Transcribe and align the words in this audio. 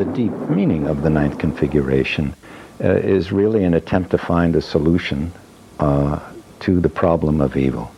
the 0.00 0.06
deep 0.16 0.32
meaning 0.48 0.86
of 0.86 1.02
the 1.02 1.10
ninth 1.10 1.36
configuration 1.36 2.34
uh, 2.82 2.88
is 2.88 3.32
really 3.32 3.64
an 3.64 3.74
attempt 3.74 4.10
to 4.10 4.16
find 4.16 4.56
a 4.56 4.62
solution 4.62 5.30
uh, 5.78 6.18
to 6.58 6.80
the 6.80 6.88
problem 6.88 7.42
of 7.42 7.54
evil 7.54 7.92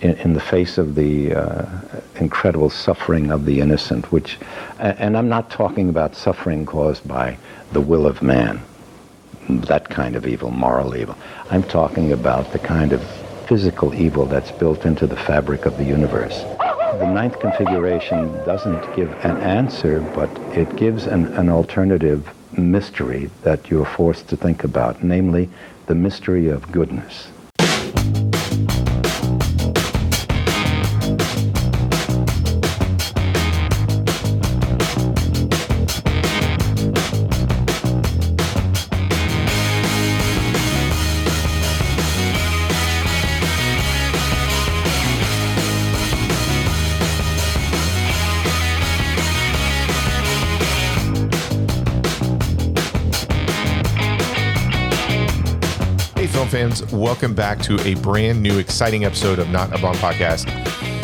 in, 0.00 0.16
in 0.16 0.32
the 0.32 0.40
face 0.40 0.76
of 0.76 0.96
the 0.96 1.32
uh, 1.32 1.66
incredible 2.16 2.68
suffering 2.68 3.30
of 3.30 3.44
the 3.44 3.60
innocent, 3.60 4.10
which, 4.10 4.38
and 4.80 5.16
I'm 5.16 5.28
not 5.28 5.52
talking 5.52 5.88
about 5.88 6.16
suffering 6.16 6.66
caused 6.66 7.06
by 7.06 7.38
the 7.70 7.80
will 7.80 8.08
of 8.08 8.20
man, 8.20 8.60
that 9.48 9.88
kind 9.90 10.16
of 10.16 10.26
evil, 10.26 10.50
moral 10.50 10.96
evil. 10.96 11.14
I'm 11.48 11.62
talking 11.62 12.10
about 12.10 12.50
the 12.50 12.58
kind 12.58 12.92
of 12.92 13.00
physical 13.46 13.94
evil 13.94 14.26
that's 14.26 14.50
built 14.50 14.84
into 14.84 15.06
the 15.06 15.16
fabric 15.16 15.64
of 15.64 15.76
the 15.76 15.84
universe. 15.84 16.44
The 16.98 17.12
ninth 17.12 17.40
configuration 17.40 18.32
doesn't 18.44 18.94
give 18.94 19.10
an 19.24 19.36
answer, 19.38 20.00
but 20.14 20.30
it 20.56 20.76
gives 20.76 21.06
an, 21.06 21.26
an 21.34 21.48
alternative 21.48 22.32
mystery 22.56 23.30
that 23.42 23.68
you're 23.68 23.84
forced 23.84 24.28
to 24.28 24.36
think 24.36 24.62
about, 24.62 25.02
namely 25.02 25.50
the 25.86 25.96
mystery 25.96 26.48
of 26.48 26.70
goodness. 26.70 27.32
Fans, 56.74 56.92
welcome 56.92 57.34
back 57.34 57.60
to 57.60 57.78
a 57.86 57.94
brand 57.96 58.42
new, 58.42 58.58
exciting 58.58 59.04
episode 59.04 59.38
of 59.38 59.48
Not 59.50 59.74
a 59.76 59.80
Bomb 59.80 59.94
Podcast. 59.96 60.44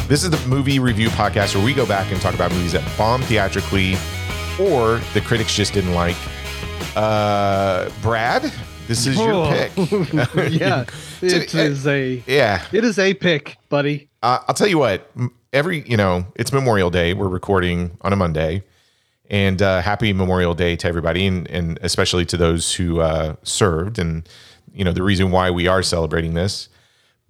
This 0.09 0.25
is 0.25 0.31
the 0.31 0.49
movie 0.49 0.79
review 0.79 1.09
podcast 1.11 1.55
where 1.55 1.65
we 1.65 1.75
go 1.75 1.87
back 1.87 2.11
and 2.11 2.21
talk 2.21 2.35
about 2.35 2.51
movies 2.53 2.73
that 2.73 2.99
bombed 2.99 3.25
theatrically 3.25 3.95
or 4.61 4.98
the 5.15 5.21
critics 5.25 5.55
just 5.55 5.73
didn't 5.73 5.95
like. 5.95 6.17
Uh, 6.97 7.89
Brad, 8.03 8.53
this 8.87 9.07
is 9.07 9.17
your 9.17 9.33
Oh. 9.33 9.51
pick. 9.51 9.73
yeah, 10.51 10.85
it 11.23 11.55
is 11.55 11.87
a 11.87 12.23
yeah. 12.27 12.65
it 12.73 12.85
is 12.85 12.98
a 12.98 13.15
pick, 13.15 13.57
buddy. 13.69 14.09
Uh, 14.23 14.39
I'll 14.48 14.55
tell 14.55 14.69
you 14.69 14.79
what. 14.79 15.11
Every 15.53 15.89
you 15.89 15.97
know, 15.97 16.27
it's 16.37 16.53
Memorial 16.53 16.91
Day. 16.91 17.15
We're 17.15 17.29
recording 17.29 17.97
on 18.03 18.13
a 18.13 18.17
Monday, 18.17 18.63
and 19.29 19.61
uh, 19.63 19.83
happy 19.83 20.13
Memorial 20.13 20.55
Day 20.55 20.77
to 20.77 20.89
everybody, 20.89 21.27
and, 21.27 21.48
and 21.51 21.79
especially 21.83 22.25
to 22.27 22.37
those 22.37 22.75
who 22.75 23.01
uh, 23.01 23.35
served, 23.43 23.98
and 23.98 24.29
you 24.73 24.85
know 24.85 24.93
the 24.93 25.03
reason 25.03 25.31
why 25.31 25.51
we 25.51 25.67
are 25.67 25.83
celebrating 25.83 26.35
this. 26.35 26.69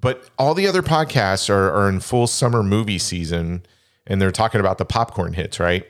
But 0.01 0.31
all 0.39 0.55
the 0.55 0.67
other 0.67 0.83
podcasts 0.83 1.51
are, 1.51 1.71
are 1.71 1.89
in 1.89 2.01
full 2.01 2.27
summer 2.27 2.63
movie 2.63 2.99
season, 2.99 3.67
and 4.07 4.21
they're 4.21 4.33
talking 4.33 4.61
about 4.61 4.79
the 4.79 4.87
popcorn 4.87 5.35
hits, 5.35 5.61
right? 5.61 5.87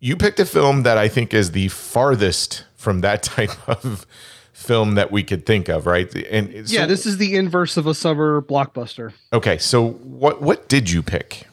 You 0.00 0.16
picked 0.16 0.40
a 0.40 0.46
film 0.46 0.82
that 0.84 0.96
I 0.96 1.08
think 1.08 1.34
is 1.34 1.50
the 1.50 1.68
farthest 1.68 2.64
from 2.76 3.00
that 3.02 3.22
type 3.22 3.68
of 3.68 4.06
film 4.52 4.94
that 4.94 5.12
we 5.12 5.22
could 5.22 5.44
think 5.46 5.68
of, 5.68 5.86
right? 5.86 6.12
And 6.14 6.68
so- 6.68 6.74
yeah, 6.74 6.86
this 6.86 7.04
is 7.06 7.18
the 7.18 7.36
inverse 7.36 7.76
of 7.76 7.86
a 7.86 7.94
summer 7.94 8.40
blockbuster. 8.42 9.12
Okay, 9.32 9.58
so 9.58 9.90
what 9.90 10.40
what 10.40 10.68
did 10.68 10.90
you 10.90 11.02
pick? 11.02 11.46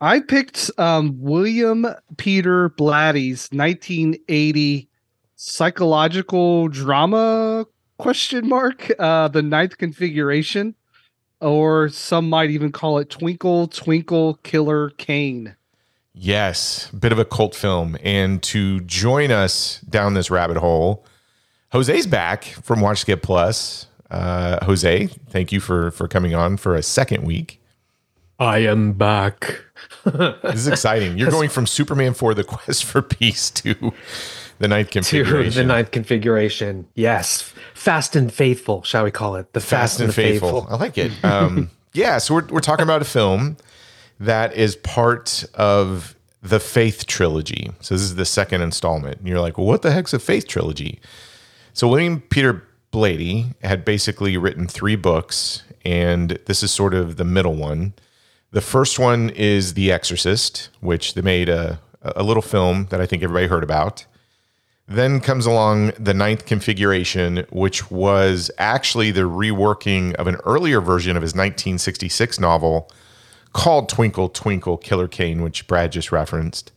I 0.00 0.20
picked 0.20 0.70
um, 0.76 1.16
William 1.18 1.86
Peter 2.18 2.68
Blatty's 2.68 3.48
1980 3.52 4.88
psychological 5.36 6.68
drama 6.68 7.66
question 8.04 8.46
mark 8.46 8.92
uh, 8.98 9.28
the 9.28 9.40
ninth 9.40 9.78
configuration, 9.78 10.74
or 11.40 11.88
some 11.88 12.28
might 12.28 12.50
even 12.50 12.70
call 12.70 12.98
it 12.98 13.08
Twinkle 13.08 13.66
Twinkle 13.68 14.34
Killer 14.42 14.90
Kane. 14.90 15.56
Yes, 16.12 16.90
bit 16.90 17.12
of 17.12 17.18
a 17.18 17.24
cult 17.24 17.54
film. 17.54 17.96
And 18.02 18.42
to 18.42 18.80
join 18.80 19.30
us 19.30 19.80
down 19.88 20.12
this 20.12 20.30
rabbit 20.30 20.58
hole, 20.58 21.06
Jose's 21.72 22.06
back 22.06 22.44
from 22.44 22.82
Watch 22.82 22.98
Skip 22.98 23.22
Plus. 23.22 23.86
Uh, 24.10 24.62
Jose, 24.66 25.06
thank 25.30 25.50
you 25.50 25.58
for 25.58 25.90
for 25.90 26.06
coming 26.06 26.34
on 26.34 26.58
for 26.58 26.74
a 26.74 26.82
second 26.82 27.24
week. 27.24 27.58
I 28.38 28.58
am 28.58 28.92
back. 28.92 29.62
This 30.04 30.56
is 30.56 30.68
exciting. 30.68 31.16
You're 31.16 31.30
going 31.38 31.48
from 31.48 31.66
Superman 31.66 32.12
for 32.12 32.34
the 32.34 32.44
Quest 32.44 32.84
for 32.84 33.00
Peace 33.00 33.50
to 33.52 33.94
the 34.58 34.68
ninth 34.68 34.88
to 34.88 34.92
configuration. 34.92 35.54
the 35.54 35.64
ninth 35.64 35.90
configuration. 35.90 36.86
Yes. 36.94 37.52
Fast 37.74 38.16
and 38.16 38.32
faithful, 38.32 38.82
shall 38.82 39.04
we 39.04 39.10
call 39.10 39.36
it? 39.36 39.52
The 39.52 39.60
Fast 39.60 40.00
and 40.00 40.14
faithful. 40.14 40.66
I 40.68 40.76
like 40.76 40.98
it. 40.98 41.12
Um, 41.24 41.70
yeah, 41.92 42.18
so 42.18 42.34
we're, 42.34 42.46
we're 42.46 42.60
talking 42.60 42.82
about 42.82 43.02
a 43.02 43.06
film 43.06 43.56
that 44.20 44.54
is 44.54 44.76
part 44.76 45.44
of 45.54 46.14
the 46.42 46.60
Faith 46.60 47.06
trilogy. 47.06 47.70
So 47.80 47.94
this 47.94 48.02
is 48.02 48.16
the 48.16 48.24
second 48.24 48.60
installment. 48.60 49.18
And 49.18 49.26
you're 49.26 49.40
like, 49.40 49.58
well, 49.58 49.66
what 49.66 49.82
the 49.82 49.92
heck's 49.92 50.12
a 50.12 50.18
Faith 50.18 50.46
trilogy? 50.46 51.00
So 51.72 51.88
William 51.88 52.20
Peter 52.20 52.62
Blady 52.92 53.54
had 53.62 53.84
basically 53.84 54.36
written 54.36 54.68
three 54.68 54.94
books, 54.94 55.64
and 55.84 56.38
this 56.46 56.62
is 56.62 56.70
sort 56.70 56.94
of 56.94 57.16
the 57.16 57.24
middle 57.24 57.54
one. 57.54 57.94
The 58.52 58.60
first 58.60 59.00
one 59.00 59.30
is 59.30 59.74
The 59.74 59.90
Exorcist, 59.90 60.68
which 60.80 61.14
they 61.14 61.22
made 61.22 61.48
a, 61.48 61.80
a 62.02 62.22
little 62.22 62.42
film 62.42 62.86
that 62.90 63.00
I 63.00 63.06
think 63.06 63.24
everybody 63.24 63.48
heard 63.48 63.64
about. 63.64 64.06
Then 64.86 65.20
comes 65.20 65.46
along 65.46 65.92
the 65.98 66.12
ninth 66.12 66.44
configuration, 66.44 67.46
which 67.50 67.90
was 67.90 68.50
actually 68.58 69.10
the 69.10 69.22
reworking 69.22 70.14
of 70.14 70.26
an 70.26 70.36
earlier 70.44 70.80
version 70.80 71.16
of 71.16 71.22
his 71.22 71.32
1966 71.32 72.38
novel 72.38 72.90
called 73.54 73.88
Twinkle 73.88 74.28
Twinkle 74.28 74.76
Killer 74.76 75.08
Kane, 75.08 75.42
which 75.42 75.66
Brad 75.66 75.92
just 75.92 76.12
referenced. 76.12 76.72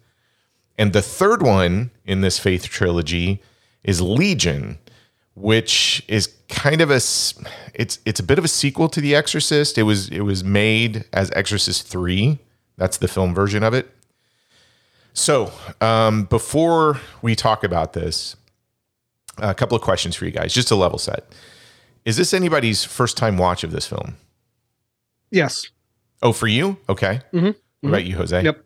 And 0.77 0.93
the 0.93 1.01
third 1.01 1.41
one 1.41 1.91
in 2.05 2.21
this 2.21 2.39
Faith 2.39 2.65
trilogy 2.69 3.41
is 3.83 3.99
Legion, 3.99 4.77
which 5.35 6.03
is 6.07 6.33
kind 6.47 6.81
of 6.81 6.89
a 6.89 7.01
it's 7.73 7.99
it's 8.05 8.19
a 8.19 8.23
bit 8.23 8.37
of 8.37 8.45
a 8.45 8.49
sequel 8.49 8.87
to 8.89 9.01
The 9.01 9.15
Exorcist. 9.15 9.77
It 9.77 9.83
was 9.83 10.09
it 10.09 10.21
was 10.21 10.43
made 10.43 11.05
as 11.11 11.31
Exorcist 11.31 11.87
3. 11.87 12.39
That's 12.77 12.97
the 12.97 13.07
film 13.07 13.33
version 13.33 13.63
of 13.63 13.73
it. 13.73 13.89
So, 15.17 15.51
um, 15.81 16.25
before 16.25 17.01
we 17.23 17.35
talk 17.35 17.63
about 17.63 17.93
this, 17.93 18.35
a 19.39 19.55
couple 19.55 19.75
of 19.75 19.81
questions 19.81 20.15
for 20.15 20.25
you 20.25 20.31
guys, 20.31 20.53
just 20.53 20.67
to 20.67 20.75
level 20.75 20.99
set. 20.99 21.25
Is 22.05 22.17
this 22.17 22.35
anybody's 22.35 22.83
first 22.83 23.17
time 23.17 23.35
watch 23.35 23.63
of 23.63 23.71
this 23.71 23.87
film? 23.87 24.15
Yes. 25.31 25.65
Oh, 26.21 26.31
for 26.33 26.45
you? 26.47 26.77
Okay. 26.87 27.21
Mhm. 27.33 27.55
What 27.81 27.89
about 27.89 28.05
you, 28.05 28.15
Jose? 28.15 28.43
Yep. 28.43 28.63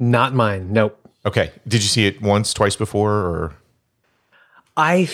Not 0.00 0.34
mine. 0.34 0.72
Nope. 0.72 0.98
Okay. 1.24 1.52
Did 1.68 1.82
you 1.82 1.88
see 1.88 2.04
it 2.06 2.20
once, 2.20 2.52
twice 2.52 2.74
before, 2.74 3.12
or 3.12 3.54
I 4.76 5.06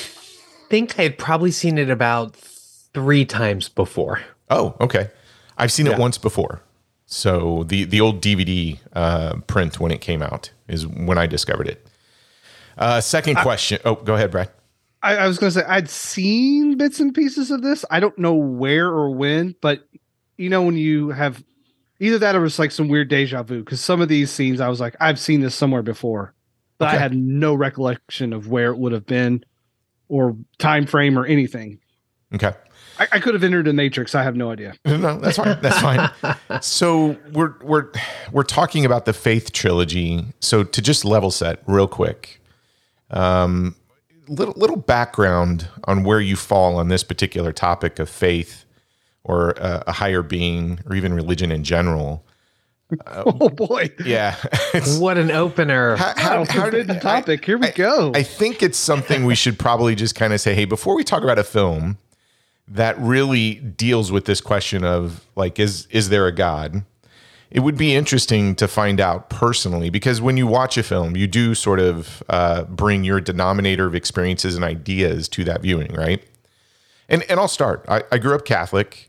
think 0.70 0.98
I 0.98 1.02
had 1.02 1.18
probably 1.18 1.50
seen 1.50 1.76
it 1.76 1.90
about 1.90 2.34
three 2.34 3.26
times 3.26 3.68
before. 3.68 4.22
oh, 4.48 4.74
okay. 4.80 5.10
I've 5.58 5.72
seen 5.72 5.86
it 5.86 5.98
once 5.98 6.16
before. 6.16 6.62
So 7.06 7.62
the 7.64 7.84
the 7.84 8.00
old 8.00 8.20
DVD 8.20 8.78
uh, 8.92 9.36
print 9.46 9.78
when 9.78 9.92
it 9.92 10.00
came 10.00 10.22
out 10.22 10.50
is 10.68 10.86
when 10.86 11.18
I 11.18 11.26
discovered 11.26 11.68
it. 11.68 11.86
Uh, 12.76 13.00
second 13.00 13.36
question. 13.36 13.78
oh, 13.84 13.94
go 13.94 14.14
ahead, 14.16 14.30
Brad. 14.30 14.50
I, 15.02 15.16
I 15.16 15.26
was 15.28 15.38
going 15.38 15.52
to 15.52 15.60
say 15.60 15.64
I'd 15.66 15.88
seen 15.88 16.76
bits 16.76 16.98
and 17.00 17.14
pieces 17.14 17.50
of 17.50 17.62
this. 17.62 17.84
I 17.90 18.00
don't 18.00 18.18
know 18.18 18.34
where 18.34 18.88
or 18.88 19.10
when, 19.10 19.54
but 19.60 19.86
you 20.36 20.48
know 20.50 20.62
when 20.62 20.76
you 20.76 21.10
have 21.10 21.42
either 22.00 22.18
that 22.18 22.34
or 22.34 22.44
it's 22.44 22.58
like 22.58 22.72
some 22.72 22.88
weird 22.88 23.08
deja 23.08 23.42
vu 23.42 23.60
because 23.60 23.80
some 23.80 24.00
of 24.02 24.08
these 24.08 24.30
scenes 24.30 24.60
I 24.60 24.68
was 24.68 24.80
like 24.80 24.96
I've 25.00 25.18
seen 25.20 25.40
this 25.40 25.54
somewhere 25.54 25.82
before, 25.82 26.34
but 26.78 26.88
Okay. 26.88 26.96
I 26.96 27.00
had 27.00 27.14
no 27.16 27.54
recollection 27.54 28.32
of 28.32 28.48
where 28.48 28.72
it 28.72 28.78
would 28.78 28.92
have 28.92 29.06
been 29.06 29.44
or 30.08 30.36
time 30.58 30.86
frame 30.86 31.16
or 31.18 31.24
anything. 31.24 31.78
Okay. 32.34 32.52
I, 32.98 33.08
I 33.12 33.20
could 33.20 33.34
have 33.34 33.44
entered 33.44 33.66
the 33.66 33.72
Matrix. 33.72 34.14
I 34.14 34.22
have 34.22 34.36
no 34.36 34.50
idea. 34.50 34.74
No, 34.86 35.18
that's 35.18 35.36
fine. 35.36 35.58
That's 35.60 35.78
fine. 35.80 36.10
so 36.62 37.16
we're 37.32 37.54
we're 37.62 37.90
we're 38.32 38.42
talking 38.42 38.84
about 38.84 39.04
the 39.04 39.12
Faith 39.12 39.52
trilogy. 39.52 40.24
So 40.40 40.64
to 40.64 40.82
just 40.82 41.04
level 41.04 41.30
set 41.30 41.62
real 41.66 41.88
quick, 41.88 42.40
um, 43.10 43.76
little 44.28 44.54
little 44.56 44.76
background 44.76 45.68
on 45.84 46.02
where 46.04 46.20
you 46.20 46.36
fall 46.36 46.76
on 46.76 46.88
this 46.88 47.02
particular 47.04 47.52
topic 47.52 47.98
of 47.98 48.08
faith 48.08 48.64
or 49.24 49.60
uh, 49.62 49.82
a 49.86 49.92
higher 49.92 50.22
being 50.22 50.80
or 50.88 50.94
even 50.96 51.12
religion 51.14 51.50
in 51.52 51.64
general. 51.64 52.24
Oh 53.08 53.48
boy, 53.48 53.90
Yeah, 54.04 54.36
What 54.98 55.18
an 55.18 55.32
opener. 55.32 55.96
how, 55.96 56.14
how, 56.16 56.44
forbidden 56.44 57.00
topic. 57.00 57.44
Here 57.44 57.58
we 57.58 57.66
I- 57.66 57.70
go. 57.72 58.12
I 58.14 58.22
think 58.22 58.62
it's 58.62 58.78
something 58.78 59.24
we 59.24 59.34
should 59.34 59.58
probably 59.58 59.96
just 59.96 60.14
kind 60.14 60.32
of 60.32 60.40
say, 60.40 60.54
hey, 60.54 60.66
before 60.66 60.94
we 60.94 61.02
talk 61.02 61.24
about 61.24 61.36
a 61.36 61.42
film 61.42 61.98
that 62.68 62.98
really 62.98 63.54
deals 63.54 64.10
with 64.10 64.24
this 64.24 64.40
question 64.40 64.84
of 64.84 65.26
like, 65.36 65.58
is 65.58 65.86
is 65.90 66.08
there 66.08 66.26
a 66.26 66.32
God? 66.32 66.84
it 67.50 67.60
would 67.60 67.76
be 67.76 67.94
interesting 67.94 68.54
to 68.56 68.66
find 68.66 69.00
out 69.00 69.30
personally 69.30 69.88
because 69.88 70.20
when 70.20 70.36
you 70.36 70.46
watch 70.46 70.76
a 70.76 70.82
film, 70.82 71.16
you 71.16 71.26
do 71.26 71.54
sort 71.54 71.78
of 71.78 72.22
uh, 72.28 72.64
bring 72.64 73.04
your 73.04 73.20
denominator 73.20 73.86
of 73.86 73.94
experiences 73.94 74.56
and 74.56 74.64
ideas 74.64 75.28
to 75.28 75.44
that 75.44 75.62
viewing, 75.62 75.92
right? 75.92 76.22
And 77.08 77.22
and 77.30 77.38
I'll 77.38 77.48
start. 77.48 77.84
I, 77.88 78.02
I 78.10 78.18
grew 78.18 78.34
up 78.34 78.44
Catholic, 78.44 79.08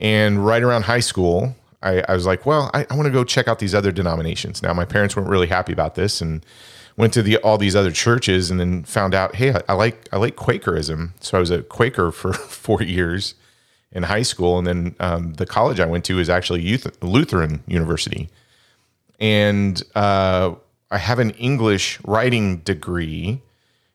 and 0.00 0.44
right 0.44 0.62
around 0.62 0.84
high 0.84 1.00
school, 1.00 1.54
I, 1.82 2.02
I 2.08 2.14
was 2.14 2.24
like, 2.24 2.46
well, 2.46 2.70
I, 2.72 2.86
I 2.88 2.94
want 2.94 3.06
to 3.06 3.12
go 3.12 3.24
check 3.24 3.46
out 3.46 3.58
these 3.58 3.74
other 3.74 3.92
denominations. 3.92 4.62
Now, 4.62 4.72
my 4.72 4.86
parents 4.86 5.14
weren't 5.14 5.28
really 5.28 5.46
happy 5.46 5.72
about 5.72 5.96
this, 5.96 6.22
and 6.22 6.46
went 6.96 7.12
to 7.14 7.22
the 7.22 7.36
all 7.38 7.58
these 7.58 7.76
other 7.76 7.90
churches, 7.90 8.50
and 8.50 8.58
then 8.58 8.84
found 8.84 9.14
out, 9.14 9.36
hey, 9.36 9.52
I, 9.52 9.62
I 9.68 9.72
like 9.74 10.08
I 10.12 10.16
like 10.16 10.36
Quakerism. 10.36 11.12
So 11.20 11.36
I 11.36 11.40
was 11.40 11.50
a 11.50 11.62
Quaker 11.62 12.10
for 12.12 12.32
four 12.66 12.82
years 12.82 13.34
in 13.92 14.04
high 14.04 14.22
school, 14.22 14.58
and 14.58 14.66
then 14.66 14.96
um, 15.00 15.34
the 15.34 15.46
college 15.46 15.80
I 15.80 15.86
went 15.86 16.04
to 16.06 16.18
is 16.18 16.28
actually 16.28 16.62
Youth, 16.62 16.86
Lutheran 17.02 17.62
University, 17.66 18.28
and 19.20 19.82
uh, 19.94 20.54
I 20.90 20.98
have 20.98 21.18
an 21.18 21.30
English 21.32 21.98
writing 22.04 22.58
degree. 22.58 23.42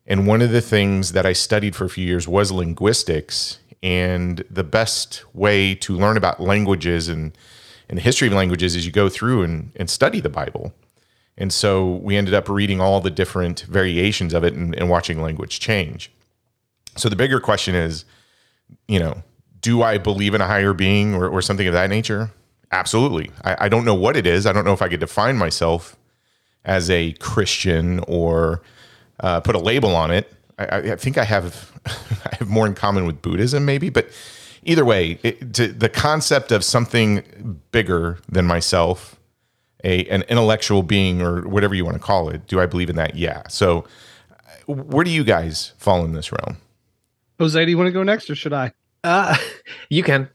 And 0.07 0.27
one 0.27 0.41
of 0.41 0.51
the 0.51 0.61
things 0.61 1.13
that 1.13 1.25
I 1.25 1.33
studied 1.33 1.75
for 1.75 1.85
a 1.85 1.89
few 1.89 2.05
years 2.05 2.27
was 2.27 2.51
linguistics. 2.51 3.59
And 3.81 4.43
the 4.49 4.63
best 4.63 5.23
way 5.33 5.73
to 5.75 5.95
learn 5.95 6.17
about 6.17 6.39
languages 6.39 7.07
and, 7.07 7.31
and 7.87 7.97
the 7.97 8.01
history 8.01 8.27
of 8.27 8.33
languages 8.33 8.75
is 8.75 8.85
you 8.85 8.91
go 8.91 9.09
through 9.09 9.43
and, 9.43 9.71
and 9.75 9.89
study 9.89 10.19
the 10.19 10.29
Bible. 10.29 10.73
And 11.41 11.51
so 11.51 11.95
we 11.95 12.17
ended 12.17 12.35
up 12.35 12.47
reading 12.47 12.79
all 12.79 13.01
the 13.01 13.09
different 13.09 13.61
variations 13.61 14.31
of 14.35 14.43
it 14.43 14.53
and, 14.53 14.75
and 14.75 14.91
watching 14.91 15.23
language 15.23 15.59
change. 15.59 16.11
So 16.95 17.09
the 17.09 17.15
bigger 17.15 17.39
question 17.39 17.73
is, 17.73 18.05
you 18.87 18.99
know, 18.99 19.23
do 19.59 19.81
I 19.81 19.97
believe 19.97 20.35
in 20.35 20.41
a 20.41 20.45
higher 20.45 20.71
being 20.71 21.15
or, 21.15 21.27
or 21.27 21.41
something 21.41 21.65
of 21.65 21.73
that 21.73 21.89
nature? 21.89 22.29
Absolutely. 22.71 23.31
I, 23.43 23.65
I 23.65 23.69
don't 23.69 23.85
know 23.85 23.95
what 23.95 24.15
it 24.15 24.27
is. 24.27 24.45
I 24.45 24.53
don't 24.53 24.65
know 24.65 24.73
if 24.73 24.83
I 24.83 24.87
could 24.87 24.99
define 24.99 25.35
myself 25.35 25.97
as 26.63 26.91
a 26.91 27.13
Christian 27.13 28.01
or 28.07 28.61
uh, 29.19 29.39
put 29.39 29.55
a 29.55 29.59
label 29.59 29.95
on 29.95 30.11
it. 30.11 30.31
I, 30.59 30.91
I 30.91 30.95
think 30.95 31.17
I 31.17 31.23
have 31.23 31.71
I 31.87 32.35
have 32.37 32.49
more 32.49 32.67
in 32.67 32.75
common 32.75 33.07
with 33.07 33.23
Buddhism, 33.23 33.65
maybe. 33.65 33.89
But 33.89 34.09
either 34.61 34.85
way, 34.85 35.17
it, 35.23 35.55
to, 35.55 35.69
the 35.69 35.89
concept 35.89 36.51
of 36.51 36.63
something 36.63 37.59
bigger 37.71 38.19
than 38.29 38.45
myself, 38.45 39.19
a 39.83 40.05
an 40.05 40.23
intellectual 40.23 40.83
being 40.83 41.21
or 41.21 41.47
whatever 41.47 41.75
you 41.75 41.85
want 41.85 41.95
to 41.95 42.03
call 42.03 42.29
it, 42.29 42.47
do 42.47 42.59
I 42.59 42.65
believe 42.65 42.89
in 42.89 42.95
that? 42.95 43.15
Yeah. 43.15 43.43
So, 43.47 43.85
where 44.67 45.03
do 45.03 45.11
you 45.11 45.23
guys 45.23 45.73
fall 45.77 46.03
in 46.05 46.13
this 46.13 46.31
realm? 46.31 46.57
Jose, 47.39 47.63
do 47.65 47.71
you 47.71 47.77
want 47.77 47.87
to 47.87 47.91
go 47.91 48.03
next, 48.03 48.29
or 48.29 48.35
should 48.35 48.53
I? 48.53 48.71
Uh, 49.03 49.35
you 49.89 50.03
can. 50.03 50.29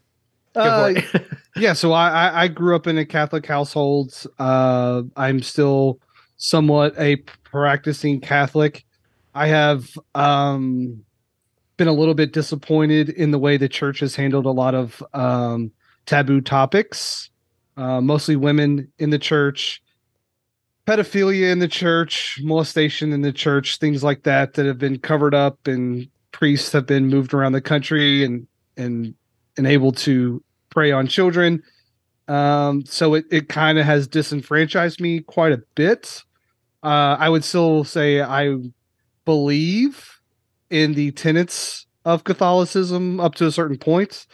Uh, 0.55 0.93
yeah, 1.55 1.73
so 1.73 1.93
I, 1.93 2.09
I 2.09 2.41
I 2.43 2.47
grew 2.47 2.75
up 2.75 2.87
in 2.87 2.97
a 2.97 3.05
Catholic 3.05 3.45
household. 3.45 4.13
Uh, 4.39 5.03
I'm 5.15 5.41
still 5.41 5.99
somewhat 6.37 6.93
a 6.97 7.17
practicing 7.43 8.21
Catholic. 8.21 8.85
I 9.33 9.47
have 9.47 9.87
um, 10.15 11.03
been 11.77 11.87
a 11.87 11.93
little 11.93 12.15
bit 12.15 12.33
disappointed 12.33 13.09
in 13.09 13.31
the 13.31 13.39
way 13.39 13.57
the 13.57 13.69
church 13.69 13.99
has 13.99 14.15
handled 14.15 14.45
a 14.45 14.51
lot 14.51 14.73
of 14.73 15.03
um, 15.13 15.71
taboo 16.05 16.41
topics, 16.41 17.29
uh, 17.77 18.01
mostly 18.01 18.35
women 18.35 18.91
in 18.99 19.11
the 19.11 19.19
church, 19.19 19.81
pedophilia 20.85 21.51
in 21.51 21.59
the 21.59 21.67
church, 21.67 22.39
molestation 22.41 23.13
in 23.13 23.21
the 23.21 23.31
church, 23.31 23.77
things 23.77 24.03
like 24.03 24.23
that 24.23 24.55
that 24.55 24.65
have 24.65 24.79
been 24.79 24.99
covered 24.99 25.35
up, 25.35 25.67
and 25.67 26.09
priests 26.31 26.71
have 26.71 26.85
been 26.85 27.07
moved 27.07 27.33
around 27.33 27.51
the 27.51 27.61
country 27.61 28.23
and 28.23 28.47
and 28.75 29.13
and 29.57 29.67
able 29.67 29.91
to 29.91 30.43
prey 30.69 30.91
on 30.91 31.07
children. 31.07 31.63
Um, 32.27 32.85
so 32.85 33.13
it, 33.13 33.25
it 33.31 33.47
kind 33.47 33.79
of 33.79 33.85
has 33.85 34.07
disenfranchised 34.07 34.99
me 34.99 35.21
quite 35.21 35.53
a 35.53 35.63
bit. 35.75 36.23
Uh, 36.83 37.15
I 37.17 37.29
would 37.29 37.43
still 37.43 37.83
say 37.83 38.21
I 38.21 38.55
believe 39.25 40.19
in 40.69 40.93
the 40.93 41.11
tenets 41.11 41.85
of 42.05 42.23
Catholicism 42.23 43.19
up 43.19 43.35
to 43.35 43.45
a 43.45 43.51
certain 43.51 43.77
point. 43.77 44.27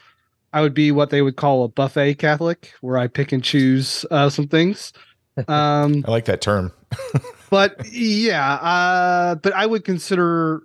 I 0.53 0.61
would 0.61 0.75
be 0.75 0.91
what 0.91 1.09
they 1.09 1.21
would 1.21 1.35
call 1.35 1.65
a 1.65 1.67
buffet 1.67 2.15
Catholic, 2.15 2.73
where 2.81 2.97
I 2.97 3.07
pick 3.07 3.31
and 3.31 3.43
choose 3.43 4.05
uh, 4.11 4.29
some 4.29 4.47
things. 4.47 4.93
Um, 5.47 6.05
I 6.07 6.11
like 6.11 6.25
that 6.25 6.41
term. 6.41 6.71
but 7.49 7.91
yeah, 7.91 8.53
uh, 8.53 9.33
but 9.33 9.51
I 9.53 9.65
would 9.65 9.83
consider. 9.83 10.61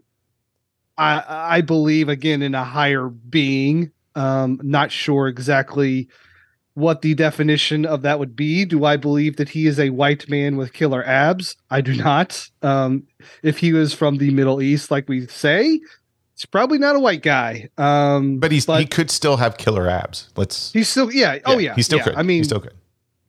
I 0.99 1.25
I 1.27 1.61
believe 1.63 2.11
again 2.11 2.43
in 2.43 2.55
a 2.55 2.65
higher 2.65 3.09
being. 3.09 3.93
Um, 4.15 4.61
not 4.63 4.93
sure 4.93 5.27
exactly 5.27 6.11
what 6.79 7.03
the 7.03 7.15
definition 7.15 7.85
of 7.85 8.03
that 8.03 8.19
would 8.19 8.37
be. 8.37 8.65
Do 8.65 8.85
I 8.85 8.97
believe 8.97 9.37
that 9.37 9.49
he 9.49 9.67
is 9.67 9.81
a 9.81 9.91
white 9.91 10.29
man 10.29 10.57
with 10.57 10.73
killer 10.73 11.05
abs? 11.05 11.57
I 11.71 11.81
do 11.81 11.95
not. 11.97 12.49
Um, 12.63 13.07
if 13.43 13.59
he 13.59 13.73
was 13.73 13.93
from 13.93 14.19
the 14.19 14.31
Middle 14.31 14.63
East, 14.63 14.91
like 14.91 15.09
we 15.09 15.27
say, 15.27 15.81
it's 16.39 16.47
probably 16.47 16.79
not 16.79 16.95
a 16.95 17.01
white 17.01 17.21
guy. 17.23 17.69
Um, 17.77 18.39
But 18.39 18.53
he's 18.53 18.67
he 18.67 18.87
could 18.87 19.11
still 19.11 19.39
have 19.39 19.57
killer 19.57 19.91
abs. 19.91 20.31
Let's. 20.37 20.73
he's 20.73 20.89
still 20.89 21.13
yeah. 21.13 21.39
Oh 21.45 21.59
yeah, 21.59 21.75
he 21.75 21.83
still 21.83 21.99
yeah. 21.99 22.05
could. 22.05 22.15
I 22.15 22.23
mean, 22.23 22.39
he 22.39 22.45
still 22.45 22.61
could, 22.61 22.75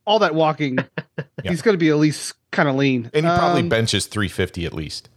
all 0.04 0.20
that 0.20 0.32
walking, 0.34 0.78
he's 1.42 1.60
going 1.60 1.74
to 1.74 1.78
be 1.78 1.88
at 1.88 1.96
least 1.96 2.34
kind 2.52 2.68
of 2.68 2.76
lean. 2.76 3.10
and 3.12 3.26
he 3.26 3.32
probably 3.32 3.62
Um, 3.62 3.68
benches 3.68 4.06
three 4.06 4.28
fifty 4.28 4.64
at 4.64 4.72
least. 4.72 5.08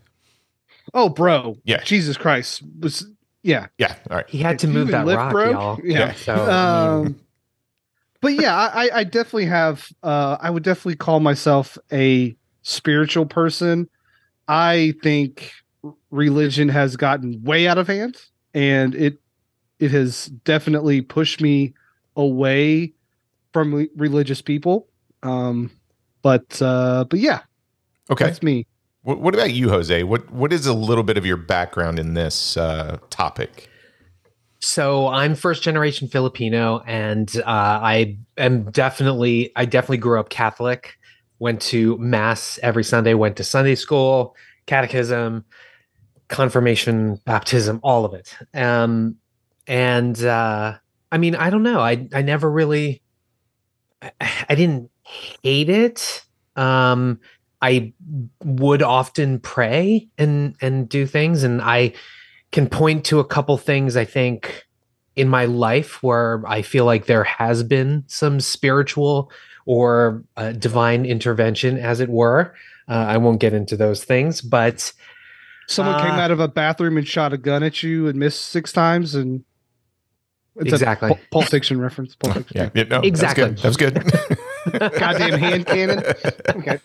Oh, 0.95 1.07
bro. 1.07 1.57
Yeah. 1.65 1.83
Jesus 1.83 2.17
Christ. 2.17 2.63
Was 2.81 3.05
yeah. 3.43 3.67
Yeah. 3.77 3.95
All 4.09 4.17
right. 4.17 4.29
He 4.29 4.39
had 4.39 4.57
to 4.59 4.67
Do 4.67 4.73
move 4.73 4.87
that 4.89 5.05
lift, 5.05 5.17
rock, 5.17 5.31
bro? 5.31 5.51
y'all. 5.51 5.79
Yeah. 5.83 6.13
So, 6.13 6.35
Um, 6.35 7.19
but 8.21 8.33
yeah, 8.33 8.55
I, 8.55 8.89
I 8.91 9.03
definitely 9.03 9.45
have. 9.45 9.87
Uh, 10.01 10.37
I 10.41 10.49
would 10.49 10.63
definitely 10.63 10.95
call 10.95 11.19
myself 11.19 11.77
a 11.91 12.35
spiritual 12.63 13.25
person. 13.27 13.87
I 14.47 14.93
think 15.03 15.51
religion 16.11 16.69
has 16.69 16.95
gotten 16.95 17.43
way 17.43 17.67
out 17.67 17.77
of 17.77 17.87
hand, 17.87 18.17
and 18.53 18.95
it 18.95 19.19
it 19.79 19.91
has 19.91 20.27
definitely 20.27 21.01
pushed 21.01 21.41
me 21.41 21.73
away 22.15 22.93
from 23.53 23.73
re- 23.73 23.89
religious 23.95 24.41
people. 24.41 24.87
Um, 25.23 25.71
but 26.21 26.61
uh, 26.61 27.05
but 27.09 27.19
yeah, 27.19 27.41
Okay. 28.11 28.25
that's 28.25 28.43
me. 28.43 28.65
What, 29.03 29.19
what 29.19 29.33
about 29.33 29.53
you, 29.53 29.69
Jose? 29.69 30.03
What 30.03 30.31
What 30.31 30.53
is 30.53 30.65
a 30.65 30.73
little 30.73 31.03
bit 31.03 31.17
of 31.17 31.25
your 31.25 31.37
background 31.37 31.99
in 31.99 32.13
this 32.13 32.57
uh, 32.57 32.97
topic? 33.09 33.69
So 34.61 35.07
I'm 35.07 35.35
first 35.35 35.61
generation 35.63 36.07
Filipino, 36.07 36.79
and 36.87 37.29
uh, 37.37 37.41
I 37.45 38.17
am 38.37 38.71
definitely 38.71 39.51
I 39.55 39.65
definitely 39.65 39.97
grew 39.97 40.19
up 40.19 40.29
Catholic. 40.29 40.95
Went 41.39 41.61
to 41.63 41.97
mass 41.97 42.59
every 42.63 42.83
Sunday. 42.83 43.13
Went 43.13 43.35
to 43.37 43.43
Sunday 43.43 43.75
school, 43.75 44.35
catechism, 44.65 45.43
confirmation, 46.33 47.19
baptism, 47.25 47.79
all 47.83 48.05
of 48.05 48.13
it. 48.15 48.35
Um, 48.55 49.17
and 49.67 50.21
uh, 50.23 50.75
I 51.11 51.17
mean, 51.19 51.35
I 51.35 51.49
don't 51.49 51.63
know. 51.63 51.79
I 51.79 52.07
I 52.13 52.23
never 52.23 52.51
really. 52.51 53.01
I, 54.01 54.11
I 54.49 54.55
didn't 54.55 54.89
hate 55.03 55.69
it. 55.69 56.25
Um, 56.55 57.19
I 57.61 57.93
would 58.43 58.81
often 58.81 59.39
pray 59.39 60.09
and 60.17 60.55
and 60.59 60.89
do 60.89 61.05
things, 61.05 61.43
and 61.43 61.61
I 61.61 61.93
can 62.51 62.67
point 62.67 63.05
to 63.05 63.19
a 63.19 63.25
couple 63.25 63.57
things 63.57 63.95
I 63.95 64.05
think 64.05 64.65
in 65.15 65.29
my 65.29 65.45
life 65.45 66.01
where 66.01 66.43
I 66.47 66.63
feel 66.63 66.85
like 66.85 67.05
there 67.05 67.23
has 67.23 67.63
been 67.63 68.03
some 68.07 68.39
spiritual 68.39 69.31
or 69.65 70.23
uh, 70.35 70.51
divine 70.51 71.05
intervention, 71.05 71.77
as 71.77 71.99
it 71.99 72.09
were. 72.09 72.55
Uh, 72.89 73.05
I 73.07 73.17
won't 73.17 73.39
get 73.39 73.53
into 73.53 73.77
those 73.77 74.03
things, 74.03 74.41
but 74.41 74.91
Someone 75.67 76.01
came 76.01 76.11
Uh, 76.11 76.19
out 76.19 76.31
of 76.31 76.39
a 76.39 76.47
bathroom 76.47 76.97
and 76.97 77.07
shot 77.07 77.33
a 77.33 77.37
gun 77.37 77.63
at 77.63 77.81
you 77.83 78.07
and 78.07 78.17
missed 78.19 78.41
six 78.45 78.71
times, 78.71 79.15
and 79.15 79.43
it's 80.57 80.71
Exactly. 80.73 81.09
a 81.11 81.15
Pul- 81.15 81.23
Pulp 81.31 81.45
Fiction 81.45 81.79
reference. 81.79 82.15
Pulp 82.15 82.33
Fiction. 82.35 82.57
Yeah. 82.57 82.69
yeah 82.73 82.83
no, 82.83 82.99
Exactly. 83.01 83.45
That 83.51 83.63
was 83.63 83.77
good. 83.77 83.93
That 83.95 84.03
was 84.03 84.13
good. 84.13 84.37
Goddamn 84.99 85.39
hand 85.39 85.65
cannon. 85.65 86.03
Okay, 86.49 86.79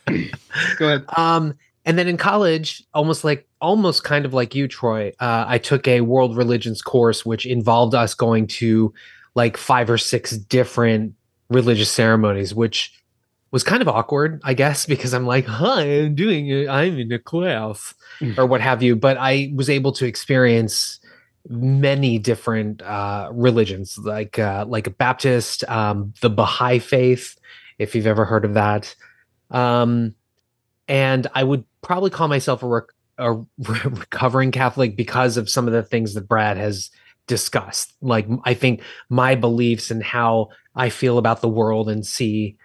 go 0.79 0.87
ahead. 0.87 1.05
Um, 1.17 1.55
and 1.85 1.97
then 1.99 2.09
in 2.09 2.17
college, 2.17 2.83
almost 2.93 3.23
like 3.25 3.47
almost 3.61 4.03
kind 4.05 4.25
of 4.25 4.35
like 4.35 4.55
you, 4.55 4.67
Troy, 4.69 5.13
uh, 5.21 5.45
I 5.47 5.59
took 5.59 5.87
a 5.87 6.01
world 6.01 6.37
religions 6.37 6.83
course, 6.83 7.25
which 7.25 7.47
involved 7.47 7.95
us 7.95 8.15
going 8.15 8.47
to 8.49 8.93
like 9.35 9.57
five 9.57 9.89
or 9.91 9.97
six 9.99 10.33
different 10.37 11.15
religious 11.51 11.91
ceremonies, 11.91 12.53
which 12.55 12.93
was 13.51 13.63
kind 13.63 13.81
of 13.81 13.89
awkward, 13.89 14.41
I 14.45 14.55
guess, 14.55 14.87
because 14.87 15.15
I'm 15.15 15.27
like, 15.27 15.47
hi, 15.47 15.83
I'm 15.83 16.15
doing 16.15 16.49
it, 16.49 16.69
I'm 16.69 16.99
in 16.99 17.13
a 17.13 17.19
class 17.19 17.95
or 18.37 18.47
what 18.47 18.61
have 18.61 18.83
you. 18.83 18.97
But 18.97 19.17
I 19.19 19.53
was 19.55 19.71
able 19.71 19.93
to 19.93 20.07
experience 20.07 21.01
many 21.49 22.19
different 22.19 22.83
uh, 22.83 23.31
religions, 23.33 23.97
like 23.99 24.39
uh, 24.39 24.67
like 24.69 24.87
a 24.87 24.91
Baptist, 24.91 25.65
um, 25.69 26.13
the 26.21 26.31
Baha'i 26.31 26.79
faith, 26.79 27.39
if 27.79 27.95
you've 27.95 28.07
ever 28.07 28.25
heard 28.25 28.45
of 28.45 28.55
that. 28.55 28.95
Um, 29.51 30.15
and 30.87 31.27
I 31.35 31.45
would 31.45 31.65
probably 31.83 32.11
call 32.11 32.29
myself 32.29 32.63
a, 32.63 32.67
rec- 32.67 32.95
a 33.19 33.33
recovering 33.59 34.51
Catholic 34.51 34.97
because 34.97 35.37
of 35.37 35.49
some 35.49 35.67
of 35.67 35.73
the 35.73 35.83
things 35.83 36.15
that 36.15 36.29
Brad 36.29 36.57
has 36.57 36.91
discussed. 37.27 37.93
Like 38.01 38.27
I 38.45 38.55
think 38.55 38.83
my 39.09 39.35
beliefs 39.35 39.91
and 39.91 40.03
how 40.03 40.49
I 40.75 40.89
feel 40.89 41.19
about 41.19 41.41
the 41.41 41.49
world 41.49 41.89
and 41.89 42.05
see 42.05 42.57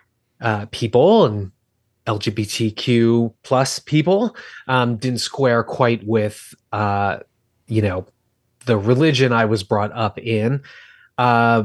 uh, 0.43 0.67
people 0.71 1.25
and 1.25 1.51
LGBTQ 2.05 3.33
plus 3.43 3.79
people 3.79 4.35
um, 4.67 4.97
didn't 4.97 5.19
square 5.19 5.63
quite 5.63 6.05
with 6.05 6.53
uh, 6.73 7.19
you 7.67 7.81
know 7.81 8.05
the 8.65 8.77
religion 8.77 9.31
I 9.31 9.45
was 9.45 9.63
brought 9.63 9.91
up 9.93 10.19
in. 10.19 10.61
Uh, 11.17 11.63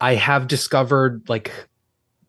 I 0.00 0.14
have 0.14 0.48
discovered 0.48 1.28
like 1.28 1.52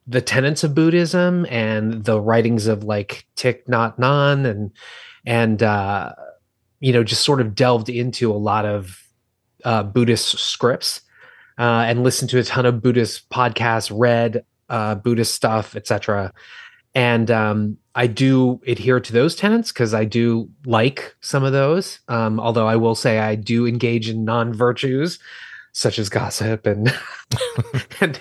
the 0.07 0.21
tenets 0.21 0.63
of 0.63 0.75
Buddhism 0.75 1.45
and 1.50 2.03
the 2.03 2.19
writings 2.19 2.67
of 2.67 2.83
like 2.83 3.25
Thich 3.38 3.65
Nhat 3.65 3.97
Hanh 3.97 4.45
and 4.45 4.71
and 5.25 5.63
uh, 5.63 6.12
you 6.81 6.91
know 6.91 7.03
just 7.03 7.24
sort 7.24 7.39
of 7.39 7.55
delved 7.55 7.89
into 7.89 8.31
a 8.31 8.35
lot 8.35 8.65
of 8.65 9.01
uh, 9.63 9.83
Buddhist 9.83 10.38
scripts 10.38 11.01
uh, 11.57 11.85
and 11.88 12.03
listened 12.03 12.29
to 12.31 12.39
a 12.39 12.43
ton 12.43 12.65
of 12.65 12.81
Buddhist 12.81 13.29
podcasts, 13.29 13.91
read 13.93 14.43
uh, 14.69 14.95
Buddhist 14.95 15.34
stuff, 15.34 15.75
etc. 15.75 16.34
And 16.93 17.29
um, 17.29 17.77
I 17.93 18.07
do 18.07 18.62
adhere 18.65 19.00
to 19.00 19.13
those 19.13 19.36
tenets 19.36 19.72
because 19.72 19.93
I 19.93 20.05
do 20.05 20.50
like 20.65 21.15
some 21.22 21.43
of 21.43 21.51
those. 21.51 22.00
Um, 22.07 22.39
although 22.39 22.67
I 22.67 22.77
will 22.77 22.95
say 22.95 23.19
I 23.19 23.36
do 23.36 23.67
engage 23.67 24.10
in 24.10 24.24
non 24.24 24.53
virtues 24.53 25.19
such 25.74 26.00
as 26.00 26.07
gossip 26.07 26.65
and 26.65 26.93
and 28.01 28.19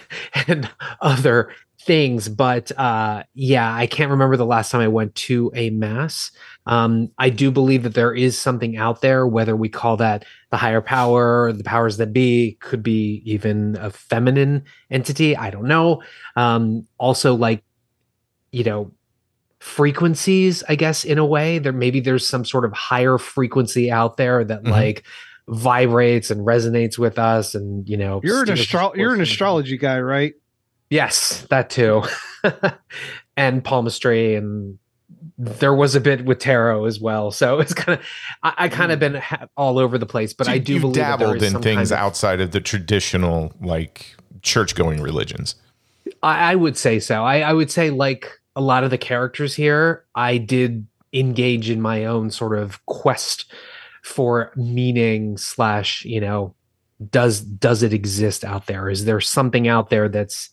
and 0.48 0.68
other 1.00 1.52
things. 1.84 2.28
But 2.28 2.72
uh, 2.78 3.24
yeah, 3.34 3.74
I 3.74 3.86
can't 3.86 4.10
remember 4.10 4.36
the 4.36 4.46
last 4.46 4.70
time 4.70 4.80
I 4.80 4.88
went 4.88 5.14
to 5.16 5.52
a 5.54 5.70
mass. 5.70 6.30
Um, 6.66 7.10
I 7.18 7.30
do 7.30 7.50
believe 7.50 7.82
that 7.82 7.94
there 7.94 8.14
is 8.14 8.38
something 8.38 8.76
out 8.76 9.02
there, 9.02 9.26
whether 9.26 9.54
we 9.54 9.68
call 9.68 9.98
that 9.98 10.24
the 10.50 10.56
higher 10.56 10.80
power, 10.80 11.52
the 11.52 11.64
powers 11.64 11.98
that 11.98 12.12
be, 12.12 12.56
could 12.60 12.82
be 12.82 13.22
even 13.24 13.76
a 13.78 13.90
feminine 13.90 14.64
entity. 14.90 15.36
I 15.36 15.50
don't 15.50 15.68
know. 15.68 16.02
Um, 16.36 16.86
also, 16.98 17.34
like, 17.34 17.62
you 18.50 18.64
know, 18.64 18.92
frequencies, 19.58 20.62
I 20.68 20.74
guess, 20.74 21.04
in 21.04 21.18
a 21.18 21.26
way, 21.26 21.58
there 21.58 21.72
maybe 21.72 22.00
there's 22.00 22.26
some 22.26 22.44
sort 22.44 22.64
of 22.64 22.72
higher 22.72 23.18
frequency 23.18 23.90
out 23.90 24.16
there 24.16 24.44
that 24.44 24.62
mm-hmm. 24.62 24.72
like 24.72 25.04
vibrates 25.48 26.30
and 26.30 26.46
resonates 26.46 26.96
with 26.96 27.18
us. 27.18 27.54
And, 27.54 27.86
you 27.88 27.96
know, 27.96 28.20
you're 28.24 28.42
an 28.42 28.50
astro- 28.50 28.94
you're 28.94 29.14
an 29.14 29.20
astrology 29.20 29.76
guy, 29.76 30.00
right? 30.00 30.34
Yes, 30.90 31.46
that 31.50 31.70
too. 31.70 32.02
and 33.36 33.64
palmistry 33.64 34.34
and 34.34 34.78
there 35.36 35.74
was 35.74 35.94
a 35.94 36.00
bit 36.00 36.24
with 36.24 36.38
tarot 36.38 36.84
as 36.84 37.00
well. 37.00 37.30
So 37.30 37.58
it's 37.60 37.74
kind 37.74 37.98
of 37.98 38.06
I, 38.42 38.54
I 38.56 38.68
kind 38.68 38.92
of 38.92 38.98
mm. 38.98 39.00
been 39.00 39.14
ha- 39.16 39.46
all 39.56 39.78
over 39.78 39.98
the 39.98 40.06
place, 40.06 40.32
but 40.32 40.46
so 40.46 40.52
I 40.52 40.58
do 40.58 40.80
believe 40.80 40.96
dabbled 40.96 41.42
in 41.42 41.52
things 41.60 41.64
kind 41.64 41.78
of, 41.78 41.92
outside 41.92 42.40
of 42.40 42.52
the 42.52 42.60
traditional 42.60 43.52
like 43.60 44.14
church 44.42 44.74
going 44.74 45.00
religions. 45.02 45.56
I, 46.22 46.52
I 46.52 46.54
would 46.54 46.76
say 46.76 47.00
so. 47.00 47.24
I, 47.24 47.40
I 47.40 47.52
would 47.52 47.70
say 47.70 47.90
like 47.90 48.40
a 48.56 48.60
lot 48.60 48.84
of 48.84 48.90
the 48.90 48.98
characters 48.98 49.54
here, 49.54 50.04
I 50.14 50.38
did 50.38 50.86
engage 51.12 51.70
in 51.70 51.80
my 51.80 52.04
own 52.04 52.30
sort 52.30 52.58
of 52.58 52.84
quest 52.86 53.52
for 54.02 54.52
meaning 54.56 55.38
slash 55.38 56.04
you 56.04 56.20
know 56.20 56.54
does 57.10 57.40
does 57.40 57.82
it 57.82 57.92
exist 57.92 58.44
out 58.44 58.66
there 58.66 58.90
is 58.90 59.06
there 59.06 59.20
something 59.20 59.66
out 59.66 59.88
there 59.90 60.08
that's 60.08 60.50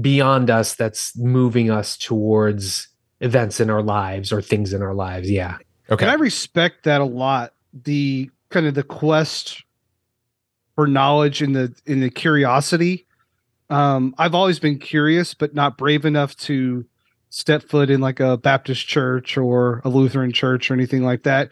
beyond 0.00 0.50
us 0.50 0.74
that's 0.74 1.16
moving 1.16 1.70
us 1.70 1.96
towards 1.96 2.88
events 3.20 3.60
in 3.60 3.70
our 3.70 3.82
lives 3.82 4.32
or 4.32 4.42
things 4.42 4.72
in 4.72 4.82
our 4.82 4.94
lives. 4.94 5.30
Yeah. 5.30 5.58
Okay. 5.90 6.04
And 6.04 6.10
I 6.10 6.14
respect 6.14 6.84
that 6.84 7.00
a 7.00 7.04
lot. 7.04 7.54
The 7.72 8.30
kind 8.50 8.66
of 8.66 8.74
the 8.74 8.82
quest 8.82 9.64
for 10.74 10.86
knowledge 10.86 11.42
and 11.42 11.54
the 11.54 11.74
in 11.86 12.00
the 12.00 12.10
curiosity. 12.10 13.06
Um, 13.70 14.14
I've 14.18 14.34
always 14.34 14.58
been 14.58 14.78
curious, 14.78 15.34
but 15.34 15.54
not 15.54 15.78
brave 15.78 16.04
enough 16.04 16.36
to 16.38 16.84
step 17.30 17.62
foot 17.62 17.90
in 17.90 18.00
like 18.00 18.20
a 18.20 18.36
Baptist 18.36 18.86
church 18.86 19.38
or 19.38 19.80
a 19.84 19.88
Lutheran 19.88 20.32
church 20.32 20.70
or 20.70 20.74
anything 20.74 21.02
like 21.02 21.22
that. 21.22 21.50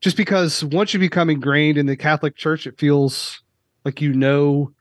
Just 0.00 0.16
because 0.16 0.64
once 0.64 0.94
you 0.94 1.00
become 1.00 1.28
ingrained 1.28 1.76
in 1.76 1.86
the 1.86 1.96
Catholic 1.96 2.36
Church, 2.36 2.66
it 2.66 2.78
feels 2.78 3.42
like 3.84 4.00
you 4.00 4.12
know 4.12 4.72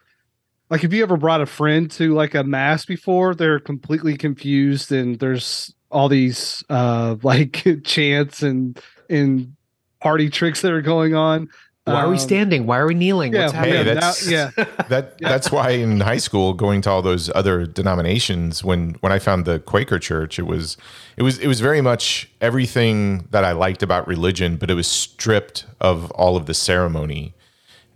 like 0.69 0.83
if 0.83 0.93
you 0.93 1.03
ever 1.03 1.17
brought 1.17 1.41
a 1.41 1.45
friend 1.45 1.89
to 1.91 2.13
like 2.13 2.35
a 2.35 2.43
mass 2.43 2.85
before 2.85 3.35
they're 3.35 3.59
completely 3.59 4.17
confused 4.17 4.91
and 4.91 5.19
there's 5.19 5.73
all 5.91 6.09
these 6.09 6.63
uh 6.69 7.15
like 7.23 7.65
chants 7.83 8.43
and 8.43 8.79
and 9.09 9.55
party 9.99 10.29
tricks 10.29 10.61
that 10.61 10.71
are 10.71 10.81
going 10.81 11.15
on. 11.15 11.49
Why 11.85 12.03
are 12.03 12.09
we 12.09 12.15
um, 12.15 12.19
standing? 12.19 12.67
Why 12.67 12.77
are 12.77 12.85
we 12.85 12.93
kneeling? 12.93 13.33
Yeah, 13.33 13.45
What's 13.45 13.53
happening? 13.53 13.85
Hey, 13.85 13.93
that's, 13.95 14.27
now, 14.27 14.31
yeah. 14.57 14.65
that 14.89 15.15
yeah. 15.19 15.29
that's 15.29 15.51
why 15.51 15.71
in 15.71 16.01
high 16.01 16.17
school, 16.17 16.53
going 16.53 16.81
to 16.81 16.89
all 16.91 17.01
those 17.01 17.31
other 17.33 17.65
denominations, 17.65 18.63
when 18.63 18.91
when 18.99 19.11
I 19.11 19.17
found 19.17 19.45
the 19.45 19.59
Quaker 19.59 19.97
Church, 19.97 20.37
it 20.37 20.45
was 20.45 20.77
it 21.17 21.23
was 21.23 21.39
it 21.39 21.47
was 21.47 21.61
very 21.61 21.81
much 21.81 22.29
everything 22.41 23.27
that 23.31 23.43
I 23.43 23.53
liked 23.53 23.81
about 23.81 24.07
religion, 24.07 24.57
but 24.57 24.69
it 24.69 24.75
was 24.75 24.87
stripped 24.87 25.65
of 25.81 26.11
all 26.11 26.37
of 26.37 26.45
the 26.45 26.53
ceremony 26.53 27.33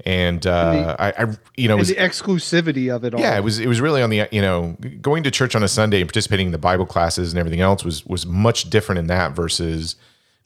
and 0.05 0.45
uh, 0.45 0.73
the, 0.73 1.01
I, 1.01 1.23
I, 1.23 1.37
you 1.55 1.67
know, 1.67 1.77
was, 1.77 1.89
the 1.89 1.95
exclusivity 1.95 2.93
of 2.93 3.03
it 3.03 3.13
all. 3.13 3.19
Yeah, 3.19 3.37
it 3.37 3.43
was 3.43 3.59
it 3.59 3.67
was 3.67 3.81
really 3.81 4.01
on 4.01 4.09
the 4.09 4.27
you 4.31 4.41
know 4.41 4.77
going 5.01 5.23
to 5.23 5.31
church 5.31 5.55
on 5.55 5.63
a 5.63 5.67
Sunday 5.67 6.01
and 6.01 6.07
participating 6.07 6.47
in 6.47 6.51
the 6.51 6.57
Bible 6.57 6.85
classes 6.85 7.31
and 7.31 7.39
everything 7.39 7.61
else 7.61 7.83
was 7.83 8.05
was 8.05 8.25
much 8.25 8.69
different 8.69 8.99
in 8.99 9.07
that 9.07 9.33
versus 9.33 9.95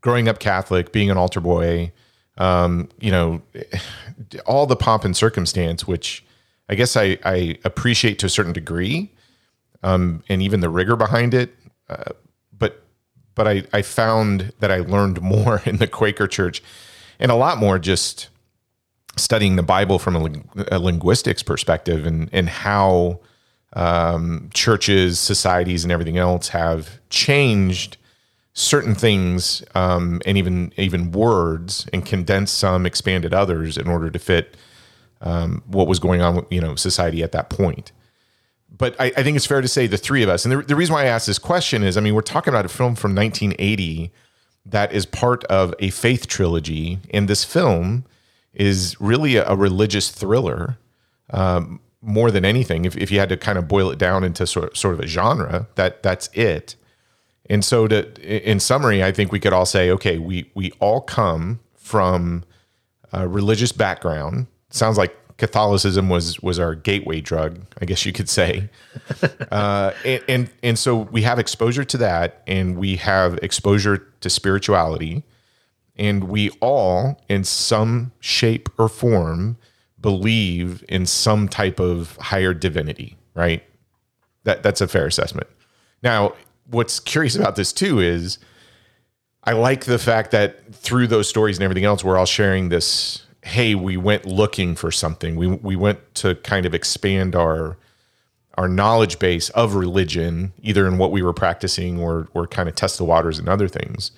growing 0.01 0.27
up 0.27 0.39
Catholic, 0.39 0.91
being 0.91 1.09
an 1.09 1.17
altar 1.17 1.39
boy, 1.39 1.91
um, 2.37 2.89
you 2.99 3.11
know, 3.11 3.41
all 4.45 4.65
the 4.65 4.75
pomp 4.75 5.03
and 5.03 5.15
circumstance, 5.15 5.87
which 5.87 6.23
I 6.69 6.75
guess 6.75 6.95
I, 6.95 7.17
I 7.23 7.57
appreciate 7.63 8.19
to 8.19 8.25
a 8.25 8.29
certain 8.29 8.53
degree, 8.53 9.11
um, 9.83 10.23
and 10.29 10.41
even 10.41 10.59
the 10.59 10.69
rigor 10.69 10.95
behind 10.95 11.33
it. 11.33 11.55
Uh, 11.89 12.11
but 12.57 12.83
but 13.35 13.47
I, 13.47 13.63
I 13.73 13.81
found 13.81 14.53
that 14.59 14.71
I 14.71 14.79
learned 14.79 15.21
more 15.23 15.61
in 15.65 15.77
the 15.77 15.87
Quaker 15.87 16.27
Church, 16.27 16.61
and 17.19 17.31
a 17.31 17.35
lot 17.35 17.57
more 17.57 17.79
just 17.79 18.29
studying 19.17 19.55
the 19.55 19.63
Bible 19.63 19.99
from 19.99 20.15
a, 20.15 20.75
a 20.75 20.79
linguistics 20.79 21.43
perspective 21.43 22.05
and 22.05 22.29
and 22.31 22.49
how 22.49 23.19
um, 23.73 24.49
churches, 24.53 25.19
societies, 25.19 25.83
and 25.83 25.91
everything 25.91 26.17
else 26.17 26.49
have 26.49 26.99
changed 27.09 27.97
certain 28.53 28.95
things 28.95 29.63
um, 29.75 30.19
and 30.25 30.37
even 30.37 30.73
even 30.77 31.11
words 31.11 31.87
and 31.93 32.05
condensed 32.05 32.57
some, 32.57 32.85
expanded 32.85 33.33
others 33.33 33.77
in 33.77 33.87
order 33.87 34.09
to 34.09 34.17
fit 34.17 34.57
um, 35.21 35.63
what 35.67 35.87
was 35.87 35.99
going 35.99 36.21
on 36.21 36.35
with 36.35 36.45
you 36.51 36.61
know 36.61 36.75
society 36.75 37.21
at 37.23 37.31
that 37.31 37.49
point. 37.49 37.91
But 38.75 38.95
I, 38.99 39.05
I, 39.15 39.23
think 39.23 39.37
it's 39.37 39.45
fair 39.45 39.61
to 39.61 39.67
say 39.67 39.87
the 39.87 39.97
three 39.97 40.23
of 40.23 40.29
us, 40.29 40.45
and 40.45 40.51
the, 40.51 40.61
the 40.61 40.75
reason 40.75 40.93
why 40.93 41.03
I 41.03 41.07
asked 41.07 41.25
this 41.25 41.39
question 41.39 41.83
is, 41.83 41.97
I 41.97 42.01
mean, 42.01 42.13
we're 42.13 42.21
talking 42.21 42.53
about 42.53 42.65
a 42.65 42.69
film 42.69 42.95
from 42.95 43.15
1980 43.15 44.11
that 44.65 44.91
is 44.91 45.05
part 45.05 45.43
of 45.45 45.73
a 45.79 45.89
faith 45.89 46.27
trilogy, 46.27 46.99
and 47.11 47.27
this 47.27 47.43
film 47.43 48.05
is 48.57 48.99
really 48.99 49.37
a, 49.37 49.47
a 49.47 49.55
religious 49.55 50.09
thriller 50.09 50.77
um, 51.29 51.79
more 52.01 52.31
than 52.31 52.43
anything. 52.43 52.85
If, 52.85 52.97
if 52.97 53.11
you 53.11 53.19
had 53.19 53.29
to 53.29 53.37
kind 53.37 53.57
of 53.57 53.67
boil 53.67 53.91
it 53.91 53.99
down 53.99 54.23
into 54.23 54.45
sort, 54.45 54.75
sort 54.75 54.95
of 54.95 54.99
a 54.99 55.07
genre, 55.07 55.67
that 55.75 56.03
that's 56.03 56.29
it. 56.33 56.75
And 57.49 57.63
so, 57.63 57.87
to 57.87 58.13
in 58.21 58.59
summary, 58.59 59.01
I 59.03 59.13
think 59.13 59.31
we 59.31 59.39
could 59.39 59.53
all 59.53 59.65
say, 59.65 59.89
okay, 59.91 60.17
we 60.17 60.51
we 60.53 60.71
all 60.79 60.99
come 60.99 61.61
from 61.75 62.43
a 63.13 63.25
religious 63.27 63.71
background. 63.71 64.47
Sounds 64.69 64.97
like 64.97 65.15
Catholicism 65.37 66.09
was 66.09 66.41
was 66.41 66.59
our 66.59 66.75
gateway 66.75 67.21
drug, 67.21 67.61
I 67.79 67.85
guess 67.85 68.05
you 68.05 68.11
could 68.11 68.27
say. 68.27 68.69
uh, 69.51 69.93
and, 70.03 70.23
and 70.27 70.49
and 70.61 70.79
so 70.79 70.97
we 70.97 71.21
have 71.21 71.39
exposure 71.39 71.85
to 71.85 71.97
that, 71.99 72.41
and 72.47 72.77
we 72.77 72.97
have 72.97 73.35
exposure 73.41 73.97
to 74.19 74.29
spirituality 74.29 75.23
and 75.97 76.25
we 76.25 76.49
all, 76.61 77.19
in 77.27 77.43
some 77.43 78.11
shape 78.19 78.69
or 78.77 78.87
form, 78.87 79.57
believe 79.99 80.83
in 80.87 81.05
some 81.05 81.47
type 81.47 81.79
of 81.79 82.15
higher 82.17 82.53
divinity, 82.53 83.17
right? 83.33 83.63
That 84.43 84.63
that's 84.63 84.81
a 84.81 84.87
fair 84.87 85.07
assessment. 85.07 85.47
Now, 86.03 86.33
what's 86.69 86.99
curious 86.99 87.35
about 87.35 87.55
this 87.55 87.73
too 87.73 87.99
is 87.99 88.37
I 89.43 89.53
like 89.53 89.85
the 89.85 89.97
fact 89.97 90.31
that 90.31 90.73
through 90.73 91.07
those 91.07 91.27
stories 91.27 91.57
and 91.57 91.63
everything 91.63 91.85
else, 91.85 92.03
we're 92.03 92.17
all 92.17 92.25
sharing 92.25 92.69
this. 92.69 93.23
Hey, 93.43 93.75
we 93.75 93.95
went 93.97 94.25
looking 94.25 94.75
for 94.75 94.91
something. 94.91 95.35
We 95.35 95.47
we 95.47 95.75
went 95.75 95.99
to 96.15 96.35
kind 96.35 96.65
of 96.65 96.73
expand 96.73 97.35
our 97.35 97.77
our 98.57 98.67
knowledge 98.67 99.19
base 99.19 99.49
of 99.51 99.75
religion, 99.75 100.51
either 100.61 100.87
in 100.87 100.97
what 100.97 101.11
we 101.11 101.21
were 101.21 101.33
practicing 101.33 101.99
or 101.99 102.27
or 102.33 102.45
kind 102.45 102.69
of 102.69 102.75
test 102.75 102.97
the 102.97 103.05
waters 103.05 103.39
and 103.39 103.47
other 103.47 103.67
things. 103.67 104.11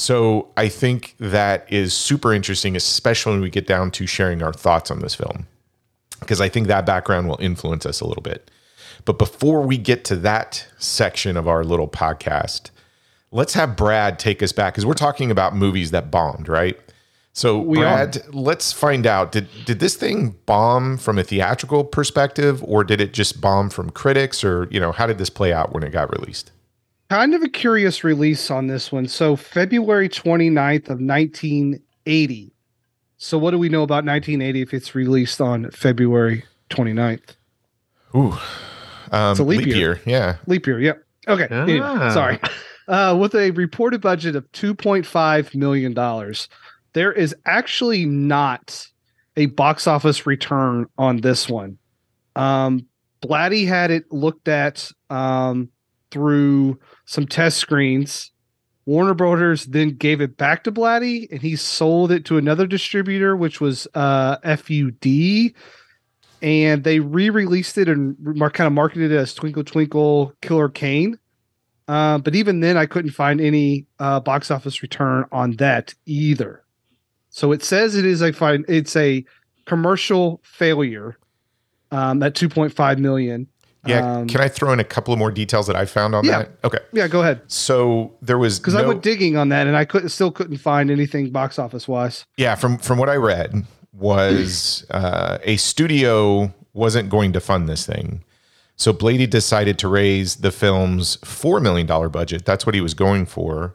So 0.00 0.48
I 0.56 0.68
think 0.68 1.16
that 1.18 1.70
is 1.72 1.92
super 1.92 2.32
interesting, 2.32 2.76
especially 2.76 3.32
when 3.32 3.40
we 3.40 3.50
get 3.50 3.66
down 3.66 3.90
to 3.90 4.06
sharing 4.06 4.44
our 4.44 4.52
thoughts 4.52 4.92
on 4.92 5.00
this 5.00 5.16
film, 5.16 5.48
because 6.20 6.40
I 6.40 6.48
think 6.48 6.68
that 6.68 6.86
background 6.86 7.28
will 7.28 7.38
influence 7.40 7.84
us 7.84 8.00
a 8.00 8.06
little 8.06 8.22
bit. 8.22 8.48
But 9.04 9.18
before 9.18 9.60
we 9.60 9.76
get 9.76 10.04
to 10.04 10.16
that 10.16 10.64
section 10.78 11.36
of 11.36 11.48
our 11.48 11.64
little 11.64 11.88
podcast, 11.88 12.70
let's 13.32 13.54
have 13.54 13.74
Brad 13.74 14.20
take 14.20 14.40
us 14.40 14.52
back 14.52 14.74
because 14.74 14.86
we're 14.86 14.94
talking 14.94 15.32
about 15.32 15.56
movies 15.56 15.90
that 15.90 16.12
bombed, 16.12 16.48
right? 16.48 16.78
So, 17.32 17.58
We 17.58 17.78
are. 17.78 18.06
Brad, 18.06 18.22
let's 18.32 18.72
find 18.72 19.04
out. 19.04 19.32
Did 19.32 19.48
did 19.64 19.80
this 19.80 19.96
thing 19.96 20.36
bomb 20.46 20.96
from 20.96 21.18
a 21.18 21.24
theatrical 21.24 21.82
perspective, 21.82 22.62
or 22.62 22.84
did 22.84 23.00
it 23.00 23.12
just 23.12 23.40
bomb 23.40 23.68
from 23.68 23.90
critics, 23.90 24.44
or 24.44 24.68
you 24.70 24.78
know, 24.78 24.92
how 24.92 25.08
did 25.08 25.18
this 25.18 25.30
play 25.30 25.52
out 25.52 25.72
when 25.72 25.82
it 25.82 25.90
got 25.90 26.16
released? 26.16 26.52
Kind 27.10 27.34
of 27.34 27.42
a 27.42 27.48
curious 27.48 28.04
release 28.04 28.50
on 28.50 28.66
this 28.66 28.92
one. 28.92 29.08
So 29.08 29.36
February 29.36 30.08
29th 30.08 30.90
of 30.90 31.00
1980. 31.00 32.52
So 33.16 33.38
what 33.38 33.50
do 33.50 33.58
we 33.58 33.68
know 33.68 33.82
about 33.82 34.04
1980 34.04 34.60
if 34.62 34.74
it's 34.74 34.94
released 34.94 35.40
on 35.40 35.70
February 35.70 36.44
29th? 36.70 37.36
Ooh, 38.14 38.32
um, 39.10 39.30
It's 39.32 39.40
a 39.40 39.44
leap 39.44 39.66
year. 39.66 40.00
Yeah. 40.06 40.36
Leap 40.46 40.66
year, 40.66 40.80
yep. 40.80 41.02
Okay. 41.26 41.46
anyway, 41.50 41.80
Ah. 41.82 42.10
sorry. 42.10 42.38
Uh, 42.86 43.16
with 43.20 43.34
a 43.34 43.50
reported 43.50 44.00
budget 44.00 44.34
of 44.36 44.50
$2.5 44.52 45.54
million, 45.54 45.94
there 46.94 47.12
is 47.12 47.34
actually 47.44 48.06
not 48.06 48.86
a 49.36 49.46
box 49.46 49.86
office 49.86 50.26
return 50.26 50.86
on 50.96 51.18
this 51.20 51.48
one. 51.48 51.76
Um, 52.34 52.86
Blatty 53.20 53.66
had 53.66 53.90
it 53.90 54.10
looked 54.10 54.48
at 54.48 54.90
um, 55.10 55.68
through 56.10 56.78
some 57.08 57.26
test 57.26 57.56
screens. 57.56 58.32
Warner 58.84 59.14
Brothers 59.14 59.64
then 59.64 59.96
gave 59.96 60.20
it 60.20 60.36
back 60.36 60.62
to 60.64 60.72
Blatty, 60.72 61.26
and 61.30 61.40
he 61.40 61.56
sold 61.56 62.12
it 62.12 62.26
to 62.26 62.36
another 62.36 62.66
distributor, 62.66 63.34
which 63.34 63.62
was 63.62 63.88
uh, 63.94 64.36
FUD. 64.40 65.54
And 66.42 66.84
they 66.84 67.00
re-released 67.00 67.78
it 67.78 67.88
and 67.88 68.14
kind 68.52 68.66
of 68.66 68.74
marketed 68.74 69.10
it 69.10 69.16
as 69.16 69.32
Twinkle 69.32 69.64
Twinkle 69.64 70.34
Killer 70.42 70.68
Kane. 70.68 71.18
Uh, 71.88 72.18
but 72.18 72.34
even 72.34 72.60
then, 72.60 72.76
I 72.76 72.84
couldn't 72.84 73.12
find 73.12 73.40
any 73.40 73.86
uh, 73.98 74.20
box 74.20 74.50
office 74.50 74.82
return 74.82 75.24
on 75.32 75.52
that 75.56 75.94
either. 76.04 76.62
So 77.30 77.52
it 77.52 77.64
says 77.64 77.96
it 77.96 78.04
is 78.04 78.20
a 78.20 78.34
fine. 78.34 78.66
It's 78.68 78.94
a 78.96 79.24
commercial 79.64 80.42
failure 80.44 81.16
um, 81.90 82.22
at 82.22 82.34
2.5 82.34 82.98
million. 82.98 83.48
Yeah. 83.88 84.18
Um, 84.18 84.26
Can 84.28 84.40
I 84.40 84.48
throw 84.48 84.72
in 84.72 84.80
a 84.80 84.84
couple 84.84 85.12
of 85.12 85.18
more 85.18 85.30
details 85.30 85.66
that 85.66 85.76
I 85.76 85.84
found 85.86 86.14
on 86.14 86.24
Yeah. 86.24 86.38
that? 86.38 86.50
Okay. 86.64 86.78
Yeah, 86.92 87.08
go 87.08 87.20
ahead. 87.22 87.40
So 87.46 88.12
there 88.22 88.38
was 88.38 88.58
Because 88.58 88.74
I 88.74 88.86
went 88.86 89.02
digging 89.02 89.36
on 89.36 89.48
that 89.50 89.66
and 89.66 89.76
I 89.76 89.84
couldn't 89.84 90.10
still 90.10 90.30
couldn't 90.30 90.58
find 90.58 90.90
anything 90.90 91.30
box 91.30 91.58
office 91.58 91.88
wise. 91.88 92.24
Yeah, 92.36 92.54
from 92.54 92.78
from 92.78 92.98
what 92.98 93.08
I 93.08 93.16
read 93.16 93.64
was 93.92 94.84
uh, 94.90 95.38
a 95.42 95.56
studio 95.56 96.52
wasn't 96.72 97.08
going 97.10 97.32
to 97.32 97.40
fund 97.40 97.68
this 97.68 97.86
thing. 97.86 98.22
So 98.76 98.92
Blady 98.92 99.28
decided 99.28 99.76
to 99.80 99.88
raise 99.88 100.36
the 100.36 100.52
film's 100.52 101.16
$4 101.18 101.60
million 101.60 101.86
budget. 102.10 102.44
That's 102.44 102.64
what 102.64 102.76
he 102.76 102.80
was 102.80 102.94
going 102.94 103.26
for 103.26 103.74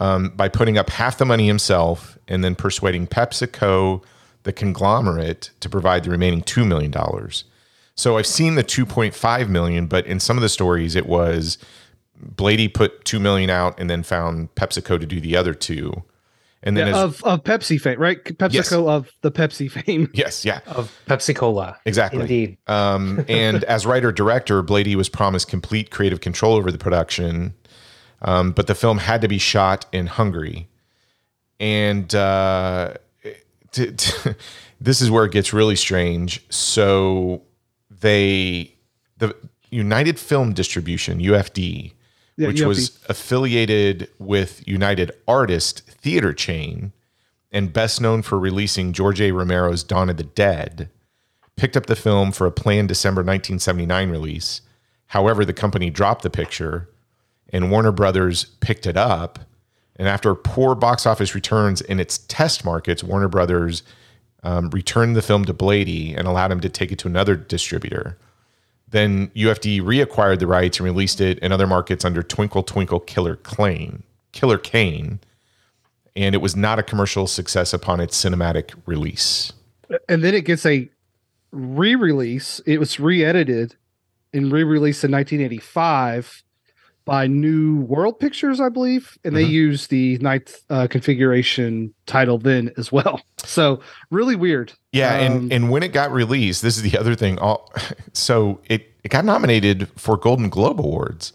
um, 0.00 0.30
by 0.30 0.48
putting 0.48 0.76
up 0.76 0.90
half 0.90 1.18
the 1.18 1.24
money 1.24 1.46
himself 1.46 2.18
and 2.26 2.42
then 2.42 2.56
persuading 2.56 3.06
PepsiCo, 3.06 4.02
the 4.42 4.52
conglomerate, 4.52 5.50
to 5.60 5.68
provide 5.68 6.02
the 6.02 6.10
remaining 6.10 6.42
$2 6.42 6.66
million. 6.66 6.92
So 7.96 8.18
I've 8.18 8.26
seen 8.26 8.56
the 8.56 8.64
2.5 8.64 9.48
million, 9.48 9.86
but 9.86 10.06
in 10.06 10.18
some 10.20 10.36
of 10.36 10.42
the 10.42 10.48
stories 10.48 10.96
it 10.96 11.06
was 11.06 11.58
Blady 12.20 12.72
put 12.72 13.04
2 13.04 13.20
million 13.20 13.50
out 13.50 13.78
and 13.78 13.88
then 13.88 14.02
found 14.02 14.54
PepsiCo 14.54 14.98
to 14.98 15.06
do 15.06 15.20
the 15.20 15.36
other 15.36 15.54
two. 15.54 16.02
And 16.64 16.78
then 16.78 16.86
Yeah, 16.88 16.96
as, 16.96 17.02
of 17.02 17.24
of 17.24 17.44
Pepsi 17.44 17.78
fame, 17.78 18.00
right? 18.00 18.24
PepsiCo 18.24 18.88
of 18.88 19.12
the 19.20 19.30
Pepsi 19.30 19.70
fame. 19.70 20.10
yes, 20.14 20.46
yeah. 20.46 20.60
Of 20.66 20.98
Pepsi 21.06 21.36
Cola. 21.36 21.78
Exactly. 21.84 22.22
Indeed. 22.22 22.56
Um, 22.66 23.22
and 23.28 23.64
as 23.64 23.84
writer 23.84 24.10
director, 24.10 24.62
Blady 24.62 24.94
was 24.94 25.10
promised 25.10 25.48
complete 25.48 25.90
creative 25.90 26.22
control 26.22 26.54
over 26.54 26.72
the 26.72 26.78
production, 26.78 27.52
um, 28.22 28.52
but 28.52 28.66
the 28.66 28.74
film 28.74 28.96
had 28.96 29.20
to 29.20 29.28
be 29.28 29.36
shot 29.36 29.84
in 29.92 30.06
Hungary. 30.06 30.66
And 31.60 32.12
uh, 32.14 32.94
t- 33.72 33.92
t- 33.92 34.30
this 34.80 35.02
is 35.02 35.10
where 35.10 35.26
it 35.26 35.32
gets 35.32 35.52
really 35.52 35.76
strange. 35.76 36.42
So 36.48 37.42
they, 38.04 38.74
the 39.16 39.34
United 39.70 40.18
Film 40.18 40.52
Distribution 40.52 41.20
(UFD), 41.20 41.94
Yeah, 42.36 42.48
which 42.48 42.60
UFD. 42.60 42.66
was 42.66 42.98
affiliated 43.08 44.10
with 44.18 44.62
United 44.68 45.10
Artist 45.26 45.80
Theater 45.88 46.34
Chain 46.34 46.92
and 47.50 47.72
best 47.72 48.02
known 48.02 48.20
for 48.20 48.38
releasing 48.38 48.92
George 48.92 49.22
A. 49.22 49.32
Romero's 49.32 49.82
Dawn 49.82 50.10
of 50.10 50.18
the 50.18 50.24
Dead, 50.24 50.90
picked 51.56 51.78
up 51.78 51.86
the 51.86 51.96
film 51.96 52.30
for 52.30 52.46
a 52.46 52.52
planned 52.52 52.88
December 52.88 53.20
1979 53.20 54.10
release. 54.10 54.60
However, 55.06 55.44
the 55.44 55.52
company 55.54 55.88
dropped 55.88 56.22
the 56.22 56.30
picture 56.30 56.90
and 57.50 57.70
Warner 57.70 57.92
Brothers 57.92 58.44
picked 58.60 58.86
it 58.86 58.96
up. 58.96 59.38
And 59.96 60.08
after 60.08 60.34
poor 60.34 60.74
box 60.74 61.06
office 61.06 61.34
returns 61.34 61.80
in 61.80 62.00
its 62.00 62.18
test 62.18 62.64
markets, 62.64 63.04
Warner 63.04 63.28
Brothers 63.28 63.82
um, 64.44 64.70
returned 64.70 65.16
the 65.16 65.22
film 65.22 65.44
to 65.46 65.54
Blady 65.54 66.16
and 66.16 66.28
allowed 66.28 66.52
him 66.52 66.60
to 66.60 66.68
take 66.68 66.92
it 66.92 66.98
to 67.00 67.08
another 67.08 67.34
distributor. 67.34 68.16
Then 68.88 69.28
UFD 69.28 69.80
reacquired 69.80 70.38
the 70.38 70.46
rights 70.46 70.78
and 70.78 70.84
released 70.84 71.20
it 71.20 71.38
in 71.40 71.50
other 71.50 71.66
markets 71.66 72.04
under 72.04 72.22
Twinkle 72.22 72.62
Twinkle 72.62 73.00
Killer 73.00 73.36
Kane, 73.36 74.04
Killer 74.30 74.58
Kane, 74.58 75.18
and 76.14 76.34
it 76.34 76.38
was 76.38 76.54
not 76.54 76.78
a 76.78 76.82
commercial 76.84 77.26
success 77.26 77.72
upon 77.72 77.98
its 77.98 78.22
cinematic 78.22 78.72
release. 78.86 79.52
and 80.08 80.22
then 80.22 80.34
it 80.34 80.44
gets 80.44 80.64
a 80.64 80.88
re-release. 81.50 82.60
It 82.66 82.78
was 82.78 83.00
re-edited 83.00 83.74
and 84.32 84.52
re-released 84.52 85.02
in 85.02 85.10
1985 85.10 86.43
by 87.04 87.26
New 87.26 87.80
World 87.82 88.18
Pictures, 88.18 88.60
I 88.60 88.68
believe, 88.70 89.18
and 89.24 89.36
they 89.36 89.44
Mhm. 89.44 89.50
used 89.50 89.90
the 89.90 90.16
ninth 90.18 90.62
uh, 90.70 90.86
configuration 90.86 91.92
title 92.06 92.38
then 92.38 92.72
as 92.76 92.90
well. 92.92 93.20
So 93.46 93.80
really 94.10 94.36
weird. 94.36 94.72
Yeah, 94.90 95.18
Um, 95.18 95.20
and 95.20 95.52
and 95.52 95.70
when 95.70 95.82
it 95.82 95.92
got 95.92 96.10
released, 96.10 96.62
this 96.62 96.78
is 96.78 96.82
the 96.82 96.96
other 96.96 97.14
thing. 97.14 97.38
All 97.38 97.70
so 98.14 98.58
it 98.70 98.90
it 99.04 99.10
got 99.10 99.26
nominated 99.26 99.88
for 99.96 100.16
Golden 100.16 100.48
Globe 100.48 100.80
awards. 100.80 101.34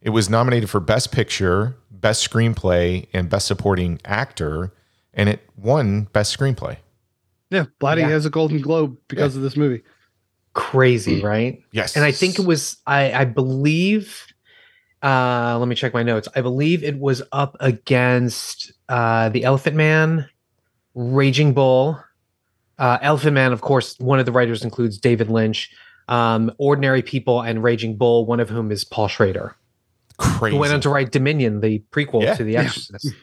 It 0.00 0.10
was 0.10 0.30
nominated 0.30 0.70
for 0.70 0.78
Best 0.78 1.10
Picture, 1.10 1.74
Best 1.90 2.28
Screenplay, 2.30 3.08
and 3.12 3.28
Best 3.28 3.48
Supporting 3.48 3.98
Actor, 4.04 4.72
and 5.12 5.28
it 5.28 5.40
won 5.56 6.02
Best 6.12 6.38
Screenplay. 6.38 6.76
Yeah, 7.50 7.64
Blatty 7.80 8.02
Yeah. 8.02 8.10
has 8.10 8.24
a 8.24 8.30
Golden 8.30 8.60
Globe 8.60 8.96
because 9.08 9.34
of 9.34 9.42
this 9.42 9.56
movie. 9.56 9.82
Crazy, 10.54 11.20
right? 11.22 11.60
Yes, 11.72 11.96
And 11.96 12.04
I 12.04 12.12
think 12.12 12.38
it 12.38 12.44
was 12.46 12.76
I 12.86 13.12
I 13.12 13.24
believe 13.24 14.27
uh 15.02 15.56
let 15.58 15.68
me 15.68 15.74
check 15.74 15.94
my 15.94 16.02
notes. 16.02 16.28
I 16.34 16.40
believe 16.40 16.82
it 16.82 16.98
was 16.98 17.22
up 17.32 17.56
against 17.60 18.72
uh 18.88 19.28
The 19.28 19.44
Elephant 19.44 19.76
Man, 19.76 20.28
Raging 20.94 21.52
Bull. 21.54 22.00
Uh 22.78 22.98
Elephant 23.02 23.34
Man, 23.34 23.52
of 23.52 23.60
course, 23.60 23.96
one 23.98 24.18
of 24.18 24.26
the 24.26 24.32
writers 24.32 24.62
includes 24.64 24.98
David 24.98 25.28
Lynch, 25.30 25.70
um, 26.08 26.50
Ordinary 26.58 27.02
People 27.02 27.40
and 27.42 27.62
Raging 27.62 27.96
Bull, 27.96 28.24
one 28.26 28.40
of 28.40 28.48
whom 28.48 28.70
is 28.72 28.84
Paul 28.84 29.08
Schrader, 29.08 29.54
crazy. 30.16 30.54
who 30.56 30.60
went 30.60 30.72
on 30.72 30.80
to 30.82 30.88
write 30.90 31.10
Dominion, 31.12 31.60
the 31.60 31.82
prequel 31.92 32.22
Yeah. 32.22 32.34
to 32.34 32.44
The 32.44 32.52
Yeah. 32.52 32.60
Exorcist. 32.62 33.14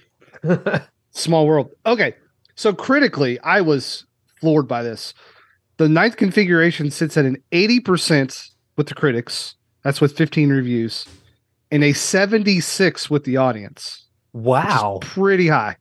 Small 1.11 1.47
world. 1.47 1.71
Okay. 1.85 2.15
So 2.55 2.73
critically, 2.73 3.39
I 3.39 3.61
was 3.61 4.05
floored 4.39 4.67
by 4.67 4.83
this. 4.83 5.13
The 5.77 5.89
ninth 5.89 6.15
configuration 6.17 6.89
sits 6.91 7.17
at 7.17 7.25
an 7.25 7.37
80% 7.51 8.49
with 8.77 8.87
the 8.87 8.93
critics. 8.95 9.55
That's 9.83 9.99
with 10.01 10.15
15 10.17 10.49
reviews. 10.49 11.05
And 11.75 11.83
a 11.83 11.91
76 11.91 13.09
with 13.09 13.25
the 13.25 13.35
audience. 13.35 14.05
wow. 14.31 14.99
Pretty 15.01 15.49
high 15.49 15.75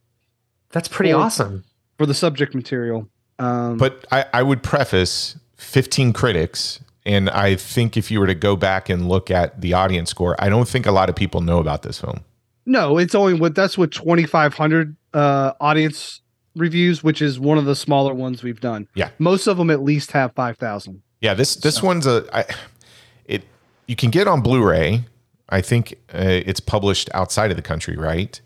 That's 0.72 0.88
pretty 0.88 1.12
Or- 1.12 1.22
awesome. 1.22 1.62
for 1.98 2.04
the 2.06 2.14
subject 2.14 2.52
material. 2.52 3.08
Um, 3.38 3.76
But 3.78 4.04
I, 4.10 4.24
I 4.32 4.42
would 4.42 4.62
preface 4.64 5.36
15 5.56 6.12
critics, 6.12 6.80
and 7.06 7.30
I 7.30 7.54
think 7.54 7.96
if 7.96 8.10
you 8.10 8.18
were 8.18 8.26
to 8.26 8.34
go 8.34 8.56
back 8.56 8.88
and 8.88 9.08
look 9.08 9.30
at 9.30 9.60
the 9.60 9.72
audience 9.72 10.10
score, 10.10 10.34
I 10.40 10.48
don't 10.48 10.68
think 10.68 10.84
a 10.86 10.90
lot 10.90 11.08
of 11.08 11.14
people 11.14 11.40
know 11.42 11.58
about 11.60 11.82
this 11.82 12.00
film. 12.00 12.20
no, 12.66 12.98
it's 12.98 13.14
only 13.14 13.34
with 13.34 13.54
that's 13.54 13.78
with 13.78 13.92
2,500 13.92 14.96
uh, 15.14 15.52
audience 15.60 16.20
reviews, 16.56 17.04
which 17.04 17.20
is 17.22 17.38
one 17.38 17.56
of 17.58 17.66
the 17.66 17.76
smaller 17.76 18.14
ones 18.14 18.42
we've 18.42 18.60
done. 18.60 18.88
Yeah. 18.96 19.10
Most 19.20 19.46
of 19.46 19.58
them 19.58 19.70
at 19.70 19.82
least 19.82 20.10
have 20.12 20.32
5,000. 20.34 21.02
Yeah, 21.20 21.34
this 21.34 21.54
this 21.56 21.76
So- 21.76 21.86
one's 21.86 22.06
a 22.06 22.24
I, 22.32 22.44
it 23.26 23.44
you 23.86 23.94
can 23.96 24.10
get 24.10 24.26
on 24.26 24.40
Blu-ray. 24.42 25.04
I 25.48 25.60
think 25.60 25.92
uh, 26.14 26.18
it's 26.46 26.60
published 26.60 27.10
outside 27.14 27.50
of 27.50 27.56
the 27.56 27.62
country, 27.62 27.96
right? 27.96 28.40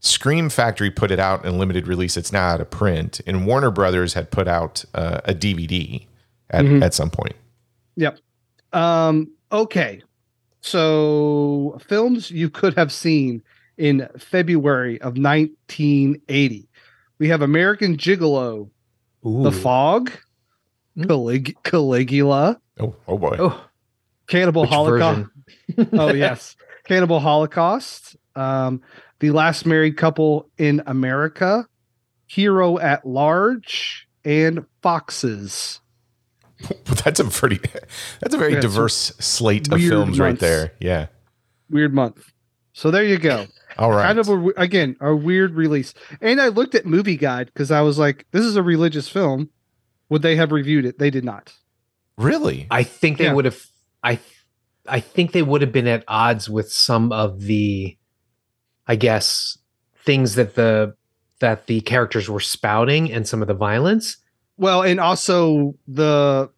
Scream 0.00 0.48
Factory 0.50 0.90
put 0.90 1.10
it 1.10 1.18
out 1.20 1.44
in 1.44 1.58
limited 1.58 1.86
release. 1.86 2.16
It's 2.16 2.32
now 2.32 2.48
out 2.48 2.60
of 2.60 2.70
print, 2.70 3.20
and 3.26 3.46
Warner 3.46 3.70
Brothers 3.70 4.14
had 4.14 4.30
put 4.30 4.48
out 4.48 4.84
uh, 4.94 5.20
a 5.24 5.34
DVD 5.34 6.06
at, 6.50 6.64
Mhm. 6.64 6.82
at 6.82 6.92
some 6.94 7.08
point. 7.10 7.36
Yep. 7.96 8.18
Um, 8.72 9.30
okay. 9.50 10.02
So 10.60 11.78
films 11.86 12.30
you 12.30 12.48
could 12.50 12.74
have 12.74 12.92
seen 12.92 13.42
in 13.78 14.08
February 14.18 15.00
of 15.00 15.16
1980. 15.16 16.68
We 17.18 17.28
have 17.28 17.42
American 17.42 17.96
Gigolo, 17.96 18.68
Ooh. 19.26 19.42
The 19.44 19.52
Fog, 19.52 20.10
Hmm. 20.96 21.04
Calig- 21.04 21.54
Caligula, 21.62 22.60
Oh, 22.80 22.94
oh 23.08 23.16
boy. 23.18 23.36
Oh, 23.38 23.64
Cannibal 24.26 24.62
which 24.62 24.70
Holocaust. 24.70 25.16
version? 25.18 25.30
Oh 25.92 26.12
yes, 26.14 26.56
Cannibal 26.84 27.20
Holocaust. 27.20 28.16
Um, 28.34 28.80
the 29.20 29.30
Last 29.30 29.66
Married 29.66 29.96
Couple 29.96 30.48
in 30.58 30.82
America, 30.86 31.66
Hero 32.26 32.78
at 32.78 33.06
Large, 33.06 34.08
and 34.24 34.64
Foxes. 34.82 35.80
That's 37.04 37.18
a 37.20 37.24
pretty 37.24 37.58
that's 38.20 38.34
a 38.34 38.38
very 38.38 38.52
Yeah, 38.52 38.58
it's 38.58 38.66
diverse 38.66 38.94
slate 39.18 39.66
of 39.68 39.80
weird 39.80 39.90
films 39.90 40.20
right 40.20 40.38
there. 40.38 40.72
Yeah. 40.80 41.06
Weird 41.68 41.92
month. 41.92 42.32
So 42.72 42.90
there 42.92 43.02
you 43.02 43.18
go. 43.18 43.46
All 43.78 43.90
right. 43.90 44.06
Kind 44.06 44.18
of 44.20 44.28
a, 44.28 44.46
again 44.56 44.96
a 45.00 45.12
weird 45.14 45.54
release. 45.54 45.92
And 46.20 46.40
I 46.40 46.48
looked 46.48 46.74
at 46.76 46.86
Movie 46.86 47.16
Guide 47.16 47.46
because 47.46 47.72
I 47.72 47.80
was 47.80 47.98
like, 47.98 48.26
this 48.30 48.44
is 48.44 48.54
a 48.54 48.62
religious 48.62 49.08
film. 49.08 49.50
Would 50.08 50.22
they 50.22 50.36
have 50.36 50.52
reviewed 50.52 50.84
it? 50.84 50.98
They 51.00 51.10
did 51.10 51.24
not. 51.24 51.52
really? 52.16 52.66
I 52.70 52.84
think 52.84 53.18
they 53.18 53.24
Yeah. 53.24 53.32
would 53.34 53.44
have. 53.46 53.60
I 54.04 54.20
I 54.86 55.00
think 55.00 55.32
they 55.32 55.42
would 55.42 55.60
have 55.62 55.72
been 55.72 55.86
at 55.86 56.04
odds 56.08 56.50
with 56.50 56.72
some 56.72 57.12
of 57.12 57.42
the, 57.42 57.96
I 58.86 58.96
guess, 58.96 59.58
things 60.04 60.34
that 60.34 60.54
the 60.54 60.94
that 61.40 61.66
the 61.66 61.80
characters 61.82 62.28
were 62.28 62.40
spouting 62.40 63.10
and 63.12 63.26
some 63.26 63.42
of 63.42 63.48
the 63.48 63.54
violence. 63.54 64.16
Well, 64.56 64.82
and 64.82 65.00
also 65.00 65.74
the 65.88 66.50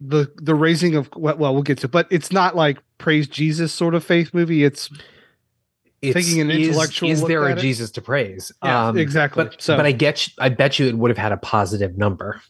the 0.00 0.30
the 0.36 0.54
raising 0.54 0.94
of 0.96 1.08
well, 1.16 1.36
well, 1.36 1.54
we'll 1.54 1.62
get 1.62 1.78
to, 1.78 1.88
but 1.88 2.06
it's 2.10 2.32
not 2.32 2.54
like 2.56 2.78
praise 2.98 3.26
Jesus 3.28 3.72
sort 3.72 3.94
of 3.94 4.04
faith 4.04 4.32
movie. 4.34 4.64
It's 4.64 4.90
It's, 6.02 6.14
Taking 6.14 6.40
an 6.40 6.50
is- 6.50 6.68
intellectual 6.68 7.08
Is, 7.10 7.22
there 7.24 7.46
a 7.46 7.52
it? 7.52 7.58
Jesus 7.58 7.90
to 7.92 8.02
praise? 8.02 8.52
yeah, 8.62 8.88
Um, 8.88 8.98
exactly. 8.98 9.44
But 9.44 9.62
so, 9.62 9.76
but 9.76 9.86
I 9.86 9.92
get 9.92 10.26
you, 10.26 10.32
I 10.38 10.48
bet 10.50 10.78
you 10.78 10.86
it 10.88 10.98
would 10.98 11.10
have 11.10 11.18
had 11.18 11.32
a 11.32 11.36
positive 11.38 11.96
number. 11.96 12.42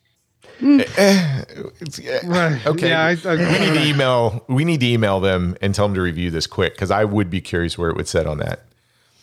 Eh, 0.62 1.42
it's- 1.80 1.98
eh, 2.02 2.20
Right. 2.24 2.66
Okay. 2.66 2.88
Yeah, 2.88 3.02
I, 3.04 3.10
I, 3.28 3.34
we 3.36 3.58
need 3.66 3.74
to 3.80 3.86
email 3.86 4.44
we 4.48 4.64
need 4.64 4.80
to 4.80 4.86
email 4.86 5.20
them 5.20 5.56
and 5.60 5.74
tell 5.74 5.86
them 5.86 5.94
to 5.94 6.00
review 6.02 6.30
this 6.30 6.46
quick 6.46 6.74
because 6.74 6.90
I 6.90 7.04
would 7.04 7.30
be 7.30 7.40
curious 7.40 7.76
where 7.78 7.90
it 7.90 7.96
would 7.96 8.08
set 8.08 8.26
on 8.26 8.38
that. 8.38 8.64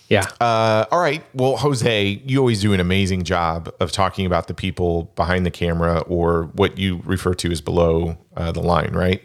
Yeah. 0.09 0.25
Uh, 0.41 0.85
all 0.91 0.99
right. 0.99 1.23
Well, 1.33 1.55
Jose, 1.57 2.21
you 2.25 2.39
always 2.39 2.59
do 2.61 2.73
an 2.73 2.81
amazing 2.81 3.23
job 3.23 3.73
of 3.79 3.93
talking 3.93 4.25
about 4.25 4.47
the 4.49 4.53
people 4.53 5.03
behind 5.15 5.45
the 5.45 5.51
camera 5.51 5.99
or 6.01 6.49
what 6.53 6.77
you 6.77 7.01
refer 7.05 7.33
to 7.35 7.49
as 7.51 7.61
below 7.61 8.17
uh, 8.35 8.51
the 8.51 8.59
line, 8.61 8.91
right? 8.93 9.21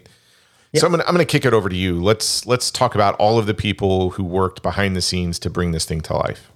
So 0.76 0.84
I'm 0.86 0.92
gonna 0.92 1.04
I'm 1.08 1.14
gonna 1.14 1.24
kick 1.24 1.46
it 1.46 1.54
over 1.54 1.68
to 1.70 1.74
you. 1.76 2.00
Let's 2.02 2.44
let's 2.46 2.70
talk 2.70 2.94
about 2.94 3.14
all 3.16 3.38
of 3.38 3.46
the 3.46 3.54
people 3.54 4.10
who 4.10 4.22
worked 4.22 4.62
behind 4.62 4.94
the 4.94 5.00
scenes 5.00 5.38
to 5.38 5.48
bring 5.50 5.70
this 5.72 5.86
thing 5.86 6.02
to 6.02 6.14
life. 6.14 6.52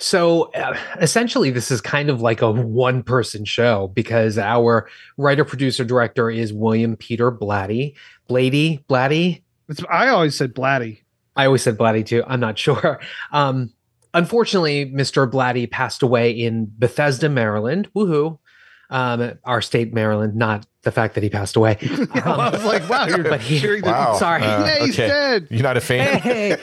So 0.00 0.44
uh, 0.52 0.78
essentially, 1.00 1.50
this 1.50 1.70
is 1.70 1.82
kind 1.82 2.08
of 2.08 2.22
like 2.22 2.40
a 2.40 2.50
one 2.50 3.02
person 3.02 3.44
show 3.44 3.88
because 3.88 4.38
our 4.38 4.88
writer, 5.18 5.44
producer, 5.44 5.84
director 5.84 6.30
is 6.30 6.54
William 6.54 6.96
Peter 6.96 7.30
Blatty. 7.30 7.94
Blady, 8.28 8.82
Blatty. 8.86 9.42
it's, 9.68 9.84
I 9.90 10.08
always 10.08 10.36
said 10.36 10.54
Blatty. 10.54 11.02
I 11.36 11.44
always 11.44 11.62
said 11.62 11.76
Blatty 11.76 12.04
too. 12.06 12.24
I'm 12.26 12.40
not 12.40 12.58
sure. 12.58 12.98
Um, 13.32 13.74
unfortunately, 14.14 14.86
Mr. 14.86 15.30
Blatty 15.30 15.70
passed 15.70 16.02
away 16.02 16.30
in 16.30 16.72
Bethesda, 16.78 17.28
Maryland. 17.28 17.90
Woohoo. 17.94 18.38
Um, 18.88 19.38
our 19.44 19.60
state, 19.60 19.92
Maryland, 19.92 20.34
not 20.34 20.66
the 20.82 20.90
fact 20.90 21.14
that 21.14 21.22
he 21.22 21.28
passed 21.30 21.56
away. 21.56 21.76
Yeah, 21.82 22.06
I 22.24 22.50
was 22.50 22.64
like, 22.64 22.88
wow, 22.88 23.06
you're 23.06 23.22
But 23.28 23.40
he- 23.40 23.60
cheering 23.60 23.82
the- 23.82 23.90
Wow. 23.90 24.16
Sorry. 24.16 24.42
Uh, 24.42 24.64
yeah, 24.64 24.84
he's 24.84 24.94
okay. 24.98 25.08
dead. 25.08 25.46
You're 25.50 25.62
not 25.62 25.76
a 25.76 25.80
fan? 25.80 26.18
Hey. 26.20 26.56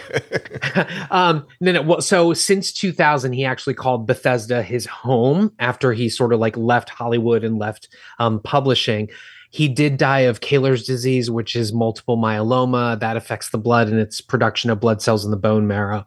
um, 1.12 1.46
no, 1.62 1.72
no. 1.72 1.82
Well, 1.82 2.02
so 2.02 2.34
since 2.34 2.72
2000, 2.72 3.34
he 3.34 3.46
actually 3.46 3.74
called 3.76 4.08
Bethesda 4.08 4.64
his 4.64 4.86
home 4.86 5.52
after 5.60 5.94
he 5.94 6.10
sort 6.10 6.34
of 6.34 6.40
like 6.40 6.58
left 6.58 6.90
Hollywood 6.90 7.44
and 7.44 7.58
left 7.60 7.90
um, 8.20 8.40
publishing. 8.42 9.10
He 9.50 9.68
did 9.70 9.98
die 9.98 10.22
of 10.22 10.42
Kahler's 10.42 10.86
disease, 10.86 11.32
which 11.32 11.56
is 11.56 11.72
multiple 11.72 12.18
myeloma 12.18 13.00
that 13.00 13.16
affects 13.18 13.50
the 13.50 13.58
blood 13.58 13.88
and 13.88 14.00
its 14.00 14.20
production 14.20 14.70
of 14.70 14.80
blood 14.80 15.02
cells 15.02 15.24
in 15.24 15.32
the 15.32 15.38
bone 15.38 15.68
marrow. 15.68 16.06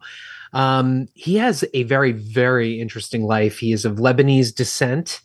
Um, 0.53 1.07
he 1.15 1.37
has 1.37 1.63
a 1.73 1.83
very, 1.83 2.11
very 2.11 2.79
interesting 2.79 3.23
life. 3.23 3.57
He 3.57 3.71
is 3.71 3.85
of 3.85 3.95
Lebanese 3.97 4.53
descent. 4.53 5.21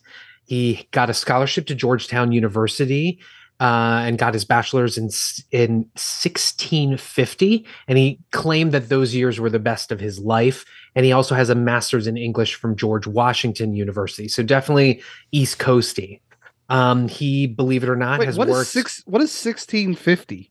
He 0.47 0.89
got 0.93 1.11
a 1.11 1.15
scholarship 1.15 1.67
to 1.67 1.75
Georgetown 1.75 2.33
University 2.33 3.21
uh, 3.61 4.03
and 4.05 4.19
got 4.19 4.35
his 4.35 4.45
bachelor's 4.45 4.97
in 4.97 5.11
in 5.51 5.79
1650. 5.95 7.67
And 7.89 7.99
he 7.99 8.21
claimed 8.33 8.73
that 8.73 8.89
those 8.89 9.15
years 9.15 9.39
were 9.39 9.51
the 9.51 9.59
best 9.59 9.93
of 9.93 10.01
his 10.01 10.19
life. 10.19 10.65
And 10.95 11.05
he 11.05 11.13
also 11.13 11.35
has 11.35 11.51
a 11.51 11.55
master's 11.55 12.07
in 12.07 12.17
English 12.17 12.55
from 12.55 12.77
George 12.77 13.07
Washington 13.07 13.75
University. 13.75 14.29
So 14.29 14.43
definitely 14.43 15.03
East 15.33 15.59
Coasty. 15.59 16.21
Um, 16.69 17.07
he, 17.07 17.47
believe 17.47 17.83
it 17.85 17.89
or 17.89 17.97
not, 17.97 18.19
Wait, 18.19 18.27
has 18.27 18.37
what 18.37 18.49
is 18.49 18.53
worked. 18.53 18.71
six? 18.71 19.03
What 19.07 19.23
is 19.23 19.31
sixteen 19.31 19.95
fifty? 19.95 20.51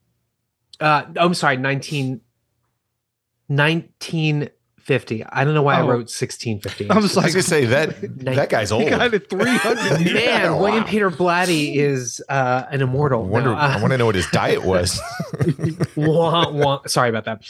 uh, 0.79 1.03
I'm 1.17 1.33
sorry, 1.33 1.57
19, 1.57 2.21
1950. 4.87 5.25
I 5.29 5.43
don't 5.43 5.53
know 5.53 5.63
why 5.63 5.75
I 5.75 5.81
Oh. 5.81 5.87
wrote 5.87 6.09
1650. 6.09 6.89
I 6.89 6.97
was 6.97 7.17
I 7.17 7.21
like, 7.21 7.25
was 7.33 7.35
gonna 7.35 7.43
say 7.43 7.65
that 7.65 7.95
that 8.25 8.49
guy's 8.49 8.69
he 8.69 8.75
old. 8.75 8.89
got 8.89 9.13
it 9.13 9.29
three 9.29 9.57
hundred. 9.57 10.05
Man, 10.05 10.15
Yeah, 10.15 10.59
William. 10.59 10.83
Peter 10.83 11.09
Blatty 11.09 11.75
is 11.75 12.21
uh, 12.29 12.63
an 12.69 12.81
I 12.81 12.83
immortal. 12.83 13.25
wonder. 13.25 13.49
No, 13.49 13.55
uh, 13.55 13.59
I 13.77 13.81
want 13.81 13.91
to 13.91 13.97
know 13.97 14.05
what 14.05 14.15
his 14.15 14.29
diet 14.31 14.63
was. 14.65 14.99
wah, 15.95 16.49
wah. 16.51 16.81
Sorry 16.87 17.09
about 17.09 17.25
that. 17.25 17.41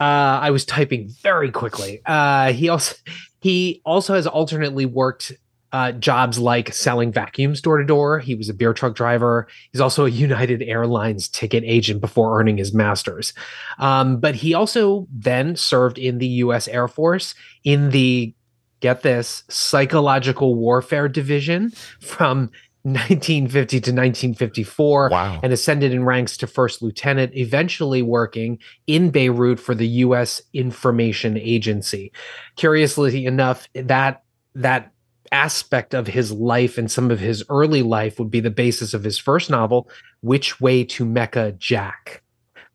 Uh, 0.00 0.38
I 0.42 0.50
was 0.50 0.64
typing 0.64 1.08
very 1.22 1.50
quickly. 1.50 2.00
Uh, 2.06 2.52
he 2.52 2.68
also 2.68 2.94
he 3.40 3.82
also 3.84 4.14
has 4.14 4.26
alternately 4.26 4.86
worked 4.86 5.32
uh, 5.72 5.92
jobs 5.92 6.38
like 6.38 6.72
selling 6.72 7.12
vacuums 7.12 7.60
door 7.60 7.78
to 7.78 7.84
door. 7.84 8.18
He 8.18 8.34
was 8.34 8.48
a 8.48 8.54
beer 8.54 8.72
truck 8.72 8.94
driver. 8.94 9.48
He's 9.72 9.80
also 9.80 10.06
a 10.06 10.10
United 10.28 10.62
Airlines 10.62 11.28
ticket 11.28 11.64
agent 11.66 12.00
before 12.00 12.38
earning 12.40 12.56
his 12.56 12.72
master's. 12.72 13.34
Um, 13.78 14.18
but 14.18 14.34
he 14.34 14.54
also 14.54 15.06
then 15.12 15.56
served 15.56 15.98
in 15.98 16.18
the 16.18 16.26
U.S. 16.26 16.68
Air 16.68 16.88
Force 16.88 17.34
in 17.64 17.90
the 17.90 18.34
get 18.80 19.02
this 19.02 19.42
psychological 19.48 20.54
warfare 20.54 21.08
division 21.08 21.70
from 22.00 22.50
1950 22.82 23.80
to 23.80 23.90
1954 23.90 25.08
wow. 25.10 25.40
and 25.42 25.52
ascended 25.52 25.92
in 25.92 26.04
ranks 26.04 26.36
to 26.38 26.46
first 26.46 26.80
lieutenant, 26.80 27.34
eventually 27.34 28.02
working 28.02 28.58
in 28.86 29.10
Beirut 29.10 29.60
for 29.60 29.74
the 29.74 29.88
U.S. 29.88 30.40
Information 30.54 31.36
Agency. 31.36 32.12
Curiously 32.56 33.26
enough, 33.26 33.68
that 33.74 34.22
that 34.54 34.92
aspect 35.32 35.94
of 35.94 36.06
his 36.06 36.32
life 36.32 36.78
and 36.78 36.90
some 36.90 37.10
of 37.10 37.20
his 37.20 37.44
early 37.48 37.82
life 37.82 38.18
would 38.18 38.30
be 38.30 38.40
the 38.40 38.50
basis 38.50 38.94
of 38.94 39.04
his 39.04 39.18
first 39.18 39.50
novel, 39.50 39.88
Which 40.20 40.60
Way 40.60 40.84
to 40.84 41.04
Mecca, 41.04 41.52
Jack. 41.52 42.22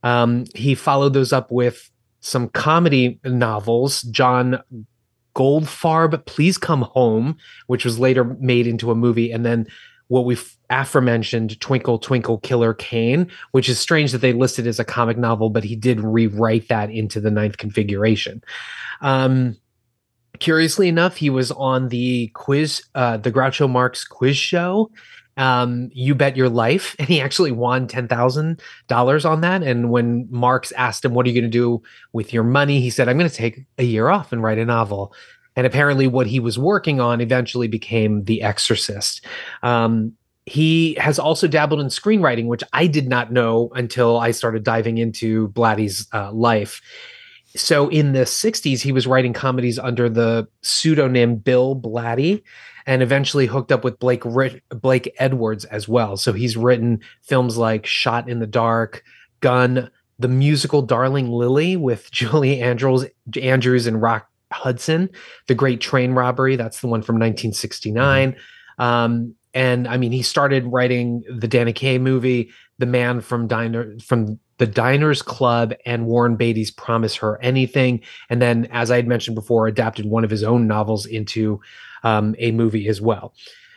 Um, 0.03 0.45
he 0.53 0.75
followed 0.75 1.13
those 1.13 1.33
up 1.33 1.51
with 1.51 1.89
some 2.19 2.49
comedy 2.49 3.19
novels, 3.23 4.01
John 4.03 4.61
Goldfarb, 5.35 6.25
Please 6.25 6.57
Come 6.57 6.83
Home, 6.83 7.37
which 7.67 7.85
was 7.85 7.99
later 7.99 8.23
made 8.23 8.67
into 8.67 8.91
a 8.91 8.95
movie, 8.95 9.31
and 9.31 9.45
then 9.45 9.67
what 10.07 10.25
we've 10.25 10.55
aforementioned 10.69 11.59
Twinkle 11.59 11.97
Twinkle 11.97 12.37
Killer 12.39 12.73
Kane, 12.73 13.31
which 13.51 13.67
is 13.67 13.79
strange 13.79 14.11
that 14.11 14.19
they 14.19 14.33
listed 14.33 14.67
as 14.67 14.79
a 14.79 14.85
comic 14.85 15.17
novel, 15.17 15.49
but 15.49 15.63
he 15.63 15.75
did 15.75 15.99
rewrite 16.01 16.67
that 16.67 16.91
into 16.91 17.19
the 17.19 17.31
ninth 17.31 17.57
configuration. 17.57 18.43
Um, 19.01 19.57
curiously 20.43 20.89
enough, 20.89 21.15
he 21.15 21.29
was 21.29 21.51
on 21.51 21.87
the 21.87 22.27
quiz, 22.33 22.83
uh, 22.95 23.15
the 23.15 23.31
Groucho 23.31 23.69
Marx 23.69 24.03
quiz 24.03 24.35
show. 24.35 24.91
Um, 25.37 25.89
you 25.93 26.13
bet 26.13 26.35
your 26.35 26.49
life, 26.49 26.95
and 26.99 27.07
he 27.07 27.21
actually 27.21 27.51
won 27.51 27.87
ten 27.87 28.07
thousand 28.07 28.61
dollars 28.87 29.25
on 29.25 29.41
that. 29.41 29.63
And 29.63 29.89
when 29.89 30.27
Marx 30.29 30.71
asked 30.73 31.05
him, 31.05 31.13
"What 31.13 31.25
are 31.25 31.29
you 31.29 31.41
going 31.41 31.49
to 31.49 31.57
do 31.57 31.81
with 32.11 32.33
your 32.33 32.43
money?" 32.43 32.81
he 32.81 32.89
said, 32.89 33.07
"I'm 33.07 33.17
going 33.17 33.29
to 33.29 33.35
take 33.35 33.65
a 33.77 33.83
year 33.83 34.09
off 34.09 34.31
and 34.31 34.43
write 34.43 34.59
a 34.59 34.65
novel." 34.65 35.13
And 35.55 35.65
apparently, 35.65 36.07
what 36.07 36.27
he 36.27 36.39
was 36.39 36.59
working 36.59 36.99
on 36.99 37.21
eventually 37.21 37.67
became 37.67 38.25
The 38.25 38.41
Exorcist. 38.41 39.25
Um, 39.61 40.13
he 40.45 40.95
has 40.95 41.19
also 41.19 41.47
dabbled 41.47 41.79
in 41.79 41.87
screenwriting, 41.87 42.47
which 42.47 42.63
I 42.73 42.87
did 42.87 43.07
not 43.07 43.31
know 43.31 43.71
until 43.75 44.19
I 44.19 44.31
started 44.31 44.63
diving 44.63 44.97
into 44.97 45.47
Blatty's 45.49 46.07
uh, 46.11 46.33
life. 46.33 46.81
So 47.55 47.87
in 47.89 48.13
the 48.13 48.21
60s, 48.21 48.81
he 48.81 48.91
was 48.91 49.05
writing 49.05 49.33
comedies 49.33 49.77
under 49.77 50.09
the 50.09 50.47
pseudonym 50.61 51.35
Bill 51.35 51.75
Blatty 51.75 52.43
and 52.85 53.01
eventually 53.01 53.45
hooked 53.45 53.71
up 53.71 53.83
with 53.83 53.99
Blake 53.99 54.25
Ri- 54.25 54.61
Blake 54.69 55.13
Edwards 55.19 55.65
as 55.65 55.87
well. 55.87 56.17
So 56.17 56.33
he's 56.33 56.57
written 56.57 57.01
films 57.21 57.57
like 57.57 57.85
Shot 57.85 58.27
in 58.27 58.39
the 58.39 58.47
Dark, 58.47 59.03
Gun, 59.39 59.89
the 60.19 60.27
musical 60.27 60.81
Darling 60.81 61.29
Lili 61.29 61.75
with 61.75 62.11
Julie 62.11 62.59
Andrews, 62.61 63.05
Andrews 63.41 63.87
and 63.87 64.01
Rock 64.01 64.27
Hudson, 64.51 65.09
The 65.47 65.55
Great 65.55 65.81
Train 65.81 66.13
Robbery, 66.13 66.55
that's 66.55 66.81
the 66.81 66.87
one 66.87 67.01
from 67.01 67.15
1969. 67.15 68.35
Um, 68.79 69.35
and 69.53 69.87
I 69.87 69.97
mean, 69.97 70.11
he 70.11 70.23
started 70.23 70.65
writing 70.65 71.23
the 71.29 71.47
Danny 71.47 71.73
Kaye 71.73 71.99
movie, 71.99 72.51
The 72.79 72.85
Man 72.87 73.21
from 73.21 73.47
Diner 73.47 73.95
from 73.99 74.39
the 74.57 74.67
Diners 74.67 75.21
Club, 75.21 75.73
and 75.85 76.05
Warren 76.05 76.35
Beatty's 76.35 76.71
Promise 76.71 77.15
Her 77.15 77.41
Anything. 77.41 78.01
And 78.29 78.41
then, 78.41 78.67
as 78.71 78.91
I 78.91 78.97
had 78.97 79.07
mentioned 79.07 79.35
before, 79.35 79.67
adapted 79.67 80.05
one 80.05 80.23
of 80.23 80.29
his 80.29 80.43
own 80.43 80.67
novels 80.67 81.05
into 81.05 81.59
um, 82.03 82.35
a 82.37 82.51
movie 82.51 82.87
as 82.87 83.01
well. 83.01 83.33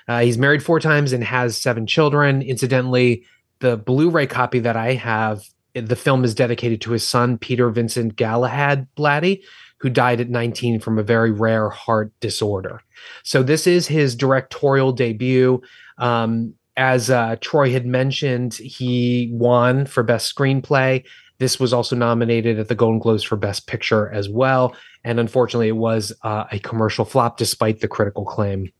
Uh, 0.09 0.21
he's 0.21 0.39
married 0.39 0.63
four 0.63 0.81
times 0.81 1.13
and 1.13 1.25
has 1.25 1.57
seven 1.57 1.87
children. 1.87 2.43
Incidentally, 2.43 3.25
the 3.61 3.77
Blu-ray 3.77 4.27
copy 4.27 4.59
that 4.61 4.77
I 4.77 4.95
have, 4.95 5.43
the 5.75 5.97
film 5.97 6.25
is 6.25 6.35
dedicated 6.35 6.81
to 6.83 6.93
his 6.93 7.07
son 7.07 7.39
Peter 7.39 7.71
Vincent 7.71 8.17
Galahad 8.17 8.87
Blatty, 8.97 9.43
who 9.79 9.91
died 9.91 10.21
at 10.21 10.31
19 10.31 10.81
from 10.81 10.99
a 10.99 11.03
very 11.03 11.31
rare 11.31 11.69
heart 11.71 12.13
disorder. 12.21 12.83
So 13.23 13.43
this 13.43 13.67
is 13.67 13.87
his 13.87 14.15
directorial 14.15 14.93
debut. 14.93 15.61
Um, 15.99 16.55
as 16.77 17.11
uh, 17.11 17.37
Troy 17.41 17.71
had 17.71 17.87
mentioned, 17.87 18.55
he 18.55 19.31
won 19.33 19.87
for 19.87 20.03
Best 20.03 20.35
Screenplay. 20.35 21.05
This 21.39 21.61
was 21.61 21.73
also 21.73 21.97
nominated 21.97 22.59
at 22.59 22.69
the 22.69 22.75
Golden 22.75 22.99
Globes 22.99 23.23
for 23.23 23.37
Best 23.37 23.67
Picture 23.67 24.11
as 24.11 24.29
well. 24.29 24.75
And 25.05 25.21
unfortunately, 25.21 25.69
it 25.69 25.77
was 25.77 26.13
uh, 26.23 26.45
a 26.51 26.59
commercial 26.59 27.05
flop 27.05 27.37
despite 27.37 27.81
the 27.81 27.89
critical 27.89 28.25
claim. 28.25 28.71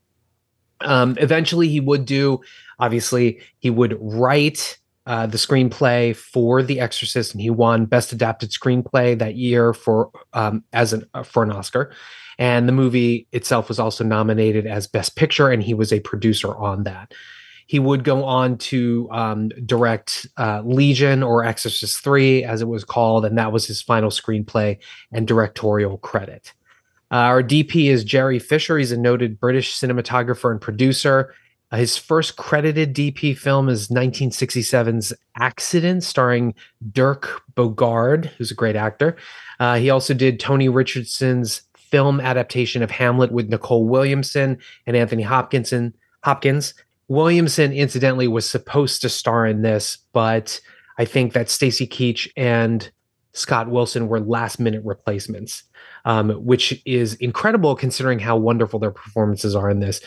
Um, 0.81 1.17
eventually, 1.19 1.69
he 1.69 1.79
would 1.79 2.05
do, 2.05 2.39
obviously, 2.79 3.39
he 3.59 3.69
would 3.69 3.97
write 3.99 4.77
uh, 5.07 5.25
the 5.25 5.37
screenplay 5.37 6.15
for 6.15 6.61
The 6.61 6.79
Exorcist, 6.79 7.33
and 7.33 7.41
he 7.41 7.49
won 7.49 7.85
Best 7.85 8.11
Adapted 8.11 8.51
Screenplay 8.51 9.17
that 9.17 9.35
year 9.35 9.73
for 9.73 10.11
um, 10.33 10.63
as 10.73 10.93
an 10.93 11.07
uh, 11.13 11.23
for 11.23 11.43
an 11.43 11.51
Oscar. 11.51 11.93
And 12.37 12.67
the 12.67 12.73
movie 12.73 13.27
itself 13.31 13.69
was 13.69 13.79
also 13.79 14.03
nominated 14.03 14.67
as 14.67 14.85
Best 14.85 15.15
Picture, 15.15 15.49
and 15.49 15.63
he 15.63 15.73
was 15.73 15.91
a 15.91 16.01
producer 16.01 16.55
on 16.55 16.83
that. 16.83 17.13
He 17.67 17.79
would 17.79 18.03
go 18.03 18.23
on 18.23 18.57
to 18.57 19.07
um, 19.11 19.49
direct 19.65 20.25
uh, 20.37 20.61
Legion 20.65 21.21
or 21.21 21.43
Exorcist 21.43 22.01
3, 22.03 22.43
as 22.43 22.61
it 22.61 22.67
was 22.67 22.83
called, 22.83 23.25
and 23.25 23.37
that 23.37 23.51
was 23.51 23.67
his 23.67 23.81
final 23.81 24.09
screenplay 24.09 24.77
and 25.11 25.27
directorial 25.27 25.97
credit. 25.97 26.53
Uh, 27.11 27.15
our 27.15 27.43
DP 27.43 27.89
is 27.89 28.03
Gerry 28.03 28.39
Fisher. 28.39 28.77
He's 28.77 28.91
a 28.91 28.97
noted 28.97 29.39
British 29.39 29.79
cinematographer 29.79 30.51
and 30.51 30.59
producer. 30.59 31.33
Uh, 31.71 31.77
his 31.77 31.97
first 31.97 32.37
credited 32.37 32.93
DP 32.95 33.37
film 33.37 33.67
is 33.67 33.89
1967's 33.89 35.13
Accident, 35.37 36.03
starring 36.03 36.53
Dirk 36.91 37.41
Bogarde, 37.55 38.27
who's 38.37 38.51
a 38.51 38.55
great 38.55 38.75
actor. 38.75 39.17
Uh, 39.59 39.75
he 39.75 39.89
also 39.89 40.13
did 40.13 40.39
Tony 40.39 40.69
Richardson's 40.69 41.61
film 41.75 42.19
adaptation 42.19 42.83
of 42.83 42.91
Hamlet 42.91 43.31
with 43.31 43.49
Nicol 43.49 43.85
Williamson 43.85 44.57
and 44.85 44.95
Anthony 44.95 45.23
Hopkinson. 45.23 45.93
Hopkins. 46.23 46.73
Williamson, 47.07 47.71
incidentally, 47.71 48.27
was 48.27 48.49
supposed 48.49 49.01
to 49.01 49.09
star 49.09 49.45
in 49.45 49.61
this, 49.61 49.97
but 50.13 50.59
I 50.97 51.05
think 51.05 51.33
that 51.33 51.49
Stacy 51.49 51.87
Keach 51.87 52.29
and 52.35 52.89
Scott 53.33 53.69
Wilson 53.69 54.07
were 54.07 54.19
last 54.19 54.59
minute 54.59 54.83
replacements, 54.83 55.63
um, 56.05 56.31
which 56.31 56.81
is 56.85 57.13
incredible 57.15 57.75
considering 57.75 58.19
how 58.19 58.35
wonderful 58.35 58.79
their 58.79 58.91
performances 58.91 59.55
are 59.55 59.69
in 59.69 59.79
this. 59.79 60.01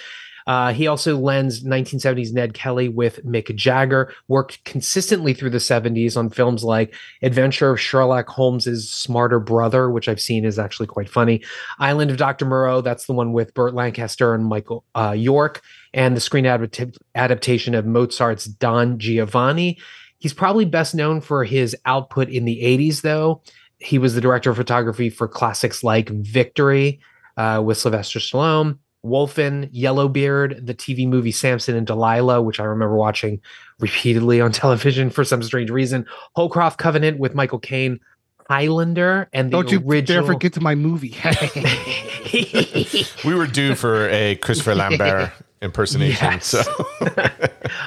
Uh, 0.47 0.73
he 0.73 0.87
also 0.87 1.17
lends 1.17 1.65
1970s 1.65 2.33
Ned 2.33 2.55
Kelly 2.55 2.89
with 2.89 3.25
Mick 3.25 3.55
Jagger, 3.55 4.13
worked 4.29 4.63
consistently 4.65 5.35
through 5.35 5.51
the 5.51 5.59
70s 5.59 6.17
on 6.17 6.31
films 6.31 6.65
like 6.65 6.95
Adventure 7.23 7.71
of 7.71 7.81
Sherlock 7.81 8.29
Holmes's 8.29 8.91
Smarter 8.91 9.41
Brother, 9.41 9.91
which 9.91 10.09
I've 10.09 10.21
seen 10.21 10.45
is 10.45 10.59
actually 10.59 10.87
quite 10.87 11.09
funny. 11.09 11.43
Island 11.79 12.11
of 12.11 12.17
Dr. 12.17 12.47
Moreau, 12.47 12.81
that's 12.81 13.07
the 13.07 13.13
one 13.13 13.33
with 13.33 13.55
Burt 13.55 13.75
Lancaster 13.75 14.35
and 14.35 14.47
Michael 14.47 14.85
uh, 14.95 15.15
York, 15.17 15.63
and 15.93 16.17
the 16.17 16.21
screen 16.21 16.45
adap- 16.45 16.97
adaptation 17.15 17.75
of 17.75 17.87
Mozart's 17.87 18.45
Don 18.45 18.99
Giovanni. 18.99 19.79
He's 20.19 20.35
probably 20.35 20.67
best 20.67 20.95
known 20.95 21.21
for 21.21 21.45
his 21.45 21.75
output 21.87 22.29
in 22.29 22.45
the 22.45 22.61
80s, 22.63 23.01
though. 23.01 23.43
He 23.79 23.99
was 23.99 24.15
the 24.15 24.21
director 24.21 24.51
of 24.51 24.57
photography 24.57 25.09
for 25.09 25.27
classics 25.27 25.83
like 25.83 26.11
Victory 26.11 27.01
uh, 27.39 27.63
with 27.65 27.79
Sylvester 27.79 28.19
Stallone, 28.19 28.79
Wolfen, 29.05 29.69
Yellowbeard, 29.73 30.67
the 30.67 30.75
TV 30.75 31.09
movie 31.09 31.33
Samson 31.33 31.77
and 31.77 31.87
Delilah, 31.87 32.43
which 32.43 32.61
I 32.61 32.65
remember 32.65 32.97
watching 32.97 33.41
repeatedly 33.79 34.41
on 34.41 34.53
television 34.53 35.11
for 35.11 35.25
some 35.25 35.43
strange 35.43 35.71
reason, 35.71 36.07
Holcroft 36.37 36.79
Covenant 36.79 37.19
with 37.19 37.35
Michael 37.35 37.59
Caine, 37.59 38.01
Highlander, 38.49 39.29
and 39.33 39.51
the 39.51 39.57
Don't 39.57 39.71
you 39.71 39.79
original. 39.79 40.23
dare 40.23 40.35
forget 40.35 40.53
to 40.55 40.61
my 40.61 40.75
movie. 40.75 41.17
We 43.25 43.35
were 43.35 43.47
due 43.47 43.75
for 43.75 44.09
a 44.09 44.37
Christopher 44.37 44.75
Lambert 44.75 45.33
impersonation. 45.63 46.33
Yes. 46.33 46.47
So 46.47 46.63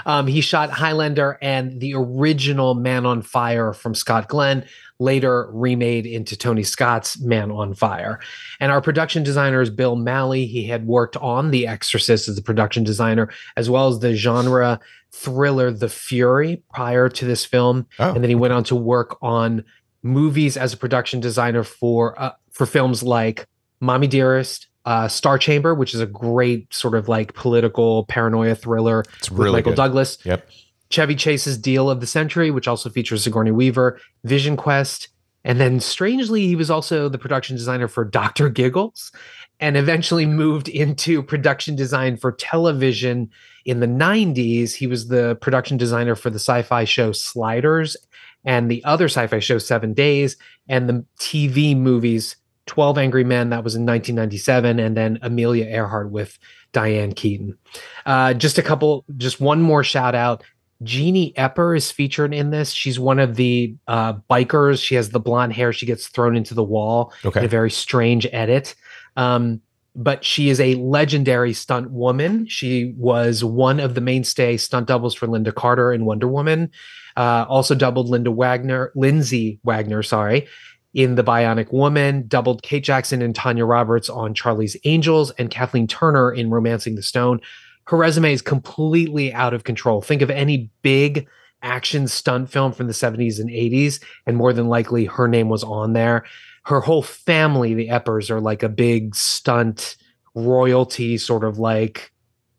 um, 0.06 0.28
he 0.28 0.42
shot 0.42 0.70
Highlander 0.70 1.38
and 1.42 1.80
the 1.80 1.96
original 1.96 2.76
Man 2.76 3.06
on 3.06 3.22
Fire 3.22 3.74
from 3.74 3.96
Scott 3.96 4.28
Glenn, 4.28 4.66
later 5.04 5.50
remade 5.52 6.06
into 6.06 6.38
Tony 6.38 6.64
Scott's 6.64 7.20
Man 7.20 7.52
on 7.52 7.74
Fire. 7.74 8.20
And 8.60 8.72
our 8.72 8.82
production 8.82 9.22
designer 9.24 9.62
is 9.62 9.70
Bill 9.70 9.96
Malley. 9.96 10.46
He 10.46 10.66
had 10.68 10.88
worked 10.88 11.18
on 11.18 11.52
The 11.52 11.68
Exorcist 11.68 12.28
as 12.28 12.38
a 12.38 12.42
production 12.42 12.84
designer, 12.84 13.30
as 13.58 13.70
well 13.70 13.90
as 13.90 14.00
the 14.00 14.16
genre 14.16 14.80
thriller 15.12 15.72
The 15.72 15.90
Fury 15.90 16.64
prior 16.74 17.10
to 17.10 17.26
this 17.26 17.46
film. 17.46 17.86
Oh. 18.00 18.14
And 18.14 18.24
then 18.24 18.30
he 18.30 18.36
went 18.36 18.54
on 18.54 18.64
to 18.66 18.76
work 18.76 19.18
on 19.22 19.64
movies 20.02 20.58
as 20.58 20.74
a 20.74 20.78
production 20.78 21.20
designer 21.20 21.64
for 21.64 22.20
uh, 22.20 22.32
for 22.52 22.66
films 22.66 23.04
like 23.04 23.48
Mommy 23.80 24.08
Dearest, 24.08 24.68
uh, 24.86 25.08
Star 25.08 25.38
Chamber, 25.38 25.74
which 25.74 25.94
is 25.94 26.00
a 26.00 26.06
great 26.06 26.74
sort 26.74 26.96
of 26.96 27.08
like 27.10 27.34
political 27.34 28.06
paranoia 28.06 28.56
thriller 28.56 29.04
it's 29.18 29.30
with 29.30 29.40
really 29.40 29.58
Michael 29.58 29.72
good. 29.72 29.78
Douglas. 29.78 30.18
Yep. 30.24 30.50
Chevy 30.94 31.16
Chase's 31.16 31.58
Deal 31.58 31.90
of 31.90 32.02
the 32.02 32.08
Century, 32.08 32.52
which 32.52 32.68
also 32.68 32.88
features 32.88 33.24
Sigourney 33.24 33.50
Weaver, 33.50 34.00
Vision 34.24 34.56
Quest, 34.56 35.10
and 35.44 35.60
then 35.60 35.80
strangely, 35.80 36.46
he 36.46 36.56
was 36.56 36.70
also 36.70 37.10
the 37.10 37.18
production 37.18 37.56
designer 37.56 37.88
for 37.88 38.06
Dr. 38.06 38.48
Giggles 38.48 39.12
and 39.60 39.76
eventually 39.76 40.28
moved 40.28 40.70
into 40.70 41.24
production 41.24 41.76
design 41.76 42.16
for 42.16 42.32
television 42.32 43.30
in 43.66 43.80
the 43.80 43.88
90s. 43.88 44.76
He 44.76 44.86
was 44.86 45.08
the 45.08 45.36
production 45.42 45.78
designer 45.78 46.16
for 46.16 46.30
the 46.30 46.40
sci 46.40 46.62
fi 46.62 46.86
show 46.86 47.12
Sliders 47.12 47.98
and 48.46 48.70
the 48.70 48.84
other 48.86 49.06
sci 49.06 49.26
fi 49.26 49.40
show 49.40 49.58
Seven 49.58 49.94
Days 49.94 50.38
and 50.70 50.88
the 50.88 51.04
TV 51.20 51.76
movies 51.76 52.36
12 52.66 52.98
Angry 52.98 53.24
Men, 53.24 53.50
that 53.50 53.64
was 53.64 53.76
in 53.76 53.86
1997, 53.86 54.80
and 54.80 54.96
then 54.96 55.20
Amelia 55.22 55.66
Earhart 55.66 56.12
with 56.12 56.40
Diane 56.72 57.12
Keaton. 57.12 57.58
Uh, 58.06 58.34
just 58.34 58.58
a 58.58 58.64
couple, 58.64 59.04
just 59.18 59.42
one 59.42 59.62
more 59.62 59.84
shout 59.84 60.16
out. 60.16 60.44
Jeannie 60.84 61.34
Epper 61.38 61.76
is 61.76 61.92
featured 61.92 62.34
in 62.34 62.50
this. 62.52 62.72
She's 62.72 63.00
one 63.00 63.20
of 63.20 63.36
the 63.36 63.76
uh, 63.88 64.14
bikers. 64.30 64.84
She 64.84 64.96
has 64.96 65.10
the 65.10 65.20
blonde 65.20 65.54
hair. 65.54 65.74
She 65.74 65.86
gets 65.86 66.08
thrown 66.08 66.36
into 66.36 66.54
the 66.54 66.64
wall 66.64 67.14
in 67.24 67.30
Okay. 67.30 67.46
a 67.46 67.48
very 67.48 67.72
strange 67.72 68.28
edit. 68.32 68.76
Um, 69.16 69.62
but 69.96 70.24
she 70.26 70.50
is 70.50 70.60
a 70.60 70.74
legendary 70.76 71.54
stunt 71.54 71.92
woman. 71.92 72.48
She 72.48 72.94
was 72.98 73.44
one 73.44 73.80
of 73.80 73.94
the 73.94 74.02
mainstay 74.02 74.58
stunt 74.58 74.88
doubles 74.88 75.14
for 75.14 75.28
Lynda 75.28 75.54
Carter 75.54 75.94
in 75.94 76.06
Wonder 76.06 76.28
Woman. 76.28 76.72
Uh, 77.16 77.46
also 77.48 77.76
doubled 77.76 78.10
Linda 78.10 78.32
Wagner, 78.32 78.92
Lindsay 78.96 79.60
Wagner, 79.64 80.02
sorry, 80.02 80.48
in 80.96 81.14
The 81.14 81.24
Bionic 81.24 81.72
Woman. 81.72 82.26
Doubled 82.28 82.64
Kate 82.64 82.84
Jackson 82.84 83.22
and 83.22 83.36
Tanya 83.36 83.66
Roberts 83.66 84.10
on 84.10 84.34
Charlie's 84.34 84.76
Angels, 84.84 85.30
and 85.38 85.52
Kathleen 85.52 85.86
Turner 85.86 86.32
in 86.32 86.50
Romancing 86.50 86.96
the 86.96 87.04
Stone. 87.04 87.40
Her 87.86 87.98
resume 87.98 88.32
is 88.34 88.42
completely 88.42 89.34
out 89.34 89.54
of 89.54 89.64
control. 89.64 90.02
Think 90.02 90.22
of 90.22 90.30
any 90.30 90.70
big 90.82 91.28
action 91.62 92.08
stunt 92.08 92.50
film 92.50 92.72
from 92.74 92.88
the 92.88 92.94
70s 92.94 93.40
and 93.40 93.50
80s, 93.50 94.02
and 94.26 94.36
more 94.38 94.54
than 94.54 94.68
likely 94.68 95.06
her 95.06 95.28
name 95.28 95.50
was 95.50 95.64
on 95.64 95.94
there 95.94 96.24
her 96.66 96.80
whole 96.80 97.02
family, 97.04 97.74
the 97.74 97.90
Eppers, 97.90 98.30
are 98.30 98.40
like 98.40 98.64
a 98.64 98.70
big 98.70 99.16
stunt 99.16 99.98
royalty, 100.34 101.18
sort 101.18 101.44
of 101.44 101.60
like 101.60 102.12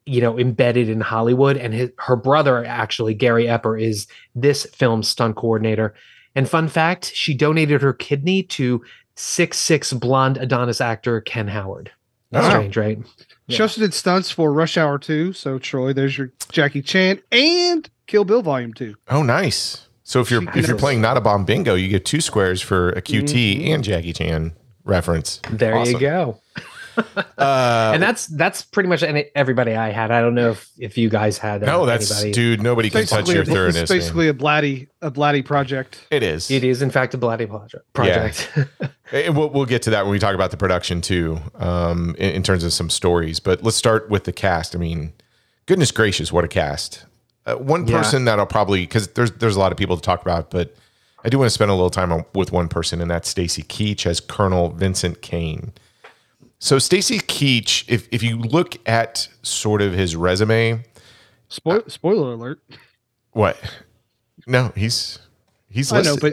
you 0.06 0.20
know 0.20 0.38
embedded 0.38 0.88
in 0.88 1.00
Hollywood. 1.00 1.56
And 1.56 1.72
his, 1.72 1.90
her 1.98 2.16
brother, 2.16 2.64
actually 2.64 3.14
Gary 3.14 3.44
Epper, 3.46 3.80
is 3.80 4.06
this 4.34 4.66
film's 4.66 5.08
stunt 5.08 5.36
coordinator. 5.36 5.94
And 6.34 6.48
fun 6.48 6.68
fact, 6.68 7.12
she 7.14 7.32
donated 7.34 7.80
her 7.80 7.92
kidney 7.92 8.42
to 8.44 8.84
six 9.16 9.58
six 9.58 9.92
blonde 9.92 10.36
Adonis 10.36 10.80
actor 10.80 11.20
Ken 11.22 11.48
Howard. 11.48 11.90
That's 12.30 12.46
Oh. 12.46 12.50
strange, 12.50 12.76
right? 12.76 12.98
She 13.48 13.60
also 13.62 13.80
did 13.80 13.92
stunts 13.92 14.30
for 14.30 14.52
Rush 14.52 14.76
Hour 14.78 14.98
2. 14.98 15.32
So, 15.34 15.58
Troy, 15.58 15.92
there's 15.92 16.16
your 16.16 16.30
Jackie 16.50 16.80
Chan 16.82 17.20
and 17.30 17.88
Kill 18.06 18.24
Bill 18.24 18.40
Volume 18.42 18.72
2. 18.72 18.94
Oh, 19.10 19.22
nice. 19.22 19.86
So 20.02 20.20
if 20.20 20.30
you're 20.30 20.42
She 20.52 20.58
if 20.60 20.68
you're 20.68 20.76
playing 20.78 21.00
not 21.00 21.16
a 21.16 21.20
bomb 21.20 21.44
bingo, 21.44 21.74
you 21.74 21.88
get 21.88 22.04
two 22.04 22.20
squares 22.20 22.60
for 22.60 22.90
a 22.90 23.00
QT 23.02 23.62
Mhm. 23.62 23.74
and 23.74 23.84
Jackie 23.84 24.12
Chan 24.12 24.52
reference. 24.84 25.40
There 25.50 25.74
Awesome. 25.76 25.94
you 25.94 26.00
go. 26.00 26.40
Uh, 26.96 27.90
and 27.94 28.02
that's 28.02 28.26
that's 28.26 28.62
pretty 28.62 28.88
much 28.88 29.02
any, 29.02 29.26
everybody 29.34 29.74
I 29.74 29.90
had. 29.90 30.10
I 30.10 30.20
don't 30.20 30.34
know 30.34 30.50
if 30.50 30.70
if 30.78 30.96
you 30.96 31.08
guys 31.08 31.36
had. 31.38 31.62
uh, 31.62 31.66
no, 31.66 31.86
that's 31.86 32.10
anybody. 32.10 32.32
dude. 32.32 32.62
Nobody 32.62 32.90
can 32.90 33.06
touch 33.06 33.28
your 33.28 33.42
it's 33.42 33.50
thoroughness. 33.50 33.90
man. 33.90 33.98
basically 33.98 34.28
a 34.28 34.34
blatty, 34.34 34.88
a 35.02 35.10
blatty 35.10 35.44
project. 35.44 36.06
It 36.10 36.22
is. 36.22 36.50
It 36.50 36.64
is 36.64 36.80
in 36.82 36.90
fact 36.90 37.14
a 37.14 37.18
bloody 37.18 37.46
project. 37.46 37.92
Project. 37.92 38.50
And 39.12 39.36
we'll, 39.36 39.50
we'll 39.50 39.66
get 39.66 39.82
to 39.82 39.90
that 39.90 40.04
when 40.06 40.12
we 40.12 40.18
talk 40.18 40.34
about 40.34 40.50
the 40.50 40.56
production 40.56 41.00
too, 41.02 41.38
um, 41.56 42.16
in, 42.18 42.36
in 42.36 42.42
terms 42.42 42.64
of 42.64 42.72
some 42.72 42.88
stories. 42.88 43.38
But 43.38 43.62
let's 43.62 43.76
start 43.76 44.08
with 44.08 44.24
the 44.24 44.32
cast. 44.32 44.74
I 44.74 44.78
mean, 44.78 45.12
goodness 45.66 45.90
gracious, 45.92 46.32
what 46.32 46.42
a 46.42 46.48
cast! 46.48 47.04
Uh, 47.46 47.54
one 47.56 47.86
Yeah. 47.86 47.98
person 47.98 48.24
that 48.24 48.38
I'll 48.40 48.46
probably 48.46 48.80
because 48.80 49.08
there's 49.08 49.30
there's 49.32 49.56
a 49.56 49.60
lot 49.60 49.70
of 49.72 49.78
people 49.78 49.96
to 49.96 50.02
talk 50.02 50.22
about, 50.22 50.50
but 50.50 50.74
I 51.22 51.28
do 51.28 51.38
want 51.38 51.46
to 51.46 51.54
spend 51.54 51.70
a 51.70 51.74
little 51.74 51.90
time 51.90 52.12
on, 52.12 52.24
with 52.34 52.50
one 52.50 52.68
person, 52.68 53.00
and 53.00 53.10
that's 53.10 53.28
Stacy 53.28 53.62
Keach 53.62 54.04
as 54.06 54.20
Colonel 54.20 54.70
Vincent 54.70 55.20
Kane. 55.22 55.72
So 56.64 56.78
Stacy 56.78 57.18
Keach, 57.18 57.84
if 57.88 58.08
if 58.10 58.22
you 58.22 58.38
look 58.38 58.78
at 58.88 59.28
sort 59.42 59.82
of 59.82 59.92
his 59.92 60.16
resume, 60.16 60.82
Spoil- 61.48 61.82
spoiler 61.88 62.32
alert. 62.32 62.58
what? 63.32 63.58
No, 64.46 64.72
he's 64.74 65.18
he's 65.68 65.92
I 65.92 66.00
know, 66.00 66.16
but 66.16 66.32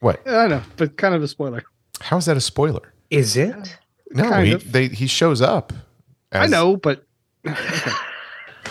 what? 0.00 0.26
I 0.26 0.46
know, 0.46 0.62
but 0.78 0.96
kind 0.96 1.14
of 1.14 1.22
a 1.22 1.28
spoiler. 1.28 1.62
How 2.00 2.16
is 2.16 2.24
that 2.24 2.38
a 2.38 2.40
spoiler? 2.40 2.94
Is 3.10 3.36
it? 3.36 3.78
No, 4.12 4.30
Kind 4.30 4.46
he 4.46 4.54
they, 4.54 4.88
he 4.88 5.06
shows 5.06 5.42
up. 5.42 5.74
I 6.32 6.46
know, 6.46 6.78
but 6.78 7.04
Oh 7.44 7.96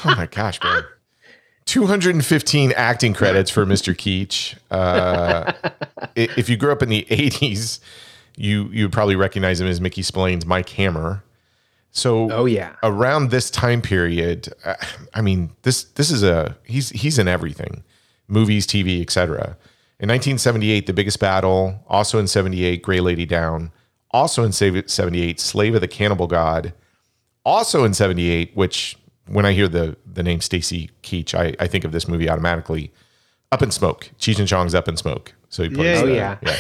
my 0.06 0.26
gosh, 0.26 0.60
man. 0.64 0.86
215 1.66 2.74
acting 2.76 3.14
credits 3.14 3.52
for 3.52 3.64
Mr. 3.64 3.94
Keach. 3.94 4.56
Uh, 4.72 5.54
if 6.16 6.50
you 6.50 6.58
grew 6.58 6.72
up 6.72 6.82
in 6.82 6.90
the 6.90 7.06
80s, 7.12 7.80
you 8.38 8.70
you 8.72 8.86
would 8.86 8.94
probably 8.94 9.16
recognize 9.16 9.62
him 9.62 9.68
as 9.68 9.80
Mickey 9.82 10.02
Spillane's 10.02 10.46
Mike 10.46 10.70
Hammer. 10.70 11.24
So 11.92 12.30
Oh 12.32 12.46
yeah. 12.46 12.76
around 12.84 13.32
this 13.32 13.50
time 13.50 13.82
period, 13.82 14.54
uh, 14.66 14.76
I 15.14 15.22
mean, 15.22 15.52
this 15.62 15.84
this 15.84 16.12
is 16.12 16.24
a 16.24 16.58
he's 16.64 16.90
he's 16.90 17.18
in 17.18 17.28
everything, 17.28 17.84
movies, 18.28 18.68
TV, 18.68 19.02
etc. 19.02 19.58
In 20.00 20.10
1978, 20.10 20.88
The 20.88 20.94
Biggest 20.94 21.20
Battle. 21.20 21.82
Also 21.88 22.20
in 22.20 22.28
78, 22.28 22.82
Gray 22.82 23.00
Lady 23.00 23.26
Down. 23.26 23.72
Also 24.12 24.44
in 24.44 24.52
78, 24.52 25.40
Slave 25.40 25.76
of 25.76 25.82
the 25.82 25.88
Cannibal 25.88 26.28
God. 26.28 26.74
Also 27.46 27.86
in 27.86 27.94
78, 27.94 28.52
which 28.56 28.98
when 29.28 29.46
I 29.46 29.54
hear 29.54 29.68
the 29.70 29.96
the 30.06 30.22
name 30.24 30.42
Stacy 30.42 30.90
Keach, 31.02 31.34
I, 31.34 31.56
I 31.64 31.68
think 31.68 31.86
of 31.86 31.92
this 31.94 32.08
movie 32.08 32.30
automatically. 32.30 32.92
Up 33.52 33.62
in 33.62 33.72
Smoke. 33.72 34.10
Cheech 34.20 34.40
and 34.40 34.48
Chong's 34.48 34.76
Up 34.76 34.90
in 34.90 34.98
Smoke. 34.98 35.34
So 35.48 35.64
he 35.64 35.70
plays. 35.70 36.00
Yeah. 36.00 36.04
Oh 36.04 36.08
yeah. 36.08 36.38
yeah. 36.42 36.56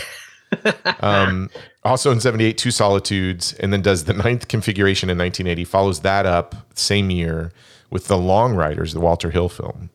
Um, 1.01 1.49
also 1.83 2.11
in 2.11 2.19
78, 2.19 2.57
Two 2.57 2.71
Solitudes, 2.71 3.53
and 3.53 3.71
then 3.73 3.81
does 3.81 4.05
the 4.05 4.13
ninth 4.13 4.47
configuration 4.47 5.09
in 5.09 5.17
1980, 5.17 5.63
follows 5.65 5.99
that 6.01 6.25
up 6.25 6.55
same 6.77 7.09
year 7.09 7.51
with 7.89 8.07
The 8.07 8.17
Long 8.17 8.55
Riders, 8.55 8.93
the 8.93 8.99
Walter 8.99 9.31
Hill 9.31 9.49
film. 9.49 9.89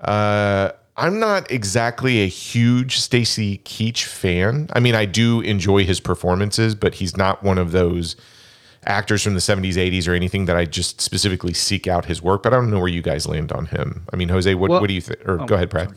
Uh, 0.00 0.70
I'm 0.96 1.18
not 1.18 1.50
exactly 1.50 2.22
a 2.22 2.26
huge 2.26 2.98
Stacy 2.98 3.58
Keach 3.58 4.04
fan. 4.04 4.68
I 4.72 4.80
mean, 4.80 4.94
I 4.94 5.04
do 5.04 5.40
enjoy 5.42 5.84
his 5.84 6.00
performances, 6.00 6.74
but 6.74 6.94
he's 6.94 7.16
not 7.16 7.42
one 7.42 7.58
of 7.58 7.72
those 7.72 8.16
actors 8.84 9.22
from 9.22 9.34
the 9.34 9.40
70s, 9.40 9.74
80s, 9.74 10.08
or 10.08 10.14
anything 10.14 10.46
that 10.46 10.56
I 10.56 10.64
just 10.64 11.00
specifically 11.00 11.52
seek 11.52 11.86
out 11.86 12.06
his 12.06 12.22
work. 12.22 12.42
But 12.42 12.52
I 12.54 12.56
don't 12.56 12.70
know 12.70 12.78
where 12.78 12.88
you 12.88 13.02
guys 13.02 13.26
land 13.26 13.52
on 13.52 13.66
him. 13.66 14.06
I 14.12 14.16
mean, 14.16 14.28
Jose, 14.28 14.54
what, 14.54 14.70
Well- 14.70 14.80
what 14.80 14.86
do 14.88 14.94
you 14.94 15.00
think? 15.00 15.20
Or 15.28 15.36
go 15.38 15.54
ahead, 15.54 15.68
Brad. 15.70 15.94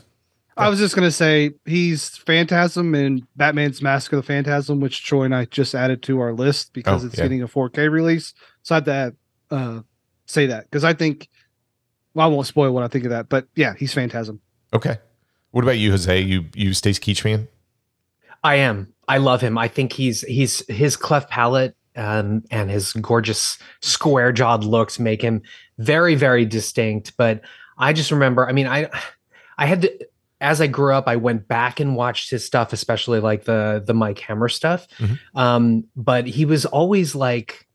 I 0.56 0.68
was 0.68 0.78
just 0.78 0.94
gonna 0.94 1.10
say 1.10 1.52
he's 1.64 2.16
Phantasm 2.18 2.94
in 2.94 3.26
Batman's 3.36 3.80
Mask 3.80 4.12
of 4.12 4.16
the 4.18 4.22
Phantasm, 4.22 4.80
which 4.80 5.04
Troy 5.04 5.24
and 5.24 5.34
I 5.34 5.46
just 5.46 5.74
added 5.74 6.02
to 6.04 6.20
our 6.20 6.32
list 6.32 6.72
because 6.74 7.02
Oh, 7.02 7.06
it's 7.06 7.16
yeah. 7.16 7.24
getting 7.24 7.42
a 7.42 7.48
4K 7.48 7.90
release. 7.90 8.34
So 8.62 8.74
I 8.74 8.76
had 8.76 8.84
to 8.84 8.92
add, 8.92 9.16
uh, 9.50 9.80
say 10.26 10.46
that 10.46 10.64
because 10.64 10.84
I 10.84 10.92
think, 10.92 11.28
well, 12.14 12.26
I 12.26 12.30
won't 12.30 12.46
spoil 12.46 12.72
what 12.72 12.82
I 12.82 12.88
think 12.88 13.04
of 13.04 13.10
that, 13.10 13.28
but 13.28 13.46
yeah, 13.54 13.74
he's 13.78 13.94
Phantasm. 13.94 14.40
Okay. 14.74 14.98
What 15.52 15.64
about 15.64 15.78
you, 15.78 15.90
Jose? 15.92 16.20
You 16.20 16.44
you 16.54 16.74
Stacy 16.74 17.00
Keach 17.00 17.22
fan? 17.22 17.48
I 18.44 18.56
am. 18.56 18.92
I 19.08 19.18
love 19.18 19.40
him. 19.40 19.58
I 19.58 19.66
think 19.68 19.92
he's 19.92 20.20
he's 20.22 20.64
his 20.68 20.96
cleft 20.96 21.28
palate 21.30 21.74
um, 21.96 22.44
and 22.50 22.70
his 22.70 22.92
gorgeous 22.92 23.58
square 23.80 24.30
jawed 24.30 24.62
looks 24.62 24.98
make 25.00 25.20
him 25.22 25.42
very 25.78 26.14
very 26.14 26.44
distinct. 26.44 27.16
But 27.16 27.40
I 27.78 27.92
just 27.92 28.10
remember. 28.12 28.48
I 28.48 28.52
mean, 28.52 28.68
I 28.68 28.88
I 29.58 29.66
had 29.66 29.82
to 29.82 30.06
as 30.40 30.60
I 30.60 30.66
grew 30.66 30.94
up, 30.94 31.06
I 31.06 31.16
went 31.16 31.48
back 31.48 31.80
and 31.80 31.94
watched 31.94 32.30
his 32.30 32.44
stuff, 32.44 32.72
especially 32.72 33.20
like 33.20 33.44
the 33.44 33.82
the 33.84 33.94
Mike 33.94 34.18
Hammer 34.20 34.48
stuff. 34.48 34.88
Mhm. 34.98 35.18
Um, 35.34 35.84
but 35.96 36.26
he 36.26 36.44
was 36.44 36.64
always 36.66 37.14
like 37.14 37.66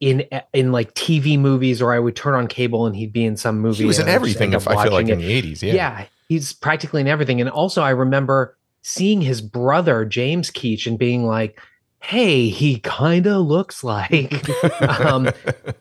in 0.00 0.24
in 0.52 0.72
like 0.72 0.94
TV 0.94 1.38
movies, 1.38 1.82
or 1.82 1.92
I 1.92 1.98
would 1.98 2.14
turn 2.14 2.34
on 2.34 2.46
cable 2.46 2.86
and 2.86 2.94
he'd 2.94 3.12
be 3.12 3.24
in 3.24 3.36
some 3.36 3.58
movie. 3.60 3.78
He 3.78 3.84
was 3.84 3.98
in 3.98 4.02
and 4.02 4.10
I'd 4.10 4.12
just 4.12 4.16
everything. 4.16 4.52
If 4.52 4.68
I 4.68 4.84
feel 4.84 4.92
like 4.92 5.06
watching 5.06 5.08
in 5.08 5.18
the 5.18 5.42
80s, 5.42 5.62
yeah. 5.62 5.74
yeah. 5.74 6.04
he's 6.28 6.52
practically 6.52 7.00
in 7.00 7.08
everything. 7.08 7.40
And 7.40 7.50
also, 7.50 7.82
I 7.82 7.90
remember 7.90 8.56
seeing 8.82 9.20
his 9.20 9.40
brother 9.40 10.04
James 10.04 10.50
Keach 10.50 10.86
and 10.86 10.98
being 10.98 11.26
like, 11.26 11.60
"Hey, 11.98 12.48
he 12.50 12.78
kind 12.80 13.26
of 13.26 13.46
looks 13.46 13.82
like," 13.82 14.48
um, 14.82 15.30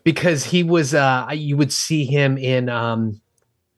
because 0.04 0.46
he 0.46 0.64
was. 0.64 0.96
Uh, 0.96 1.30
you 1.34 1.58
would 1.58 1.72
see 1.72 2.06
him 2.06 2.38
in, 2.38 2.70
um, 2.70 3.22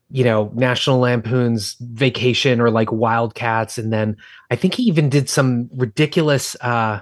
you 0.10 0.24
know, 0.24 0.52
National 0.56 1.00
Lampoon's 1.00 1.76
Vacation 1.82 2.62
or 2.62 2.72
like 2.72 2.91
Wildcats, 2.91 3.78
and 3.78 3.91
then 3.91 4.15
I 4.52 4.56
think 4.56 4.76
he 4.76 4.84
even 4.84 5.10
did 5.10 5.30
some 5.30 5.70
ridiculous. 5.74 6.56
Uh, 6.62 7.02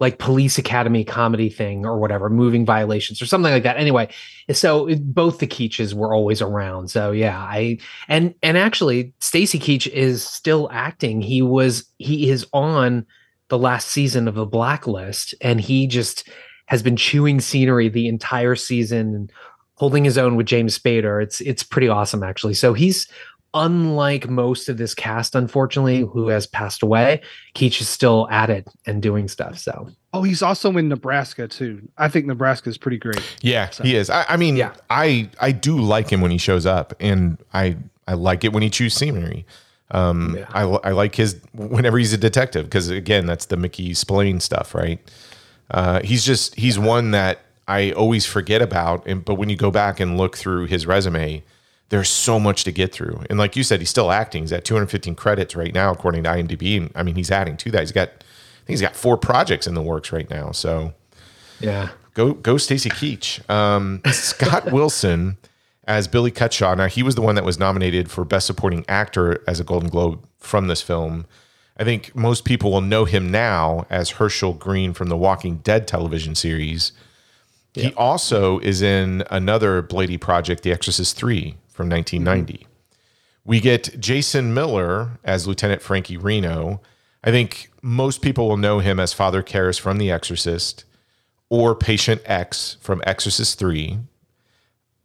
like 0.00 0.20
police 0.20 0.58
academy 0.58 1.02
comedy 1.02 1.50
thing 1.50 1.84
or 1.84 1.98
whatever 1.98 2.30
moving 2.30 2.64
violations 2.64 3.20
or 3.20 3.26
something 3.26 3.50
like 3.50 3.64
that 3.64 3.76
anyway 3.76 4.08
so 4.52 4.86
it- 4.86 5.12
both 5.12 5.40
the 5.40 5.46
keaches 5.46 5.92
were 5.92 6.14
always 6.14 6.40
around 6.40 6.88
so 6.88 7.10
yeah 7.10 7.36
i 7.40 7.76
and 8.06 8.32
and 8.44 8.56
actually 8.56 9.12
Stacy 9.18 9.58
Keach 9.58 9.88
is 9.88 10.24
still 10.24 10.68
acting. 10.72 11.20
He 11.20 11.42
was 11.42 11.84
he 11.98 12.30
is 12.30 12.46
on 12.52 13.04
the 13.48 13.58
last 13.58 13.88
season 13.88 14.28
of 14.28 14.36
the 14.36 14.46
Blacklist, 14.46 15.34
and 15.40 15.60
he 15.60 15.86
just 15.86 16.28
has 16.66 16.82
been 16.82 16.96
chewing 16.96 17.40
scenery 17.40 17.88
the 17.88 18.06
entire 18.08 18.54
season 18.54 19.14
and 19.14 19.32
holding 19.78 20.04
his 20.04 20.18
own 20.18 20.34
with 20.36 20.46
James 20.46 20.76
Spader. 20.78 21.22
It's 21.22 21.40
it's 21.40 21.62
pretty 21.62 21.88
awesome 21.88 22.22
actually. 22.22 22.54
So 22.54 22.74
he's 22.74 23.06
unlike 23.54 24.28
most 24.28 24.68
of 24.68 24.76
this 24.76 24.94
cast, 24.94 25.34
unfortunately, 25.34 26.00
who 26.00 26.28
has 26.28 26.46
passed 26.46 26.82
away. 26.82 27.22
Keach 27.54 27.80
is 27.80 27.88
still 27.88 28.28
at 28.30 28.50
it 28.50 28.68
and 28.86 29.02
doing 29.02 29.26
stuff. 29.28 29.58
So 29.58 29.88
Oh, 30.12 30.22
he's 30.22 30.42
also 30.42 30.74
in 30.76 30.88
Nebraska 30.88 31.46
too. 31.48 31.86
I 31.98 32.08
think 32.08 32.26
Nebraska 32.26 32.68
is 32.70 32.78
pretty 32.78 32.98
great. 32.98 33.22
Yeah, 33.40 33.70
So- 33.70 33.84
he 33.84 33.94
is. 33.96 34.10
I, 34.10 34.24
I 34.28 34.36
mean, 34.36 34.56
Yeah. 34.56 34.72
I 34.90 35.30
I 35.40 35.52
do 35.52 35.78
like 35.80 36.10
him 36.10 36.20
when 36.20 36.30
he 36.30 36.38
shows 36.38 36.66
up, 36.66 36.94
and 37.00 37.38
I 37.54 37.76
I 38.06 38.14
like 38.14 38.42
it 38.44 38.52
when 38.52 38.62
he 38.62 38.70
chews 38.70 38.94
scenery. 38.94 39.46
Um, 39.90 40.34
Yeah. 40.38 40.46
I 40.52 40.62
I 40.62 40.90
like 40.92 41.14
his 41.14 41.36
whenever 41.54 41.98
he's 41.98 42.12
a 42.12 42.18
detective 42.18 42.64
because 42.66 42.88
again, 42.90 43.26
that's 43.26 43.46
the 43.46 43.56
Mickey 43.56 43.94
Spillane 43.94 44.40
stuff, 44.40 44.74
right? 44.74 44.98
Uh, 45.70 46.00
he's 46.02 46.24
just 46.24 46.54
he's 46.56 46.78
one 46.78 47.10
that 47.12 47.40
I 47.68 47.92
always 47.92 48.24
forget 48.24 48.62
about, 48.62 49.06
and 49.06 49.24
but 49.24 49.34
when 49.34 49.50
you 49.50 49.56
go 49.56 49.70
back 49.70 50.00
and 50.00 50.16
look 50.16 50.36
through 50.36 50.66
his 50.66 50.86
resume, 50.86 51.44
there's 51.90 52.08
so 52.08 52.40
much 52.40 52.64
to 52.64 52.72
get 52.72 52.92
through. 52.92 53.22
And 53.30 53.38
like 53.38 53.56
you 53.56 53.62
said, 53.62 53.80
he's 53.80 53.90
still 53.90 54.10
acting. 54.10 54.42
He's 54.42 54.52
at 54.52 54.64
215 54.64 55.14
credits 55.14 55.54
right 55.54 55.72
now, 55.72 55.92
according 55.92 56.24
to 56.24 56.30
IMDb. 56.30 56.78
And 56.78 56.90
I 56.94 57.02
mean, 57.02 57.14
he's 57.14 57.30
adding 57.30 57.56
to 57.58 57.70
that. 57.72 57.80
He's 57.80 57.92
got 57.92 58.08
I 58.08 58.66
think 58.66 58.68
he's 58.68 58.82
got 58.82 58.96
four 58.96 59.16
projects 59.16 59.66
in 59.66 59.74
the 59.74 59.82
works 59.82 60.12
right 60.12 60.28
now. 60.28 60.50
So 60.52 60.94
yeah. 61.60 61.90
Go 62.14 62.32
go 62.32 62.56
Stacy 62.56 62.88
Keach. 62.88 63.48
Um, 63.50 64.00
Scott 64.12 64.72
Wilson 64.72 65.36
as 65.86 66.08
Billy 66.08 66.30
Cutshaw. 66.30 66.76
Now 66.76 66.86
he 66.86 67.02
was 67.02 67.14
the 67.14 67.22
one 67.22 67.34
that 67.34 67.44
was 67.44 67.58
nominated 67.58 68.10
for 68.10 68.24
Best 68.24 68.46
Supporting 68.46 68.84
Actor 68.88 69.42
as 69.46 69.60
a 69.60 69.64
Golden 69.64 69.88
Globe 69.88 70.24
from 70.38 70.68
this 70.68 70.82
film. 70.82 71.26
I 71.76 71.84
think 71.84 72.14
most 72.16 72.44
people 72.44 72.72
will 72.72 72.80
know 72.80 73.04
him 73.04 73.30
now 73.30 73.86
as 73.88 74.12
Hershel 74.12 74.54
Greene 74.54 74.94
from 74.94 75.08
the 75.08 75.16
Walking 75.16 75.58
Dead 75.58 75.86
television 75.86 76.34
series. 76.34 76.92
He 77.80 77.92
also 77.94 78.58
is 78.60 78.82
in 78.82 79.24
another 79.30 79.82
Blatty 79.82 80.20
project, 80.20 80.62
The 80.62 80.72
Exorcist 80.72 81.16
3 81.16 81.56
from 81.68 81.88
1990. 81.88 82.66
We 83.44 83.60
get 83.60 83.98
Jason 83.98 84.52
Miller 84.52 85.18
as 85.24 85.46
Lieutenant 85.46 85.80
Frankie 85.80 86.16
Reno. 86.16 86.82
I 87.24 87.30
think 87.30 87.70
most 87.82 88.20
people 88.20 88.48
will 88.48 88.56
know 88.56 88.80
him 88.80 89.00
as 89.00 89.12
Father 89.12 89.42
Karras 89.42 89.80
from 89.80 89.98
The 89.98 90.10
Exorcist 90.10 90.84
or 91.48 91.74
Patient 91.74 92.20
X 92.26 92.76
from 92.80 93.02
Exorcist 93.06 93.58
3. 93.58 93.98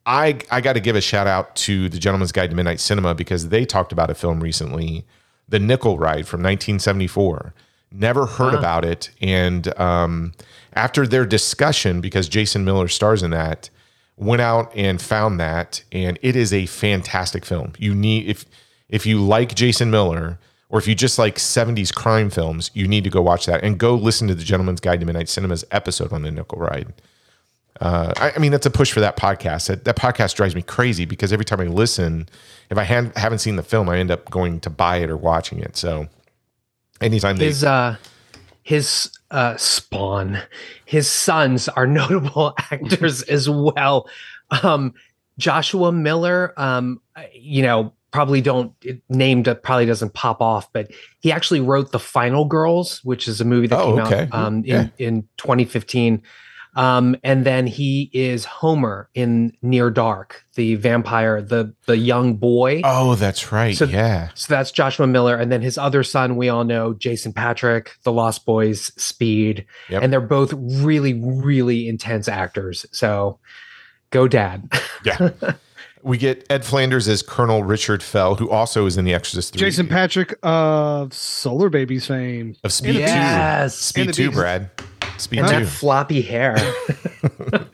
I 0.05 0.39
I 0.51 0.61
got 0.61 0.73
to 0.73 0.79
give 0.79 0.95
a 0.95 1.01
shout 1.01 1.27
out 1.27 1.55
to 1.57 1.87
The 1.87 1.97
Gentleman's 1.97 2.31
Guide 2.31 2.49
to 2.49 2.55
Midnight 2.55 2.79
Cinema 2.79 3.15
because 3.15 3.49
they 3.49 3.65
talked 3.65 3.91
about 3.91 4.09
a 4.09 4.15
film 4.15 4.41
recently, 4.41 5.05
The 5.47 5.59
Nickel 5.59 5.97
Ride 5.97 6.27
from 6.27 6.41
1974. 6.41 7.53
Never 7.91 8.25
heard 8.25 8.55
about 8.55 8.83
it, 8.83 9.11
and 9.21 9.79
um, 9.79 10.33
after 10.75 11.07
their 11.07 11.25
discussion, 11.25 12.01
because 12.01 12.27
Jason 12.27 12.65
Miller 12.65 12.87
stars 12.87 13.23
in 13.23 13.31
that, 13.31 13.69
went 14.15 14.41
out 14.41 14.71
and 14.75 15.01
found 15.01 15.39
that, 15.39 15.83
and 15.91 16.19
it 16.21 16.35
is 16.35 16.53
a 16.53 16.65
fantastic 16.65 17.45
film. 17.45 17.73
You 17.77 17.95
need 17.95 18.27
if 18.27 18.45
if 18.89 19.05
you 19.05 19.21
like 19.21 19.55
Jason 19.55 19.89
Miller, 19.89 20.39
or 20.69 20.79
if 20.79 20.87
you 20.87 20.95
just 20.95 21.17
like 21.17 21.35
70s 21.35 21.93
crime 21.93 22.29
films, 22.29 22.69
you 22.73 22.87
need 22.87 23.03
to 23.03 23.09
go 23.09 23.21
watch 23.21 23.45
that 23.45 23.63
and 23.63 23.77
go 23.77 23.95
listen 23.95 24.27
to 24.27 24.35
the 24.35 24.43
Gentleman's 24.43 24.79
Guide 24.79 24.99
to 24.99 25.05
Midnight 25.05 25.29
Cinema's 25.29 25.65
episode 25.71 26.13
on 26.13 26.21
the 26.21 26.31
Nickel 26.31 26.59
Ride. 26.59 26.93
Uh, 27.81 28.13
I, 28.17 28.33
I 28.35 28.39
mean, 28.39 28.51
that's 28.51 28.65
a 28.65 28.71
push 28.71 28.91
for 28.91 28.99
that 28.99 29.17
podcast. 29.17 29.67
That, 29.67 29.83
that 29.85 29.97
podcast 29.97 30.35
drives 30.35 30.55
me 30.55 30.61
crazy 30.61 31.05
because 31.05 31.33
every 31.33 31.45
time 31.45 31.59
I 31.59 31.65
listen, 31.65 32.29
if 32.69 32.77
I 32.77 32.83
haven't 32.83 33.39
seen 33.39 33.55
the 33.55 33.63
film, 33.63 33.89
I 33.89 33.97
end 33.97 34.11
up 34.11 34.29
going 34.29 34.59
to 34.61 34.69
buy 34.69 34.97
it 34.97 35.09
or 35.09 35.17
watching 35.17 35.59
it. 35.59 35.75
So 35.75 36.07
anytime 37.01 37.37
they, 37.37 37.45
his 37.45 37.63
uh 37.63 37.97
his 38.63 39.11
uh 39.31 39.55
spawn 39.57 40.39
his 40.85 41.09
sons 41.09 41.67
are 41.69 41.85
notable 42.01 42.53
actors 42.71 43.21
as 43.29 43.49
well 43.49 44.07
um 44.63 44.93
joshua 45.37 45.91
miller 45.91 46.53
um 46.57 47.01
you 47.33 47.61
know 47.61 47.93
probably 48.11 48.41
don't 48.41 48.73
it, 48.83 49.01
named 49.09 49.45
probably 49.63 49.85
doesn't 49.85 50.13
pop 50.13 50.39
off 50.41 50.71
but 50.71 50.91
he 51.19 51.31
actually 51.31 51.59
wrote 51.59 51.91
the 51.91 51.99
final 51.99 52.45
girls 52.45 53.03
which 53.03 53.27
is 53.27 53.41
a 53.41 53.45
movie 53.45 53.67
that 53.67 53.79
Oh, 53.79 53.95
came 53.95 53.99
okay. 54.05 54.27
out 54.31 54.33
um 54.33 54.57
in 54.59 54.63
Yeah. 54.65 54.87
in 54.99 55.21
2015 55.37 56.21
Um, 56.75 57.15
and 57.23 57.45
then 57.45 57.67
he 57.67 58.09
is 58.13 58.45
Homer 58.45 59.09
in 59.13 59.55
Near 59.61 59.89
Dark, 59.91 60.43
the 60.55 60.75
vampire, 60.75 61.41
the 61.41 61.73
the 61.85 61.97
young 61.97 62.35
boy. 62.35 62.81
Oh, 62.83 63.15
that's 63.15 63.51
right. 63.51 63.75
So- 63.77 63.85
yeah. 63.85 64.29
So 64.33 64.53
that's 64.53 64.71
Joshua 64.71 65.05
Miller, 65.05 65.35
and 65.35 65.51
then 65.51 65.61
his 65.61 65.77
other 65.77 66.03
son, 66.03 66.35
we 66.35 66.49
all 66.49 66.63
know, 66.63 66.93
Jason 66.93 67.31
Patric, 67.33 67.91
The 68.03 68.11
Lost 68.11 68.45
Boys, 68.45 68.91
Speed, 69.01 69.65
Yep. 69.89 70.01
and 70.03 70.11
they're 70.11 70.19
both 70.21 70.53
really, 70.57 71.13
really 71.23 71.87
intense 71.87 72.27
actors. 72.27 72.85
So, 72.91 73.39
go, 74.09 74.27
Dad. 74.27 74.71
Yeah. 75.05 75.29
we 76.03 76.17
get 76.17 76.45
Ed 76.49 76.65
Flanders 76.65 77.07
as 77.07 77.21
Colonel 77.21 77.63
Richard 77.63 78.01
Fell, 78.01 78.35
who 78.35 78.49
also 78.49 78.85
is 78.85 78.97
in 78.97 79.05
The 79.05 79.13
Exorcist 79.13 79.53
3. 79.53 79.59
Jason 79.59 79.87
Patric 79.87 80.35
of 80.43 81.13
Solar 81.13 81.69
Babies 81.69 82.07
fame. 82.07 82.55
of 82.63 82.73
Speed 82.73 82.93
2. 82.93 82.99
Yes. 82.99 83.77
Speed 83.77 84.13
2, 84.13 84.31
Brad. 84.31 84.69
Speed 85.17 85.39
and 85.39 85.47
2. 85.49 85.53
that 85.59 85.65
floppy 85.67 86.21
hair. 86.21 86.57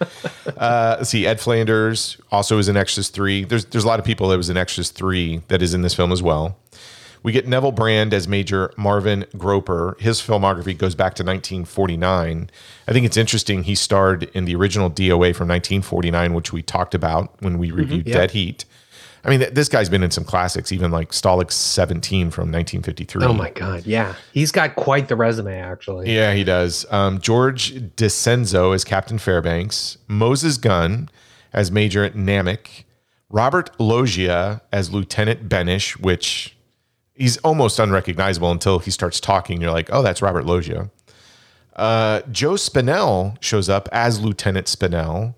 Uh, 0.58 1.02
see, 1.06 1.26
Ed 1.26 1.40
Flanders 1.40 2.18
also 2.34 2.58
is 2.58 2.68
in 2.68 2.76
Exorcist 2.76 3.14
3. 3.14 3.46
There's 3.46 3.64
there's 3.66 3.86
a 3.86 3.88
lot 3.88 3.98
of 3.98 4.04
people 4.06 4.28
that 4.28 4.36
was 4.36 4.50
in 4.50 4.58
Exorcist 4.58 4.94
3 4.96 5.42
that 5.48 5.62
is 5.62 5.74
in 5.74 5.84
this 5.84 5.94
film 5.94 6.12
as 6.12 6.22
well. 6.22 6.58
We 7.24 7.32
get 7.32 7.48
Neville 7.48 7.72
Brand 7.72 8.14
as 8.14 8.28
Major 8.28 8.74
Marvin 8.76 9.26
Groper. 9.38 9.96
His 10.00 10.20
filmography 10.22 10.78
goes 10.78 10.96
back 10.96 11.14
to 11.16 11.24
1949. 11.24 12.50
I 12.88 12.92
think 12.92 13.06
it's 13.06 13.16
interesting. 13.16 13.64
He 13.64 13.76
starred 13.76 14.24
in 14.34 14.44
the 14.44 14.56
original 14.56 14.90
DOA 14.90 15.34
from 15.34 15.48
1949, 15.48 16.34
which 16.34 16.52
we 16.52 16.62
talked 16.62 16.94
about 16.94 17.42
when 17.42 17.58
we 17.58 17.72
reviewed 17.72 18.06
Yeah. 18.08 18.16
Dead 18.16 18.32
Heat. 18.32 18.66
I 19.24 19.30
mean, 19.30 19.40
th- 19.40 19.54
this 19.54 19.68
guy's 19.70 19.90
been 19.90 20.04
in 20.04 20.12
some 20.12 20.24
classics, 20.24 20.72
even 20.72 20.92
like 20.92 21.12
Stalag 21.12 21.52
17 21.52 22.32
from 22.32 22.52
1953. 22.52 23.26
oh 23.26 23.34
my 23.34 23.50
God. 23.50 23.86
Yeah. 23.86 24.16
He's 24.34 24.52
got 24.52 24.76
quite 24.76 25.08
the 25.08 25.16
resume, 25.16 25.60
actually. 25.60 26.14
Yeah, 26.14 26.34
he 26.34 26.44
does. 26.44 26.86
Um, 26.90 27.20
George 27.20 27.74
DiCenzo 27.96 28.74
as 28.74 28.84
Captain 28.84 29.18
Fairbanks, 29.18 29.98
Moses 30.08 30.58
Gunn 30.58 31.10
as 31.54 31.72
Major 31.72 32.10
Namek, 32.12 32.84
Robert 33.30 33.78
Loggia 33.80 34.62
as 34.72 34.92
Lieutenant 34.92 35.50
Benish, 35.50 36.00
which 36.00 36.56
he's 37.14 37.38
almost 37.38 37.80
unrecognizable 37.80 38.52
until 38.52 38.80
he 38.80 38.92
starts 38.92 39.20
talking. 39.20 39.62
You're 39.62 39.72
like, 39.72 39.90
oh, 39.92 40.02
that's 40.02 40.22
Robert 40.22 40.46
Loggia. 40.46 40.90
Uh, 41.76 42.22
Joe 42.32 42.54
Spinell 42.54 43.42
shows 43.42 43.70
up 43.70 43.88
as 43.92 44.20
Lieutenant 44.20 44.68
Spinell, 44.68 45.36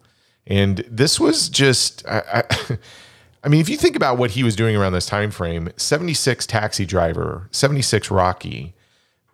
and 0.47 0.83
this 0.89 1.19
was 1.19 1.49
just. 1.49 2.05
I, 2.07 2.43
I, 2.49 2.77
I 3.43 3.49
mean, 3.49 3.59
if 3.61 3.69
you 3.69 3.77
think 3.77 3.95
about 3.95 4.17
what 4.17 4.31
he 4.31 4.43
was 4.43 4.55
doing 4.55 4.75
around 4.75 4.93
this 4.93 5.05
time 5.07 5.31
frame, 5.31 5.69
76 5.75 6.45
Taxi 6.45 6.85
Driver, 6.85 7.47
76 7.51 8.11
Rocky, 8.11 8.73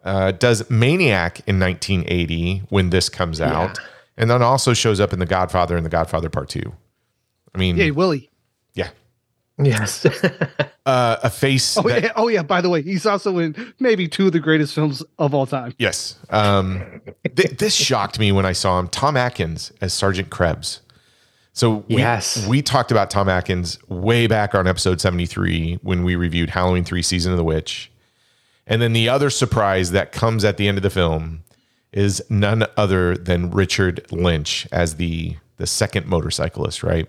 uh, 0.03 0.31
does 0.31 0.69
Maniac 0.69 1.41
in 1.47 1.59
1980 1.59 2.59
when 2.69 2.89
this 2.91 3.09
comes 3.09 3.41
out, 3.41 3.77
and 4.15 4.29
then 4.29 4.41
also 4.41 4.73
shows 4.73 4.99
up 5.01 5.11
in 5.11 5.19
The 5.19 5.25
Godfather 5.25 5.75
and 5.75 5.85
The 5.85 5.89
Godfather 5.89 6.29
Part 6.29 6.47
Two. 6.49 6.73
I 7.53 7.57
mean, 7.57 7.75
Yay, 7.75 7.91
Willie. 7.91 8.29
yeah, 8.75 8.89
Yes. 9.57 10.05
uh, 10.85 11.17
a 11.23 11.29
face. 11.29 11.77
Oh 11.77 11.81
that- 11.83 12.03
yeah, 12.03 12.11
oh 12.15 12.27
yeah. 12.29 12.43
By 12.43 12.61
the 12.61 12.69
way, 12.69 12.81
he's 12.83 13.05
also 13.05 13.37
in 13.39 13.73
maybe 13.79 14.07
two 14.07 14.27
of 14.27 14.31
the 14.31 14.39
greatest 14.39 14.73
films 14.73 15.03
of 15.19 15.33
all 15.33 15.45
time. 15.47 15.73
Yes. 15.79 16.17
Um, 16.29 17.01
th- 17.35 17.57
this 17.57 17.75
shocked 17.75 18.19
me 18.19 18.31
when 18.31 18.45
I 18.45 18.53
saw 18.53 18.79
him. 18.79 18.87
Tom 18.87 19.17
Atkins 19.17 19.73
as 19.81 19.93
Sergeant 19.93 20.29
Krebs. 20.29 20.81
So 21.57 21.83
we, 21.89 21.97
Yes. 21.97 22.45
we 22.45 22.61
talked 22.61 22.91
about 22.91 23.09
Tom 23.09 23.27
Atkins 23.27 23.79
way 23.89 24.27
back 24.27 24.53
on 24.53 24.67
episode 24.67 25.01
73 25.01 25.79
when 25.81 26.03
we 26.03 26.15
reviewed 26.15 26.51
Halloween 26.51 26.83
3 26.83 27.01
Season 27.01 27.31
of 27.31 27.37
the 27.39 27.43
Witch. 27.43 27.89
And 28.67 28.79
then 28.79 28.93
the 28.93 29.09
other 29.09 29.31
surprise 29.31 29.89
that 29.89 30.11
comes 30.11 30.45
at 30.45 30.57
the 30.57 30.67
end 30.67 30.77
of 30.77 30.83
the 30.83 30.91
film 30.91 31.43
is 31.91 32.21
none 32.29 32.63
other 32.77 33.15
than 33.17 33.49
Richard 33.49 34.05
Lynch 34.11 34.67
as 34.71 34.97
the 34.97 35.37
the 35.57 35.65
second 35.65 36.05
motorcyclist, 36.05 36.83
right? 36.83 37.07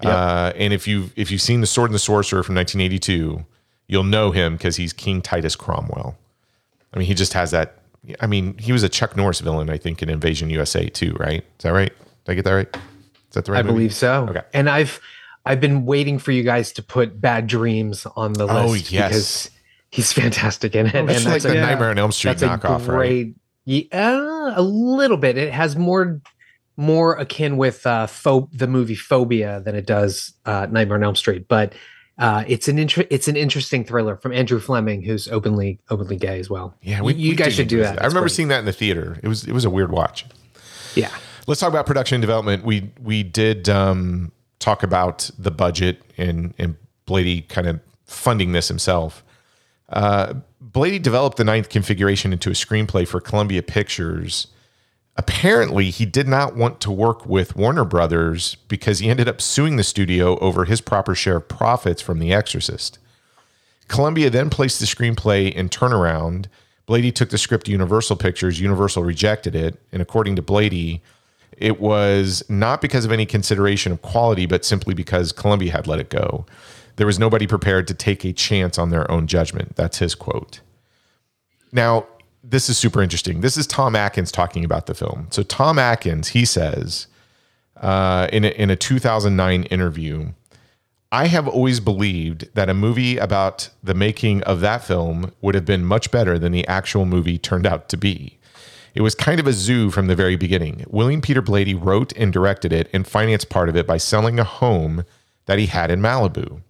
Uh, 0.00 0.52
and 0.54 0.72
if 0.72 0.86
you 0.86 1.10
if 1.16 1.32
you've 1.32 1.42
seen 1.42 1.60
The 1.60 1.66
Sword 1.66 1.90
and 1.90 1.94
the 1.96 1.98
Sorcerer 1.98 2.44
from 2.44 2.54
1982, 2.54 3.44
you'll 3.88 4.04
know 4.04 4.30
him 4.30 4.52
because 4.56 4.76
he's 4.76 4.92
King 4.92 5.20
Titus 5.20 5.56
Cromwell. 5.56 6.16
I 6.94 6.98
mean, 7.00 7.08
he 7.08 7.14
just 7.14 7.32
has 7.32 7.50
that. 7.50 7.78
I 8.20 8.28
mean, 8.28 8.56
he 8.58 8.70
was 8.70 8.84
a 8.84 8.88
Chuck 8.88 9.16
Norris 9.16 9.40
villain, 9.40 9.70
I 9.70 9.76
think, 9.78 10.04
in 10.04 10.08
Invasion 10.08 10.50
USA 10.50 10.88
too, 10.88 11.14
right? 11.18 11.40
Is 11.58 11.62
that 11.64 11.72
right? 11.72 11.92
Did 12.26 12.32
I 12.32 12.34
get 12.36 12.44
that 12.44 12.52
right? 12.52 12.76
That 13.36 13.44
the 13.44 13.52
right? 13.52 13.58
I 13.60 13.62
movie? 13.62 13.74
believe 13.74 13.94
so. 13.94 14.26
Okay. 14.30 14.42
And 14.52 14.68
I've 14.68 15.00
I've 15.44 15.60
been 15.60 15.86
waiting 15.86 16.18
for 16.18 16.32
you 16.32 16.42
guys 16.42 16.72
to 16.72 16.82
put 16.82 17.20
Bad 17.20 17.46
Dreams 17.46 18.04
on 18.16 18.32
the 18.32 18.48
Oh, 18.48 18.66
list 18.66 18.90
yes. 18.90 19.08
because 19.08 19.50
he's 19.90 20.12
fantastic 20.22 20.74
in 20.74 20.86
it. 20.86 20.94
It's 20.94 20.96
and 20.96 21.08
like 21.08 21.24
that's 21.24 21.44
the 21.44 21.52
a, 21.52 21.54
yeah. 21.54 21.60
Nightmare 21.66 21.90
on 21.90 21.98
Elm 21.98 22.10
Street 22.12 22.38
knockoff, 22.38 22.80
right? 22.80 22.96
great 22.96 23.34
yeah, 23.64 24.52
a 24.54 24.62
little 24.62 25.16
bit. 25.16 25.36
It 25.38 25.52
has 25.52 25.76
more 25.76 26.20
more 26.76 27.14
akin 27.16 27.56
with 27.56 27.86
uh 27.86 28.06
pho- 28.06 28.48
the 28.52 28.66
movie 28.66 28.94
Phobia 28.94 29.60
than 29.64 29.74
it 29.74 29.86
does 29.86 30.32
uh 30.44 30.66
Nightmare 30.70 30.96
on 30.98 31.04
Elm 31.04 31.16
Street, 31.16 31.46
but 31.48 31.74
uh, 32.18 32.44
it's 32.48 32.66
an 32.66 32.78
inter- 32.78 33.04
it's 33.10 33.28
an 33.28 33.36
interesting 33.36 33.84
thriller 33.84 34.16
from 34.16 34.32
Andrew 34.32 34.58
Fleming, 34.58 35.02
who's 35.02 35.28
openly 35.28 35.78
openly 35.90 36.16
gay 36.16 36.38
as 36.40 36.48
well. 36.48 36.74
Yeah, 36.80 37.02
we, 37.02 37.12
you 37.12 37.30
we 37.30 37.36
guys 37.36 37.52
should 37.54 37.68
do 37.68 37.80
that. 37.80 38.02
I 38.02 38.06
remember 38.06 38.30
seeing 38.30 38.48
that 38.48 38.58
in 38.60 38.64
the 38.64 38.72
theater. 38.72 39.18
It 39.22 39.28
was 39.28 39.44
it 39.44 39.52
was 39.52 39.66
a 39.66 39.70
weird 39.70 39.92
watch. 39.92 40.24
Yeah, 40.94 41.10
Let's 41.46 41.60
talk 41.60 41.68
about 41.68 41.86
production 41.86 42.16
and 42.16 42.22
development. 42.22 42.64
We 42.64 42.90
we 43.00 43.22
did 43.22 43.68
um, 43.68 44.32
talk 44.58 44.82
about 44.82 45.30
the 45.38 45.50
budget 45.50 46.02
and 46.18 46.54
and 46.58 46.76
Blatty 47.06 47.48
kind 47.48 47.68
of 47.68 47.80
funding 48.06 48.52
this 48.52 48.68
himself. 48.68 49.24
Uh, 49.88 50.34
Blatty 50.62 51.00
developed 51.00 51.36
the 51.36 51.44
ninth 51.44 51.68
configuration 51.68 52.32
into 52.32 52.50
a 52.50 52.54
screenplay 52.54 53.06
for 53.06 53.20
Columbia 53.20 53.62
Pictures. 53.62 54.48
Apparently, 55.16 55.90
he 55.90 56.04
did 56.04 56.28
not 56.28 56.56
want 56.56 56.80
to 56.80 56.90
work 56.90 57.24
with 57.24 57.56
Warner 57.56 57.84
Brothers 57.84 58.56
because 58.68 58.98
he 58.98 59.08
ended 59.08 59.28
up 59.28 59.40
suing 59.40 59.76
the 59.76 59.84
studio 59.84 60.38
over 60.40 60.64
his 60.66 60.80
proper 60.80 61.14
share 61.14 61.36
of 61.36 61.48
profits 61.48 62.02
from 62.02 62.18
The 62.18 62.34
Exorcist. 62.34 62.98
Columbia 63.88 64.28
then 64.28 64.50
placed 64.50 64.78
the 64.80 64.86
screenplay 64.86 65.50
in 65.50 65.68
turnaround. 65.68 66.46
Blatty 66.86 67.14
took 67.14 67.30
the 67.30 67.38
script 67.38 67.66
to 67.66 67.72
Universal 67.72 68.16
Pictures. 68.16 68.60
Universal 68.60 69.04
rejected 69.04 69.54
it. 69.54 69.80
And 69.90 70.02
according 70.02 70.36
to 70.36 70.42
Blatty, 70.42 71.00
it 71.56 71.80
was 71.80 72.44
not 72.48 72.80
because 72.80 73.04
of 73.04 73.12
any 73.12 73.26
consideration 73.26 73.92
of 73.92 74.02
quality, 74.02 74.46
but 74.46 74.64
simply 74.64 74.94
because 74.94 75.32
Columbia 75.32 75.72
had 75.72 75.86
let 75.86 76.00
it 76.00 76.10
go. 76.10 76.46
There 76.96 77.06
was 77.06 77.18
nobody 77.18 77.46
prepared 77.46 77.86
to 77.88 77.94
take 77.94 78.24
a 78.24 78.32
chance 78.32 78.78
on 78.78 78.90
their 78.90 79.10
own 79.10 79.26
judgment. 79.26 79.76
That's 79.76 79.98
his 79.98 80.14
quote. 80.14 80.60
Now, 81.72 82.06
this 82.42 82.68
is 82.68 82.78
super 82.78 83.02
interesting. 83.02 83.40
This 83.40 83.56
is 83.56 83.66
Tom 83.66 83.96
Atkins 83.96 84.30
talking 84.32 84.64
about 84.64 84.86
the 84.86 84.94
film. 84.94 85.28
So, 85.30 85.42
Tom 85.42 85.78
Atkins, 85.78 86.28
he 86.28 86.44
says 86.44 87.06
uh, 87.76 88.28
in, 88.32 88.44
a, 88.44 88.48
in 88.48 88.70
a 88.70 88.76
2009 88.76 89.64
interview, 89.64 90.32
I 91.12 91.26
have 91.26 91.46
always 91.46 91.80
believed 91.80 92.48
that 92.54 92.68
a 92.68 92.74
movie 92.74 93.16
about 93.16 93.70
the 93.82 93.94
making 93.94 94.42
of 94.42 94.60
that 94.60 94.84
film 94.84 95.32
would 95.40 95.54
have 95.54 95.64
been 95.64 95.84
much 95.84 96.10
better 96.10 96.38
than 96.38 96.52
the 96.52 96.66
actual 96.66 97.04
movie 97.04 97.38
turned 97.38 97.66
out 97.66 97.88
to 97.90 97.96
be. 97.96 98.35
It 98.96 99.02
was 99.02 99.14
kind 99.14 99.38
of 99.38 99.46
a 99.46 99.52
zoo 99.52 99.90
from 99.90 100.06
the 100.06 100.16
very 100.16 100.36
beginning. 100.36 100.86
William 100.88 101.20
Peter 101.20 101.42
Blatty 101.42 101.78
wrote 101.78 102.14
and 102.16 102.32
directed 102.32 102.72
it 102.72 102.88
and 102.94 103.06
financed 103.06 103.50
part 103.50 103.68
of 103.68 103.76
it 103.76 103.86
by 103.86 103.98
selling 103.98 104.38
a 104.38 104.44
home 104.44 105.04
that 105.44 105.58
he 105.58 105.66
had 105.66 105.90
in 105.90 106.00
Malibu. 106.00 106.62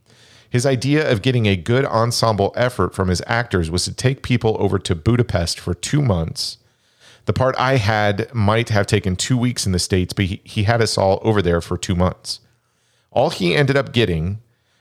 His 0.50 0.66
idea 0.66 1.08
of 1.08 1.22
getting 1.22 1.46
a 1.46 1.54
good 1.54 1.84
ensemble 1.84 2.52
effort 2.56 2.96
from 2.96 3.10
his 3.10 3.22
actors 3.28 3.70
was 3.70 3.84
to 3.84 3.94
take 3.94 4.24
people 4.24 4.56
over 4.58 4.76
to 4.76 4.96
Budapest 4.96 5.60
for 5.60 5.72
two 5.72 6.02
months. 6.02 6.58
The 7.26 7.32
part 7.32 7.54
I 7.60 7.76
had 7.76 8.34
might 8.34 8.70
have 8.70 8.88
taken 8.88 9.14
two 9.14 9.38
weeks 9.38 9.64
in 9.64 9.70
the 9.70 9.78
States, 9.78 10.12
but 10.12 10.24
he, 10.24 10.40
he 10.42 10.64
had 10.64 10.82
us 10.82 10.98
all 10.98 11.20
over 11.22 11.40
there 11.40 11.60
for 11.60 11.78
two 11.78 11.94
months. 11.94 12.40
All 13.12 13.30
he 13.30 13.54
ended 13.54 13.76
up 13.76 13.92
getting 13.92 14.40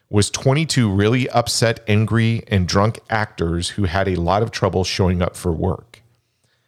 was 0.10 0.32
22 0.32 0.92
really 0.92 1.30
upset, 1.30 1.82
angry, 1.88 2.44
and 2.48 2.68
drunk 2.68 3.02
actors 3.12 3.72
who 3.72 3.84
had 3.84 4.08
a 4.08 4.16
lot 4.16 4.42
of 4.42 4.50
trouble 4.50 4.84
showing 4.84 5.22
up 5.22 5.36
for 5.36 5.52
work. 5.52 6.02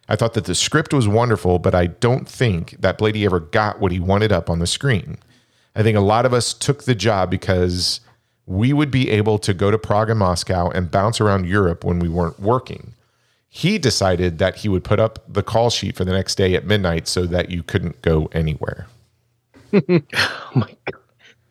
I 0.08 0.16
thought 0.16 0.34
that 0.34 0.46
the 0.46 0.54
script 0.54 0.94
was 0.94 1.06
wonderful, 1.06 1.58
but 1.58 1.74
I 1.74 1.86
don't 1.86 2.28
think 2.28 2.76
that 2.80 2.98
Blatty 2.98 3.24
ever 3.26 3.40
got 3.40 3.80
what 3.80 3.92
he 3.92 4.00
wanted 4.00 4.32
up 4.32 4.48
on 4.48 4.58
the 4.58 4.66
screen. 4.66 5.18
I 5.76 5.82
think 5.82 5.96
a 5.96 6.00
lot 6.02 6.24
of 6.24 6.32
us 6.32 6.54
took 6.54 6.84
the 6.84 6.94
job 6.94 7.30
because 7.30 8.00
we 8.46 8.72
would 8.72 8.90
be 8.90 9.10
able 9.10 9.38
to 9.40 9.52
go 9.52 9.70
to 9.70 9.78
Prague 9.78 10.08
and 10.08 10.18
Moscow 10.18 10.70
and 10.70 10.90
bounce 10.90 11.20
around 11.20 11.46
Europe 11.46 11.84
when 11.84 11.98
we 11.98 12.08
weren't 12.08 12.40
working. 12.40 12.94
He 13.50 13.78
decided 13.78 14.38
that 14.38 14.56
he 14.56 14.68
would 14.68 14.84
put 14.84 14.98
up 14.98 15.22
the 15.28 15.42
call 15.42 15.68
sheet 15.68 15.96
for 15.96 16.04
the 16.04 16.12
next 16.12 16.36
day 16.36 16.54
at 16.54 16.64
midnight 16.64 17.06
so 17.06 17.26
that 17.26 17.50
you 17.50 17.62
couldn't 17.62 18.00
go 18.02 18.28
anywhere. 18.32 18.86
Oh 19.80 20.50
my 20.54 20.74
god. 20.86 21.02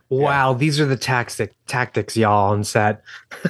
Wow, 0.09 0.53
these 0.53 0.79
are 0.79 0.85
the 0.85 0.97
tactic 0.97 1.53
tactics 1.67 2.17
y'all 2.17 2.51
on 2.51 2.63
set. 2.63 3.03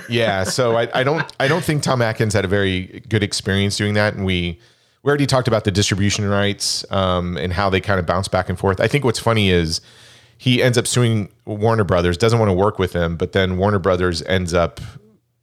yeah 0.09 0.43
so 0.43 0.75
I, 0.75 0.89
I 0.93 1.03
don't 1.03 1.31
i 1.39 1.47
don't 1.47 1.63
think 1.63 1.83
tom 1.83 2.01
atkins 2.01 2.33
had 2.33 2.43
a 2.43 2.47
very 2.47 3.03
good 3.07 3.23
experience 3.23 3.77
doing 3.77 3.93
that 3.93 4.15
and 4.15 4.25
we 4.25 4.59
we 5.07 5.09
already 5.09 5.25
talked 5.25 5.47
about 5.47 5.63
the 5.63 5.71
distribution 5.71 6.27
rights 6.27 6.85
um, 6.91 7.37
and 7.37 7.53
how 7.53 7.69
they 7.69 7.79
kind 7.79 7.99
of 7.99 8.05
bounce 8.05 8.27
back 8.27 8.49
and 8.49 8.59
forth 8.59 8.81
i 8.81 8.87
think 8.87 9.03
what's 9.03 9.19
funny 9.19 9.49
is 9.49 9.81
he 10.37 10.61
ends 10.61 10.77
up 10.77 10.85
suing 10.85 11.29
warner 11.45 11.83
brothers 11.83 12.17
doesn't 12.17 12.39
want 12.39 12.49
to 12.49 12.53
work 12.53 12.77
with 12.77 12.93
them 12.93 13.15
but 13.15 13.31
then 13.31 13.57
warner 13.57 13.79
brothers 13.79 14.21
ends 14.23 14.53
up 14.53 14.81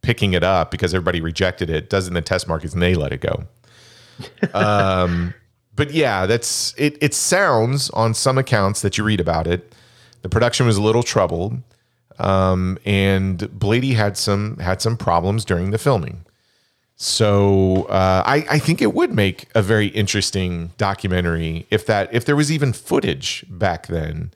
picking 0.01 0.33
it 0.33 0.43
up 0.43 0.69
because 0.69 0.93
everybody 0.93 1.19
rejected 1.19 1.69
it 1.69 1.89
does 1.89 2.05
it 2.05 2.11
in 2.11 2.13
the 2.13 2.21
test 2.21 2.47
markets 2.47 2.73
and 2.73 2.81
they 2.81 2.93
let 2.93 3.11
it 3.11 3.21
go 3.21 3.43
um, 4.53 5.33
but 5.75 5.91
yeah, 5.91 6.25
that's 6.25 6.73
it. 6.77 6.97
It 7.01 7.13
sounds 7.13 7.89
on 7.91 8.13
some 8.13 8.37
accounts 8.37 8.81
that 8.81 8.97
you 8.97 9.03
read 9.03 9.19
about 9.19 9.47
it, 9.47 9.73
the 10.21 10.29
production 10.29 10.65
was 10.65 10.77
a 10.77 10.81
little 10.81 11.03
troubled, 11.03 11.61
um, 12.17 12.77
and 12.85 13.39
Blatty 13.39 13.95
had 13.95 14.17
some 14.17 14.57
had 14.57 14.81
some 14.81 14.97
problems 14.97 15.43
during 15.43 15.71
the 15.71 15.77
filming. 15.77 16.25
So 16.97 17.83
uh, 17.89 18.23
I, 18.25 18.45
I 18.51 18.59
think 18.59 18.81
it 18.81 18.93
would 18.93 19.13
make 19.13 19.47
a 19.53 19.61
very 19.61 19.87
interesting 19.87 20.71
documentary 20.77 21.67
if 21.69 21.85
that 21.87 22.13
if 22.13 22.23
there 22.25 22.35
was 22.37 22.51
even 22.51 22.71
footage 22.71 23.43
back 23.49 23.87
then, 23.87 24.31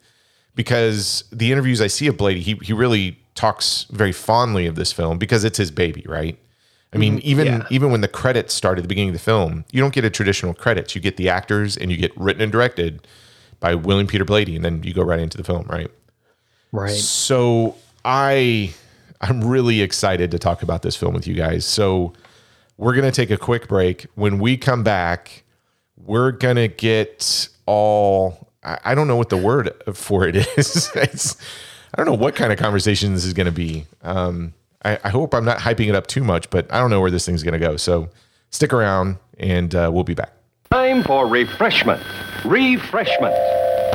because 0.54 1.24
the 1.32 1.52
interviews 1.52 1.80
I 1.80 1.86
see 1.86 2.06
of 2.06 2.16
Blatty, 2.16 2.40
he 2.40 2.54
he 2.62 2.72
really 2.74 3.18
talks 3.34 3.86
very 3.90 4.12
fondly 4.12 4.66
of 4.66 4.74
this 4.74 4.92
film 4.92 5.16
because 5.18 5.42
it's 5.44 5.56
his 5.56 5.70
baby, 5.70 6.04
right? 6.06 6.38
I 6.92 6.98
mean, 6.98 7.18
Mm-hmm. 7.18 7.28
even 7.28 7.46
yeah. 7.46 7.66
even 7.70 7.90
when 7.92 8.02
the 8.02 8.08
credits 8.08 8.52
start 8.52 8.76
at 8.78 8.82
the 8.82 8.88
beginning 8.88 9.10
of 9.10 9.14
the 9.14 9.20
film, 9.20 9.64
you 9.72 9.80
don't 9.80 9.94
get 9.94 10.04
a 10.04 10.10
traditional 10.10 10.52
credits. 10.52 10.94
You 10.94 11.00
get 11.00 11.16
the 11.16 11.30
actors 11.30 11.78
and 11.78 11.90
you 11.90 11.96
get 11.96 12.14
written 12.16 12.42
and 12.42 12.52
directed 12.52 13.06
by 13.58 13.74
William 13.74 14.06
Peter 14.06 14.24
Blatty, 14.26 14.54
and 14.56 14.64
then 14.64 14.82
you 14.82 14.92
go 14.92 15.02
right 15.02 15.20
into 15.20 15.38
the 15.38 15.44
film, 15.44 15.66
right? 15.68 15.90
Right. 16.72 16.90
So 16.90 17.76
I 18.04 18.74
I'm 19.22 19.42
really 19.44 19.80
excited 19.80 20.30
to 20.32 20.38
talk 20.38 20.62
about 20.62 20.82
this 20.82 20.94
film 20.96 21.14
with 21.14 21.26
you 21.26 21.34
guys. 21.34 21.64
So 21.64 22.12
we're 22.80 22.94
gonna 22.94 23.12
take 23.12 23.30
a 23.30 23.36
quick 23.36 23.68
break. 23.68 24.06
When 24.14 24.38
we 24.38 24.56
come 24.56 24.82
back, 24.82 25.44
we're 25.98 26.32
gonna 26.32 26.66
get 26.66 27.48
all 27.66 28.48
I, 28.62 28.94
don't 28.94 29.06
know 29.06 29.16
what 29.16 29.28
the 29.28 29.36
word 29.36 29.70
for 29.94 30.26
it 30.26 30.36
is. 30.56 31.36
I 31.92 31.96
don't 31.96 32.06
know 32.06 32.14
what 32.14 32.34
kind 32.34 32.52
of 32.52 32.58
conversation 32.58 33.12
this 33.14 33.24
is 33.24 33.34
gonna 33.34 33.52
be. 33.52 33.86
Um, 34.02 34.54
I, 34.82 34.98
I 35.04 35.10
hope 35.10 35.34
I'm 35.34 35.44
not 35.44 35.58
hyping 35.58 35.88
it 35.88 35.94
up 35.94 36.06
too 36.06 36.24
much, 36.24 36.48
but 36.48 36.72
I 36.72 36.78
don't 36.78 36.88
know 36.88 37.02
where 37.02 37.10
this 37.10 37.26
thing's 37.26 37.42
gonna 37.42 37.58
go. 37.58 37.76
So 37.76 38.08
stick 38.48 38.72
around 38.72 39.18
and 39.38 39.74
uh, 39.74 39.90
we'll 39.92 40.04
be 40.04 40.14
back. 40.14 40.32
Time 40.70 41.02
for 41.02 41.26
refreshment. 41.26 42.02
Refreshment. 42.46 43.36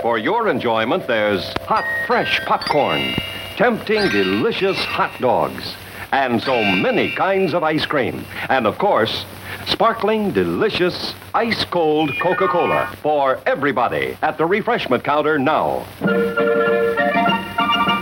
For 0.04 0.20
your 0.20 0.48
enjoyment, 0.48 1.08
there's 1.08 1.44
hot, 1.62 1.86
fresh 2.06 2.40
popcorn, 2.46 3.16
tempting, 3.58 4.10
delicious 4.10 4.78
hot 4.78 5.20
dogs, 5.20 5.74
and 6.16 6.41
so 6.41 6.63
many 6.63 7.11
kinds 7.11 7.53
of 7.53 7.61
ice 7.61 7.86
cream. 7.86 8.24
And 8.47 8.66
of 8.66 8.78
course, 8.78 9.26
sparkling, 9.68 10.32
delicious, 10.32 11.13
ice 11.34 11.66
cold 11.66 12.09
Coca 12.22 12.47
Cola 12.47 12.89
for 13.01 13.41
everybody 13.45 14.18
at 14.22 14.38
the 14.38 14.45
refreshment 14.45 15.03
counter 15.03 15.38
now. 15.38 15.86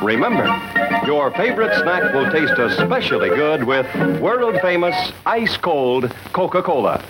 Remember, 0.04 0.46
your 1.08 1.32
favorite 1.32 1.74
snack 1.82 2.14
will 2.14 2.32
taste 2.32 2.60
especially 2.60 3.30
good 3.30 3.64
with 3.64 3.88
world 4.22 4.62
famous 4.62 5.12
ice 5.26 5.58
cold 5.58 6.14
Coca 6.34 6.62
Cola. 6.62 7.04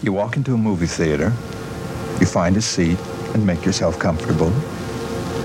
You 0.00 0.12
walk 0.12 0.36
into 0.36 0.54
a 0.54 0.56
movie 0.56 0.86
theater, 0.86 1.32
you 2.20 2.26
find 2.26 2.56
a 2.56 2.62
seat 2.62 3.00
and 3.34 3.44
make 3.44 3.64
yourself 3.64 3.98
comfortable. 3.98 4.52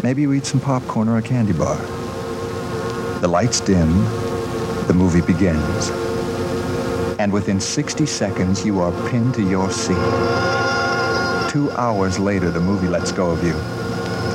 Maybe 0.03 0.21
you 0.21 0.31
eat 0.33 0.45
some 0.45 0.59
popcorn 0.59 1.09
or 1.09 1.17
a 1.17 1.23
candy 1.23 1.53
bar. 1.53 1.77
The 3.21 3.29
lights 3.29 3.61
dim, 3.61 4.03
the 4.87 4.93
movie 4.93 5.21
begins. 5.21 5.89
And 7.19 7.31
within 7.31 7.59
60 7.59 8.05
seconds, 8.05 8.65
you 8.65 8.79
are 8.79 8.91
pinned 9.09 9.33
to 9.35 9.41
your 9.41 9.71
seat. 9.71 9.95
Two 11.49 11.71
hours 11.71 12.19
later, 12.19 12.49
the 12.49 12.59
movie 12.59 12.87
lets 12.87 13.11
go 13.11 13.29
of 13.29 13.43
you. 13.43 13.55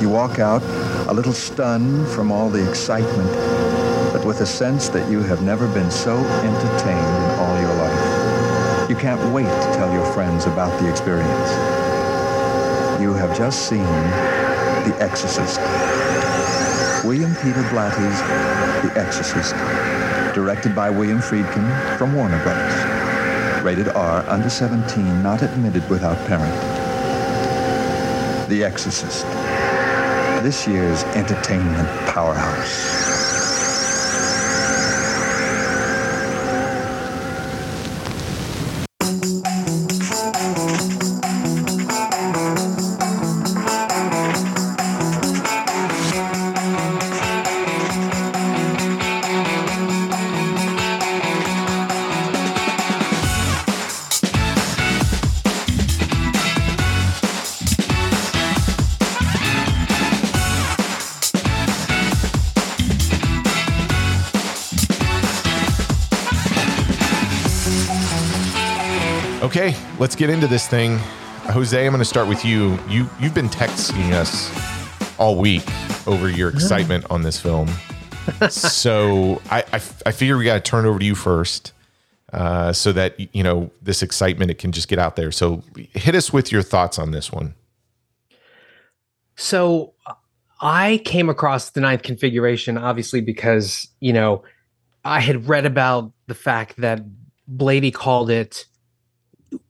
You 0.01 0.09
walk 0.09 0.39
out 0.39 0.63
a 1.09 1.13
little 1.13 1.33
stunned 1.33 2.07
from 2.07 2.31
all 2.31 2.49
the 2.49 2.67
excitement, 2.67 3.31
but 4.13 4.25
with 4.25 4.41
a 4.41 4.45
sense 4.45 4.89
that 4.89 5.11
you 5.11 5.21
have 5.21 5.41
never 5.41 5.67
been 5.67 5.91
so 5.91 6.17
entertained 6.17 6.99
in 6.99 7.39
all 7.39 7.59
your 7.59 7.73
life. 7.75 8.89
You 8.89 8.95
can't 8.95 9.21
wait 9.33 9.43
to 9.43 9.73
tell 9.75 9.91
your 9.93 10.05
friends 10.13 10.45
about 10.45 10.79
the 10.81 10.89
experience. 10.89 11.49
You 12.99 13.13
have 13.13 13.37
just 13.37 13.69
seen 13.69 13.83
The 13.83 14.95
Exorcist. 14.99 15.59
William 17.05 17.35
Peter 17.35 17.61
Blatty's 17.69 18.19
The 18.83 18.99
Exorcist, 18.99 19.53
directed 20.33 20.75
by 20.75 20.89
William 20.89 21.19
Friedkin 21.19 21.97
from 21.97 22.13
Warner 22.13 22.41
Brothers. 22.43 23.63
Rated 23.63 23.89
R, 23.89 24.23
under 24.27 24.49
17, 24.49 25.21
not 25.23 25.41
admitted 25.41 25.87
without 25.89 26.17
parent. 26.27 26.53
The 28.49 28.63
Exorcist, 28.63 29.25
this 30.43 30.67
year's 30.67 31.03
entertainment 31.15 31.87
powerhouse. 32.07 33.08
Let's 69.99 70.15
get 70.15 70.29
into 70.29 70.47
this 70.47 70.65
thing. 70.65 70.97
Jose, 71.51 71.85
I'm 71.85 71.91
going 71.91 71.99
to 71.99 72.05
start 72.05 72.29
with 72.29 72.45
you. 72.45 72.79
You 72.87 73.09
you've 73.19 73.33
been 73.33 73.49
texting 73.49 74.13
us 74.13 74.49
all 75.19 75.35
week 75.35 75.63
over 76.07 76.29
your 76.29 76.47
excitement 76.47 77.05
on 77.09 77.21
this 77.21 77.37
film. 77.37 77.67
so 78.49 79.41
I, 79.51 79.65
I 79.73 79.81
I 80.05 80.11
figure 80.11 80.37
we 80.37 80.45
got 80.45 80.53
to 80.53 80.61
turn 80.61 80.85
it 80.85 80.87
over 80.89 80.99
to 80.99 81.05
you 81.05 81.15
first, 81.15 81.73
uh, 82.31 82.71
so 82.71 82.93
that 82.93 83.19
you 83.35 83.43
know 83.43 83.71
this 83.81 84.01
excitement 84.01 84.49
it 84.49 84.57
can 84.57 84.71
just 84.71 84.87
get 84.87 84.99
out 84.99 85.17
there. 85.17 85.33
So 85.33 85.63
hit 85.75 86.15
us 86.15 86.31
with 86.31 86.49
your 86.49 86.61
thoughts 86.61 86.97
on 86.97 87.11
this 87.11 87.29
one. 87.29 87.55
So 89.35 89.95
I 90.61 91.01
came 91.03 91.29
across 91.29 91.71
the 91.71 91.81
ninth 91.81 92.03
configuration, 92.03 92.77
obviously, 92.77 93.19
because, 93.19 93.89
you 93.99 94.13
know, 94.13 94.43
I 95.03 95.19
had 95.19 95.47
read 95.47 95.65
about 95.65 96.11
the 96.27 96.35
fact 96.35 96.77
that 96.77 97.01
Blatty 97.49 97.93
called 97.93 98.29
it, 98.29 98.65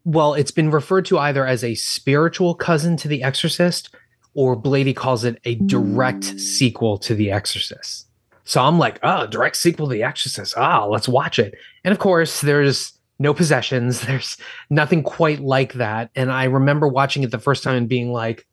well, 0.05 0.33
it's 0.33 0.51
been 0.51 0.71
referred 0.71 1.05
to 1.05 1.19
either 1.19 1.45
as 1.45 1.63
a 1.63 1.75
spiritual 1.75 2.55
cousin 2.55 2.97
to 2.97 3.07
The 3.07 3.23
Exorcist, 3.23 3.93
or 4.33 4.55
Blatty 4.55 4.95
calls 4.95 5.23
it 5.23 5.39
a 5.45 5.55
direct 5.55 6.39
sequel 6.39 6.97
to 6.99 7.15
The 7.15 7.31
Exorcist. 7.31 8.07
So 8.43 8.63
I'm 8.63 8.79
like, 8.79 8.99
oh, 9.03 9.27
direct 9.27 9.57
sequel 9.57 9.87
to 9.87 9.93
The 9.93 10.03
Exorcist. 10.03 10.55
Ah, 10.57 10.85
let's 10.85 11.07
watch 11.07 11.39
it. 11.39 11.55
And 11.83 11.91
of 11.91 11.99
course, 11.99 12.41
there's 12.41 12.93
no 13.19 13.33
possessions. 13.33 14.01
There's 14.07 14.37
nothing 14.69 15.03
quite 15.03 15.41
like 15.41 15.73
that. 15.73 16.09
And 16.15 16.31
I 16.31 16.45
remember 16.45 16.87
watching 16.87 17.23
it 17.23 17.31
the 17.31 17.37
first 17.37 17.63
time 17.63 17.75
and 17.75 17.89
being 17.89 18.11
like, 18.11 18.47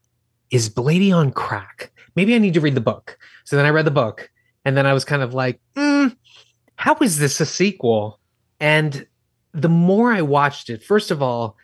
is 0.50 0.68
Blatty 0.68 1.16
on 1.16 1.32
crack? 1.32 1.92
Maybe 2.14 2.34
I 2.34 2.38
need 2.38 2.54
to 2.54 2.60
read 2.60 2.74
the 2.74 2.80
book. 2.80 3.18
So 3.44 3.56
then 3.56 3.66
I 3.66 3.70
read 3.70 3.84
the 3.84 3.90
book, 3.90 4.30
and 4.64 4.76
then 4.76 4.86
I 4.86 4.92
was 4.92 5.04
kind 5.04 5.22
of 5.22 5.34
like, 5.34 5.60
mm, 5.76 6.16
how 6.74 6.96
is 6.96 7.18
this 7.18 7.40
a 7.40 7.46
sequel? 7.46 8.18
And 8.58 9.06
the 9.56 9.68
more 9.68 10.12
I 10.12 10.22
watched 10.22 10.70
it, 10.70 10.82
first 10.82 11.10
of 11.10 11.22
all, 11.22 11.56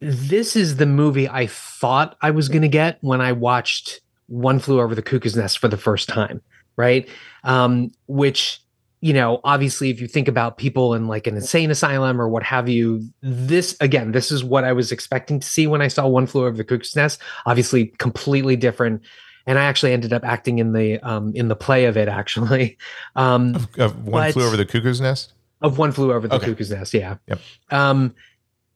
this 0.00 0.54
is 0.54 0.76
the 0.76 0.86
movie 0.86 1.28
I 1.28 1.46
thought 1.46 2.16
I 2.20 2.30
was 2.30 2.48
going 2.48 2.62
to 2.62 2.68
get 2.68 2.98
when 3.00 3.20
I 3.20 3.32
watched 3.32 4.00
One 4.26 4.58
Flew 4.58 4.80
Over 4.80 4.94
the 4.94 5.02
Cuckoo's 5.02 5.36
Nest 5.36 5.58
for 5.58 5.68
the 5.68 5.76
first 5.76 6.08
time, 6.08 6.40
right? 6.76 7.08
Um, 7.44 7.90
which 8.06 8.60
you 9.00 9.12
know, 9.12 9.40
obviously, 9.44 9.90
if 9.90 10.00
you 10.00 10.08
think 10.08 10.26
about 10.26 10.58
people 10.58 10.92
in 10.94 11.06
like 11.06 11.28
an 11.28 11.36
insane 11.36 11.70
asylum 11.70 12.20
or 12.20 12.28
what 12.28 12.42
have 12.42 12.68
you, 12.68 13.08
this 13.22 13.76
again, 13.80 14.10
this 14.10 14.32
is 14.32 14.42
what 14.42 14.64
I 14.64 14.72
was 14.72 14.90
expecting 14.90 15.38
to 15.38 15.46
see 15.46 15.66
when 15.68 15.80
I 15.80 15.88
saw 15.88 16.06
One 16.08 16.26
Flew 16.26 16.44
Over 16.44 16.56
the 16.56 16.64
Cuckoo's 16.64 16.96
Nest. 16.96 17.20
Obviously, 17.46 17.86
completely 17.98 18.56
different. 18.56 19.02
And 19.46 19.58
I 19.58 19.64
actually 19.64 19.92
ended 19.92 20.12
up 20.12 20.24
acting 20.24 20.58
in 20.58 20.72
the 20.72 20.98
um, 20.98 21.32
in 21.34 21.48
the 21.48 21.56
play 21.56 21.86
of 21.86 21.96
it, 21.96 22.08
actually, 22.08 22.76
um, 23.16 23.54
one 23.76 23.94
But- 24.04 24.32
flew 24.32 24.46
over 24.46 24.56
the 24.56 24.66
cuckoo's 24.66 25.00
nest. 25.00 25.32
Of 25.60 25.78
One 25.78 25.92
Flew 25.92 26.12
Over 26.12 26.28
the 26.28 26.36
Okay. 26.36 26.46
Cuckoo's 26.46 26.70
Nest. 26.70 26.94
Yeah. 26.94 27.16
Yep. 27.26 27.40
Um, 27.70 28.14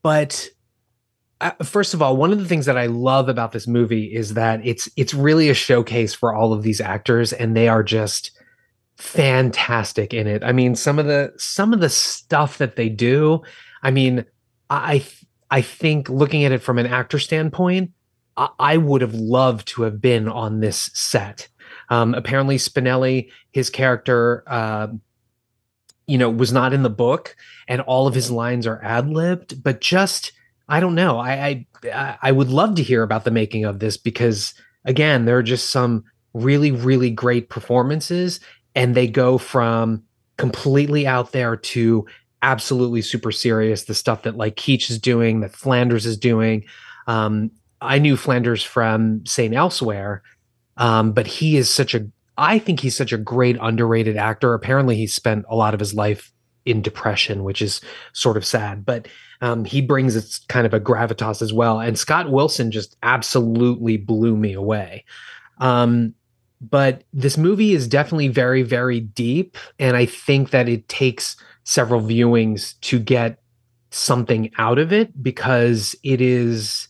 but 0.01 0.49
uh, 1.41 1.51
first 1.63 1.93
of 1.93 2.01
all, 2.01 2.15
one 2.17 2.31
of 2.31 2.39
the 2.39 2.45
things 2.45 2.65
that 2.65 2.77
I 2.77 2.85
love 2.87 3.29
about 3.29 3.51
this 3.51 3.67
movie 3.67 4.13
is 4.13 4.33
that 4.35 4.65
it's 4.65 4.89
it's 4.95 5.13
really 5.13 5.49
a 5.49 5.53
showcase 5.53 6.13
for 6.13 6.33
all 6.33 6.53
of 6.53 6.63
these 6.63 6.79
actors, 6.81 7.33
and 7.33 7.55
they 7.55 7.67
are 7.67 7.83
just 7.83 8.31
fantastic 8.97 10.13
in 10.13 10.27
it. 10.27 10.43
I 10.43 10.51
mean, 10.51 10.75
some 10.75 10.99
of 10.99 11.05
the 11.05 11.33
some 11.37 11.73
of 11.73 11.79
the 11.79 11.89
stuff 11.89 12.57
that 12.59 12.75
they 12.75 12.89
do. 12.89 13.41
I 13.81 13.91
mean, 13.91 14.25
I 14.69 15.05
I 15.51 15.61
think 15.61 16.09
looking 16.09 16.43
at 16.45 16.51
it 16.51 16.61
from 16.61 16.79
an 16.79 16.87
actor 16.87 17.19
standpoint, 17.19 17.91
I, 18.37 18.49
I 18.59 18.77
would 18.77 19.01
have 19.01 19.13
loved 19.13 19.67
to 19.69 19.83
have 19.83 20.01
been 20.01 20.27
on 20.27 20.59
this 20.61 20.89
set. 20.93 21.47
Um, 21.89 22.13
apparently, 22.13 22.57
Spinelli, 22.57 23.29
his 23.51 23.69
character, 23.69 24.43
uh, 24.47 24.87
you 26.07 26.17
know, 26.17 26.29
was 26.29 26.51
not 26.51 26.73
in 26.73 26.83
the 26.83 26.89
book, 26.89 27.35
and 27.67 27.81
all 27.81 28.07
of 28.07 28.15
his 28.15 28.29
lines 28.31 28.67
are 28.67 28.83
ad 28.83 29.09
libbed. 29.09 29.63
But 29.63 29.81
just, 29.81 30.31
I 30.67 30.79
don't 30.79 30.95
know. 30.95 31.17
I, 31.17 31.65
I 31.83 32.17
I 32.21 32.31
would 32.31 32.49
love 32.49 32.75
to 32.75 32.83
hear 32.83 33.03
about 33.03 33.23
the 33.23 33.31
making 33.31 33.65
of 33.65 33.79
this 33.79 33.97
because 33.97 34.53
again, 34.85 35.25
there 35.25 35.37
are 35.37 35.43
just 35.43 35.69
some 35.69 36.03
really 36.33 36.71
really 36.71 37.09
great 37.09 37.49
performances, 37.49 38.39
and 38.75 38.95
they 38.95 39.07
go 39.07 39.37
from 39.37 40.03
completely 40.37 41.05
out 41.07 41.31
there 41.31 41.55
to 41.55 42.05
absolutely 42.41 43.01
super 43.01 43.31
serious. 43.31 43.85
The 43.85 43.93
stuff 43.93 44.23
that 44.23 44.37
like 44.37 44.55
Keach 44.55 44.89
is 44.89 44.99
doing, 44.99 45.39
that 45.41 45.55
Flanders 45.55 46.05
is 46.05 46.17
doing. 46.17 46.65
Um, 47.07 47.51
I 47.81 47.99
knew 47.99 48.15
Flanders 48.15 48.63
from 48.63 49.25
St. 49.25 49.53
Elsewhere, 49.53 50.23
um, 50.77 51.11
but 51.11 51.27
he 51.27 51.57
is 51.57 51.69
such 51.69 51.93
a 51.93 52.07
I 52.37 52.59
think 52.59 52.79
he's 52.79 52.95
such 52.95 53.13
a 53.13 53.17
great 53.17 53.57
underrated 53.61 54.17
actor. 54.17 54.53
Apparently, 54.53 54.95
he 54.95 55.07
spent 55.07 55.45
a 55.49 55.55
lot 55.55 55.73
of 55.73 55.79
his 55.79 55.93
life 55.93 56.31
in 56.65 56.81
depression, 56.81 57.43
which 57.43 57.61
is 57.61 57.81
sort 58.13 58.37
of 58.37 58.45
sad. 58.45 58.85
But 58.85 59.07
um, 59.41 59.65
he 59.65 59.81
brings 59.81 60.15
its 60.15 60.39
kind 60.47 60.65
of 60.65 60.73
a 60.73 60.79
gravitas 60.79 61.41
as 61.41 61.51
well. 61.51 61.79
And 61.79 61.99
Scott 61.99 62.31
Wilson 62.31 62.71
just 62.71 62.95
absolutely 63.03 63.97
blew 63.97 64.37
me 64.37 64.53
away. 64.53 65.03
Um, 65.59 66.13
but 66.61 67.03
this 67.11 67.37
movie 67.37 67.73
is 67.73 67.87
definitely 67.87 68.29
very, 68.29 68.61
very 68.61 69.01
deep, 69.01 69.57
and 69.79 69.97
I 69.97 70.05
think 70.05 70.51
that 70.51 70.69
it 70.69 70.87
takes 70.87 71.35
several 71.65 72.01
viewings 72.01 72.79
to 72.81 72.99
get 72.99 73.41
something 73.91 74.49
out 74.57 74.79
of 74.79 74.93
it 74.93 75.21
because 75.21 75.95
it 76.03 76.21
is 76.21 76.82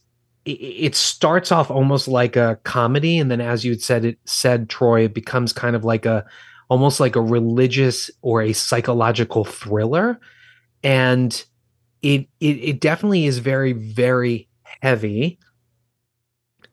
it 0.46 0.94
starts 0.96 1.52
off 1.52 1.72
almost 1.72 2.08
like 2.08 2.36
a 2.36 2.60
comedy 2.64 3.18
and 3.18 3.32
then 3.32 3.39
as 3.39 3.64
you 3.64 3.76
said 3.76 4.04
it 4.04 4.20
said 4.26 4.68
troy 4.68 5.06
it 5.06 5.14
becomes 5.14 5.54
kind 5.54 5.74
of 5.74 5.86
like 5.86 6.06
a 6.06 6.26
almost 6.74 7.00
like 7.00 7.16
a 7.16 7.22
religious 7.22 8.10
or 8.24 8.41
a 8.41 8.52
psychological 8.52 9.46
thriller. 9.46 10.20
And 10.84 11.32
it 12.02 12.28
it, 12.39 12.58
it 12.58 12.82
definitely 12.82 13.26
is 13.26 13.38
very 13.38 13.74
very 13.74 14.50
heavy. 14.82 15.39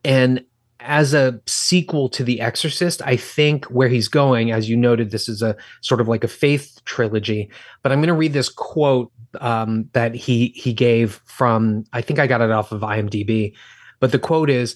And 0.03 0.43
as 0.81 1.13
a 1.13 1.39
sequel 1.45 2.09
to 2.09 2.23
the 2.23 2.41
exorcist 2.41 3.01
i 3.03 3.15
think 3.15 3.65
where 3.65 3.89
he's 3.89 4.07
going 4.07 4.51
as 4.51 4.69
you 4.69 4.75
noted 4.75 5.11
this 5.11 5.29
is 5.29 5.41
a 5.41 5.55
sort 5.81 6.01
of 6.01 6.07
like 6.07 6.23
a 6.23 6.27
faith 6.27 6.79
trilogy 6.85 7.49
but 7.83 7.91
i'm 7.91 7.99
going 7.99 8.07
to 8.07 8.13
read 8.13 8.33
this 8.33 8.49
quote 8.49 9.11
um, 9.39 9.89
that 9.93 10.13
he 10.13 10.47
he 10.49 10.73
gave 10.73 11.21
from 11.25 11.85
i 11.93 12.01
think 12.01 12.19
i 12.19 12.27
got 12.27 12.41
it 12.41 12.51
off 12.51 12.71
of 12.71 12.81
imdb 12.81 13.53
but 13.99 14.11
the 14.11 14.19
quote 14.19 14.49
is 14.49 14.75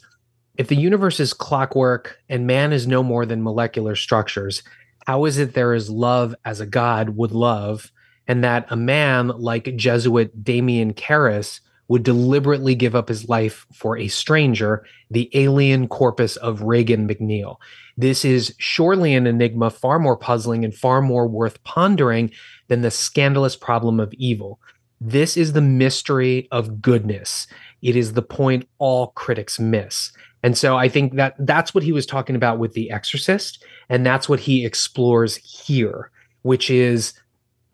if 0.57 0.69
the 0.69 0.75
universe 0.75 1.19
is 1.19 1.33
clockwork 1.33 2.17
and 2.29 2.47
man 2.47 2.71
is 2.71 2.87
no 2.87 3.03
more 3.03 3.25
than 3.25 3.43
molecular 3.43 3.95
structures 3.95 4.63
how 5.05 5.25
is 5.25 5.37
it 5.37 5.53
there 5.53 5.73
is 5.73 5.89
love 5.89 6.35
as 6.45 6.59
a 6.59 6.65
God 6.65 7.09
would 7.09 7.31
love, 7.31 7.91
and 8.27 8.43
that 8.43 8.65
a 8.69 8.75
man 8.75 9.27
like 9.27 9.75
Jesuit 9.75 10.43
Damien 10.43 10.93
Karras 10.93 11.59
would 11.87 12.03
deliberately 12.03 12.75
give 12.75 12.95
up 12.95 13.09
his 13.09 13.29
life 13.29 13.65
for 13.73 13.97
a 13.97 14.07
stranger, 14.07 14.85
the 15.11 15.29
alien 15.33 15.87
corpus 15.87 16.35
of 16.37 16.63
Regan 16.63 17.07
MacNeil. 17.07 17.57
This 17.97 18.25
is 18.25 18.53
surely 18.57 19.13
an 19.13 19.27
enigma 19.27 19.69
far 19.69 19.99
more 19.99 20.17
puzzling 20.17 20.65
and 20.65 20.73
far 20.73 21.01
more 21.01 21.27
worth 21.27 21.63
pondering 21.63 22.31
than 22.67 22.81
the 22.81 22.91
scandalous 22.91 23.55
problem 23.55 23.99
of 23.99 24.13
evil. 24.13 24.59
This 24.99 25.37
is 25.37 25.53
the 25.53 25.61
mystery 25.61 26.47
of 26.51 26.81
goodness. 26.81 27.47
It 27.81 27.95
is 27.95 28.13
the 28.13 28.21
point 28.21 28.67
all 28.79 29.07
critics 29.07 29.59
miss. 29.59 30.11
And 30.41 30.57
so 30.57 30.77
I 30.77 30.89
think 30.89 31.15
that 31.15 31.35
that's 31.39 31.73
what 31.73 31.83
he 31.83 31.91
was 31.91 32.05
talking 32.05 32.35
about 32.35 32.59
with 32.59 32.73
The 32.73 32.91
Exorcist. 32.91 33.63
And 33.89 34.05
that's 34.05 34.27
what 34.29 34.39
he 34.39 34.65
explores 34.65 35.35
here, 35.37 36.11
which 36.41 36.69
is 36.69 37.13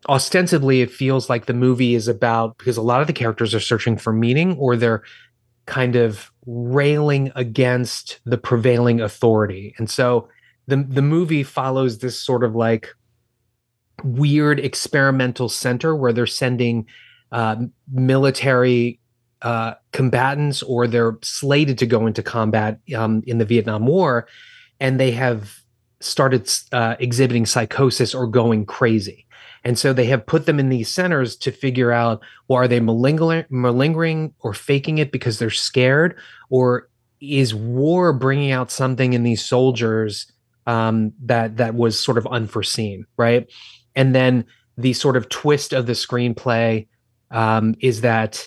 ostensibly, 0.08 0.80
it 0.80 0.90
feels 0.90 1.28
like 1.30 1.46
the 1.46 1.54
movie 1.54 1.94
is 1.94 2.08
about 2.08 2.58
because 2.58 2.76
a 2.76 2.82
lot 2.82 3.00
of 3.00 3.06
the 3.06 3.12
characters 3.12 3.54
are 3.54 3.60
searching 3.60 3.96
for 3.96 4.12
meaning 4.12 4.56
or 4.56 4.76
they're 4.76 5.02
kind 5.66 5.96
of 5.96 6.30
railing 6.46 7.30
against 7.36 8.20
the 8.24 8.38
prevailing 8.38 9.00
authority. 9.00 9.74
And 9.78 9.88
so 9.88 10.28
the, 10.66 10.76
the 10.76 11.02
movie 11.02 11.42
follows 11.42 11.98
this 11.98 12.18
sort 12.18 12.42
of 12.42 12.54
like 12.54 12.88
weird 14.02 14.58
experimental 14.58 15.48
center 15.48 15.94
where 15.94 16.12
they're 16.12 16.26
sending 16.26 16.86
uh, 17.30 17.56
military 17.92 19.00
uh, 19.42 19.74
combatants 19.92 20.62
or 20.62 20.86
they're 20.86 21.18
slated 21.22 21.78
to 21.78 21.86
go 21.86 22.06
into 22.06 22.22
combat 22.22 22.78
um, 22.96 23.22
in 23.26 23.38
the 23.38 23.44
Vietnam 23.44 23.86
War, 23.86 24.28
and 24.80 25.00
they 25.00 25.10
have 25.12 25.60
started 26.00 26.50
uh, 26.72 26.96
exhibiting 26.98 27.46
psychosis 27.46 28.14
or 28.14 28.26
going 28.26 28.66
crazy. 28.66 29.26
And 29.64 29.78
so 29.78 29.92
they 29.92 30.06
have 30.06 30.26
put 30.26 30.46
them 30.46 30.58
in 30.58 30.68
these 30.68 30.88
centers 30.88 31.36
to 31.36 31.52
figure 31.52 31.92
out 31.92 32.22
well, 32.48 32.58
are 32.58 32.68
they 32.68 32.80
malingering, 32.80 33.44
malingering 33.50 34.34
or 34.40 34.54
faking 34.54 34.98
it 34.98 35.12
because 35.12 35.38
they're 35.38 35.50
scared? 35.50 36.16
Or 36.50 36.88
is 37.20 37.54
war 37.54 38.12
bringing 38.12 38.50
out 38.50 38.70
something 38.70 39.12
in 39.12 39.22
these 39.22 39.44
soldiers 39.44 40.30
um, 40.66 41.12
that 41.22 41.56
that 41.56 41.74
was 41.74 41.98
sort 41.98 42.18
of 42.18 42.26
unforeseen, 42.26 43.06
right? 43.16 43.50
And 43.94 44.14
then 44.14 44.44
the 44.76 44.92
sort 44.92 45.16
of 45.16 45.28
twist 45.28 45.72
of 45.72 45.86
the 45.86 45.92
screenplay 45.92 46.86
um, 47.30 47.74
is 47.80 48.00
that 48.00 48.46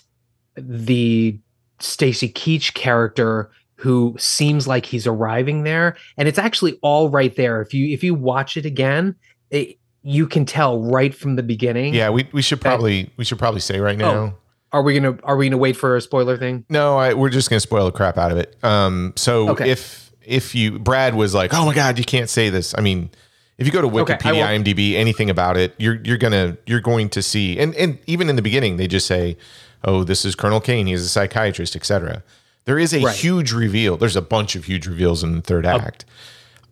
the 0.55 1.39
Stacy 1.79 2.29
Keach 2.29 2.73
character 2.73 3.51
who 3.77 4.15
seems 4.17 4.67
like 4.67 4.85
he's 4.85 5.05
arriving 5.05 5.63
there 5.63 5.97
and 6.17 6.29
it's 6.29 6.39
actually 6.39 6.79
all 6.81 7.09
right 7.09 7.35
there 7.35 7.61
if 7.61 7.73
you 7.73 7.93
if 7.93 8.05
you 8.05 8.15
watch 8.15 8.55
it 8.55 8.65
again 8.65 9.13
it, 9.49 9.77
you 10.05 10.27
can 10.27 10.45
tell 10.45 10.79
right 10.81 11.13
from 11.13 11.35
the 11.35 11.43
beginning 11.43 11.93
yeah 11.93 12.09
we, 12.09 12.27
we 12.31 12.41
should 12.41 12.61
probably 12.61 13.03
that, 13.03 13.17
we 13.17 13.25
should 13.25 13.39
probably 13.39 13.59
say 13.59 13.79
right 13.79 13.97
now 13.97 14.13
oh, 14.13 14.33
are 14.71 14.81
we 14.81 14.97
gonna 14.97 15.17
are 15.23 15.35
we 15.35 15.47
gonna 15.47 15.57
wait 15.57 15.75
for 15.75 15.95
a 15.95 16.01
spoiler 16.01 16.37
thing 16.37 16.65
no 16.69 16.97
I, 16.97 17.13
we're 17.13 17.29
just 17.29 17.49
gonna 17.49 17.59
spoil 17.59 17.85
the 17.85 17.91
crap 17.91 18.17
out 18.17 18.31
of 18.31 18.37
it 18.37 18.55
um 18.63 19.13
so 19.15 19.49
okay. 19.49 19.69
if 19.69 20.11
if 20.23 20.55
you 20.55 20.79
brad 20.79 21.15
was 21.15 21.33
like 21.33 21.53
oh 21.53 21.65
my 21.65 21.73
god 21.73 21.97
you 21.97 22.05
can't 22.05 22.29
say 22.29 22.49
this 22.49 22.73
i 22.77 22.81
mean 22.81 23.09
if 23.57 23.65
you 23.65 23.71
go 23.71 23.81
to 23.81 23.87
wikipedia 23.87 24.43
okay, 24.43 24.73
imdb 24.73 24.93
anything 24.93 25.29
about 25.29 25.57
it 25.57 25.73
you're 25.77 25.99
you're 26.03 26.17
gonna 26.17 26.57
you're 26.65 26.81
going 26.81 27.09
to 27.09 27.21
see 27.21 27.59
and 27.59 27.73
and 27.75 27.97
even 28.05 28.29
in 28.29 28.35
the 28.35 28.41
beginning 28.41 28.77
they 28.77 28.87
just 28.87 29.07
say 29.07 29.37
oh, 29.85 30.03
this 30.03 30.25
is 30.25 30.35
Colonel 30.35 30.59
Kane, 30.59 30.87
he's 30.87 31.03
a 31.03 31.07
psychiatrist, 31.09 31.75
etc. 31.75 32.23
There 32.65 32.79
is 32.79 32.93
a 32.93 33.01
right. 33.01 33.15
huge 33.15 33.53
reveal. 33.53 33.95
There's 33.95 34.15
a 34.15 34.21
bunch 34.21 34.55
of 34.55 34.65
huge 34.65 34.87
reveals 34.87 35.23
in 35.23 35.35
the 35.35 35.41
third 35.41 35.65
act. 35.65 36.05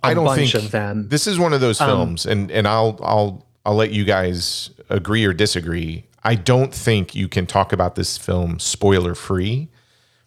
I 0.03 0.13
don't 0.13 0.35
think 0.35 0.53
of 0.53 0.71
them. 0.71 1.07
this 1.09 1.27
is 1.27 1.39
one 1.39 1.53
of 1.53 1.61
those 1.61 1.79
um, 1.81 1.89
films, 1.89 2.25
um, 2.25 2.31
and 2.31 2.51
and 2.51 2.67
I'll 2.67 2.99
I'll 3.01 3.45
I'll 3.65 3.75
let 3.75 3.91
you 3.91 4.03
guys 4.03 4.69
agree 4.89 5.25
or 5.25 5.33
disagree. 5.33 6.05
I 6.23 6.35
don't 6.35 6.73
think 6.73 7.15
you 7.15 7.27
can 7.27 7.45
talk 7.45 7.73
about 7.73 7.95
this 7.95 8.17
film 8.17 8.59
spoiler 8.59 9.15
free. 9.15 9.69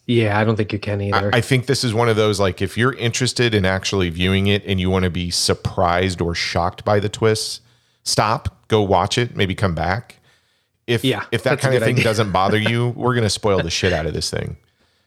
Yeah, 0.06 0.38
I 0.38 0.44
don't 0.44 0.56
think 0.56 0.72
you 0.72 0.78
can 0.78 1.00
either. 1.00 1.34
I, 1.34 1.38
I, 1.38 1.40
think 1.40 1.66
this 1.66 1.82
is 1.82 1.92
one 1.92 2.08
of 2.08 2.14
those 2.14 2.38
like 2.38 2.62
if 2.62 2.76
you're 2.76 2.94
interested 2.94 3.54
in 3.54 3.64
actually 3.64 4.08
viewing 4.10 4.46
it 4.46 4.64
and 4.64 4.78
you 4.78 4.88
want 4.88 5.04
to 5.04 5.10
be 5.10 5.30
surprised 5.30 6.20
or 6.20 6.34
shocked 6.34 6.84
by 6.84 7.00
the 7.00 7.08
twists, 7.08 7.60
stop, 8.04 8.68
go 8.68 8.82
watch 8.82 9.18
it, 9.18 9.34
maybe 9.34 9.54
come 9.54 9.74
back 9.74 10.16
if 10.86 11.04
yeah, 11.04 11.24
if 11.32 11.42
that 11.42 11.60
kind 11.60 11.74
of 11.74 11.82
thing 11.82 11.94
idea. 11.94 12.04
doesn't 12.04 12.32
bother 12.32 12.58
you, 12.70 12.90
we're 12.90 13.14
going 13.14 13.24
to 13.24 13.30
spoil 13.30 13.62
the 13.62 13.70
shit 13.70 13.92
out 13.92 14.06
of 14.06 14.14
this 14.14 14.30
thing. 14.30 14.56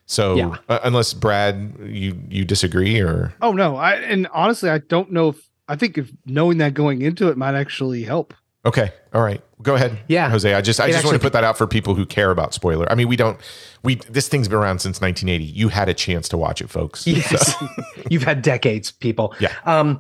So 0.10 0.36
yeah. 0.36 0.58
uh, 0.68 0.80
unless 0.84 1.14
Brad, 1.14 1.76
you 1.84 2.20
you 2.30 2.44
disagree 2.44 3.00
or 3.00 3.32
oh 3.44 3.52
no, 3.52 3.76
I 3.76 3.94
and 3.94 4.28
honestly, 4.34 4.68
I 4.68 4.80
don't 4.80 5.12
know 5.12 5.30
if 5.30 5.50
I 5.68 5.76
think 5.76 6.00
if 6.00 6.12
knowing 6.26 6.58
that 6.58 6.74
going 6.74 7.04
into 7.04 7.30
it 7.30 7.38
might 7.38 7.54
actually 7.54 8.02
help. 8.02 8.34
Okay, 8.66 8.92
all 9.14 9.22
right, 9.22 9.40
go 9.62 9.76
ahead. 9.76 10.00
Yeah, 10.08 10.28
Jose, 10.32 10.52
I 10.52 10.62
just 10.62 10.80
I 10.80 10.90
just 10.90 11.06
want 11.06 11.14
to 11.14 11.22
put 11.22 11.34
that 11.34 11.44
out 11.44 11.60
for 11.60 11.68
people 11.68 11.94
who 11.94 12.08
care 12.08 12.32
about 12.32 12.56
spoiler. 12.56 12.92
I 12.92 12.96
mean, 12.96 13.08
we 13.08 13.18
don't 13.18 13.40
we 13.84 13.96
this 14.10 14.28
thing's 14.28 14.48
been 14.48 14.58
around 14.58 14.80
since 14.80 15.00
1980. 15.00 15.44
You 15.46 15.70
had 15.70 15.88
a 15.90 15.94
chance 15.94 16.28
to 16.30 16.38
watch 16.38 16.60
it, 16.60 16.72
folks. 16.72 17.06
Yes, 17.06 17.56
so. 17.60 17.68
you've 18.10 18.24
had 18.24 18.42
decades, 18.42 18.92
people. 18.92 19.36
Yeah. 19.40 19.54
Um, 19.66 20.00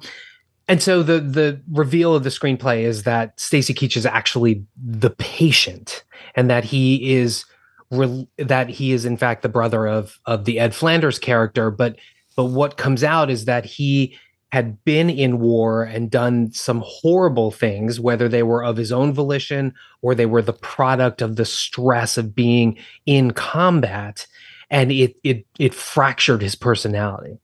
and 0.67 0.81
so 0.81 1.03
the 1.03 1.19
the 1.19 1.61
reveal 1.71 2.15
of 2.15 2.23
the 2.23 2.31
screenplay 2.31 2.81
is 2.81 3.03
that 3.03 3.39
Stacy 3.39 3.75
Keach 3.75 3.95
is 3.95 4.07
actually 4.07 4.65
the 4.75 5.11
patient, 5.11 6.03
and 6.33 6.49
that 6.49 6.63
he 6.63 7.13
is 7.13 7.45
re- 7.91 8.27
that 8.37 8.69
he 8.69 8.91
is 8.91 9.05
in 9.05 9.17
fact 9.17 9.41
the 9.41 9.49
brother 9.49 9.87
of 9.87 10.19
of 10.25 10.45
the 10.45 10.59
Ed 10.59 10.73
Flanders 10.75 11.19
character. 11.19 11.71
But 11.71 11.97
but 12.35 12.45
what 12.45 12.77
comes 12.77 13.03
out 13.03 13.29
is 13.29 13.45
that 13.45 13.65
he 13.65 14.17
had 14.51 14.83
been 14.83 15.09
in 15.09 15.39
war 15.39 15.83
and 15.83 16.09
done 16.09 16.51
some 16.51 16.81
horrible 16.83 17.51
things, 17.51 17.99
whether 17.99 18.27
they 18.27 18.41
were 18.41 18.63
of 18.63 18.77
his 18.77 18.91
own 18.91 19.13
volition 19.13 19.73
or 20.01 20.15
they 20.15 20.25
were 20.25 20.41
the 20.41 20.53
product 20.53 21.21
of 21.21 21.35
the 21.35 21.45
stress 21.45 22.17
of 22.17 22.33
being 22.33 22.77
in 23.05 23.31
combat, 23.31 24.25
and 24.69 24.91
it 24.91 25.15
it 25.23 25.45
it 25.59 25.73
fractured 25.73 26.41
his 26.41 26.55
personality. 26.55 27.37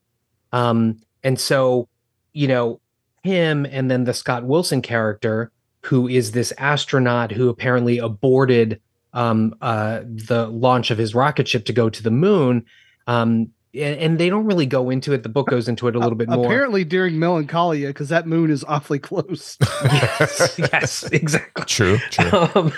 Um, 0.51 0.99
and 1.23 1.39
so, 1.39 1.89
you 2.33 2.47
know, 2.47 2.79
him 3.23 3.65
and 3.65 3.89
then 3.89 4.05
the 4.05 4.13
Scott 4.13 4.45
Wilson 4.45 4.81
character, 4.81 5.51
who 5.81 6.07
is 6.07 6.31
this 6.31 6.53
astronaut 6.57 7.31
who 7.31 7.49
apparently 7.49 7.97
aborted 7.97 8.79
um, 9.15 9.55
uh, 9.61 10.01
the 10.05 10.45
launch 10.47 10.91
of 10.91 10.99
his 10.99 11.15
rocket 11.15 11.47
ship 11.47 11.65
to 11.65 11.73
go 11.73 11.89
to 11.89 12.03
the 12.03 12.11
moon, 12.11 12.65
um, 13.07 13.49
and, 13.73 13.99
and 13.99 14.19
they 14.19 14.29
don't 14.29 14.45
really 14.45 14.65
go 14.67 14.89
into 14.89 15.11
it. 15.13 15.23
The 15.23 15.29
book 15.29 15.47
goes 15.47 15.67
into 15.67 15.87
it 15.87 15.95
a 15.95 15.99
little 15.99 16.15
bit 16.15 16.29
more. 16.29 16.45
Apparently 16.45 16.83
during 16.83 17.17
Melancholia, 17.17 17.87
because 17.87 18.09
that 18.09 18.27
moon 18.27 18.51
is 18.51 18.63
awfully 18.65 18.99
close. 18.99 19.57
yes, 19.83 20.55
yes, 20.71 21.03
exactly. 21.11 21.65
True, 21.65 21.97
true. 22.11 22.47
Um, 22.55 22.73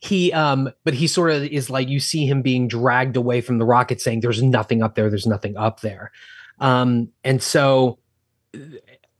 he, 0.00 0.32
um, 0.32 0.70
but 0.84 0.94
he 0.94 1.06
sort 1.06 1.30
of 1.32 1.42
is 1.44 1.68
like 1.68 1.88
you 1.88 2.00
see 2.00 2.26
him 2.26 2.42
being 2.42 2.66
dragged 2.68 3.16
away 3.16 3.40
from 3.40 3.58
the 3.58 3.64
rocket, 3.66 4.00
saying, 4.00 4.20
"There's 4.20 4.42
nothing 4.42 4.82
up 4.82 4.94
there. 4.94 5.10
There's 5.10 5.26
nothing 5.26 5.56
up 5.56 5.80
there," 5.80 6.10
um, 6.58 7.10
and 7.24 7.42
so 7.42 7.98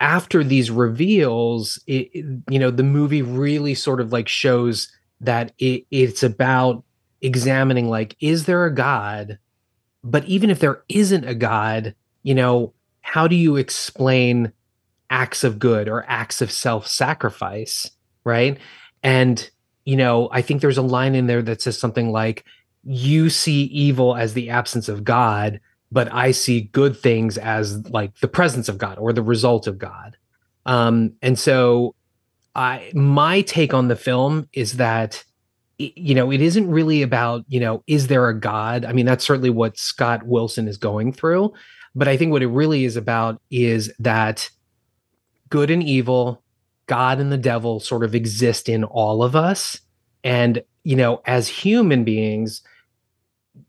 after 0.01 0.43
these 0.43 0.71
reveals, 0.71 1.81
it, 1.87 2.11
it- 2.13 2.43
you 2.51 2.59
know, 2.59 2.71
the 2.71 2.83
movie 2.83 3.23
really 3.23 3.75
sort 3.75 4.01
of 4.01 4.13
like 4.13 4.29
shows 4.29 4.91
that 5.23 5.53
it, 5.59 5.87
it's 5.91 6.23
about 6.23 6.85
examining 7.20 7.89
like, 7.89 8.16
is 8.20 8.47
there 8.47 8.64
a 8.64 8.75
God? 8.75 9.39
But 10.05 10.25
even 10.27 10.51
if 10.51 10.61
there 10.61 10.83
isn't 10.89 11.25
a 11.25 11.35
God, 11.35 11.95
you 12.23 12.35
know, 12.35 12.75
how 13.01 13.27
do 13.27 13.37
you 13.37 13.57
explain 13.57 14.53
acts 15.11 15.45
of 15.45 15.59
good 15.59 15.89
or 15.89 16.05
acts 16.09 16.41
of 16.41 16.51
self-sacrifice, 16.51 17.91
right? 18.25 18.59
And 19.03 19.49
you 19.85 19.97
know, 19.97 20.29
I 20.31 20.43
think 20.43 20.61
there's 20.61 20.79
a 20.79 20.83
line 20.83 21.16
in 21.16 21.27
there 21.27 21.43
that 21.43 21.61
says 21.61 21.77
something 21.77 22.12
like, 22.12 22.45
"You 22.85 23.31
see 23.31 23.64
evil 23.64 24.14
as 24.14 24.35
the 24.35 24.51
absence 24.51 24.89
of 24.89 25.03
God." 25.03 25.61
but 25.93 26.11
I 26.11 26.31
see 26.31 26.62
good 26.62 26.97
things 26.97 27.37
as 27.37 27.87
like 27.91 28.18
the 28.20 28.29
presence 28.29 28.70
of 28.70 28.79
God 28.79 28.99
or 28.99 29.12
the 29.12 29.23
result 29.23 29.66
of 29.66 29.79
God. 29.79 30.16
Um, 30.64 31.12
and 31.20 31.39
so 31.39 31.95
I 32.55 32.90
my 32.94 33.42
take 33.42 33.72
on 33.74 33.88
the 33.88 33.96
film 33.96 34.48
is 34.53 34.76
that 34.76 35.24
you 35.78 36.14
know, 36.14 36.30
it 36.30 36.40
isn't 36.40 36.70
really 36.70 37.03
about, 37.03 37.44
you 37.48 37.59
know, 37.59 37.82
is 37.86 38.07
there 38.07 38.28
a 38.28 38.38
God? 38.38 38.84
I 38.84 38.92
mean, 38.92 39.07
that's 39.07 39.24
certainly 39.24 39.50
what 39.50 39.78
Scott 39.78 40.24
Wilson 40.24 40.68
is 40.68 40.76
going 40.76 41.12
through, 41.12 41.53
but 41.94 42.09
I 42.09 42.16
think 42.16 42.30
what 42.30 42.42
it 42.42 42.48
really 42.48 42.84
is 42.84 42.96
about 42.96 43.40
is 43.50 43.92
that 43.98 44.48
good 45.48 45.70
and 45.70 45.82
evil, 45.82 46.42
God 46.86 47.18
and 47.18 47.32
the 47.32 47.38
devil 47.38 47.80
sort 47.80 48.05
of 48.05 48.14
exist 48.14 48.68
in 48.68 48.84
all 48.84 49.22
of 49.22 49.34
us. 49.34 49.80
And, 50.24 50.62
you 50.84 50.96
know, 50.96 51.20
as 51.26 51.48
human 51.48 52.05
beings, 52.05 52.62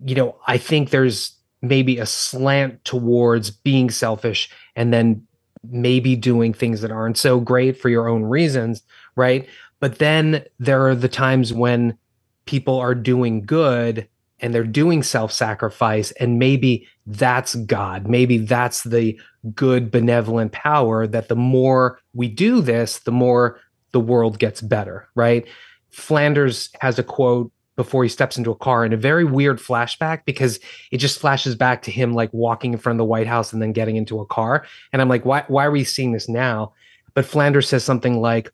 you 0.06 0.16
know, 0.16 0.36
I 0.48 0.58
think 0.58 0.90
there's 0.90 1.36
maybe 1.62 1.98
a 1.98 2.06
slant 2.06 2.84
towards 2.84 3.50
being 3.50 3.90
selfish 3.90 4.50
and 4.76 4.94
then 4.94 5.26
maybe 5.70 6.16
doing 6.16 6.54
things 6.54 6.82
that 6.82 6.92
aren't 6.92 7.18
so 7.18 7.40
great 7.40 7.80
for 7.80 7.90
your 7.90 8.08
own 8.08 8.24
reasons, 8.24 8.84
right? 9.16 9.48
But 9.80 10.00
then 10.00 10.44
there 10.60 10.88
are 10.88 10.96
the 10.96 11.10
times 11.10 11.54
when 11.54 11.98
people 12.46 12.78
are 12.80 12.96
doing 12.96 13.46
good 13.46 14.08
and 14.40 14.54
they're 14.54 14.66
doing 14.66 15.04
self-sacrifice 15.04 16.12
and 16.12 16.38
maybe 16.38 16.86
that's 17.08 17.56
God. 17.56 18.08
Maybe 18.08 18.40
that's 18.40 18.84
the 18.84 19.18
good 19.56 19.90
benevolent 19.90 20.52
power 20.52 21.08
that 21.08 21.30
the 21.30 21.36
more 21.36 22.00
we 22.14 22.28
do 22.28 22.60
this, 22.60 23.00
the 23.00 23.12
more 23.12 23.60
the 23.94 24.02
world 24.02 24.40
gets 24.40 24.60
better, 24.60 25.08
right? 25.16 25.48
Flanders 25.92 26.70
has 26.82 27.00
a 27.00 27.04
quote 27.04 27.53
before 27.76 28.04
he 28.04 28.10
steps 28.10 28.38
into 28.38 28.52
a 28.52 28.56
car 28.56 28.86
in 28.86 28.94
a 28.94 28.98
very 28.98 29.24
weird 29.24 29.58
flashback 29.58 30.26
because 30.26 30.60
it 30.92 30.98
just 30.98 31.20
flashes 31.20 31.56
back 31.56 31.82
to 31.84 31.92
him 31.92 32.14
like 32.14 32.32
walking 32.34 32.74
in 32.74 32.80
front 32.80 32.96
of 32.96 33.00
the 33.00 33.06
White 33.06 33.28
House 33.28 33.52
and 33.52 33.62
then 33.62 33.72
getting 33.74 33.96
into 33.96 34.20
a 34.20 34.26
car. 34.26 34.66
And 34.92 35.02
I'm 35.02 35.10
like, 35.10 35.26
why 35.26 35.44
why 35.48 35.66
are 35.66 35.72
we 35.72 35.84
seeing 35.84 36.12
this 36.12 36.30
now? 36.30 36.74
But 37.16 37.26
Flanders 37.26 37.68
says 37.68 37.84
something 37.84 38.22
like, 38.22 38.52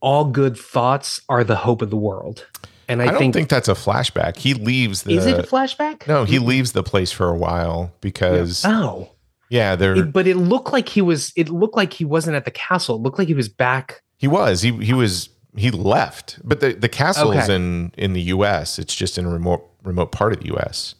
all 0.00 0.24
good 0.24 0.56
thoughts 0.56 1.20
are 1.28 1.44
the 1.44 1.56
hope 1.56 1.82
of 1.82 1.90
the 1.90 1.96
world. 1.96 2.46
And 2.88 3.00
I, 3.00 3.04
I, 3.04 3.06
don't 3.12 3.18
think, 3.18 3.34
think, 3.34 3.48
that's 3.48 3.68
a 3.68 3.74
flashback. 3.74 4.36
He 4.36 4.54
leaves 4.54 5.02
the 5.04 5.14
is 5.16 5.24
it 5.26 5.38
a 5.38 5.42
flashback? 5.44 6.08
No, 6.08 6.24
he 6.24 6.38
leaves 6.40 6.72
the 6.72 6.82
place 6.82 7.12
for 7.12 7.28
a 7.28 7.36
while 7.36 7.92
because 8.00 8.64
yeah, 8.64 8.70
Oh. 8.72 9.76
there 9.76 9.94
It- 9.96 10.12
but 10.12 10.26
it 10.26 10.36
looked 10.36 10.72
like 10.72 10.88
he 10.88 11.00
was 11.02 11.32
it 11.36 11.50
looked 11.50 11.76
like 11.76 11.92
he 11.92 12.04
wasn't 12.04 12.36
at 12.36 12.44
the 12.46 12.50
castle. 12.50 12.96
It 12.96 13.02
looked 13.02 13.18
like 13.18 13.28
he 13.28 13.34
was 13.34 13.48
back. 13.48 14.02
he 14.16 14.26
was. 14.26 14.62
He 14.62 14.72
he 14.84 14.92
was 14.92 15.28
he 15.56 15.70
left. 15.70 16.38
But 16.44 16.60
the 16.60 16.72
the 16.72 16.88
castle's 16.88 17.36
Okay. 17.36 17.54
in 17.54 17.92
in 17.96 18.12
the 18.12 18.22
US. 18.22 18.78
It's 18.78 18.94
just 18.94 19.18
in 19.18 19.24
a 19.26 19.30
remote 19.30 19.66
remote 19.82 20.12
part 20.12 20.32
of 20.32 20.40
the 20.40 20.54
US. 20.56 20.94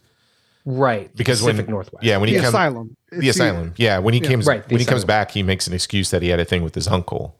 Right. 0.64 1.14
Because 1.16 1.40
Pacific 1.40 1.66
when 1.66 1.72
Northwest. 1.74 2.04
Yeah, 2.04 2.18
when 2.18 2.28
he 2.28 2.34
the 2.34 2.40
comes 2.42 2.54
asylum. 2.54 2.96
the 3.10 3.28
asylum. 3.28 3.74
Yeah, 3.76 3.98
when 3.98 4.14
he 4.14 4.20
Yeah. 4.20 4.28
comes 4.30 4.46
Right, 4.46 4.66
the 4.68 4.74
when 4.74 4.80
he 4.80 4.86
comes 4.86 5.04
back, 5.04 5.30
he 5.30 5.42
makes 5.42 5.66
an 5.66 5.72
excuse 5.72 6.10
that 6.10 6.22
he 6.22 6.28
had 6.28 6.38
a 6.40 6.44
thing 6.44 6.62
with 6.62 6.74
his 6.74 6.86
uncle. 6.88 7.36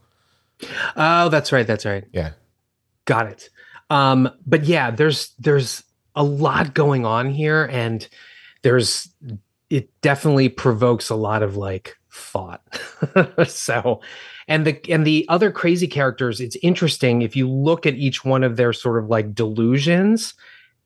Oh, 0.97 1.29
that's 1.29 1.53
right. 1.53 1.67
That's 1.67 1.85
right. 1.85 2.05
Yeah. 2.13 2.33
Got 3.05 3.27
it. 3.27 3.49
Um, 3.91 4.31
but 4.47 4.65
yeah, 4.65 4.91
there's 4.91 5.35
there's 5.39 5.83
a 6.15 6.23
lot 6.25 6.75
going 6.75 7.05
on 7.07 7.31
here, 7.31 7.65
and 7.71 8.07
there's 8.63 9.09
it 9.69 9.89
definitely 10.01 10.49
provokes 10.49 11.11
a 11.11 11.15
lot 11.15 11.43
of 11.43 11.57
like 11.57 11.97
thought. 12.13 12.63
so, 13.47 14.01
and 14.51 14.67
the 14.67 14.81
and 14.91 15.07
the 15.07 15.25
other 15.29 15.53
crazy 15.53 15.87
characters, 15.87 16.41
it's 16.41 16.57
interesting 16.57 17.23
if 17.23 17.37
you 17.37 17.49
look 17.49 17.87
at 17.87 17.95
each 17.95 18.25
one 18.25 18.43
of 18.43 18.57
their 18.57 18.73
sort 18.73 19.03
of 19.03 19.09
like 19.09 19.33
delusions. 19.33 20.35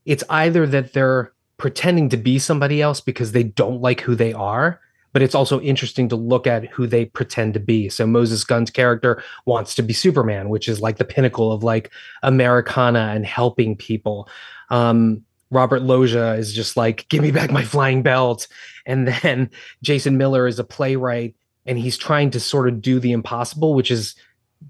It's 0.04 0.22
either 0.28 0.66
that 0.66 0.92
they're 0.92 1.32
pretending 1.56 2.10
to 2.10 2.18
be 2.18 2.38
somebody 2.38 2.82
else 2.82 3.00
because 3.00 3.32
they 3.32 3.42
don't 3.42 3.80
like 3.80 4.02
who 4.02 4.14
they 4.14 4.34
are, 4.34 4.78
but 5.14 5.22
it's 5.22 5.34
also 5.34 5.62
interesting 5.62 6.10
to 6.10 6.16
look 6.16 6.46
at 6.46 6.66
who 6.66 6.86
they 6.86 7.06
pretend 7.06 7.54
to 7.54 7.60
be. 7.60 7.88
So 7.88 8.06
Moses 8.06 8.44
Gunn's 8.44 8.70
character 8.70 9.22
wants 9.46 9.74
to 9.76 9.82
be 9.82 9.94
Superman, 9.94 10.50
which 10.50 10.68
is 10.68 10.82
like 10.82 10.98
the 10.98 11.04
pinnacle 11.04 11.50
of 11.50 11.64
like 11.64 11.90
Americana 12.22 13.12
and 13.14 13.24
helping 13.24 13.76
people. 13.76 14.28
Um, 14.68 15.24
Robert 15.50 15.80
Loggia 15.80 16.34
is 16.34 16.52
just 16.52 16.76
like, 16.76 17.08
give 17.08 17.22
me 17.22 17.30
back 17.30 17.50
my 17.50 17.64
flying 17.64 18.02
belt. 18.02 18.46
And 18.84 19.08
then 19.08 19.48
Jason 19.82 20.18
Miller 20.18 20.46
is 20.46 20.58
a 20.58 20.64
playwright 20.64 21.34
and 21.66 21.78
he's 21.78 21.96
trying 21.96 22.30
to 22.30 22.40
sort 22.40 22.68
of 22.68 22.80
do 22.80 23.00
the 23.00 23.12
impossible, 23.12 23.74
which 23.74 23.90
is 23.90 24.14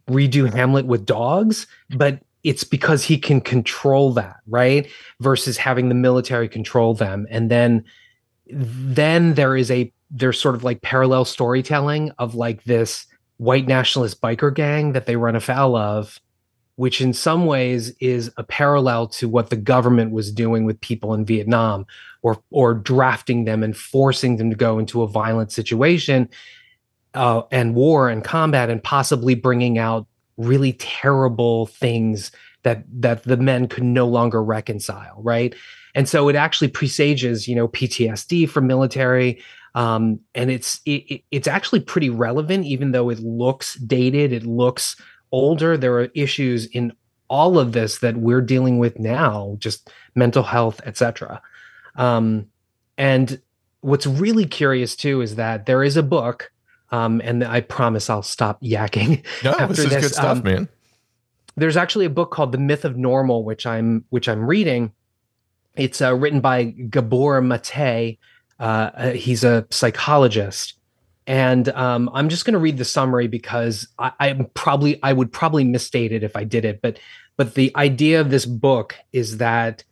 redo 0.08 0.52
Hamlet 0.52 0.86
with 0.86 1.06
dogs, 1.06 1.66
but 1.96 2.20
it's 2.42 2.64
because 2.64 3.04
he 3.04 3.16
can 3.18 3.40
control 3.40 4.12
that, 4.12 4.36
right? 4.46 4.88
Versus 5.20 5.56
having 5.56 5.88
the 5.88 5.94
military 5.94 6.48
control 6.48 6.94
them. 6.94 7.26
And 7.30 7.50
then 7.50 7.84
then 8.50 9.34
there 9.34 9.56
is 9.56 9.70
a 9.70 9.92
there's 10.10 10.38
sort 10.38 10.54
of 10.54 10.62
like 10.62 10.82
parallel 10.82 11.24
storytelling 11.24 12.10
of 12.18 12.34
like 12.34 12.64
this 12.64 13.06
white 13.38 13.66
nationalist 13.66 14.20
biker 14.20 14.54
gang 14.54 14.92
that 14.92 15.06
they 15.06 15.16
run 15.16 15.34
afoul 15.34 15.74
of 15.76 16.20
which 16.76 17.00
in 17.00 17.12
some 17.12 17.46
ways 17.46 17.90
is 18.00 18.30
a 18.36 18.42
parallel 18.42 19.06
to 19.06 19.28
what 19.28 19.50
the 19.50 19.56
government 19.56 20.10
was 20.10 20.32
doing 20.32 20.64
with 20.64 20.80
people 20.80 21.14
in 21.14 21.24
Vietnam 21.24 21.86
or 22.22 22.42
or 22.50 22.74
drafting 22.74 23.44
them 23.44 23.62
and 23.62 23.76
forcing 23.76 24.36
them 24.36 24.50
to 24.50 24.56
go 24.56 24.78
into 24.78 25.02
a 25.02 25.08
violent 25.08 25.52
situation 25.52 26.28
uh, 27.14 27.42
and 27.50 27.74
war 27.74 28.08
and 28.08 28.24
combat 28.24 28.70
and 28.70 28.82
possibly 28.82 29.34
bringing 29.34 29.78
out 29.78 30.06
really 30.36 30.72
terrible 30.74 31.66
things 31.66 32.30
that 32.64 32.84
that 32.90 33.22
the 33.24 33.36
men 33.36 33.68
could 33.68 33.84
no 33.84 34.06
longer 34.06 34.42
reconcile 34.42 35.20
right? 35.22 35.54
And 35.94 36.08
so 36.08 36.28
it 36.28 36.34
actually 36.36 36.68
presages 36.68 37.46
you 37.46 37.54
know 37.54 37.68
PTSD 37.68 38.48
from 38.48 38.66
military 38.66 39.40
um, 39.74 40.20
and 40.34 40.50
it's 40.50 40.80
it, 40.86 41.04
it- 41.08 41.22
it's 41.30 41.48
actually 41.48 41.80
pretty 41.80 42.10
relevant 42.10 42.64
even 42.66 42.92
though 42.92 43.10
it 43.10 43.20
looks 43.20 43.74
dated 43.76 44.32
it 44.32 44.44
looks 44.44 44.96
older. 45.32 45.76
There 45.76 45.98
are 46.00 46.08
issues 46.14 46.66
in 46.66 46.92
all 47.28 47.58
of 47.58 47.72
this 47.72 47.98
that 47.98 48.16
we're 48.16 48.42
dealing 48.42 48.78
with 48.78 48.98
now 48.98 49.56
just 49.58 49.90
mental 50.14 50.42
health 50.42 50.80
etc 50.84 51.40
um, 51.96 52.46
and 52.98 53.40
what's 53.80 54.06
really 54.06 54.44
curious 54.44 54.94
too 54.96 55.20
is 55.20 55.36
that 55.36 55.66
there 55.66 55.82
is 55.82 55.96
a 55.96 56.02
book 56.02 56.52
um, 56.90 57.20
and 57.24 57.44
i 57.44 57.60
promise 57.60 58.08
i'll 58.10 58.22
stop 58.22 58.60
yakking 58.62 59.24
No, 59.42 59.50
after 59.58 59.66
this 59.68 59.78
is 59.78 59.90
this, 59.90 60.02
good 60.02 60.12
stuff, 60.12 60.38
um, 60.38 60.42
man. 60.42 60.68
there's 61.56 61.76
actually 61.76 62.04
a 62.04 62.10
book 62.10 62.30
called 62.30 62.52
The 62.52 62.58
Myth 62.58 62.84
of 62.84 62.96
Normal, 62.96 63.44
which 63.44 63.66
I'm 63.66 64.04
which 64.10 64.28
I'm 64.28 64.44
reading. 64.46 64.92
It's 65.76 66.00
uh, 66.00 66.14
written 66.14 66.40
by 66.40 66.64
Gabor 66.64 67.40
Mate. 67.40 68.18
Uh, 68.60 68.62
uh, 68.62 69.10
he's 69.10 69.42
a 69.44 69.66
psychologist, 69.70 70.74
and 71.26 71.68
um, 71.70 72.08
I'm 72.14 72.28
just 72.28 72.44
going 72.44 72.52
to 72.54 72.60
read 72.60 72.78
the 72.78 72.84
summary 72.84 73.26
because 73.26 73.88
I, 73.98 74.12
I'm 74.20 74.46
probably 74.54 75.02
I 75.02 75.12
would 75.12 75.32
probably 75.32 75.64
misstate 75.64 76.12
it 76.12 76.22
if 76.22 76.36
I 76.36 76.44
did 76.44 76.64
it. 76.64 76.80
But 76.80 76.98
but 77.36 77.54
the 77.54 77.72
idea 77.76 78.20
of 78.20 78.30
this 78.30 78.46
book 78.46 78.96
is 79.12 79.38
that 79.38 79.82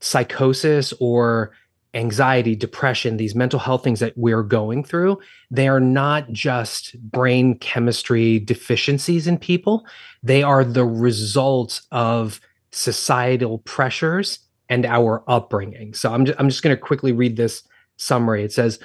psychosis 0.00 0.94
or 1.00 1.52
anxiety, 1.98 2.56
depression, 2.56 3.16
these 3.16 3.34
mental 3.34 3.58
health 3.58 3.84
things 3.84 4.00
that 4.00 4.16
we're 4.16 4.42
going 4.42 4.84
through, 4.84 5.18
they 5.50 5.68
are 5.68 5.80
not 5.80 6.30
just 6.32 6.98
brain 7.00 7.58
chemistry 7.58 8.38
deficiencies 8.38 9.26
in 9.26 9.36
people 9.38 9.84
they 10.22 10.42
are 10.42 10.64
the 10.64 10.84
results 10.84 11.86
of 11.90 12.40
societal 12.70 13.58
pressures 13.58 14.40
and 14.68 14.84
our 14.84 15.24
upbringing. 15.28 15.94
So 15.94 16.12
I'm 16.12 16.24
just, 16.26 16.38
I'm 16.38 16.48
just 16.48 16.62
going 16.62 16.76
to 16.76 16.80
quickly 16.80 17.12
read 17.12 17.36
this 17.36 17.62
summary. 17.96 18.44
It 18.44 18.52
says, 18.52 18.78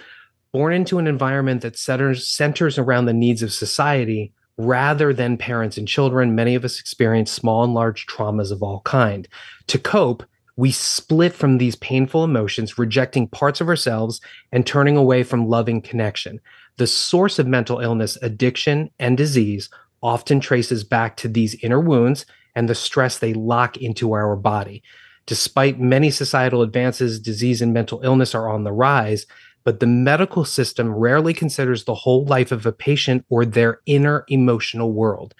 born 0.51 0.74
into 0.74 0.99
an 0.99 1.07
environment 1.07 1.61
that 1.61 1.78
centers 1.78 2.28
centers 2.28 2.78
around 2.78 3.05
the 3.05 3.14
needs 3.14 3.41
of 3.41 3.51
society 3.51 4.32
rather 4.57 5.14
than 5.14 5.36
parents 5.36 5.78
and 5.78 5.88
children, 5.88 6.36
many 6.36 6.53
of 6.55 6.64
us 6.64 6.80
experience 6.80 7.32
small 7.32 7.64
and 7.64 7.74
large 7.74 8.05
traumas 8.05 8.51
of 8.51 8.61
all 8.61 8.82
kind. 8.82 9.28
To 9.68 9.80
cope, 9.80 10.24
we 10.56 10.72
split 10.72 11.34
from 11.34 11.58
these 11.58 11.76
painful 11.76 12.24
emotions, 12.24 12.78
rejecting 12.78 13.28
parts 13.28 13.60
of 13.60 13.68
ourselves 13.68 14.22
and 14.51 14.66
turning 14.66 14.97
away 14.97 15.24
from 15.24 15.47
loving 15.47 15.82
connection. 15.82 16.39
The 16.78 16.88
source 16.88 17.39
of 17.39 17.47
mental 17.47 17.80
illness, 17.80 18.18
addiction, 18.22 18.89
and 18.99 19.18
disease 19.18 19.70
often 20.01 20.39
traces 20.39 20.84
back 20.84 21.18
to 21.18 21.28
these 21.28 21.56
inner 21.64 21.80
wounds 21.80 22.26
and 22.56 22.70
the 22.70 22.76
stress 22.76 23.18
they 23.18 23.34
lock 23.34 23.78
into 23.78 24.14
our 24.14 24.36
body. 24.36 24.84
Despite 25.26 25.80
many 25.80 26.12
societal 26.12 26.62
advances, 26.62 27.20
disease 27.20 27.62
and 27.62 27.74
mental 27.74 28.01
illness 28.04 28.36
are 28.36 28.49
on 28.49 28.64
the 28.64 28.74
rise, 28.74 29.26
but 29.64 29.80
the 29.80 29.88
medical 29.88 30.43
system 30.43 30.93
rarely 30.93 31.34
considers 31.34 31.86
the 31.86 31.95
whole 31.95 32.26
life 32.26 32.51
of 32.51 32.66
a 32.66 32.72
patient 32.72 33.26
or 33.30 33.45
their 33.45 33.80
inner 33.86 34.26
emotional 34.28 34.91
world. 34.91 35.34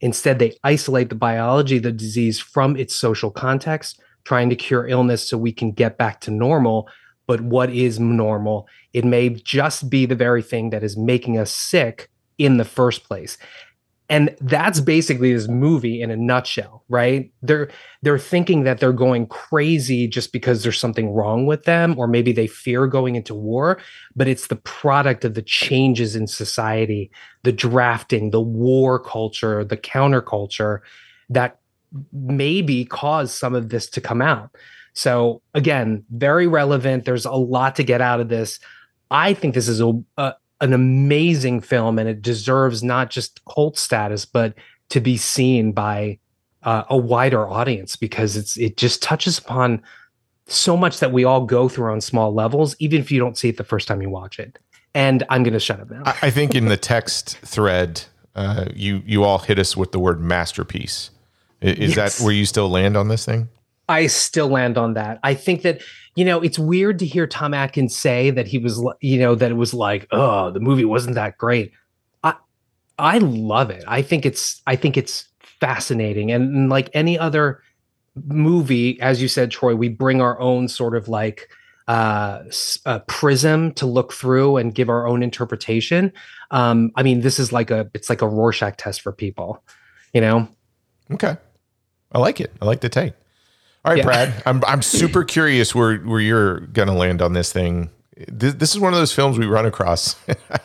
Instead, 0.00 0.38
they 0.38 0.56
isolate 0.64 1.08
the 1.08 1.14
biology 1.14 1.76
of 1.76 1.84
the 1.84 1.92
disease 1.92 2.40
from 2.40 2.76
its 2.76 2.94
social 2.94 3.30
context, 3.30 4.00
trying 4.28 4.50
to 4.50 4.56
cure 4.56 4.86
illness 4.86 5.26
so 5.26 5.38
we 5.38 5.50
can 5.50 5.72
get 5.72 5.96
back 5.96 6.20
to 6.20 6.30
normal. 6.30 6.86
But 7.26 7.40
what 7.40 7.70
is 7.70 7.98
normal? 7.98 8.68
It 8.92 9.06
may 9.06 9.30
just 9.30 9.88
be 9.88 10.04
the 10.04 10.14
very 10.14 10.42
thing 10.42 10.68
that 10.68 10.82
is 10.82 10.98
making 10.98 11.38
us 11.38 11.50
sick 11.50 12.10
in 12.36 12.58
the 12.58 12.64
first 12.64 13.04
place 13.04 13.38
and 14.10 14.34
that's 14.40 14.80
basically 14.80 15.34
this 15.34 15.48
movie 15.48 16.00
in 16.00 16.10
a 16.10 16.16
nutshell 16.16 16.84
right 16.88 17.32
they're 17.42 17.68
they're 18.02 18.18
thinking 18.18 18.62
that 18.62 18.78
they're 18.78 18.92
going 18.92 19.26
crazy 19.26 20.06
just 20.06 20.32
because 20.32 20.62
there's 20.62 20.78
something 20.78 21.10
wrong 21.10 21.46
with 21.46 21.64
them 21.64 21.98
or 21.98 22.06
maybe 22.06 22.32
they 22.32 22.46
fear 22.46 22.86
going 22.86 23.16
into 23.16 23.34
war 23.34 23.78
but 24.14 24.28
it's 24.28 24.46
the 24.46 24.56
product 24.56 25.24
of 25.24 25.34
the 25.34 25.42
changes 25.42 26.14
in 26.14 26.26
society 26.26 27.10
the 27.42 27.52
drafting 27.52 28.30
the 28.30 28.40
war 28.40 28.98
culture 28.98 29.64
the 29.64 29.76
counterculture 29.76 30.78
that 31.28 31.58
maybe 32.12 32.84
cause 32.84 33.34
some 33.34 33.54
of 33.54 33.68
this 33.68 33.88
to 33.90 34.00
come 34.00 34.22
out. 34.22 34.50
So 34.92 35.42
again 35.54 36.04
very 36.10 36.46
relevant. 36.46 37.04
There's 37.04 37.24
a 37.24 37.32
lot 37.32 37.76
to 37.76 37.84
get 37.84 38.00
out 38.00 38.20
of 38.20 38.28
this. 38.28 38.58
I 39.10 39.34
think 39.34 39.54
this 39.54 39.68
is 39.68 39.80
a, 39.80 39.92
a 40.16 40.34
an 40.60 40.72
amazing 40.72 41.60
film 41.60 41.98
and 41.98 42.08
it 42.08 42.20
deserves 42.20 42.82
not 42.82 43.10
just 43.10 43.40
cult 43.44 43.78
status 43.78 44.24
but 44.24 44.54
to 44.88 45.00
be 45.00 45.16
seen 45.16 45.72
by 45.72 46.18
uh, 46.64 46.82
a 46.90 46.96
wider 46.96 47.48
audience 47.48 47.94
because 47.94 48.36
it's 48.36 48.56
it 48.56 48.76
just 48.76 49.02
touches 49.02 49.38
upon 49.38 49.80
so 50.46 50.76
much 50.76 50.98
that 50.98 51.12
we 51.12 51.24
all 51.24 51.44
go 51.44 51.68
through 51.68 51.92
on 51.92 52.00
small 52.00 52.34
levels 52.34 52.74
even 52.78 53.00
if 53.00 53.12
you 53.12 53.20
don't 53.20 53.38
see 53.38 53.50
it 53.50 53.56
the 53.56 53.64
first 53.64 53.86
time 53.86 54.02
you 54.02 54.10
watch 54.10 54.38
it. 54.38 54.58
And 54.94 55.22
i'm 55.30 55.42
going 55.42 55.52
to 55.52 55.60
shut 55.60 55.80
up 55.80 55.90
now. 55.90 56.02
I, 56.04 56.30
think 56.30 56.54
in 56.54 56.66
the 56.66 56.76
text 56.76 57.38
thread 57.38 58.02
uh, 58.34 58.66
you 58.74 59.02
you 59.06 59.22
all 59.22 59.38
hit 59.38 59.58
us 59.58 59.76
with 59.76 59.92
the 59.92 59.98
word 60.00 60.20
masterpiece 60.20 61.10
is 61.60 61.96
yes. 61.96 62.18
that 62.18 62.24
where 62.24 62.32
you 62.32 62.46
still 62.46 62.68
land 62.68 62.96
on 62.96 63.08
this 63.08 63.24
thing 63.24 63.48
I 63.90 64.06
still 64.06 64.48
land 64.48 64.76
on 64.76 64.92
that. 64.94 65.18
I 65.22 65.32
think 65.32 65.62
that 65.62 65.80
you 66.14 66.24
know 66.24 66.40
it's 66.40 66.58
weird 66.58 66.98
to 66.98 67.06
hear 67.06 67.26
Tom 67.26 67.54
Atkins 67.54 67.96
say 67.96 68.30
that 68.30 68.46
he 68.46 68.58
was 68.58 68.84
you 69.00 69.18
know 69.18 69.34
that 69.34 69.50
it 69.50 69.54
was 69.54 69.72
like 69.72 70.06
oh 70.10 70.50
the 70.50 70.60
movie 70.60 70.84
wasn't 70.84 71.14
that 71.14 71.38
great. 71.38 71.72
I 72.22 72.34
I 72.98 73.18
love 73.18 73.70
it. 73.70 73.84
I 73.86 74.02
think 74.02 74.26
it's 74.26 74.60
I 74.66 74.76
think 74.76 74.96
it's 74.96 75.26
fascinating 75.60 76.30
and, 76.30 76.54
and 76.54 76.68
like 76.68 76.90
any 76.92 77.18
other 77.18 77.62
movie, 78.26 79.00
as 79.00 79.22
you 79.22 79.28
said, 79.28 79.50
Troy, 79.50 79.74
we 79.74 79.88
bring 79.88 80.20
our 80.20 80.38
own 80.40 80.68
sort 80.68 80.96
of 80.96 81.08
like 81.08 81.48
uh, 81.86 82.42
uh, 82.84 82.98
prism 83.06 83.72
to 83.74 83.86
look 83.86 84.12
through 84.12 84.58
and 84.58 84.74
give 84.74 84.88
our 84.88 85.06
own 85.06 85.22
interpretation. 85.22 86.12
Um, 86.50 86.92
I 86.96 87.02
mean, 87.02 87.20
this 87.20 87.38
is 87.38 87.52
like 87.52 87.70
a 87.70 87.90
it's 87.94 88.10
like 88.10 88.22
a 88.22 88.28
Rorschach 88.28 88.76
test 88.76 89.00
for 89.00 89.12
people, 89.12 89.62
you 90.12 90.20
know. 90.20 90.48
Okay, 91.10 91.36
I 92.12 92.18
like 92.18 92.40
it. 92.40 92.52
I 92.60 92.64
like 92.64 92.80
the 92.80 92.88
take. 92.88 93.12
All 93.84 93.92
right, 93.92 93.98
yeah. 93.98 94.04
Brad. 94.04 94.42
I'm 94.46 94.64
I'm 94.66 94.82
super 94.82 95.24
curious 95.24 95.74
where 95.74 95.98
where 95.98 96.20
you're 96.20 96.60
gonna 96.60 96.94
land 96.94 97.22
on 97.22 97.32
this 97.32 97.52
thing. 97.52 97.90
This, 98.26 98.54
this 98.54 98.74
is 98.74 98.80
one 98.80 98.92
of 98.92 98.98
those 98.98 99.12
films 99.12 99.38
we 99.38 99.46
run 99.46 99.66
across. 99.66 100.16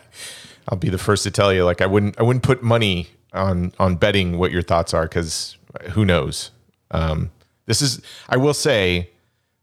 I'll 0.70 0.78
be 0.78 0.90
the 0.90 0.98
first 0.98 1.24
to 1.24 1.32
tell 1.32 1.54
you. 1.54 1.66
Like 1.66 1.82
I 1.82 1.86
wouldn't 1.86 2.20
I 2.20 2.24
wouldn't 2.24 2.44
put 2.44 2.64
money 2.64 3.10
on 3.34 3.74
on 3.80 3.96
betting 3.96 4.38
what 4.38 4.52
your 4.52 4.62
thoughts 4.62 4.94
are 4.94 5.04
because 5.04 5.58
who 5.92 6.06
knows. 6.06 6.52
Um, 6.92 7.32
this 7.66 7.82
is 7.82 8.02
I 8.30 8.38
will 8.38 8.54
say 8.54 9.10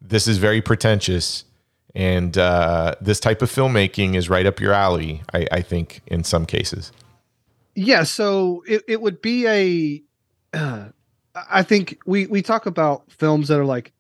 this 0.01 0.27
is 0.27 0.39
very 0.39 0.61
pretentious 0.61 1.45
and 1.95 2.39
uh, 2.39 2.95
this 3.01 3.21
type 3.21 3.43
of 3.43 3.51
filmmaking 3.51 4.15
is 4.15 4.31
right 4.31 4.47
up 4.47 4.61
your 4.61 4.73
alley. 4.73 5.23
I, 5.33 5.47
I 5.51 5.63
think 5.63 6.03
in 6.07 6.25
some 6.25 6.47
cases. 6.47 6.93
Yeah, 7.75 8.05
so 8.05 8.63
it, 8.67 8.83
it 8.87 9.01
would 9.01 9.23
be 9.23 9.47
a 9.47 10.03
uh, 10.57 10.89
I 11.35 11.63
think 11.63 11.99
we 12.07 12.27
we 12.27 12.43
talk 12.43 12.67
about 12.67 13.11
films 13.11 13.49
that 13.49 13.59
are 13.59 13.65
like 13.65 13.93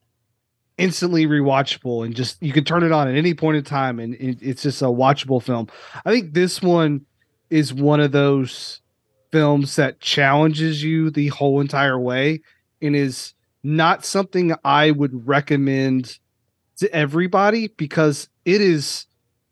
instantly 0.78 1.26
rewatchable 1.26 2.05
and 2.05 2.16
just 2.16 2.43
you 2.43 2.53
can 2.53 2.64
turn 2.64 2.83
it 2.83 2.91
on 2.91 3.07
at 3.07 3.14
any 3.14 3.35
point 3.35 3.57
in 3.57 3.64
time 3.64 3.99
and 3.99 4.14
it, 4.14 4.39
it's 4.41 4.62
just 4.62 4.83
a 4.83 4.87
watchable 4.87 5.43
film. 5.43 5.68
I 6.05 6.11
think 6.11 6.33
this 6.33 6.62
one 6.62 7.05
is 7.51 7.74
one 7.74 8.01
of 8.01 8.12
those 8.12 8.81
films 9.31 9.76
that 9.76 10.01
challenges 10.01 10.83
you 10.83 11.11
the 11.11 11.28
whole 11.28 11.61
entire 11.61 11.99
way 11.99 12.41
and 12.81 12.97
is 12.97 13.35
not 13.62 14.05
something 14.05 14.55
I 14.64 14.91
would 14.91 15.28
recommend 15.28 16.18
to 16.78 16.93
everybody 16.95 17.68
because 17.68 18.28
it 18.45 18.61
is 18.61 19.07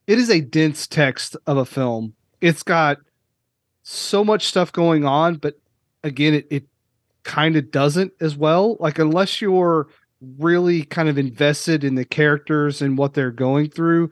it 0.07 0.19
is 0.19 0.31
a 0.31 0.41
dense 0.41 0.87
text 0.87 1.37
of 1.47 1.59
a 1.59 1.67
film. 1.67 2.15
It's 2.41 2.63
got 2.63 2.99
so 3.83 4.25
much 4.25 4.47
stuff 4.47 4.73
going 4.73 5.05
on, 5.05 5.35
but 5.35 5.61
again, 6.03 6.33
it, 6.33 6.47
it 6.51 6.65
kind 7.29 7.57
of 7.57 7.71
doesn't 7.71 8.13
as 8.23 8.37
well. 8.37 8.79
Like 8.81 8.99
unless 8.99 9.43
you're 9.43 9.87
really 10.39 10.83
kind 10.83 11.11
of 11.11 11.19
invested 11.19 11.85
in 11.85 11.95
the 11.95 12.07
characters 12.07 12.81
and 12.81 12.97
what 12.97 13.13
they're 13.13 13.31
going 13.31 13.69
through, 13.69 14.11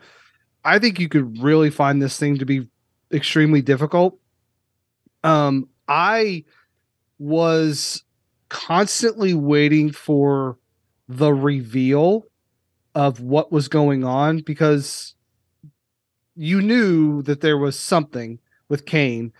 I 0.65 0.79
think 0.79 1.01
you 1.01 1.09
could 1.09 1.43
really 1.43 1.71
find 1.71 2.01
this 2.01 2.19
thing 2.19 2.37
to 2.39 2.45
be 2.45 2.69
extremely 3.11 3.63
difficult. 3.63 4.19
Um, 5.25 5.71
I 5.89 6.45
was 7.19 8.05
constantly 8.51 9.33
waiting 9.33 9.91
for 9.93 10.59
the 11.09 11.33
reveal 11.33 12.27
of 12.95 13.21
what 13.21 13.51
was 13.51 13.69
going 13.69 14.05
on 14.05 14.41
because 14.41 15.15
you 16.35 16.61
knew 16.61 17.23
that 17.23 17.41
there 17.41 17.57
was 17.57 17.79
something 17.79 18.39
with 18.69 18.85
Kane. 18.85 19.33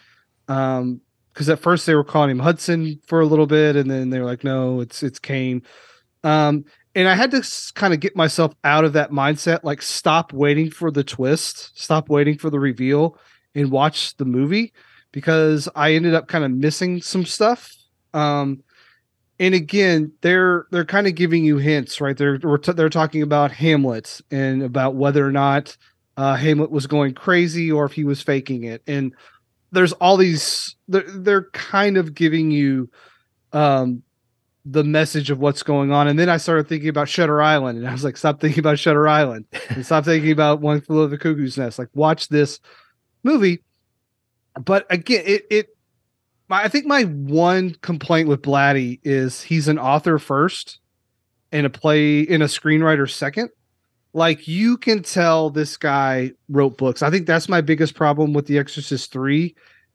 Um, 0.49 1.03
because 1.37 1.51
at 1.51 1.61
first 1.61 1.85
they 1.85 1.95
were 1.95 2.03
calling 2.03 2.31
him 2.31 2.39
Hudson 2.39 2.99
for 3.07 3.21
a 3.21 3.27
little 3.27 3.47
bit, 3.47 3.77
and 3.77 3.91
then 3.91 4.09
they 4.09 4.19
were 4.19 4.25
like, 4.25 4.43
no, 4.43 4.81
it's 4.81 5.03
it's 5.03 5.19
Kane. 5.19 5.61
Um, 6.25 6.65
and 6.95 7.07
I 7.07 7.15
had 7.15 7.31
to 7.33 7.47
kind 7.75 7.93
of 7.93 8.01
get 8.01 8.17
myself 8.17 8.55
out 8.65 8.87
of 8.87 8.95
that 8.95 9.11
mindset, 9.11 9.61
like 9.63 9.83
stop 9.83 10.33
waiting 10.33 10.71
for 10.71 10.91
the 10.91 11.05
twist, 11.05 11.79
stop 11.79 12.09
waiting 12.09 12.39
for 12.39 12.49
the 12.49 12.59
reveal, 12.59 13.19
and 13.55 13.71
watch 13.71 14.17
the 14.17 14.25
movie 14.25 14.73
because 15.13 15.69
I 15.77 15.93
ended 15.93 16.15
up 16.15 16.27
kind 16.27 16.43
of 16.43 16.53
missing 16.53 17.03
some 17.03 17.27
stuff. 17.27 17.71
Um, 18.15 18.63
and 19.39 19.55
again, 19.55 20.13
they're 20.23 20.65
they're 20.71 20.87
kind 20.87 21.07
of 21.07 21.17
giving 21.17 21.45
you 21.45 21.59
hints, 21.59 22.01
right? 22.01 22.17
They're 22.17 22.39
they're 22.39 22.89
talking 22.89 23.21
about 23.21 23.53
Hamlet 23.53 24.23
and 24.31 24.63
about 24.63 24.95
whether 24.95 25.27
or 25.27 25.33
not 25.33 25.77
uh, 26.17 26.35
Hamlet 26.35 26.71
was 26.71 26.87
going 26.87 27.13
crazy 27.13 27.71
or 27.71 27.85
if 27.85 27.93
he 27.93 28.05
was 28.05 28.23
faking 28.23 28.65
it, 28.65 28.83
and 28.87 29.13
there's 29.77 29.93
all 29.93 30.17
these 30.17 30.75
they're, 30.89 31.05
they're 31.07 31.51
kind 31.51 31.99
of 31.99 32.15
giving 32.15 32.51
you 32.51 32.91
um 33.53 34.03
the 34.65 34.83
message 34.83 35.31
of 35.31 35.39
what's 35.39 35.63
going 35.63 35.93
on. 35.93 36.09
And 36.09 36.19
then 36.19 36.31
i 36.31 36.39
started 36.39 36.67
thinking 36.67 36.89
about 36.89 37.09
shutter 37.09 37.43
island 37.43 37.79
and 37.79 37.87
i 37.87 37.93
was 37.93 38.03
like 38.03 38.17
stop 38.17 38.41
thinking 38.41 38.61
about 38.61 38.79
shutter 38.79 39.07
island 39.07 39.45
and 39.69 39.85
stop 39.85 40.07
thinking 40.07 40.33
about 40.33 40.61
one 40.61 40.81
flew 40.81 41.03
over 41.03 41.09
the 41.09 41.19
cuckoo's 41.19 41.59
nest. 41.59 41.79
Like 41.79 41.91
watch 41.95 42.29
this 42.29 42.59
movie. 43.23 43.63
But 44.59 44.87
again 44.89 45.23
it 45.27 45.47
it 45.51 45.77
i 46.49 46.69
think 46.69 46.87
my 46.87 47.03
one 47.03 47.75
complaint 47.83 48.29
with 48.29 48.41
blatty 48.41 49.01
is 49.05 49.43
he's 49.43 49.69
an 49.69 49.79
author 49.79 50.19
first 50.19 50.81
and 51.53 51.67
a 51.67 51.71
play 51.71 52.21
in 52.21 52.41
a 52.41 52.47
screenwriter 52.47 53.11
second 53.11 53.51
like 54.17 54.49
you 54.49 54.79
can 54.79 55.03
tell 55.03 55.51
this 55.51 55.77
guy 55.77 56.33
wrote 56.49 56.79
books. 56.79 57.03
I 57.03 57.11
think 57.11 57.27
that's 57.27 57.51
my 57.51 57.61
biggest 57.61 57.95
problem 57.95 58.33
with 58.33 58.47
The 58.47 58.57
Exorcist 58.57 59.13
3 59.13 59.55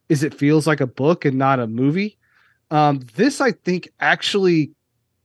is 0.09 0.21
it 0.21 0.35
feels 0.35 0.67
like 0.67 0.79
a 0.79 0.85
book 0.85 1.25
and 1.25 1.39
not 1.39 1.59
a 1.59 1.65
movie. 1.65 2.19
Um, 2.69 3.01
this 3.15 3.41
I 3.41 3.51
think 3.51 3.89
actually 3.99 4.73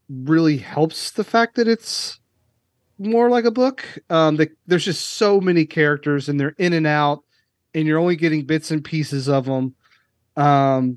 really 0.08 0.56
helps 0.56 1.10
the 1.10 1.24
fact 1.24 1.56
that 1.56 1.68
it's 1.68 2.18
more 2.98 3.28
like 3.28 3.44
a 3.44 3.50
book. 3.50 3.84
Um, 4.08 4.36
the, 4.36 4.48
there's 4.66 4.86
just 4.86 5.10
so 5.10 5.42
many 5.42 5.66
characters 5.66 6.30
and 6.30 6.40
they're 6.40 6.54
in 6.56 6.72
and 6.72 6.86
out, 6.86 7.22
and 7.74 7.86
you're 7.86 7.98
only 7.98 8.16
getting 8.16 8.46
bits 8.46 8.70
and 8.70 8.82
pieces 8.82 9.28
of 9.28 9.44
them. 9.44 9.74
Um, 10.38 10.96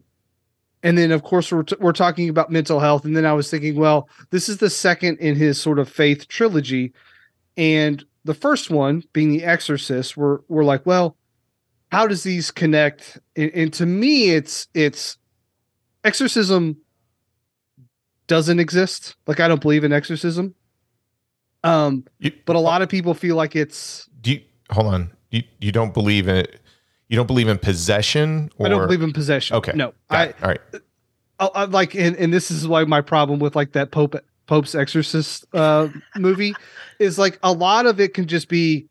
and 0.84 0.97
then 0.97 1.12
of 1.12 1.24
course 1.24 1.52
we're, 1.52 1.64
t- 1.64 1.76
we're 1.82 1.91
talking 1.91 2.30
about 2.30 2.50
mental 2.50 2.80
health, 2.80 3.04
and 3.04 3.14
then 3.14 3.26
I 3.26 3.34
was 3.34 3.52
thinking, 3.52 3.76
well, 3.76 4.08
this 4.30 4.47
is 4.47 4.60
the 4.60 4.70
second 4.70 5.18
in 5.18 5.36
his 5.36 5.60
sort 5.60 5.80
of 5.80 5.89
faith 5.89 6.30
trilogy, 6.30 6.93
and 7.60 8.05
the 8.24 8.34
first 8.34 8.70
one, 8.70 9.03
being 9.12 9.32
The 9.32 9.43
Exorcist, 9.43 10.16
we're 10.16 10.39
we're 10.47 10.64
like, 10.64 10.86
well, 10.86 11.18
how 11.91 12.07
does 12.07 12.24
these 12.24 12.51
connect? 12.51 13.20
And, 13.36 13.51
and 13.53 13.74
to 13.74 13.86
me, 13.86 14.30
it's 14.32 14.68
it's 14.74 15.18
exorcism 16.03 16.78
doesn't 18.28 18.60
exist. 18.60 19.16
Like 19.28 19.39
I 19.41 19.47
don't 19.49 19.62
believe 19.62 19.84
in 19.84 19.91
exorcism. 19.91 20.55
Um, 21.64 22.05
You- 22.20 22.32
but 22.45 22.55
a 22.55 22.60
lot 22.60 22.82
of 22.82 22.88
people 22.88 23.14
feel 23.14 23.36
like 23.36 23.55
it's 23.55 24.07
Do 24.22 24.32
you 24.32 24.41
hold 24.72 24.88
on? 24.88 25.12
You 25.30 25.43
you 25.60 25.74
don't 25.74 25.93
believe 25.93 26.28
in 26.30 26.38
it? 26.38 26.62
You 27.10 27.18
don't 27.18 27.28
believe 27.28 27.49
in 27.49 27.57
possession? 27.57 28.51
Or, 28.57 28.68
I 28.68 28.70
don't 28.70 28.86
believe 28.86 29.01
in 29.01 29.12
possession. 29.12 29.57
Okay. 29.57 29.74
No. 29.76 29.93
Got 30.10 30.18
I, 30.18 30.24
it. 30.24 30.36
All 30.41 30.49
right. 30.49 30.62
I, 31.39 31.45
I 31.47 31.66
like 31.66 31.93
and, 31.95 32.16
and 32.16 32.32
this 32.32 32.51
is 32.51 32.68
why 32.68 32.86
my 32.86 33.01
problem 33.01 33.39
with 33.39 33.55
like 33.55 33.74
that 33.74 33.91
Pope 33.91 34.16
Pope's 34.50 34.74
Exorcist 34.74 35.45
uh 35.54 35.89
movie 36.18 36.56
is 36.97 37.20
like 37.20 37.38
a 37.43 37.52
lot 37.52 37.86
of 37.86 38.00
it 38.00 38.16
can 38.16 38.28
just 38.28 38.50
be 38.50 38.88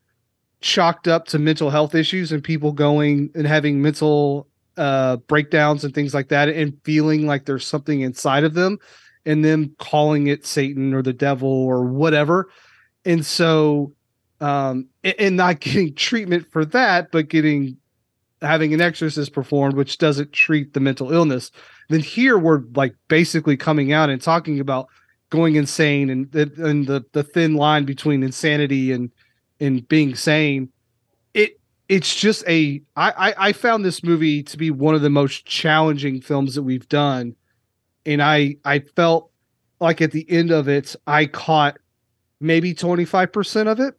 chalked 0.60 1.08
up 1.08 1.26
to 1.26 1.38
mental 1.40 1.68
health 1.68 1.96
issues 1.96 2.30
and 2.30 2.44
people 2.44 2.70
going 2.70 3.28
and 3.34 3.44
having 3.44 3.82
mental 3.82 4.46
uh 4.76 5.16
breakdowns 5.16 5.82
and 5.82 5.92
things 5.92 6.14
like 6.14 6.28
that 6.28 6.48
and 6.48 6.78
feeling 6.84 7.26
like 7.26 7.44
there's 7.44 7.66
something 7.66 8.02
inside 8.02 8.44
of 8.44 8.54
them 8.54 8.78
and 9.26 9.44
them 9.44 9.74
calling 9.80 10.28
it 10.28 10.46
Satan 10.46 10.94
or 10.94 11.02
the 11.02 11.12
devil 11.12 11.50
or 11.50 11.84
whatever. 11.84 12.48
And 13.04 13.26
so 13.26 13.92
um 14.40 14.86
and 15.02 15.36
not 15.36 15.58
getting 15.60 15.92
treatment 15.92 16.46
for 16.52 16.64
that 16.66 17.10
but 17.10 17.26
getting 17.26 17.76
having 18.42 18.72
an 18.72 18.80
exorcist 18.80 19.32
performed 19.32 19.74
which 19.74 19.98
doesn't 19.98 20.32
treat 20.32 20.72
the 20.72 20.78
mental 20.78 21.12
illness 21.12 21.50
then 21.88 21.98
here 21.98 22.38
we're 22.38 22.62
like 22.76 22.94
basically 23.08 23.56
coming 23.56 23.92
out 23.92 24.08
and 24.08 24.22
talking 24.22 24.60
about 24.60 24.86
going 25.30 25.56
insane 25.56 26.10
and 26.10 26.30
the 26.32 26.50
and 26.58 26.86
the, 26.86 27.04
the 27.12 27.22
thin 27.22 27.54
line 27.54 27.84
between 27.84 28.22
insanity 28.22 28.92
and 28.92 29.10
and 29.60 29.86
being 29.88 30.14
sane 30.14 30.70
it 31.34 31.58
it's 31.88 32.14
just 32.14 32.46
a 32.48 32.80
I, 32.96 33.10
I 33.10 33.34
i 33.48 33.52
found 33.52 33.84
this 33.84 34.02
movie 34.02 34.42
to 34.44 34.56
be 34.56 34.70
one 34.70 34.94
of 34.94 35.02
the 35.02 35.10
most 35.10 35.44
challenging 35.46 36.20
films 36.20 36.54
that 36.54 36.62
we've 36.62 36.88
done. 36.88 37.34
And 38.06 38.22
i 38.22 38.56
i 38.64 38.80
felt 38.80 39.30
like 39.80 40.00
at 40.00 40.12
the 40.12 40.28
end 40.30 40.50
of 40.50 40.68
it 40.68 40.94
i 41.06 41.26
caught 41.26 41.78
maybe 42.40 42.72
25% 42.74 43.66
of 43.66 43.80
it. 43.80 43.94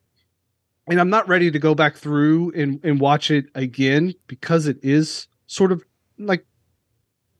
And 0.87 0.99
i'm 0.99 1.09
not 1.09 1.27
ready 1.27 1.51
to 1.51 1.59
go 1.59 1.75
back 1.75 1.95
through 1.95 2.51
and 2.55 2.79
and 2.83 2.99
watch 2.99 3.31
it 3.31 3.45
again 3.55 4.13
because 4.27 4.67
it 4.67 4.77
is 4.81 5.27
sort 5.47 5.71
of 5.71 5.83
like 6.17 6.45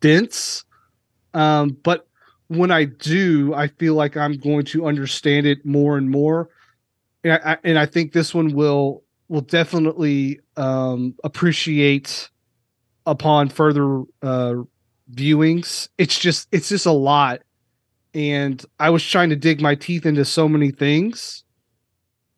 dense. 0.02 0.64
Um 1.34 1.78
but 1.84 2.08
when 2.50 2.72
i 2.72 2.84
do 2.84 3.54
i 3.54 3.68
feel 3.68 3.93
like 3.93 4.18
i'm 4.18 4.38
going 4.38 4.66
to 4.66 4.86
understand 4.86 5.45
it 5.45 5.66
more 5.66 5.97
and 5.97 6.10
more. 6.10 6.50
And 7.24 7.34
i, 7.34 7.58
and 7.64 7.80
i 7.80 7.86
think 7.86 8.12
this 8.12 8.34
one 8.34 8.54
will 8.54 9.04
will 9.28 9.41
definitely 9.41 10.39
um 10.58 11.16
appreciate 11.24 12.30
upon 13.06 13.50
further 13.50 14.04
uh 14.22 14.56
viewings. 15.14 15.89
It's 15.97 16.20
just 16.20 16.47
it's 16.52 16.70
just 16.70 16.86
a 16.86 16.91
lot. 16.91 17.41
And 18.14 18.64
i 18.80 18.89
was 18.89 19.04
trying 19.04 19.30
to 19.30 19.36
dig 19.36 19.62
my 19.62 19.76
teeth 19.76 20.06
into 20.06 20.26
so 20.26 20.50
many 20.50 20.72
things 20.72 21.43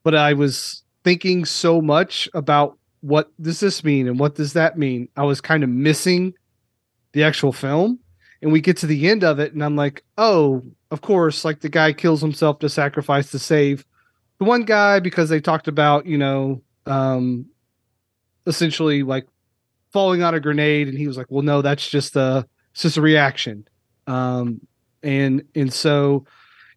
but 0.03 0.15
i 0.15 0.33
was 0.33 0.83
thinking 1.03 1.45
so 1.45 1.81
much 1.81 2.29
about 2.33 2.77
what 3.01 3.31
does 3.41 3.59
this 3.59 3.83
mean 3.83 4.07
and 4.07 4.19
what 4.19 4.35
does 4.35 4.53
that 4.53 4.77
mean? 4.77 5.09
I 5.17 5.23
was 5.23 5.41
kind 5.41 5.63
of 5.63 5.69
missing 5.69 6.33
the 7.13 7.23
actual 7.23 7.51
film 7.51 7.99
and 8.41 8.51
we 8.51 8.61
get 8.61 8.77
to 8.77 8.87
the 8.87 9.07
end 9.07 9.23
of 9.23 9.39
it 9.39 9.53
and 9.53 9.63
i'm 9.63 9.75
like 9.75 10.03
oh 10.17 10.61
of 10.89 11.01
course 11.01 11.45
like 11.45 11.61
the 11.61 11.69
guy 11.69 11.93
kills 11.93 12.21
himself 12.21 12.59
to 12.59 12.69
sacrifice 12.69 13.31
to 13.31 13.39
save 13.39 13.85
the 14.39 14.45
one 14.45 14.63
guy 14.63 14.99
because 14.99 15.29
they 15.29 15.39
talked 15.39 15.67
about 15.67 16.05
you 16.05 16.17
know 16.17 16.61
um 16.85 17.45
essentially 18.47 19.03
like 19.03 19.27
falling 19.91 20.23
on 20.23 20.33
a 20.33 20.39
grenade 20.39 20.87
and 20.87 20.97
he 20.97 21.07
was 21.07 21.17
like 21.17 21.27
well 21.29 21.43
no 21.43 21.61
that's 21.61 21.87
just 21.87 22.15
a 22.15 22.45
it's 22.71 22.83
just 22.83 22.97
a 22.97 23.01
reaction. 23.01 23.67
Um 24.07 24.61
and 25.03 25.43
and 25.55 25.73
so 25.73 26.25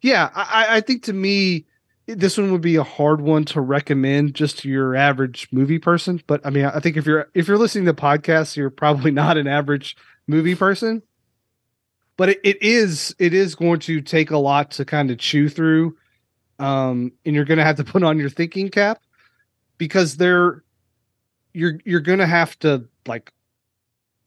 yeah 0.01 0.29
i 0.35 0.77
i 0.77 0.81
think 0.81 1.03
to 1.03 1.13
me 1.13 1.65
this 2.07 2.37
one 2.37 2.51
would 2.51 2.61
be 2.61 2.75
a 2.75 2.83
hard 2.83 3.21
one 3.21 3.45
to 3.45 3.61
recommend 3.61 4.35
just 4.35 4.59
to 4.59 4.69
your 4.69 4.95
average 4.95 5.47
movie 5.51 5.79
person 5.79 6.21
but 6.27 6.41
i 6.45 6.49
mean 6.49 6.65
i 6.65 6.79
think 6.79 6.97
if 6.97 7.05
you're 7.05 7.29
if 7.33 7.47
you're 7.47 7.57
listening 7.57 7.85
to 7.85 7.93
podcasts 7.93 8.55
you're 8.55 8.69
probably 8.69 9.11
not 9.23 9.37
an 9.37 9.47
average 9.47 9.95
movie 10.27 10.55
person 10.55 11.01
but 12.17 12.29
it, 12.29 12.39
it 12.43 12.61
is 12.61 13.15
it 13.19 13.33
is 13.33 13.55
going 13.55 13.79
to 13.79 14.01
take 14.01 14.31
a 14.31 14.37
lot 14.37 14.71
to 14.71 14.85
kind 14.85 15.11
of 15.11 15.17
chew 15.17 15.49
through 15.49 15.95
um 16.59 17.11
and 17.25 17.35
you're 17.35 17.45
going 17.45 17.57
to 17.57 17.63
have 17.63 17.75
to 17.75 17.83
put 17.83 18.03
on 18.03 18.17
your 18.17 18.29
thinking 18.29 18.69
cap 18.69 19.01
because 19.77 20.17
they're 20.17 20.63
you're 21.53 21.79
you're 21.85 21.99
going 21.99 22.19
to 22.19 22.27
have 22.27 22.57
to 22.59 22.85
like 23.07 23.31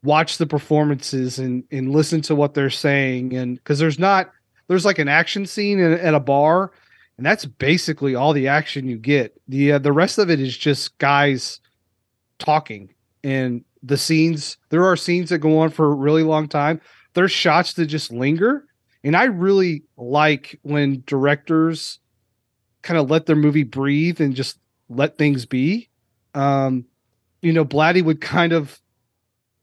watch 0.03 0.39
the 0.39 0.47
performances 0.47 1.39
and 1.39 1.65
and 1.71 1.93
listen 1.93 2.21
to 2.21 2.35
what 2.35 2.55
they're 2.55 2.71
saying 2.71 3.35
and 3.35 3.57
because 3.57 3.79
there's 3.79 3.99
not 3.99 4.31
there's 4.69 4.85
like 4.85 4.99
an 4.99 5.09
action 5.09 5.47
scene 5.47 5.81
in, 5.81 5.93
at 5.95 6.15
a 6.15 6.21
bar 6.21 6.73
and 7.19 7.27
that's 7.27 7.45
basically 7.45 8.15
all 8.15 8.33
the 8.33 8.47
action 8.47 8.89
you 8.89 8.97
get. 8.97 9.39
The 9.49 9.73
uh, 9.73 9.79
the 9.79 9.93
rest 9.93 10.19
of 10.19 10.31
it 10.31 10.41
is 10.41 10.57
just 10.57 10.97
guys 10.99 11.61
talking 12.39 12.95
and 13.25 13.65
the 13.83 13.97
scenes 13.97 14.57
there 14.71 14.85
are 14.85 14.97
scenes 14.97 15.31
that 15.31 15.39
go 15.39 15.59
on 15.59 15.71
for 15.71 15.87
a 15.87 15.95
really 15.95 16.23
long 16.23 16.47
time 16.49 16.81
there's 17.19 17.33
shots 17.33 17.73
that 17.73 17.87
just 17.87 18.13
linger 18.13 18.65
and 19.03 19.17
i 19.17 19.25
really 19.25 19.83
like 19.97 20.59
when 20.63 21.03
directors 21.05 21.99
kind 22.83 22.97
of 22.99 23.11
let 23.11 23.27
their 23.27 23.35
movie 23.37 23.65
breathe 23.65 24.21
and 24.21 24.37
just 24.37 24.59
let 24.89 25.19
things 25.19 25.45
be 25.47 25.89
um 26.35 26.85
you 27.43 27.53
know 27.53 27.65
blatty 27.65 28.03
would 28.05 28.21
kind 28.21 28.53
of 28.53 28.81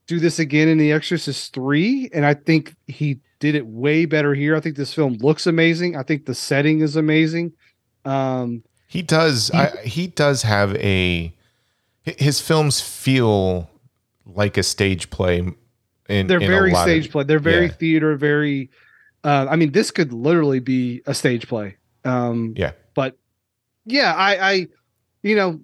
do 0.07 0.19
this 0.19 0.37
again 0.37 0.67
in 0.67 0.77
the 0.77 0.91
exorcist 0.91 1.53
3 1.53 2.09
and 2.13 2.25
i 2.25 2.33
think 2.33 2.75
he 2.87 3.19
did 3.39 3.55
it 3.55 3.65
way 3.65 4.05
better 4.05 4.33
here 4.33 4.53
i 4.55 4.59
think 4.59 4.75
this 4.75 4.93
film 4.93 5.13
looks 5.21 5.47
amazing 5.47 5.95
i 5.95 6.03
think 6.03 6.25
the 6.25 6.35
setting 6.35 6.81
is 6.81 6.97
amazing 6.97 7.53
um 8.03 8.61
He 8.87 9.01
does. 9.01 9.47
He- 9.49 9.57
I, 9.57 9.67
he 9.83 10.07
does 10.07 10.43
have 10.43 10.75
a. 10.75 11.33
His 12.03 12.39
films 12.39 12.81
feel 12.81 13.67
like 14.25 14.57
a 14.57 14.63
stage 14.63 15.09
play. 15.09 15.41
In, 16.07 16.27
they're 16.27 16.37
in 16.37 16.43
a 16.43 16.47
very 16.47 16.71
lot 16.71 16.87
of- 16.87 16.91
stage 16.91 17.11
play. 17.11 17.23
They're 17.23 17.39
very 17.39 17.65
yeah. 17.67 17.71
theater 17.71 18.15
very 18.15 18.69
uh, 19.23 19.47
i 19.49 19.55
mean 19.55 19.71
this 19.71 19.89
could 19.89 20.13
literally 20.13 20.59
be 20.59 21.01
a 21.07 21.13
stage 21.13 21.47
play. 21.47 21.77
Um 22.03 22.53
Yeah. 22.55 22.71
but 22.93 23.17
yeah 23.85 24.13
i 24.13 24.51
i 24.51 24.67
you 25.23 25.35
know 25.35 25.59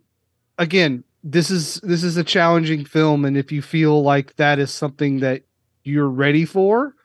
again 0.58 1.04
this 1.24 1.52
is 1.52 1.76
this 1.84 2.04
is 2.04 2.18
a 2.18 2.24
challenging 2.24 2.84
film. 2.86 3.26
And 3.26 3.38
if 3.38 3.52
you 3.52 3.62
feel 3.62 4.02
like 4.02 4.36
that 4.38 4.58
is 4.58 4.72
something 4.72 5.20
that 5.20 5.44
you're 5.84 6.10
ready 6.10 6.46
for 6.46 6.96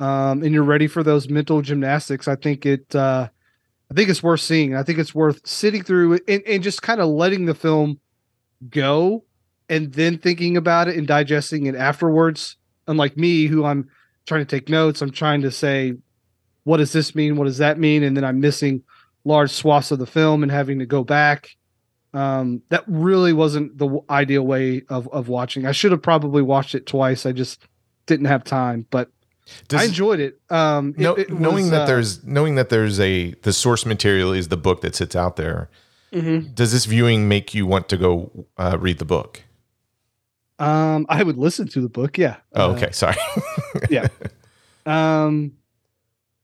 um 0.00 0.42
and 0.42 0.52
you're 0.52 0.62
ready 0.62 0.86
for 0.86 1.02
those 1.02 1.30
mental 1.30 1.62
gymnastics 1.62 2.28
i 2.28 2.36
think 2.36 2.66
it 2.66 2.94
uh 2.94 3.26
i 3.90 3.94
think 3.94 4.10
it's 4.10 4.22
worth 4.22 4.40
seeing. 4.40 4.74
I 4.76 4.82
think 4.82 4.98
it's 4.98 5.14
worth 5.14 5.40
sitting 5.46 5.82
through 5.82 6.18
and, 6.28 6.42
and 6.46 6.62
just 6.62 6.82
kind 6.82 7.00
of 7.00 7.08
letting 7.08 7.46
the 7.46 7.54
film 7.54 8.00
go 8.68 9.24
and 9.70 9.92
then 9.94 10.18
thinking 10.18 10.56
about 10.58 10.88
it 10.88 10.96
and 10.96 11.06
digesting 11.06 11.64
it 11.66 11.74
afterwards 11.74 12.56
unlike 12.86 13.16
me 13.16 13.46
who 13.46 13.64
i'm 13.64 13.88
trying 14.26 14.44
to 14.44 14.56
take 14.56 14.68
notes 14.68 15.02
i'm 15.02 15.10
trying 15.10 15.42
to 15.42 15.50
say 15.50 15.94
what 16.64 16.78
does 16.78 16.92
this 16.92 17.14
mean 17.14 17.36
what 17.36 17.44
does 17.44 17.58
that 17.58 17.78
mean 17.78 18.02
and 18.02 18.16
then 18.16 18.24
i'm 18.24 18.40
missing 18.40 18.82
large 19.24 19.50
swaths 19.50 19.90
of 19.90 19.98
the 19.98 20.06
film 20.06 20.42
and 20.42 20.52
having 20.52 20.78
to 20.78 20.86
go 20.86 21.02
back 21.04 21.56
um, 22.14 22.62
that 22.70 22.82
really 22.86 23.34
wasn't 23.34 23.76
the 23.76 23.98
ideal 24.08 24.42
way 24.46 24.82
of, 24.88 25.08
of 25.12 25.28
watching 25.28 25.66
i 25.66 25.72
should 25.72 25.92
have 25.92 26.02
probably 26.02 26.42
watched 26.42 26.74
it 26.74 26.86
twice 26.86 27.26
i 27.26 27.32
just 27.32 27.66
didn't 28.06 28.26
have 28.26 28.42
time 28.44 28.86
but 28.90 29.10
Does- 29.68 29.80
i 29.80 29.84
enjoyed 29.84 30.20
it 30.20 30.40
um 30.50 30.90
it- 30.96 31.00
know- 31.00 31.14
it 31.14 31.30
knowing 31.30 31.64
was, 31.64 31.70
that 31.70 31.82
uh, 31.82 31.86
there's 31.86 32.24
knowing 32.24 32.54
that 32.54 32.68
there's 32.70 32.98
a 33.00 33.32
the 33.42 33.52
source 33.52 33.84
material 33.84 34.32
is 34.32 34.48
the 34.48 34.56
book 34.56 34.80
that 34.80 34.94
sits 34.94 35.14
out 35.14 35.36
there. 35.36 35.68
mhm. 36.12 36.54
Does 36.54 36.72
this 36.72 36.84
viewing 36.86 37.28
make 37.28 37.52
you 37.54 37.66
want 37.66 37.88
to 37.90 37.96
go 37.96 38.46
uh, 38.56 38.76
read 38.80 38.98
the 38.98 39.04
book? 39.04 39.42
Um 40.58 41.04
i 41.08 41.22
would 41.22 41.36
listen 41.36 41.68
to 41.68 41.80
the 41.80 41.88
book 41.88 42.16
yeah. 42.16 42.36
Oh, 42.54 42.70
Uh, 42.70 42.74
okay. 42.74 42.90
Sorry. 42.92 43.16
yeah. 43.90 44.08
Um 44.86 45.52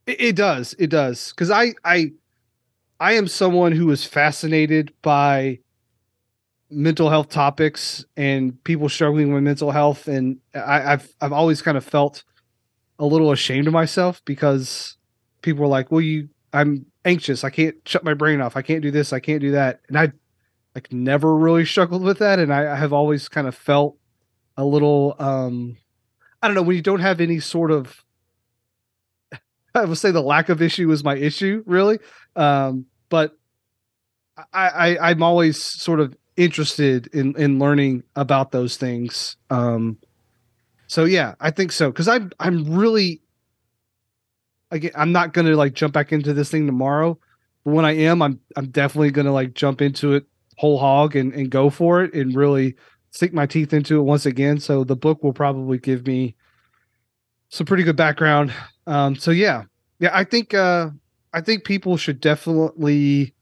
it, 0.06 0.20
it 0.20 0.36
does 0.36 0.74
it 0.78 0.88
does. 0.88 1.30
Because 1.30 1.50
i 1.50 1.72
i 1.84 2.12
i 3.00 3.12
am 3.14 3.26
someone 3.26 3.72
who 3.72 3.90
is 3.90 4.04
fascinated 4.04 4.92
by 5.02 5.58
mental 6.70 7.10
health 7.10 7.28
topics 7.28 8.04
and 8.16 8.62
people 8.64 8.88
struggling 8.88 9.32
with 9.32 9.42
mental 9.42 9.70
health 9.70 10.08
and 10.08 10.38
I, 10.54 10.92
i've 10.94 11.14
i've 11.20 11.32
always 11.32 11.60
kind 11.60 11.76
of 11.76 11.84
felt 11.84 12.24
a 12.98 13.04
little 13.04 13.30
ashamed 13.30 13.66
of 13.66 13.74
myself 13.74 14.22
because 14.24 14.96
people 15.42 15.64
are 15.64 15.68
like 15.68 15.90
well 15.90 16.00
you 16.00 16.28
i'm 16.52 16.86
anxious. 17.04 17.42
I 17.42 17.50
can't 17.50 17.74
shut 17.84 18.04
my 18.04 18.14
brain 18.14 18.40
off. 18.40 18.56
I 18.56 18.62
can't 18.62 18.80
do 18.80 18.92
this. 18.92 19.12
I 19.12 19.18
can't 19.18 19.40
do 19.40 19.50
that. 19.52 19.80
And 19.88 19.98
i 19.98 20.12
like 20.74 20.92
never 20.92 21.36
really 21.36 21.64
struggled 21.66 22.02
with 22.02 22.18
that 22.18 22.38
and 22.38 22.52
i, 22.54 22.72
I 22.72 22.76
have 22.76 22.92
always 22.94 23.28
kind 23.28 23.46
of 23.46 23.54
felt 23.54 23.96
a 24.62 24.64
little 24.64 25.16
um 25.18 25.76
I 26.40 26.48
don't 26.48 26.54
know 26.54 26.62
when 26.62 26.76
you 26.76 26.82
don't 26.82 27.00
have 27.00 27.20
any 27.20 27.40
sort 27.40 27.70
of 27.70 28.04
I 29.74 29.84
would 29.84 29.98
say 29.98 30.10
the 30.10 30.22
lack 30.22 30.48
of 30.48 30.62
issue 30.62 30.90
is 30.90 31.04
my 31.04 31.16
issue 31.16 31.62
really. 31.66 31.98
Um, 32.36 32.86
but 33.08 33.36
I, 34.52 34.68
I 34.68 35.10
I'm 35.10 35.22
always 35.22 35.62
sort 35.62 36.00
of 36.00 36.16
interested 36.36 37.08
in 37.08 37.36
in 37.36 37.58
learning 37.58 38.04
about 38.16 38.52
those 38.52 38.76
things. 38.76 39.36
Um, 39.50 39.98
so 40.86 41.04
yeah, 41.04 41.34
I 41.40 41.50
think 41.50 41.72
so 41.72 41.90
because 41.90 42.08
I'm 42.08 42.30
I'm 42.38 42.72
really 42.72 43.20
again 44.70 44.92
I'm 44.94 45.12
not 45.12 45.32
gonna 45.32 45.56
like 45.56 45.74
jump 45.74 45.92
back 45.92 46.12
into 46.12 46.32
this 46.32 46.50
thing 46.50 46.66
tomorrow, 46.66 47.18
but 47.64 47.72
when 47.72 47.84
I 47.84 47.96
am, 47.96 48.22
I'm 48.22 48.40
I'm 48.56 48.70
definitely 48.70 49.10
gonna 49.10 49.32
like 49.32 49.54
jump 49.54 49.82
into 49.82 50.14
it 50.14 50.24
whole 50.56 50.78
hog 50.78 51.16
and, 51.16 51.32
and 51.32 51.50
go 51.50 51.70
for 51.70 52.04
it 52.04 52.14
and 52.14 52.36
really 52.36 52.76
sink 53.12 53.32
my 53.32 53.46
teeth 53.46 53.72
into 53.72 53.98
it 53.98 54.02
once 54.02 54.26
again. 54.26 54.58
So 54.58 54.82
the 54.82 54.96
book 54.96 55.22
will 55.22 55.32
probably 55.32 55.78
give 55.78 56.06
me 56.06 56.34
some 57.50 57.66
pretty 57.66 57.84
good 57.84 57.96
background. 57.96 58.52
Um, 58.86 59.14
so 59.14 59.30
yeah, 59.30 59.64
yeah, 60.00 60.10
I 60.12 60.24
think 60.24 60.52
uh, 60.52 60.90
I 61.32 61.40
think 61.40 61.64
people 61.64 61.96
should 61.96 62.20
definitely 62.20 63.34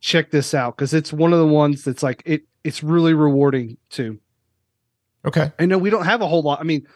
check 0.00 0.30
this 0.30 0.54
out 0.54 0.76
because 0.76 0.94
it's 0.94 1.12
one 1.12 1.32
of 1.32 1.38
the 1.38 1.46
ones 1.46 1.84
that's 1.84 2.02
like 2.02 2.22
it. 2.24 2.42
It's 2.64 2.82
really 2.82 3.12
rewarding 3.12 3.76
too. 3.90 4.18
Okay. 5.24 5.52
I 5.58 5.66
know 5.66 5.76
we 5.76 5.90
don't 5.90 6.04
have 6.04 6.22
a 6.22 6.26
whole 6.26 6.42
lot. 6.42 6.60
I 6.60 6.62
mean, 6.62 6.86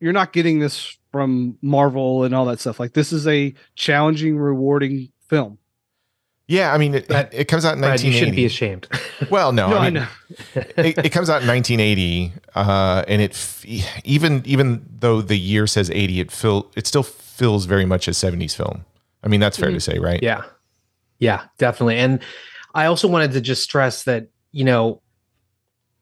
you're 0.00 0.12
not 0.12 0.32
getting 0.32 0.60
this 0.60 0.96
from 1.10 1.58
Marvel 1.62 2.22
and 2.24 2.34
all 2.34 2.44
that 2.46 2.60
stuff. 2.60 2.78
Like 2.78 2.92
this 2.92 3.12
is 3.12 3.26
a 3.26 3.52
challenging, 3.74 4.38
rewarding 4.38 5.10
film. 5.28 5.58
Yeah, 6.48 6.72
I 6.72 6.78
mean, 6.78 6.94
it, 6.94 7.08
Brad- 7.08 7.30
it 7.32 7.46
comes 7.48 7.64
out 7.64 7.74
in 7.74 7.80
Brad, 7.80 8.00
you 8.00 8.12
shouldn't 8.12 8.36
be 8.36 8.44
ashamed. 8.44 8.86
well, 9.30 9.52
no, 9.52 9.68
No, 9.70 9.76
I 9.76 9.80
I 9.80 9.84
mean, 9.90 9.94
know. 9.94 10.06
it, 10.54 10.98
it 11.06 11.10
comes 11.12 11.30
out 11.30 11.42
in 11.42 11.48
1980, 11.48 12.32
uh, 12.54 13.04
and 13.08 13.22
it 13.22 13.64
even 14.04 14.42
even 14.44 14.84
though 15.00 15.20
the 15.20 15.36
year 15.36 15.66
says 15.66 15.90
80, 15.90 16.20
it 16.20 16.30
feel 16.30 16.70
it 16.76 16.86
still 16.86 17.02
feels 17.02 17.64
very 17.66 17.84
much 17.84 18.08
a 18.08 18.12
70s 18.12 18.54
film. 18.56 18.84
I 19.22 19.28
mean, 19.28 19.40
that's 19.40 19.56
fair 19.58 19.70
to 19.70 19.80
say, 19.80 19.98
right? 19.98 20.22
Yeah. 20.22 20.42
Yeah, 21.18 21.44
definitely. 21.58 21.96
And 21.96 22.20
I 22.74 22.86
also 22.86 23.08
wanted 23.08 23.32
to 23.32 23.40
just 23.40 23.62
stress 23.62 24.04
that, 24.04 24.28
you 24.52 24.64
know, 24.64 25.00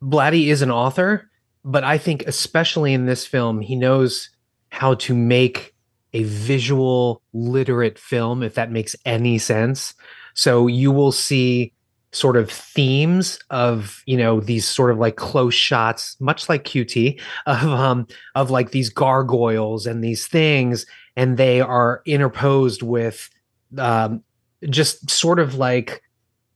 Blatty 0.02 0.48
is 0.48 0.60
an 0.60 0.70
author, 0.70 1.30
but 1.64 1.84
I 1.84 1.98
think 1.98 2.24
especially 2.26 2.92
in 2.92 3.06
this 3.06 3.24
film, 3.24 3.60
he 3.60 3.76
knows 3.76 4.28
how 4.70 4.94
to 4.94 5.14
make 5.14 5.74
a 6.12 6.24
visual 6.24 7.22
literate 7.32 7.98
film, 7.98 8.42
if 8.42 8.54
that 8.54 8.70
makes 8.70 8.94
any 9.04 9.38
sense. 9.38 9.94
So 10.34 10.66
you 10.66 10.92
will 10.92 11.12
see 11.12 11.72
sort 12.14 12.36
of 12.36 12.50
themes 12.50 13.38
of 13.50 14.02
you 14.06 14.16
know 14.16 14.40
these 14.40 14.66
sort 14.66 14.90
of 14.90 14.98
like 14.98 15.16
close 15.16 15.54
shots 15.54 16.16
much 16.20 16.48
like 16.48 16.64
qt 16.64 17.20
of 17.46 17.64
um 17.64 18.06
of 18.34 18.50
like 18.50 18.70
these 18.70 18.88
gargoyles 18.88 19.86
and 19.86 20.02
these 20.02 20.26
things 20.26 20.86
and 21.16 21.36
they 21.36 21.60
are 21.60 22.02
interposed 22.06 22.82
with 22.82 23.28
um 23.78 24.22
just 24.70 25.10
sort 25.10 25.38
of 25.38 25.56
like 25.56 26.02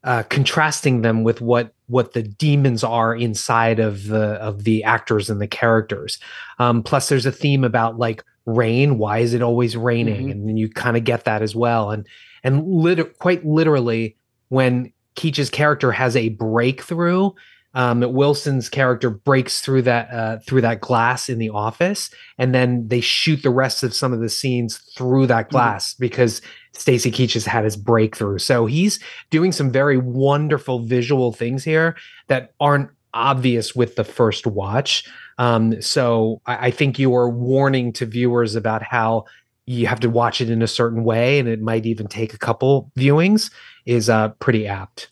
uh, 0.05 0.23
contrasting 0.25 1.03
them 1.03 1.25
with 1.25 1.41
what 1.41 1.75
what 1.89 2.13
the 2.13 2.23
demons 2.23 2.85
are 2.85 3.15
inside 3.15 3.81
of 3.81 4.07
the 4.07 4.35
of 4.35 4.65
the 4.65 4.85
actors 4.85 5.29
and 5.29 5.41
the 5.41 5.47
characters. 5.49 6.19
Um, 6.59 6.83
plus, 6.83 7.09
there's 7.09 7.27
a 7.27 7.33
theme 7.33 7.65
about 7.65 7.99
like 7.99 8.23
rain. 8.47 8.99
Why 8.99 9.19
is 9.19 9.35
it 9.35 9.43
always 9.43 9.77
raining? 9.77 10.29
Mhm. 10.29 10.31
And 10.31 10.49
then 10.49 10.57
you 10.57 10.71
kind 10.71 10.97
of 10.97 11.05
get 11.05 11.25
that 11.25 11.43
as 11.43 11.55
well. 11.57 11.91
And 11.91 12.07
and 12.45 12.67
lit- 12.67 13.19
quite 13.19 13.45
literally, 13.45 14.17
when 14.49 14.93
Keach's 15.19 15.51
character 15.51 15.93
has 15.93 16.17
a 16.17 16.31
breakthrough, 16.31 17.31
um, 17.75 18.01
Wilson's 18.01 18.69
character 18.69 19.11
breaks 19.11 19.61
through 19.61 19.83
that 19.83 20.11
uh, 20.11 20.39
through 20.39 20.63
that 20.63 20.81
glass 20.81 21.29
in 21.29 21.39
the 21.39 21.51
office, 21.51 22.11
and 22.39 22.55
then 22.55 22.89
they 22.89 23.01
shoot 23.01 23.43
the 23.43 23.51
rest 23.51 23.83
of 23.83 23.95
some 23.95 24.13
of 24.13 24.21
the 24.21 24.29
scenes 24.29 24.79
through 24.97 25.27
that 25.27 25.51
glass 25.51 25.95
because 25.95 26.41
Stacy 26.73 27.11
Keach 27.11 27.35
has 27.35 27.45
had 27.45 27.65
his 27.65 27.77
breakthrough. 27.77 28.39
So 28.39 28.67
he's 28.67 28.99
doing 29.31 29.53
some 29.53 29.71
very 29.71 29.99
wonderful 29.99 30.81
visual 30.81 31.33
things 31.33 31.63
here 31.63 31.95
that 32.29 32.53
aren't 32.59 32.91
obvious 33.13 33.77
with 33.77 33.97
the 33.97 34.05
first 34.05 34.47
watch. 34.47 35.05
Um, 35.37 35.81
so 35.83 36.41
I, 36.47 36.69
I 36.69 36.71
think 36.71 36.99
you 36.99 37.15
are 37.15 37.29
warning 37.29 37.93
to 37.95 38.07
viewers 38.07 38.57
about 38.57 38.83
how 38.83 39.25
you 39.67 39.87
have 39.87 40.01
to 40.01 40.09
watch 40.09 40.41
it 40.41 40.49
in 40.49 40.63
a 40.63 40.67
certain 40.67 41.05
way, 41.05 41.39
and 41.39 41.47
it 41.47 41.61
might 41.61 41.85
even 41.85 42.07
take 42.07 42.33
a 42.33 42.39
couple 42.39 42.91
viewings. 42.97 43.51
Is 43.87 44.09
uh, 44.09 44.31
pretty 44.41 44.67
apt. 44.67 45.09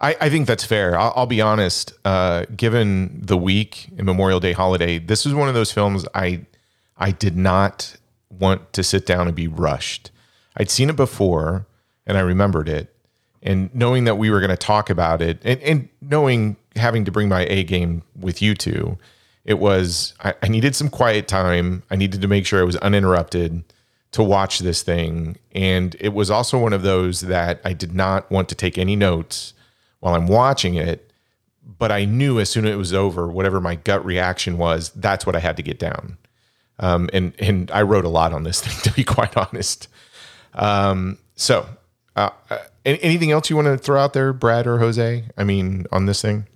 I, 0.00 0.16
I 0.20 0.30
think 0.30 0.46
that's 0.46 0.64
fair. 0.64 0.98
I'll, 0.98 1.12
I'll 1.16 1.26
be 1.26 1.40
honest. 1.40 1.92
Uh, 2.04 2.44
given 2.56 3.20
the 3.20 3.36
week 3.36 3.88
and 3.96 4.06
Memorial 4.06 4.40
Day 4.40 4.52
holiday, 4.52 4.98
this 4.98 5.24
was 5.24 5.34
one 5.34 5.48
of 5.48 5.54
those 5.54 5.72
films 5.72 6.06
I 6.14 6.46
I 6.96 7.12
did 7.12 7.36
not 7.36 7.96
want 8.30 8.72
to 8.72 8.82
sit 8.82 9.06
down 9.06 9.26
and 9.26 9.36
be 9.36 9.48
rushed. 9.48 10.10
I'd 10.56 10.70
seen 10.70 10.90
it 10.90 10.96
before 10.96 11.66
and 12.06 12.16
I 12.16 12.20
remembered 12.20 12.68
it, 12.68 12.94
and 13.42 13.72
knowing 13.74 14.04
that 14.04 14.16
we 14.16 14.30
were 14.30 14.40
going 14.40 14.50
to 14.50 14.56
talk 14.56 14.88
about 14.90 15.20
it, 15.20 15.40
and, 15.44 15.60
and 15.60 15.88
knowing 16.00 16.56
having 16.74 17.04
to 17.04 17.10
bring 17.10 17.28
my 17.28 17.44
A 17.46 17.64
game 17.64 18.02
with 18.18 18.40
you 18.40 18.54
two, 18.54 18.98
it 19.44 19.58
was 19.58 20.14
I, 20.22 20.34
I 20.42 20.48
needed 20.48 20.74
some 20.74 20.88
quiet 20.88 21.28
time. 21.28 21.82
I 21.90 21.96
needed 21.96 22.22
to 22.22 22.28
make 22.28 22.46
sure 22.46 22.60
I 22.60 22.64
was 22.64 22.76
uninterrupted 22.76 23.62
to 24.12 24.22
watch 24.22 24.60
this 24.60 24.82
thing, 24.82 25.36
and 25.52 25.94
it 26.00 26.14
was 26.14 26.30
also 26.30 26.58
one 26.58 26.72
of 26.72 26.82
those 26.82 27.22
that 27.22 27.60
I 27.64 27.72
did 27.72 27.94
not 27.94 28.30
want 28.30 28.48
to 28.48 28.54
take 28.54 28.78
any 28.78 28.96
notes 28.96 29.52
while 30.00 30.14
I'm 30.14 30.26
watching 30.26 30.74
it, 30.74 31.12
but 31.62 31.92
I 31.92 32.04
knew 32.04 32.40
as 32.40 32.48
soon 32.48 32.64
as 32.64 32.72
it 32.72 32.76
was 32.76 32.94
over, 32.94 33.28
whatever 33.28 33.60
my 33.60 33.74
gut 33.74 34.04
reaction 34.04 34.56
was, 34.56 34.90
that's 34.90 35.26
what 35.26 35.36
I 35.36 35.40
had 35.40 35.56
to 35.58 35.62
get 35.62 35.78
down. 35.78 36.16
Um, 36.78 37.10
and 37.12 37.34
and 37.38 37.70
I 37.70 37.82
wrote 37.82 38.04
a 38.04 38.08
lot 38.08 38.32
on 38.32 38.44
this 38.44 38.60
thing, 38.64 38.74
to 38.84 38.92
be 38.92 39.04
quite 39.04 39.36
honest. 39.36 39.88
Um, 40.54 41.18
so, 41.34 41.68
uh, 42.16 42.30
uh, 42.50 42.58
anything 42.84 43.30
else 43.30 43.50
you 43.50 43.56
want 43.56 43.66
to 43.66 43.76
throw 43.76 44.00
out 44.00 44.12
there, 44.12 44.32
Brad 44.32 44.66
or 44.66 44.78
Jose? 44.78 45.24
I 45.36 45.44
mean, 45.44 45.86
on 45.92 46.06
this 46.06 46.22
thing. 46.22 46.46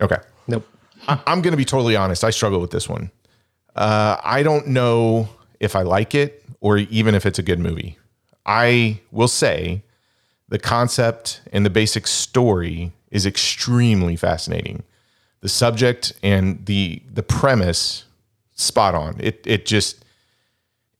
Okay. 0.00 0.18
Nope. 0.46 0.66
I, 1.06 1.20
I'm 1.26 1.42
going 1.42 1.52
to 1.52 1.56
be 1.56 1.64
totally 1.64 1.96
honest. 1.96 2.24
I 2.24 2.30
struggle 2.30 2.60
with 2.60 2.70
this 2.70 2.88
one. 2.88 3.10
Uh, 3.76 4.16
I 4.22 4.42
don't 4.42 4.68
know 4.68 5.28
if 5.64 5.74
I 5.74 5.82
like 5.82 6.14
it 6.14 6.44
or 6.60 6.78
even 6.78 7.14
if 7.14 7.26
it's 7.26 7.38
a 7.38 7.42
good 7.42 7.58
movie. 7.58 7.98
I 8.46 9.00
will 9.10 9.28
say 9.28 9.82
the 10.48 10.58
concept 10.58 11.40
and 11.52 11.64
the 11.64 11.70
basic 11.70 12.06
story 12.06 12.92
is 13.10 13.26
extremely 13.26 14.16
fascinating. 14.16 14.82
The 15.40 15.48
subject 15.48 16.12
and 16.22 16.64
the 16.66 17.02
the 17.12 17.22
premise 17.22 18.04
spot 18.54 18.94
on. 18.94 19.16
It 19.18 19.42
it 19.46 19.66
just 19.66 20.04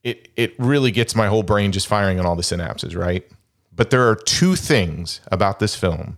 it 0.03 0.29
it 0.35 0.53
really 0.59 0.91
gets 0.91 1.15
my 1.15 1.27
whole 1.27 1.43
brain 1.43 1.71
just 1.71 1.87
firing 1.87 2.19
on 2.19 2.25
all 2.25 2.35
the 2.35 2.43
synapses, 2.43 2.95
right? 2.95 3.25
But 3.75 3.89
there 3.89 4.07
are 4.09 4.15
two 4.15 4.55
things 4.55 5.19
about 5.31 5.59
this 5.59 5.75
film 5.75 6.17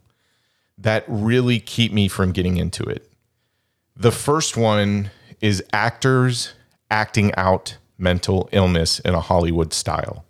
that 0.77 1.03
really 1.07 1.59
keep 1.59 1.91
me 1.91 2.07
from 2.07 2.31
getting 2.31 2.57
into 2.57 2.83
it. 2.83 3.11
The 3.95 4.11
first 4.11 4.55
one 4.55 5.09
is 5.41 5.63
actors 5.73 6.53
acting 6.91 7.33
out 7.35 7.77
mental 7.97 8.49
illness 8.51 8.99
in 8.99 9.13
a 9.13 9.21
Hollywood 9.21 9.73
style. 9.73 10.25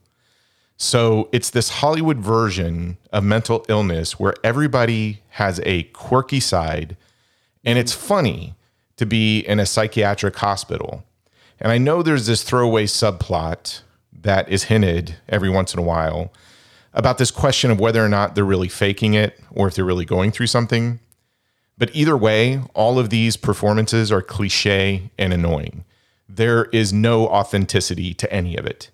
So 0.78 1.28
it's 1.32 1.50
this 1.50 1.70
Hollywood 1.70 2.20
version 2.20 2.98
of 3.12 3.24
mental 3.24 3.66
illness 3.68 4.20
where 4.20 4.36
everybody 4.44 5.22
has 5.32 5.60
a 5.66 5.84
quirky 5.84 6.40
side 6.40 6.96
and 7.66 7.78
it's 7.78 7.94
funny 7.94 8.54
to 8.96 9.06
be 9.06 9.40
in 9.40 9.60
a 9.60 9.66
psychiatric 9.66 10.36
hospital. 10.38 11.04
And 11.60 11.72
I 11.72 11.78
know 11.78 12.02
there's 12.02 12.28
this 12.28 12.44
throwaway 12.44 12.86
subplot 12.86 13.82
that 14.22 14.48
is 14.50 14.66
hinted 14.66 15.16
every 15.28 15.50
once 15.50 15.74
in 15.74 15.80
a 15.80 15.84
while 15.84 16.32
about 16.94 17.18
this 17.18 17.32
question 17.32 17.72
of 17.72 17.80
whether 17.80 18.04
or 18.04 18.10
not 18.10 18.36
they're 18.36 18.44
really 18.44 18.70
faking 18.70 19.14
it 19.14 19.40
or 19.52 19.68
if 19.68 19.76
they're 19.76 19.86
really 19.86 20.06
going 20.06 20.32
through 20.32 20.48
something. 20.48 21.00
But 21.78 21.92
either 21.94 22.18
way, 22.18 22.62
all 22.74 22.98
of 22.98 23.10
these 23.10 23.38
performances 23.38 24.12
are 24.12 24.22
cliche 24.22 25.12
and 25.18 25.34
annoying. 25.34 25.84
There 26.30 26.66
is 26.66 26.92
no 26.92 27.28
authenticity 27.28 28.14
to 28.16 28.32
any 28.32 28.58
of 28.58 28.66
it. 28.66 28.90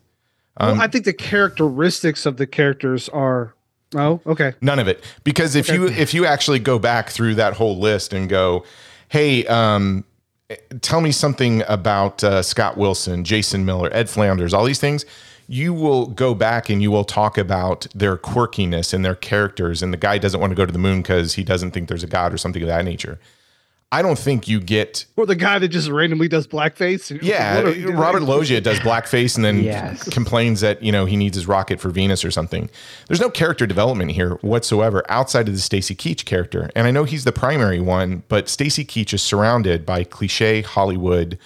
well, 0.60 0.80
I 0.80 0.88
think 0.88 1.06
the 1.06 1.14
characteristics 1.14 2.26
of 2.26 2.38
the 2.38 2.48
characters 2.48 3.10
are. 3.10 3.56
Oh, 3.96 4.22
okay. 4.26 4.54
None 4.62 4.80
of 4.80 4.88
it. 4.88 5.04
Because 5.24 5.56
if 5.56 5.70
you 5.70 5.88
if 5.88 6.14
you 6.14 6.26
actually 6.26 6.60
go 6.60 6.80
back 6.80 7.10
through 7.10 7.36
that 7.36 7.54
whole 7.54 7.80
list 7.80 8.14
and 8.14 8.28
go, 8.28 8.66
hey, 9.10 9.46
um, 9.46 10.04
tell 10.82 11.02
me 11.02 11.12
something 11.12 11.64
about 11.68 12.24
uh, 12.24 12.42
Scott 12.42 12.78
Wilson, 12.78 13.24
Jason 13.24 13.66
Miller, 13.66 13.90
Ed 13.94 14.10
Flanders, 14.10 14.54
all 14.54 14.66
these 14.66 14.80
things, 14.80 15.06
you 15.48 15.74
will 15.74 16.08
go 16.08 16.34
back 16.34 16.70
and 16.70 16.82
you 16.82 16.90
will 16.90 17.04
talk 17.04 17.38
about 17.38 17.88
their 17.94 18.18
quirkiness 18.18 18.94
and 18.94 19.04
their 19.04 19.16
characters. 19.16 19.84
And 19.84 19.94
the 19.94 19.98
guy 19.98 20.18
doesn't 20.18 20.40
want 20.40 20.52
to 20.52 20.56
go 20.56 20.66
to 20.66 20.72
the 20.72 20.80
moon 20.80 21.02
because 21.02 21.34
he 21.34 21.44
doesn't 21.44 21.72
think 21.72 21.88
there's 21.90 22.04
a 22.04 22.08
god 22.08 22.34
or 22.34 22.38
something 22.38 22.62
of 22.62 22.68
that 22.68 22.86
nature. 22.86 23.20
I 23.94 24.02
don't 24.02 24.18
think 24.18 24.48
you 24.48 24.60
get 24.60 25.06
Or 25.16 25.26
the 25.28 25.36
guy 25.36 25.60
that 25.60 25.68
just 25.68 25.88
randomly 25.90 26.28
does 26.28 26.48
blackface. 26.48 27.18
yeah, 27.22 27.56
What 27.58 27.66
are 27.66 27.74
you 27.76 27.84
doing? 27.88 27.96
Robert 27.96 28.24
Loggia 28.24 28.60
does 28.60 28.80
blackface 28.80 29.36
and 29.36 29.46
then 29.46 29.64
Yes. 29.64 30.10
complains 30.10 30.62
that 30.62 30.82
you 30.82 30.92
know 30.92 31.06
he 31.06 31.16
needs 31.16 31.36
his 31.36 31.48
rocket 31.48 31.80
for 31.80 31.90
Venus 31.90 32.26
or 32.26 32.32
something. 32.32 32.70
There's 33.08 33.22
no 33.22 33.30
character 33.30 33.68
development 33.68 34.12
here 34.12 34.32
whatsoever 34.42 35.04
outside 35.10 35.48
of 35.48 35.54
the 35.54 35.60
Stacy 35.62 35.96
Keach 35.96 36.26
character, 36.26 36.70
and 36.76 36.88
I 36.88 36.92
know 36.92 37.04
he's 37.04 37.24
the 37.24 37.32
primary 37.32 37.80
one, 37.80 38.24
but 38.30 38.50
Stacy 38.50 38.84
Keach 38.84 39.14
is 39.14 39.22
surrounded 39.22 39.86
by 39.86 40.04
cliche 40.04 40.62
Hollywood. 40.62 41.38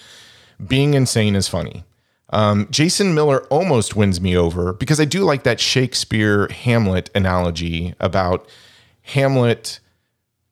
Being 0.66 0.94
insane 0.94 1.36
is 1.36 1.48
funny. 1.48 1.84
Um, 2.30 2.66
Jason 2.70 3.14
Miller 3.14 3.44
almost 3.46 3.94
wins 3.96 4.20
me 4.20 4.36
over 4.36 4.72
because 4.72 5.00
I 5.00 5.04
do 5.06 5.20
like 5.24 5.44
that 5.44 5.60
Shakespeare 5.60 6.48
Hamlet 6.48 7.10
analogy 7.14 7.94
about 8.00 8.46
Hamlet 9.02 9.80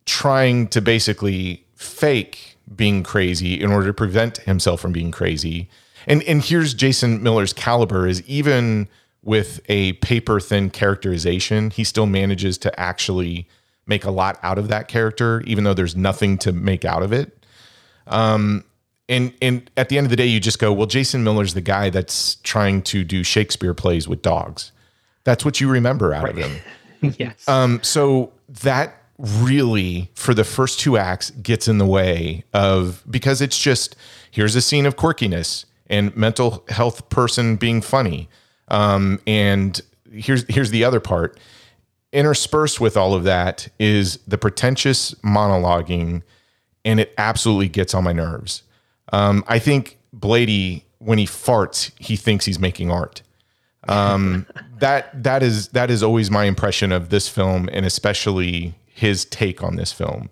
trying 0.07 0.69
to 0.69 0.81
basically 0.81 1.65
fake 1.77 2.57
being 2.75 3.03
crazy 3.03 3.61
in 3.61 3.71
order 3.71 3.87
to 3.87 3.95
prevent 3.95 4.39
himself 4.39 4.81
from 4.81 4.93
being 4.93 5.13
crazy. 5.13 5.69
And 6.07 6.23
and 6.25 6.43
here's 6.43 6.75
Jason 6.75 7.23
Miller's 7.23 7.53
caliber 7.53 8.07
is 8.07 8.23
even 8.27 8.89
with 9.23 9.61
a 9.69 9.95
paper 9.95 10.41
thin 10.41 10.71
characterization, 10.71 11.71
he 11.71 11.85
still 11.85 12.07
manages 12.07 12.59
to 12.59 12.81
actually 12.81 13.49
make 13.87 14.05
a 14.05 14.11
lot 14.11 14.39
out 14.43 14.59
of 14.59 14.69
that 14.69 14.89
character, 14.89 15.43
even 15.47 15.65
though 15.65 15.75
there's 15.75 15.97
nothing 15.97 16.39
to 16.39 16.53
make 16.53 16.85
out 16.85 17.03
of 17.03 17.13
it. 17.13 17.45
Um, 18.07 18.65
and 19.09 19.33
and 19.41 19.71
at 19.77 19.89
the 19.89 19.99
end 19.99 20.07
of 20.07 20.11
the 20.11 20.17
day, 20.17 20.27
you 20.27 20.41
just 20.41 20.59
go, 20.59 20.73
well, 20.73 20.87
Jason 20.87 21.23
Miller's 21.23 21.55
the 21.55 21.61
guy 21.61 21.91
that's 21.91 22.37
trying 22.37 22.83
to 22.83 23.05
do 23.05 23.23
Shakespeare 23.23 23.75
plays 23.75 24.09
with 24.09 24.23
dogs. 24.23 24.73
That's 25.25 25.45
what 25.45 25.61
you 25.61 25.69
remember 25.69 26.15
out 26.15 26.29
of 26.29 26.37
him. 26.37 26.57
yes. 27.19 27.49
Um, 27.49 27.81
so 27.83 28.33
that 28.63 29.03
really, 29.19 30.11
for 30.15 30.35
the 30.35 30.45
first 30.45 30.81
two 30.81 30.97
acts, 30.97 31.31
gets 31.31 31.69
in 31.69 31.79
the 31.79 31.87
way 31.87 32.45
of 32.53 33.03
because 33.09 33.41
it's 33.41 33.59
just 33.59 33.97
here's 34.31 34.55
a 34.55 34.61
scene 34.61 34.87
of 34.87 34.97
quirkiness 34.97 35.65
and 35.89 36.15
mental 36.17 36.65
health 36.69 37.09
person 37.09 37.57
being 37.57 37.81
funny. 37.81 38.29
Um, 38.69 39.21
and 39.27 39.81
here's 40.13 40.45
here's 40.49 40.71
the 40.71 40.85
other 40.85 41.01
part. 41.01 41.39
Interspersed 42.13 42.81
with 42.81 42.97
all 42.97 43.15
of 43.15 43.25
that 43.25 43.69
is 43.79 44.19
the 44.27 44.39
pretentious 44.39 45.15
monologuing, 45.17 46.23
and 46.85 47.01
it 47.01 47.13
absolutely 47.19 47.69
gets 47.69 47.95
on 47.95 48.05
my 48.05 48.13
nerves. 48.13 48.63
Um, 49.13 49.45
I 49.47 49.59
think 49.59 49.99
Blatty, 50.17 50.83
when 50.99 51.19
he 51.19 51.27
farts, 51.27 51.93
he 51.99 52.17
thinks 52.17 52.45
he's 52.45 52.59
making 52.59 52.91
art. 52.91 53.23
Um, 53.89 54.47
that 54.79 55.23
that 55.23 55.43
is 55.43 55.69
that 55.69 55.91
is 55.91 56.03
always 56.03 56.31
my 56.31 56.45
impression 56.45 56.93
of 56.93 57.11
this 57.11 57.29
film, 57.29 57.69
and 57.73 57.87
especially 57.87 58.75
his 58.97 59.27
take 59.27 59.63
on 59.63 59.77
this 59.77 59.93
film. 59.93 60.31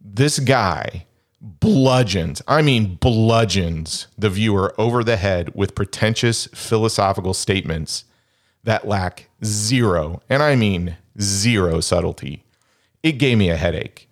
This 0.00 0.40
guy 0.40 1.06
bludgeons, 1.40 2.42
I 2.46 2.62
mean 2.62 2.96
bludgeons 2.96 4.08
the 4.18 4.30
viewer 4.30 4.74
over 4.78 5.02
the 5.04 5.16
head 5.16 5.54
with 5.54 5.74
pretentious 5.74 6.46
philosophical 6.46 7.32
statements 7.32 8.04
that 8.64 8.86
lack 8.86 9.28
zero, 9.44 10.20
and 10.28 10.42
I 10.42 10.56
mean 10.56 10.96
zero 11.20 11.80
subtlety. 11.80 12.44
It 13.02 13.12
gave 13.12 13.38
me 13.38 13.50
a 13.50 13.56
headache. 13.56 14.08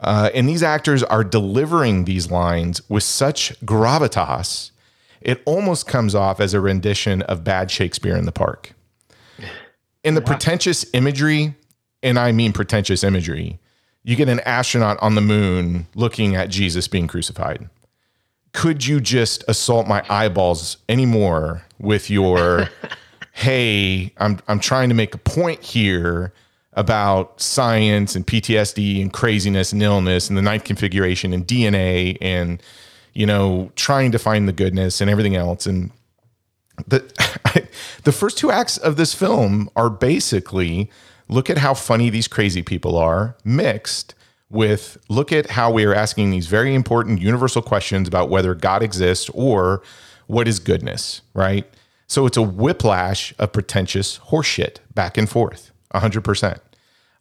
Uh, 0.00 0.30
and 0.34 0.48
these 0.48 0.62
actors 0.62 1.02
are 1.02 1.24
delivering 1.24 2.04
these 2.04 2.30
lines 2.30 2.80
with 2.88 3.02
such 3.02 3.58
gravitas, 3.60 4.70
it 5.20 5.42
almost 5.44 5.86
comes 5.86 6.14
off 6.14 6.40
as 6.40 6.54
a 6.54 6.60
rendition 6.60 7.22
of 7.22 7.42
bad 7.42 7.70
Shakespeare 7.70 8.16
in 8.16 8.24
the 8.24 8.32
Park. 8.32 8.74
In 10.04 10.14
the 10.14 10.20
pretentious 10.20 10.86
imagery, 10.94 11.56
and 12.02 12.18
I 12.18 12.32
mean 12.32 12.52
pretentious 12.52 13.04
imagery, 13.04 13.58
you 14.04 14.16
get 14.16 14.28
an 14.28 14.40
astronaut 14.40 14.98
on 15.00 15.14
the 15.14 15.20
moon 15.20 15.86
looking 15.94 16.34
at 16.34 16.48
Jesus 16.48 16.88
being 16.88 17.06
crucified. 17.06 17.68
Could 18.52 18.86
you 18.86 19.00
just 19.00 19.44
assault 19.48 19.86
my 19.86 20.04
eyeballs 20.08 20.78
anymore 20.88 21.62
with 21.78 22.08
your, 22.08 22.68
hey, 23.32 24.12
I'm, 24.16 24.38
I'm 24.48 24.60
trying 24.60 24.88
to 24.88 24.94
make 24.94 25.14
a 25.14 25.18
point 25.18 25.62
here 25.62 26.32
about 26.78 27.40
science 27.40 28.14
and 28.14 28.24
PTSD 28.24 29.02
and 29.02 29.12
craziness 29.12 29.72
and 29.72 29.82
illness 29.82 30.28
and 30.28 30.38
the 30.38 30.42
ninth 30.42 30.62
configuration 30.62 31.32
and 31.32 31.44
DNA 31.44 32.16
and 32.20 32.62
you 33.14 33.26
know 33.26 33.72
trying 33.74 34.12
to 34.12 34.18
find 34.18 34.46
the 34.46 34.52
goodness 34.52 35.00
and 35.00 35.10
everything 35.10 35.34
else 35.34 35.66
and 35.66 35.90
the 36.86 37.00
the 38.04 38.12
first 38.12 38.38
two 38.38 38.52
acts 38.52 38.76
of 38.76 38.96
this 38.96 39.12
film 39.12 39.68
are 39.74 39.90
basically 39.90 40.88
look 41.28 41.50
at 41.50 41.58
how 41.58 41.74
funny 41.74 42.10
these 42.10 42.28
crazy 42.28 42.62
people 42.62 42.96
are 42.96 43.36
mixed 43.44 44.14
with 44.50 44.96
look 45.08 45.32
at 45.32 45.50
how 45.50 45.70
we 45.70 45.84
are 45.84 45.94
asking 45.94 46.30
these 46.30 46.46
very 46.46 46.74
important 46.74 47.20
universal 47.20 47.60
questions 47.60 48.08
about 48.08 48.30
whether 48.30 48.54
God 48.54 48.82
exists 48.82 49.28
or 49.34 49.82
what 50.26 50.48
is 50.48 50.58
goodness, 50.58 51.22
right? 51.34 51.66
So 52.06 52.24
it's 52.24 52.36
a 52.36 52.42
whiplash 52.42 53.34
of 53.38 53.52
pretentious 53.52 54.18
horseshit 54.18 54.78
back 54.94 55.18
and 55.18 55.28
forth, 55.28 55.72
100%. 55.94 56.60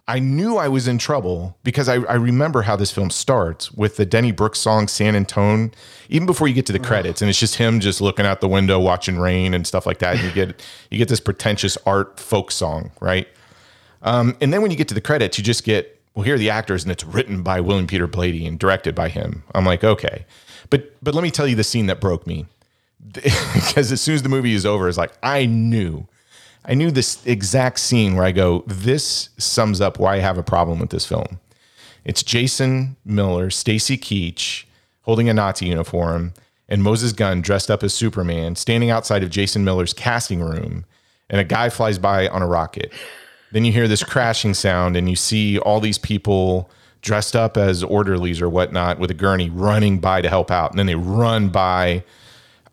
I 0.10 0.20
knew 0.20 0.56
I 0.56 0.70
was 0.70 0.88
in 0.88 0.98
trouble 0.98 1.58
because 1.66 1.90
I, 1.90 1.96
I, 1.96 2.14
remember 2.14 2.62
how 2.62 2.78
this 2.78 2.92
film 2.92 3.10
starts 3.10 3.74
with 3.74 3.98
the 3.98 4.06
Denny 4.06 4.32
Brooks 4.32 4.58
song 4.58 4.88
San 4.88 5.18
Antone, 5.18 5.74
even 6.08 6.26
before 6.26 6.48
you 6.48 6.54
get 6.54 6.66
to 6.68 6.72
the 6.72 6.80
credits, 6.80 7.22
and 7.22 7.28
it's 7.28 7.40
just 7.40 7.56
him 7.56 7.82
just 7.82 8.00
looking 8.00 8.26
out 8.26 8.40
the 8.40 8.48
window 8.48 8.80
watching 8.80 9.20
rain 9.20 9.54
and 9.54 9.68
stuff 9.68 9.86
like 9.86 10.00
that. 10.00 10.16
And 10.16 10.24
you 10.24 10.32
get 10.32 10.64
you 10.90 10.98
get 10.98 11.10
this 11.10 11.20
pretentious 11.20 11.78
art 11.86 12.22
folk 12.22 12.52
song, 12.52 12.92
right? 13.02 13.28
Um, 14.02 14.36
and 14.42 14.54
then 14.54 14.62
when 14.62 14.72
you 14.72 14.78
get 14.78 14.88
to 14.90 14.94
the 14.94 15.02
credits, 15.02 15.38
you 15.38 15.44
just 15.44 15.64
get 15.64 15.94
well, 16.14 16.24
here 16.24 16.34
are 16.34 16.40
the 16.40 16.50
actors, 16.50 16.84
and 16.84 16.92
it's 16.92 17.04
written 17.04 17.44
by 17.44 17.62
William 17.62 17.86
Peter 17.86 18.08
Blatty 18.08 18.48
and 18.48 18.58
directed 18.58 18.96
by 18.96 19.08
him. 19.08 19.44
I'm 19.54 19.66
like, 19.66 19.84
okay, 19.84 20.26
but 20.70 20.96
but 21.04 21.14
let 21.14 21.24
me 21.24 21.32
tell 21.32 21.48
you 21.48 21.56
the 21.56 21.64
scene 21.64 21.86
that 21.88 22.02
broke 22.02 22.26
me 22.26 22.46
because 23.14 23.92
as 23.92 24.02
soon 24.02 24.16
as 24.16 24.24
the 24.24 24.30
movie 24.30 24.54
is 24.54 24.66
over, 24.66 24.88
it's 24.90 24.98
like 24.98 25.14
I 25.22 25.46
knew 25.46 26.08
I 26.68 26.74
knew 26.74 26.92
this 26.92 27.26
exact 27.26 27.80
scene 27.80 28.16
where 28.16 28.26
I 28.26 28.34
go, 28.34 28.64
this 28.68 29.30
sums 29.38 29.80
up 29.80 30.00
why 30.00 30.16
I 30.16 30.20
have 30.20 30.38
a 30.38 30.44
problem 30.44 30.80
with 30.80 30.90
this 30.90 31.06
film. 31.06 31.40
It's 32.04 32.22
Jason 32.24 32.98
Miller, 33.06 33.50
Stacy 33.50 33.98
Keach 33.98 34.66
holding 35.04 35.30
a 35.30 35.34
Nazi 35.34 35.68
uniform, 35.68 36.34
and 36.68 36.84
Moses 36.84 37.14
Gunn 37.14 37.42
dressed 37.42 37.72
up 37.72 37.84
as 37.84 37.94
Superman 37.94 38.58
standing 38.58 38.90
outside 38.90 39.24
of 39.24 39.30
Jason 39.30 39.64
Miller's 39.64 39.94
casting 39.94 40.42
room, 40.42 40.84
and 41.30 41.40
a 41.40 41.46
guy 41.46 41.70
flies 41.70 41.98
by 41.98 42.28
on 42.28 42.42
a 42.42 42.48
rocket. 42.48 42.92
Then 43.58 43.66
you 43.66 43.72
hear 43.72 43.88
this 43.88 44.04
crashing 44.04 44.54
sound, 44.54 44.96
and 44.96 45.10
you 45.10 45.16
see 45.16 45.58
all 45.58 45.80
these 45.80 45.98
people 45.98 46.70
dressed 47.02 47.36
up 47.36 47.58
as 47.58 47.84
orderlies 47.84 48.40
or 48.40 48.48
whatnot 48.48 49.00
with 49.00 49.10
a 49.10 49.16
gurney 49.16 49.50
running 49.50 49.98
by 49.98 50.22
to 50.22 50.30
help 50.30 50.52
out. 50.52 50.70
And 50.70 50.78
then 50.78 50.86
they 50.86 50.94
run 50.94 51.50
by 51.50 52.04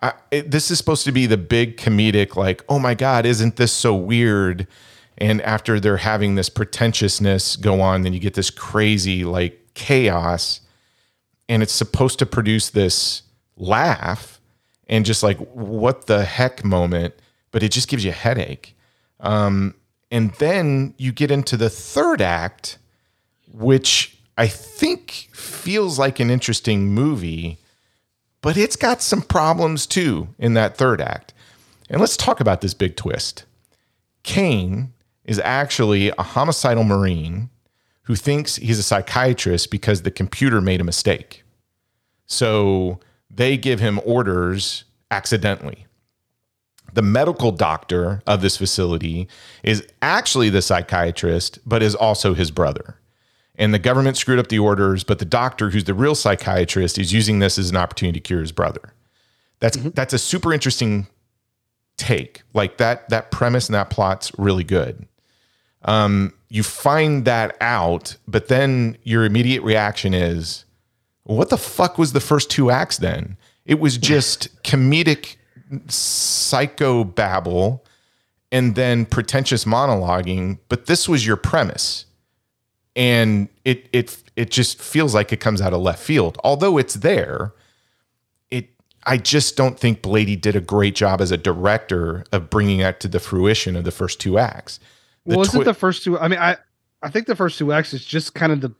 I, 0.02 0.12
it, 0.31 0.51
this 0.51 0.70
is 0.70 0.77
supposed 0.77 1.06
to 1.06 1.12
be 1.12 1.24
the 1.24 1.39
big 1.39 1.78
comedic, 1.78 2.36
like, 2.36 2.62
oh 2.69 2.78
my 2.78 2.93
God, 2.93 3.24
isn't 3.24 3.56
this 3.56 3.73
so 3.73 3.94
weird? 3.94 4.66
And 5.16 5.40
after 5.40 5.81
they're 5.81 5.97
having 5.97 6.35
this 6.35 6.51
pretentiousness 6.51 7.56
go 7.56 7.81
on, 7.81 8.02
then 8.02 8.12
you 8.12 8.20
get 8.20 8.35
this 8.35 8.51
crazy, 8.51 9.24
like, 9.24 9.59
chaos. 9.73 10.61
And 11.48 11.62
it's 11.62 11.73
supposed 11.73 12.19
to 12.19 12.27
produce 12.27 12.69
this 12.69 13.23
laugh 13.56 14.39
and 14.86 15.06
just 15.06 15.23
like, 15.23 15.39
what 15.55 16.09
the 16.09 16.27
heck 16.27 16.62
moment, 16.62 17.15
but 17.52 17.62
it 17.62 17.73
just 17.73 17.89
gives 17.89 18.05
you 18.05 18.11
a 18.11 18.12
headache. 18.12 18.77
Um, 19.20 19.77
and 20.14 20.30
then 20.34 20.94
you 20.96 21.12
get 21.12 21.30
into 21.30 21.56
the 21.56 21.68
third 21.68 22.22
act, 22.22 22.78
which 23.52 24.16
I 24.38 24.46
think 24.46 25.28
feels 25.32 25.98
like 25.98 26.20
an 26.20 26.30
interesting 26.30 26.86
movie 26.86 27.58
but 28.44 28.58
it's 28.58 28.76
got 28.76 29.00
some 29.00 29.22
problems 29.22 29.86
too 29.86 30.28
in 30.38 30.52
that 30.52 30.76
third 30.76 31.00
act. 31.00 31.32
And 31.88 31.98
let's 31.98 32.14
talk 32.14 32.40
about 32.40 32.60
this 32.60 32.74
big 32.74 32.94
twist. 32.94 33.46
Kane 34.22 34.92
is 35.24 35.38
actually 35.38 36.10
a 36.10 36.22
homicidal 36.22 36.84
Marine 36.84 37.48
who 38.02 38.14
thinks 38.14 38.56
he's 38.56 38.78
a 38.78 38.82
psychiatrist 38.82 39.70
because 39.70 40.02
the 40.02 40.10
computer 40.10 40.60
made 40.60 40.82
a 40.82 40.84
mistake. 40.84 41.42
So 42.26 43.00
they 43.30 43.56
give 43.56 43.80
him 43.80 43.98
orders 44.04 44.84
accidentally. 45.10 45.84
The 46.94 47.02
medical 47.02 47.52
doctor 47.52 48.22
of 48.26 48.40
this 48.40 48.56
facility 48.56 49.28
is 49.62 49.86
actually 50.00 50.48
the 50.48 50.62
psychiatrist, 50.62 51.58
but 51.66 51.82
is 51.82 51.94
also 51.94 52.34
his 52.34 52.50
brother 52.50 52.98
and 53.56 53.72
the 53.72 53.78
government 53.78 54.16
screwed 54.16 54.38
up 54.38 54.48
the 54.48 54.58
orders, 54.58 55.04
but 55.04 55.18
the 55.18 55.24
doctor, 55.24 55.70
who's 55.70 55.84
the 55.84 55.94
real 55.94 56.14
psychiatrist, 56.14 56.98
is 56.98 57.12
using 57.12 57.38
this 57.38 57.58
as 57.58 57.70
an 57.70 57.76
opportunity 57.76 58.20
to 58.20 58.22
cure 58.22 58.40
his 58.40 58.52
brother. 58.52 58.92
That's 59.60 59.76
mm-hmm. 59.76 59.90
that's 59.90 60.12
a 60.12 60.18
super 60.18 60.52
interesting 60.52 61.06
take. 61.96 62.42
Like 62.52 62.78
that 62.78 63.08
that 63.10 63.30
premise 63.30 63.68
and 63.68 63.74
that 63.74 63.90
plot's 63.90 64.32
really 64.38 64.64
good. 64.64 65.06
Um, 65.82 66.32
you 66.48 66.62
find 66.62 67.24
that 67.26 67.56
out, 67.60 68.16
but 68.26 68.48
then 68.48 68.96
your 69.02 69.24
immediate 69.24 69.62
reaction 69.62 70.14
is, 70.14 70.64
what 71.24 71.50
the 71.50 71.58
fuck 71.58 71.98
was 71.98 72.12
the 72.12 72.20
first 72.20 72.50
two 72.50 72.70
acts 72.70 72.96
then? 72.96 73.36
It 73.66 73.80
was 73.80 73.98
just 73.98 74.62
comedic 74.62 75.36
psycho 75.88 77.04
babble 77.04 77.84
and 78.52 78.74
then 78.74 79.06
pretentious 79.06 79.64
monologuing, 79.64 80.58
but 80.68 80.86
this 80.86 81.08
was 81.08 81.26
your 81.26 81.36
premise 81.36 82.06
and 82.96 83.48
it 83.64 83.88
it 83.92 84.22
it 84.36 84.50
just 84.50 84.80
feels 84.80 85.14
like 85.14 85.32
it 85.32 85.40
comes 85.40 85.60
out 85.60 85.72
of 85.72 85.80
left 85.80 86.02
field. 86.02 86.38
Although 86.44 86.78
it's 86.78 86.94
there, 86.94 87.52
it 88.50 88.68
I 89.04 89.16
just 89.16 89.56
don't 89.56 89.78
think 89.78 90.02
Blatty 90.02 90.40
did 90.40 90.56
a 90.56 90.60
great 90.60 90.94
job 90.94 91.20
as 91.20 91.30
a 91.30 91.36
director 91.36 92.24
of 92.32 92.50
bringing 92.50 92.78
that 92.78 93.00
to 93.00 93.08
the 93.08 93.20
fruition 93.20 93.76
of 93.76 93.84
the 93.84 93.90
first 93.90 94.20
two 94.20 94.38
acts. 94.38 94.78
The 95.26 95.36
well, 95.36 95.46
isn't 95.46 95.64
the 95.64 95.74
first 95.74 96.04
two? 96.04 96.18
I 96.18 96.28
mean, 96.28 96.38
I 96.38 96.56
I 97.02 97.10
think 97.10 97.26
the 97.26 97.36
first 97.36 97.58
two 97.58 97.72
acts 97.72 97.92
is 97.92 98.04
just 98.04 98.34
kind 98.34 98.52
of 98.52 98.60
the 98.60 98.72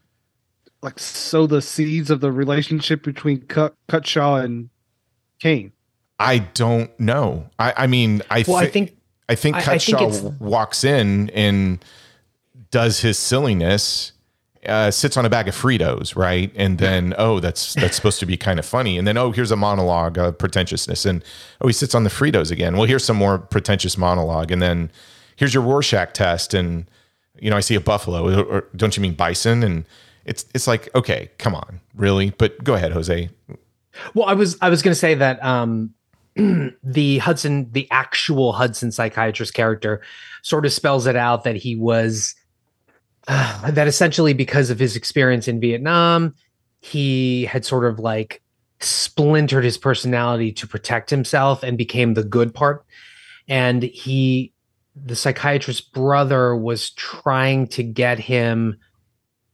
like 0.82 0.98
sow 0.98 1.47
the 1.47 1.62
seeds 1.62 2.11
of 2.11 2.20
the 2.20 2.31
relationship 2.31 3.02
between 3.02 3.40
Cut, 3.43 3.74
Cutshaw 3.89 4.44
and 4.44 4.69
Kane. 5.40 5.73
I 6.19 6.39
don't 6.39 6.99
know. 6.99 7.49
I 7.59 7.74
I 7.77 7.86
mean, 7.86 8.23
I 8.31 8.45
well, 8.47 8.57
I 8.57 8.66
think 8.66 8.97
I 9.28 9.35
think 9.35 9.57
Cutshaw 9.57 9.95
I 9.95 10.11
think 10.11 10.41
walks 10.41 10.85
in 10.85 11.31
and 11.31 11.85
does 12.70 13.01
his 13.01 13.19
silliness 13.19 14.12
uh, 14.66 14.91
sits 14.91 15.16
on 15.16 15.24
a 15.24 15.31
bag 15.31 15.49
of 15.49 15.55
Fritos, 15.55 16.16
right? 16.16 16.53
And 16.57 16.78
then 16.78 17.15
oh, 17.19 17.41
that's 17.41 17.74
that's 17.74 17.97
supposed 17.97 18.20
to 18.20 18.27
be 18.27 18.36
kind 18.36 18.59
of 18.59 18.66
funny. 18.66 18.99
And 18.99 19.07
then 19.07 19.16
oh, 19.16 19.31
here's 19.31 19.51
a 19.51 19.57
monologue 19.57 20.19
of 20.19 20.39
pretentiousness, 20.39 21.05
and 21.05 21.24
oh, 21.61 21.66
he 21.66 21.73
sits 21.73 21.95
on 21.95 22.05
the 22.05 22.11
Fritos 22.11 22.51
again. 22.51 22.77
Well, 22.77 22.86
here's 22.86 23.05
some 23.05 23.16
more 23.16 23.39
pretentious 23.39 23.99
monologue, 23.99 24.51
and 24.51 24.62
then 24.62 24.91
here's 25.36 25.53
your 25.53 25.62
Rorschach 25.62 26.12
test, 26.12 26.55
and 26.55 26.86
you 27.39 27.51
know 27.51 27.57
I 27.57 27.61
see 27.61 27.74
a 27.74 27.81
buffalo, 27.81 28.28
or, 28.28 28.45
or 28.45 28.69
don't 28.74 28.97
you 28.97 29.03
mean 29.03 29.15
bison? 29.15 29.62
And 29.62 29.85
it's 30.24 30.47
it's 30.55 30.66
like 30.66 30.95
okay, 30.95 31.31
come 31.39 31.55
on, 31.55 31.81
really? 31.95 32.31
But 32.31 32.62
go 32.65 32.74
ahead, 32.74 32.93
Jose. 32.93 33.28
Well, 34.15 34.27
I 34.27 34.35
was 34.35 34.57
I 34.61 34.70
was 34.70 34.82
going 34.82 34.95
to 34.95 34.99
say 34.99 35.15
that 35.15 35.45
um, 35.45 35.95
the 36.82 37.19
Hudson, 37.19 37.70
the 37.73 37.89
actual 37.90 38.52
Hudson 38.52 38.93
psychiatrist 38.93 39.55
character, 39.55 40.01
sort 40.43 40.66
of 40.66 40.73
spells 40.73 41.06
it 41.06 41.16
out 41.16 41.44
that 41.44 41.56
he 41.56 41.77
was 41.77 42.35
uh, 43.28 43.70
that 43.70 43.89
essentially 43.89 44.35
because 44.35 44.70
of 44.70 44.78
his 44.78 44.97
experience 44.97 45.48
in 45.48 45.61
Vietnam, 45.61 46.35
he 46.81 47.44
had 47.47 47.65
sort 47.65 47.85
of 47.85 47.98
like 47.98 48.43
splintered 48.81 49.65
his 49.65 49.78
personality 49.78 50.52
to 50.52 50.66
protect 50.66 51.09
himself 51.09 51.62
and 51.62 51.78
became 51.78 52.15
the 52.15 52.24
good 52.24 52.55
part. 52.55 52.85
And 53.48 53.82
he, 53.82 54.52
the 54.94 55.16
psychiatrist's 55.16 55.81
brother, 55.81 56.55
was 56.55 56.90
trying 56.90 57.69
to 57.69 57.82
get 57.82 58.19
him 58.19 58.77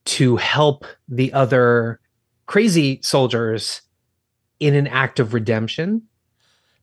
to 0.07 0.36
help 0.36 0.86
the 1.09 1.32
other 1.32 2.01
crazy 2.47 3.01
soldiers 3.02 3.82
in 4.59 4.74
an 4.74 4.89
act 4.89 5.20
of 5.20 5.32
redemption. 5.35 6.02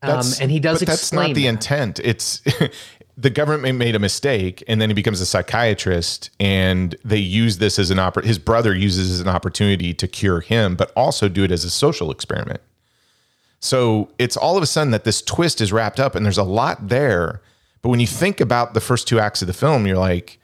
Um, 0.03 0.25
and 0.39 0.51
he 0.51 0.59
does 0.59 0.79
but 0.79 0.87
that's 0.87 1.11
not 1.11 1.33
the 1.33 1.43
that. 1.43 1.47
intent. 1.49 1.99
It's 1.99 2.41
the 3.17 3.29
government 3.31 3.77
made 3.79 3.95
a 3.95 3.99
mistake, 3.99 4.63
and 4.67 4.79
then 4.79 4.89
he 4.89 4.93
becomes 4.93 5.19
a 5.21 5.25
psychiatrist, 5.25 6.29
and 6.39 6.95
they 7.03 7.17
use 7.17 7.57
this 7.57 7.79
as 7.79 7.89
an 7.89 7.97
oppor- 7.97 8.23
His 8.23 8.37
brother 8.37 8.75
uses 8.75 9.09
as 9.11 9.19
an 9.19 9.27
opportunity 9.27 9.93
to 9.95 10.07
cure 10.07 10.39
him, 10.41 10.75
but 10.75 10.91
also 10.95 11.27
do 11.27 11.43
it 11.43 11.51
as 11.51 11.63
a 11.63 11.71
social 11.71 12.11
experiment. 12.11 12.61
So 13.59 14.11
it's 14.19 14.37
all 14.37 14.55
of 14.55 14.61
a 14.61 14.67
sudden 14.67 14.91
that 14.91 15.03
this 15.03 15.21
twist 15.23 15.61
is 15.61 15.73
wrapped 15.73 15.99
up, 15.99 16.13
and 16.13 16.23
there's 16.23 16.37
a 16.37 16.43
lot 16.43 16.89
there. 16.89 17.41
But 17.81 17.89
when 17.89 17.99
you 17.99 18.07
think 18.07 18.39
about 18.39 18.75
the 18.75 18.81
first 18.81 19.07
two 19.07 19.19
acts 19.19 19.41
of 19.41 19.47
the 19.47 19.53
film, 19.53 19.87
you're 19.87 19.97
like, 19.97 20.39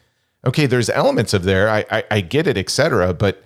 okay, 0.45 0.65
there's 0.65 0.89
elements 0.89 1.33
of 1.33 1.43
there. 1.43 1.69
I 1.69 1.85
I, 1.91 2.03
I 2.09 2.21
get 2.21 2.47
it, 2.47 2.57
etc. 2.57 3.13
But 3.13 3.43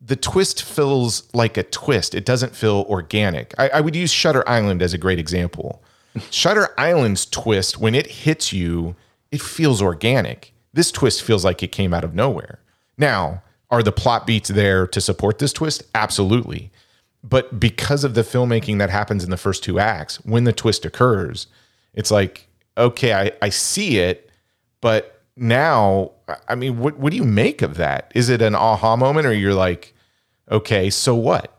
the 0.00 0.16
twist 0.16 0.62
feels 0.62 1.32
like 1.34 1.56
a 1.56 1.62
twist. 1.62 2.14
It 2.14 2.24
doesn't 2.24 2.56
feel 2.56 2.86
organic. 2.88 3.54
I, 3.58 3.68
I 3.68 3.80
would 3.80 3.94
use 3.94 4.10
Shutter 4.10 4.48
Island 4.48 4.82
as 4.82 4.94
a 4.94 4.98
great 4.98 5.18
example. 5.18 5.82
Shutter 6.30 6.68
Island's 6.78 7.26
twist, 7.26 7.78
when 7.78 7.94
it 7.94 8.06
hits 8.06 8.52
you, 8.52 8.96
it 9.30 9.42
feels 9.42 9.82
organic. 9.82 10.52
This 10.72 10.90
twist 10.90 11.22
feels 11.22 11.44
like 11.44 11.62
it 11.62 11.72
came 11.72 11.92
out 11.92 12.04
of 12.04 12.14
nowhere. 12.14 12.60
Now, 12.96 13.42
are 13.70 13.82
the 13.82 13.92
plot 13.92 14.26
beats 14.26 14.48
there 14.48 14.86
to 14.86 15.00
support 15.00 15.38
this 15.38 15.52
twist? 15.52 15.82
Absolutely. 15.94 16.70
But 17.22 17.60
because 17.60 18.02
of 18.02 18.14
the 18.14 18.22
filmmaking 18.22 18.78
that 18.78 18.90
happens 18.90 19.22
in 19.22 19.30
the 19.30 19.36
first 19.36 19.62
two 19.62 19.78
acts, 19.78 20.16
when 20.24 20.44
the 20.44 20.52
twist 20.52 20.84
occurs, 20.84 21.46
it's 21.94 22.10
like, 22.10 22.48
okay, 22.78 23.12
I, 23.12 23.32
I 23.42 23.50
see 23.50 23.98
it, 23.98 24.30
but 24.80 25.19
now, 25.36 26.12
I 26.48 26.54
mean, 26.54 26.78
what, 26.78 26.98
what 26.98 27.10
do 27.10 27.16
you 27.16 27.24
make 27.24 27.62
of 27.62 27.76
that? 27.76 28.10
Is 28.14 28.28
it 28.28 28.42
an 28.42 28.54
aha 28.54 28.96
moment 28.96 29.26
or 29.26 29.32
you're 29.32 29.54
like, 29.54 29.94
okay, 30.50 30.90
so 30.90 31.14
what? 31.14 31.56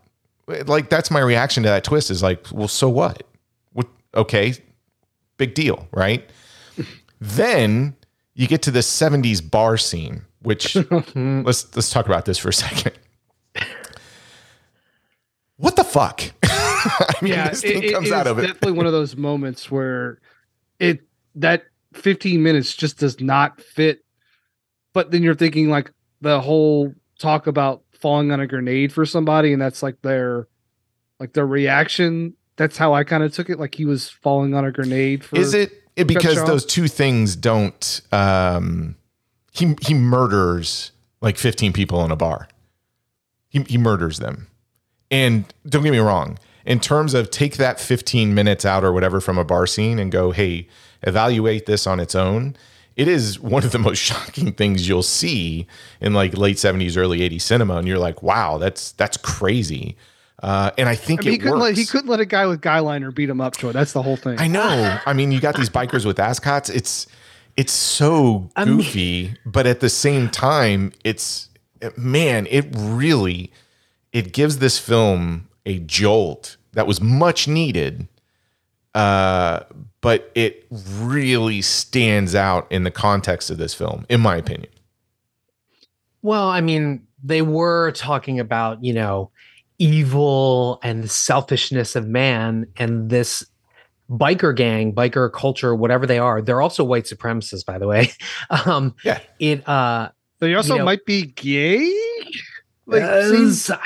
Like, 0.47 0.89
that's 0.89 1.09
my 1.09 1.19
reaction 1.19 1.63
to 1.63 1.69
that 1.69 1.83
twist 1.83 2.11
is 2.11 2.21
like, 2.21 2.45
well, 2.51 2.67
so 2.67 2.89
what? 2.89 3.23
What, 3.73 3.87
okay, 4.15 4.53
big 5.37 5.53
deal, 5.53 5.87
right? 5.91 6.29
then 7.21 7.95
you 8.33 8.47
get 8.47 8.61
to 8.63 8.71
the 8.71 8.79
70s 8.79 9.49
bar 9.49 9.77
scene, 9.77 10.23
which 10.41 10.75
let's 11.15 11.75
let's 11.75 11.89
talk 11.89 12.05
about 12.05 12.25
this 12.25 12.37
for 12.37 12.49
a 12.49 12.53
second. 12.53 12.93
What 15.57 15.75
the 15.75 15.83
fuck? 15.83 16.23
I 16.43 17.13
mean, 17.21 17.33
yeah, 17.33 17.49
this 17.49 17.61
thing 17.61 17.83
it, 17.83 17.93
comes 17.93 18.07
it 18.07 18.13
out 18.13 18.25
of 18.25 18.39
it. 18.39 18.41
definitely 18.41 18.71
one 18.71 18.87
of 18.87 18.93
those 18.93 19.15
moments 19.15 19.69
where 19.69 20.17
it 20.79 21.01
that 21.35 21.65
15 21.93 22.41
minutes 22.41 22.75
just 22.75 22.99
does 22.99 23.19
not 23.19 23.61
fit. 23.61 24.03
But 24.93 25.11
then 25.11 25.23
you're 25.23 25.35
thinking 25.35 25.69
like 25.69 25.91
the 26.21 26.41
whole 26.41 26.93
talk 27.17 27.47
about 27.47 27.83
falling 27.93 28.31
on 28.31 28.39
a 28.39 28.47
grenade 28.47 28.91
for 28.91 29.05
somebody, 29.05 29.53
and 29.53 29.61
that's 29.61 29.83
like 29.83 30.01
their 30.01 30.47
like 31.19 31.33
their 31.33 31.45
reaction. 31.45 32.33
That's 32.57 32.77
how 32.77 32.93
I 32.93 33.03
kind 33.03 33.23
of 33.23 33.33
took 33.33 33.49
it. 33.49 33.59
Like 33.59 33.75
he 33.75 33.85
was 33.85 34.09
falling 34.09 34.53
on 34.53 34.65
a 34.65 34.71
grenade. 34.71 35.23
For 35.23 35.37
Is 35.37 35.53
it, 35.53 35.71
it 35.95 36.05
because 36.05 36.35
Shaw? 36.35 36.45
those 36.45 36.65
two 36.65 36.87
things 36.87 37.35
don't? 37.35 38.01
Um, 38.11 38.95
he 39.51 39.75
he 39.81 39.93
murders 39.93 40.91
like 41.21 41.37
15 41.37 41.73
people 41.73 42.03
in 42.03 42.11
a 42.11 42.15
bar. 42.15 42.47
He 43.49 43.63
he 43.63 43.77
murders 43.77 44.19
them, 44.19 44.47
and 45.09 45.45
don't 45.67 45.83
get 45.83 45.91
me 45.91 45.99
wrong. 45.99 46.37
In 46.63 46.79
terms 46.79 47.15
of 47.15 47.31
take 47.31 47.57
that 47.57 47.79
15 47.79 48.35
minutes 48.35 48.65
out 48.65 48.83
or 48.83 48.93
whatever 48.93 49.19
from 49.19 49.39
a 49.39 49.43
bar 49.43 49.65
scene 49.65 49.97
and 49.97 50.11
go, 50.11 50.29
hey, 50.29 50.67
evaluate 51.03 51.65
this 51.65 51.87
on 51.87 51.99
its 51.99 52.15
own. 52.15 52.55
It 52.95 53.07
is 53.07 53.39
one 53.39 53.63
of 53.63 53.71
the 53.71 53.79
most 53.79 53.97
shocking 54.09 54.51
things 54.53 54.87
you'll 54.87 55.03
see 55.03 55.67
in 56.01 56.13
like 56.13 56.37
late 56.37 56.57
70s, 56.57 56.97
early 56.97 57.19
80s 57.19 57.41
cinema, 57.41 57.77
and 57.77 57.87
you're 57.87 57.97
like, 57.97 58.21
wow, 58.21 58.57
that's 58.57 58.91
that's 58.93 59.17
crazy. 59.17 59.95
Uh, 60.43 60.71
and 60.77 60.89
I 60.89 60.95
think 60.95 61.21
I 61.21 61.23
mean, 61.23 61.31
he 61.31 61.35
it 61.35 61.39
couldn't 61.39 61.59
works. 61.59 61.63
let 61.63 61.77
he 61.77 61.85
couldn't 61.85 62.09
let 62.09 62.19
a 62.19 62.25
guy 62.25 62.47
with 62.47 62.61
guy 62.61 62.79
liner 62.79 63.11
beat 63.11 63.29
him 63.29 63.39
up, 63.39 63.55
Troy. 63.57 63.71
That's 63.71 63.93
the 63.93 64.01
whole 64.01 64.17
thing. 64.17 64.39
I 64.39 64.47
know. 64.47 64.97
I 65.05 65.13
mean, 65.13 65.31
you 65.31 65.39
got 65.39 65.55
these 65.55 65.69
bikers 65.69 66.05
with 66.05 66.19
ascots. 66.19 66.69
It's 66.69 67.07
it's 67.57 67.71
so 67.71 68.49
I 68.55 68.65
mean- 68.65 68.77
goofy, 68.77 69.35
but 69.45 69.67
at 69.67 69.79
the 69.81 69.89
same 69.89 70.29
time, 70.29 70.93
it's 71.03 71.49
man, 71.95 72.47
it 72.49 72.65
really 72.75 73.51
it 74.11 74.33
gives 74.33 74.57
this 74.57 74.77
film 74.79 75.47
a 75.65 75.79
jolt 75.79 76.57
that 76.73 76.87
was 76.87 76.99
much 77.01 77.47
needed. 77.47 78.07
Uh, 78.95 79.61
but 80.01 80.31
it 80.35 80.65
really 80.71 81.61
stands 81.61 82.33
out 82.35 82.69
in 82.71 82.83
the 82.83 82.91
context 82.91 83.49
of 83.49 83.57
this 83.57 83.73
film, 83.73 84.05
in 84.09 84.19
my 84.19 84.35
opinion. 84.35 84.71
Well, 86.21 86.47
I 86.49 86.61
mean, 86.61 87.07
they 87.23 87.41
were 87.41 87.91
talking 87.91 88.39
about, 88.39 88.83
you 88.83 88.93
know, 88.93 89.31
evil 89.79 90.79
and 90.83 91.03
the 91.03 91.07
selfishness 91.07 91.95
of 91.95 92.07
man 92.07 92.67
and 92.77 93.09
this 93.09 93.45
biker 94.09 94.55
gang, 94.55 94.93
biker 94.93 95.31
culture, 95.31 95.73
whatever 95.75 96.05
they 96.05 96.19
are. 96.19 96.41
They're 96.41 96.61
also 96.61 96.83
white 96.83 97.05
supremacists, 97.05 97.65
by 97.65 97.77
the 97.79 97.87
way. 97.87 98.11
Um 98.49 98.93
Yeah. 99.03 99.19
it 99.39 99.67
uh 99.67 100.09
They 100.39 100.53
also 100.53 100.73
you 100.73 100.79
know- 100.79 100.85
might 100.85 101.05
be 101.05 101.27
gay. 101.27 101.91
Like, 102.87 103.03
uh, 103.03 103.77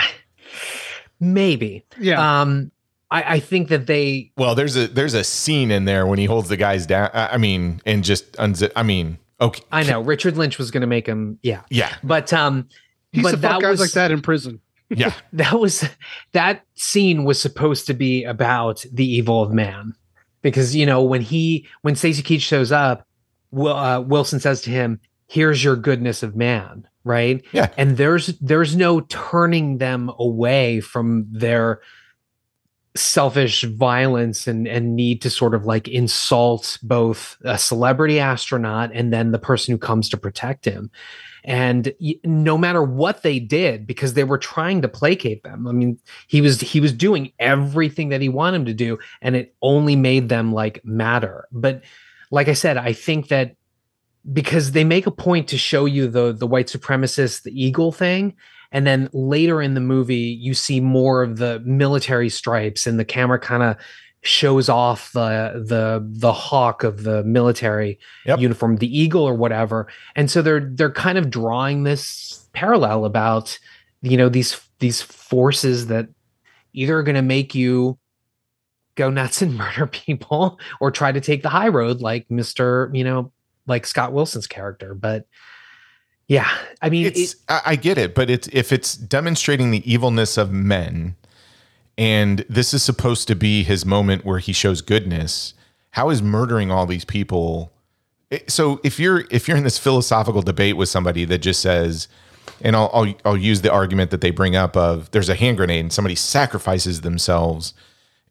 maybe. 1.20 1.86
yeah. 2.00 2.42
Um 2.42 2.72
I, 3.16 3.36
I 3.36 3.40
think 3.40 3.70
that 3.70 3.88
they 3.88 4.32
Well, 4.38 4.56
there's 4.56 4.76
a 4.76 4.88
there's 4.88 5.14
a 5.14 5.24
scene 5.24 5.72
in 5.72 5.86
there 5.86 6.06
when 6.06 6.20
he 6.20 6.26
holds 6.26 6.50
the 6.50 6.58
guys 6.58 6.86
down. 6.86 7.10
I 7.14 7.28
I 7.34 7.38
mean, 7.38 7.82
and 7.86 8.04
just 8.04 8.34
unzip. 8.34 8.72
I 8.76 8.84
mean, 8.84 9.18
okay, 9.40 9.64
I 9.72 9.84
know 9.84 10.02
Richard 10.02 10.38
Lynch 10.38 10.58
was 10.58 10.72
gonna 10.72 10.88
make 10.88 11.08
him, 11.08 11.40
yeah. 11.42 11.62
yeah, 11.70 11.96
But 12.04 12.34
um 12.34 12.68
he 13.12 13.20
used 13.22 13.24
but 13.24 13.32
to 13.32 13.38
that 13.38 13.62
guys 13.62 13.72
was 13.72 13.80
like 13.80 13.92
that 13.92 14.12
in 14.12 14.22
prison. 14.22 14.60
yeah. 14.90 15.14
that 15.34 15.58
was 15.60 15.88
that 16.34 16.64
scene 16.76 17.24
was 17.24 17.40
supposed 17.40 17.88
to 17.88 17.94
be 17.94 18.24
about 18.26 18.86
the 18.92 19.06
evil 19.06 19.42
of 19.42 19.52
man 19.54 19.94
because 20.42 20.76
you 20.76 20.86
know 20.86 21.02
when 21.02 21.22
he 21.22 21.68
when 21.84 21.96
Stacy 21.96 22.22
Keach 22.22 22.42
shows 22.42 22.72
up 22.72 23.08
Will, 23.52 23.74
uh, 23.76 24.02
Wilson 24.02 24.40
says 24.42 24.62
to 24.64 24.70
him 24.72 25.00
here's 25.28 25.64
your 25.64 25.76
goodness 25.78 26.22
of 26.22 26.36
man 26.36 26.86
right 27.06 27.44
Yeah. 27.54 27.70
and 27.78 27.98
there's 27.98 28.28
there's 28.40 28.76
no 28.76 29.00
turning 29.02 29.78
them 29.78 30.12
away 30.20 30.82
from 30.82 31.26
their 31.32 31.80
selfish 32.96 33.64
violence 33.64 34.48
and 34.48 34.68
and 34.68 34.96
need 34.96 35.22
to 35.22 35.30
sort 35.30 35.54
of 35.54 35.66
like 35.66 35.88
insult 35.88 36.78
both 36.82 37.38
a 37.44 37.58
celebrity 37.58 38.20
astronaut 38.20 38.90
and 38.94 39.12
then 39.12 39.32
the 39.32 39.40
person 39.40 39.74
who 39.74 39.78
comes 39.78 40.08
to 40.10 40.18
protect 40.18 40.64
him. 40.64 40.90
And 41.44 41.94
no 42.24 42.58
matter 42.58 42.82
what 42.82 43.22
they 43.22 43.38
did 43.38 43.86
because 43.86 44.14
they 44.14 44.24
were 44.24 44.38
trying 44.38 44.82
to 44.82 44.88
placate 44.88 45.44
them 45.44 45.68
i 45.68 45.72
mean 45.72 46.00
he 46.28 46.42
was 46.42 46.60
he 46.60 46.80
was 46.80 46.92
doing 46.92 47.32
everything 47.38 48.10
that 48.10 48.20
he 48.20 48.30
wanted 48.30 48.58
him 48.58 48.66
to 48.66 48.74
do 48.74 48.98
and 49.22 49.36
it 49.36 49.56
only 49.62 49.96
made 49.96 50.28
them 50.28 50.52
like 50.52 50.84
matter 50.84 51.48
but 51.52 51.84
like 52.32 52.48
i 52.48 52.54
said 52.54 52.78
i 52.78 52.92
think 52.92 53.28
that 53.28 53.56
because 54.34 54.72
they 54.72 54.84
make 54.84 55.06
a 55.06 55.12
point 55.12 55.48
to 55.50 55.58
show 55.58 55.86
you 55.86 56.08
the 56.08 56.34
the 56.34 56.48
white 56.48 56.66
supremacist 56.66 57.44
the 57.44 57.64
eagle 57.64 57.92
thing 57.92 58.36
and 58.72 58.86
then 58.88 59.10
later 59.14 59.62
in 59.62 59.74
the 59.74 59.82
movie 59.82 60.16
you 60.16 60.54
see 60.54 60.80
more 60.80 61.24
of 61.24 61.38
the 61.38 61.60
military 61.62 62.30
stripes 62.30 62.86
and 62.88 63.00
the 63.00 63.06
camera 63.06 63.40
kind 63.40 63.64
of 63.64 63.76
shows 64.22 64.70
off 64.70 65.12
the 65.12 65.64
the 65.68 66.04
the 66.14 66.34
hawk 66.34 66.84
of 66.84 67.04
the 67.04 67.24
military 67.26 68.00
Yep. 68.26 68.40
uniform 68.40 68.78
the 68.78 69.00
eagle 69.00 69.24
or 69.24 69.36
whatever 69.36 69.88
and 70.16 70.32
so 70.32 70.42
they're 70.42 70.72
they're 70.74 70.92
kind 70.92 71.18
of 71.20 71.30
drawing 71.30 71.84
this 71.84 72.48
parallel 72.54 73.06
about 73.06 73.58
you 74.02 74.18
know 74.18 74.28
these 74.30 74.60
these 74.80 75.02
forces 75.02 75.88
that 75.88 76.08
either 76.74 76.98
are 76.98 77.04
going 77.04 77.16
to 77.16 77.22
make 77.22 77.54
you 77.54 77.98
go 78.96 79.10
nuts 79.12 79.42
and 79.44 79.56
murder 79.58 79.86
people 79.86 80.60
or 80.82 80.90
try 80.90 81.12
to 81.12 81.22
take 81.22 81.44
the 81.44 81.50
high 81.50 81.68
road 81.68 82.02
like 82.02 82.28
mr 82.30 82.94
you 82.98 83.04
know 83.04 83.32
like 83.68 83.86
scott 83.86 84.12
wilson's 84.12 84.48
character 84.48 84.96
but 84.96 85.28
Yeah, 86.28 86.50
I 86.82 86.90
mean, 86.90 87.06
it's 87.06 87.34
it, 87.34 87.40
I, 87.48 87.62
I 87.66 87.76
get 87.76 87.98
it, 87.98 88.16
but 88.16 88.30
it's 88.30 88.48
if 88.52 88.72
it's 88.72 88.96
demonstrating 88.96 89.70
the 89.72 89.92
evilness 89.92 90.38
of 90.38 90.52
men, 90.52 91.16
and 91.98 92.44
this 92.50 92.74
is 92.74 92.82
supposed 92.82 93.28
to 93.28 93.36
be 93.36 93.64
his 93.64 93.86
moment 93.86 94.26
where 94.26 94.40
he 94.40 94.52
shows 94.52 94.82
goodness. 94.82 95.54
How 95.92 96.10
is 96.10 96.24
murdering 96.24 96.72
all 96.72 96.88
these 96.88 97.06
people? 97.06 97.72
Eh, 98.32 98.40
so 98.48 98.82
if 98.84 99.00
you're 99.00 99.26
if 99.30 99.48
you're 99.48 99.58
in 99.58 99.64
this 99.64 99.78
philosophical 99.78 100.42
debate 100.42 100.78
with 100.78 100.90
somebody 100.90 101.26
that 101.26 101.40
just 101.40 101.62
says, 101.62 102.08
and 102.60 102.76
I'll 102.76 102.90
I'll, 102.92 103.14
I'll 103.24 103.38
use 103.38 103.62
the 103.62 103.72
argument 103.72 104.10
that 104.10 104.22
they 104.22 104.32
bring 104.32 104.56
up 104.56 104.76
of 104.76 105.12
there's 105.12 105.30
a 105.30 105.36
hand 105.36 105.58
grenade 105.58 105.82
and 105.82 105.94
somebody 105.94 106.16
sacrifices 106.16 107.02
themselves 107.02 107.76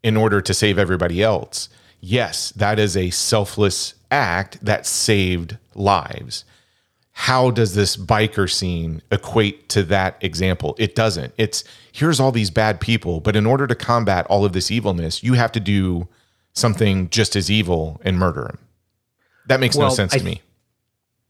in 0.03 0.16
order 0.16 0.41
to 0.41 0.53
save 0.53 0.81
everybody 0.81 1.23
else. 1.23 1.69
Yes, 2.01 2.51
that 2.51 2.81
is 2.81 2.97
a 2.97 3.11
selfless 3.11 3.95
act 4.11 4.62
that 4.65 4.85
saved 4.85 5.59
lives 5.77 6.45
how 7.16 7.51
does 7.53 7.77
this 7.77 7.97
biker 7.97 8.51
scene 8.51 9.01
equate 9.12 9.69
to 9.69 9.85
that 9.85 10.19
example? 10.20 10.74
It 10.78 10.97
doesn't. 10.97 11.32
It's 11.39 11.62
here's 11.93 12.19
all 12.19 12.32
these 12.32 12.51
bad 12.51 12.81
people, 12.81 13.20
but 13.20 13.36
in 13.36 13.47
order 13.47 13.66
to 13.69 13.74
combat 13.74 14.27
all 14.27 14.45
of 14.45 14.53
this 14.53 14.70
evilness, 14.70 15.23
you 15.23 15.35
have 15.35 15.53
to 15.53 15.61
do 15.61 16.09
something 16.55 17.09
just 17.11 17.36
as 17.36 17.51
evil 17.51 18.01
and 18.05 18.19
murder 18.19 18.47
him. 18.47 18.59
That 19.47 19.61
makes 19.61 19.77
no 19.77 19.91
sense 19.91 20.12
I- 20.12 20.19
to 20.19 20.24
me. 20.24 20.43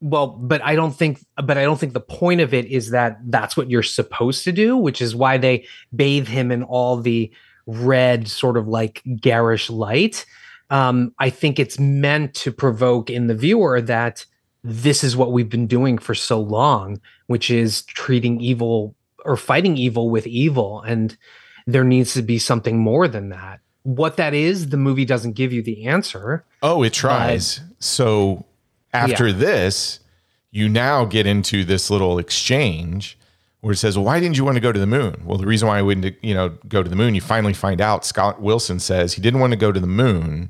well, 0.01 0.27
but 0.27 0.63
I 0.65 0.75
don't 0.75 0.93
think, 0.93 1.25
but 1.43 1.59
I 1.59 1.65
don't 1.65 1.79
think 1.79 1.93
the 1.93 2.01
point 2.01 2.41
of 2.41 2.55
it 2.55 2.67
is 2.67 2.91
that 2.91 3.19
that's 3.27 3.55
what 3.57 3.71
you're 3.71 3.83
supposed 3.83 4.45
to 4.45 4.53
do, 4.53 4.77
which 4.79 5.03
is 5.03 5.15
why 5.15 5.37
they 5.37 5.67
bathe 5.95 6.29
him 6.29 6.51
in 6.51 6.63
all 6.63 6.97
the 6.97 7.31
red, 7.67 8.27
sort 8.29 8.57
of 8.57 8.69
like 8.69 9.03
garish 9.21 9.69
light. 9.69 10.25
Um, 10.71 11.15
I 11.19 11.29
think 11.29 11.59
it's 11.59 11.79
meant 11.79 12.35
to 12.37 12.53
provoke 12.53 13.11
in 13.11 13.27
the 13.27 13.35
viewer 13.35 13.83
that 13.83 14.25
this 14.65 15.05
is 15.05 15.17
what 15.17 15.31
we've 15.31 15.49
been 15.51 15.67
doing 15.67 15.99
for 15.99 16.15
so 16.15 16.41
long, 16.41 17.01
which 17.27 17.51
is 17.51 17.83
treating 17.83 18.41
evil 18.41 18.95
or 19.25 19.37
fighting 19.37 19.77
evil 19.77 20.09
with 20.11 20.27
evil. 20.27 20.81
And 20.83 21.17
there 21.67 21.85
needs 21.85 22.15
to 22.15 22.23
be 22.23 22.39
something 22.39 22.79
more 22.79 23.07
than 23.07 23.29
that. 23.29 23.61
What 23.85 24.17
that 24.17 24.33
is, 24.35 24.71
the 24.71 24.77
movie 24.79 25.05
doesn't 25.05 25.33
give 25.33 25.53
you 25.53 25.63
the 25.63 25.85
answer. 25.87 26.45
Oh, 26.63 26.83
it 26.83 26.95
tries. 26.95 27.61
so 27.79 28.47
after 28.95 29.29
Yeah. 29.29 29.35
this, 29.35 30.01
you 30.51 30.69
now 30.69 31.05
get 31.05 31.27
into 31.27 31.65
this 31.65 31.91
little 31.91 32.19
exchange 32.19 33.19
where 33.61 33.73
it 33.73 33.77
says, 33.77 33.97
well, 33.99 34.05
"Why 34.07 34.21
didn't 34.21 34.37
you 34.39 34.45
want 34.45 34.55
to 34.57 34.61
go 34.61 34.73
to 34.73 34.79
the 34.81 34.87
moon?" 34.87 35.23
Well, 35.25 35.37
the 35.37 35.47
reason 35.47 35.69
why 35.69 35.79
I 35.79 35.83
wouldn't, 35.83 36.15
you 36.23 36.33
know, 36.35 36.51
go 36.69 36.83
to 36.83 36.89
the 36.89 36.97
moon, 36.97 37.15
you 37.15 37.21
finally 37.21 37.53
find 37.55 37.81
out. 37.81 38.05
Scott 38.07 38.41
Wilson 38.41 38.79
says 38.79 39.15
he 39.15 39.21
didn't 39.21 39.41
want 39.41 39.51
to 39.53 39.57
go 39.59 39.73
to 39.73 39.81
the 39.81 39.87
moon 39.87 40.49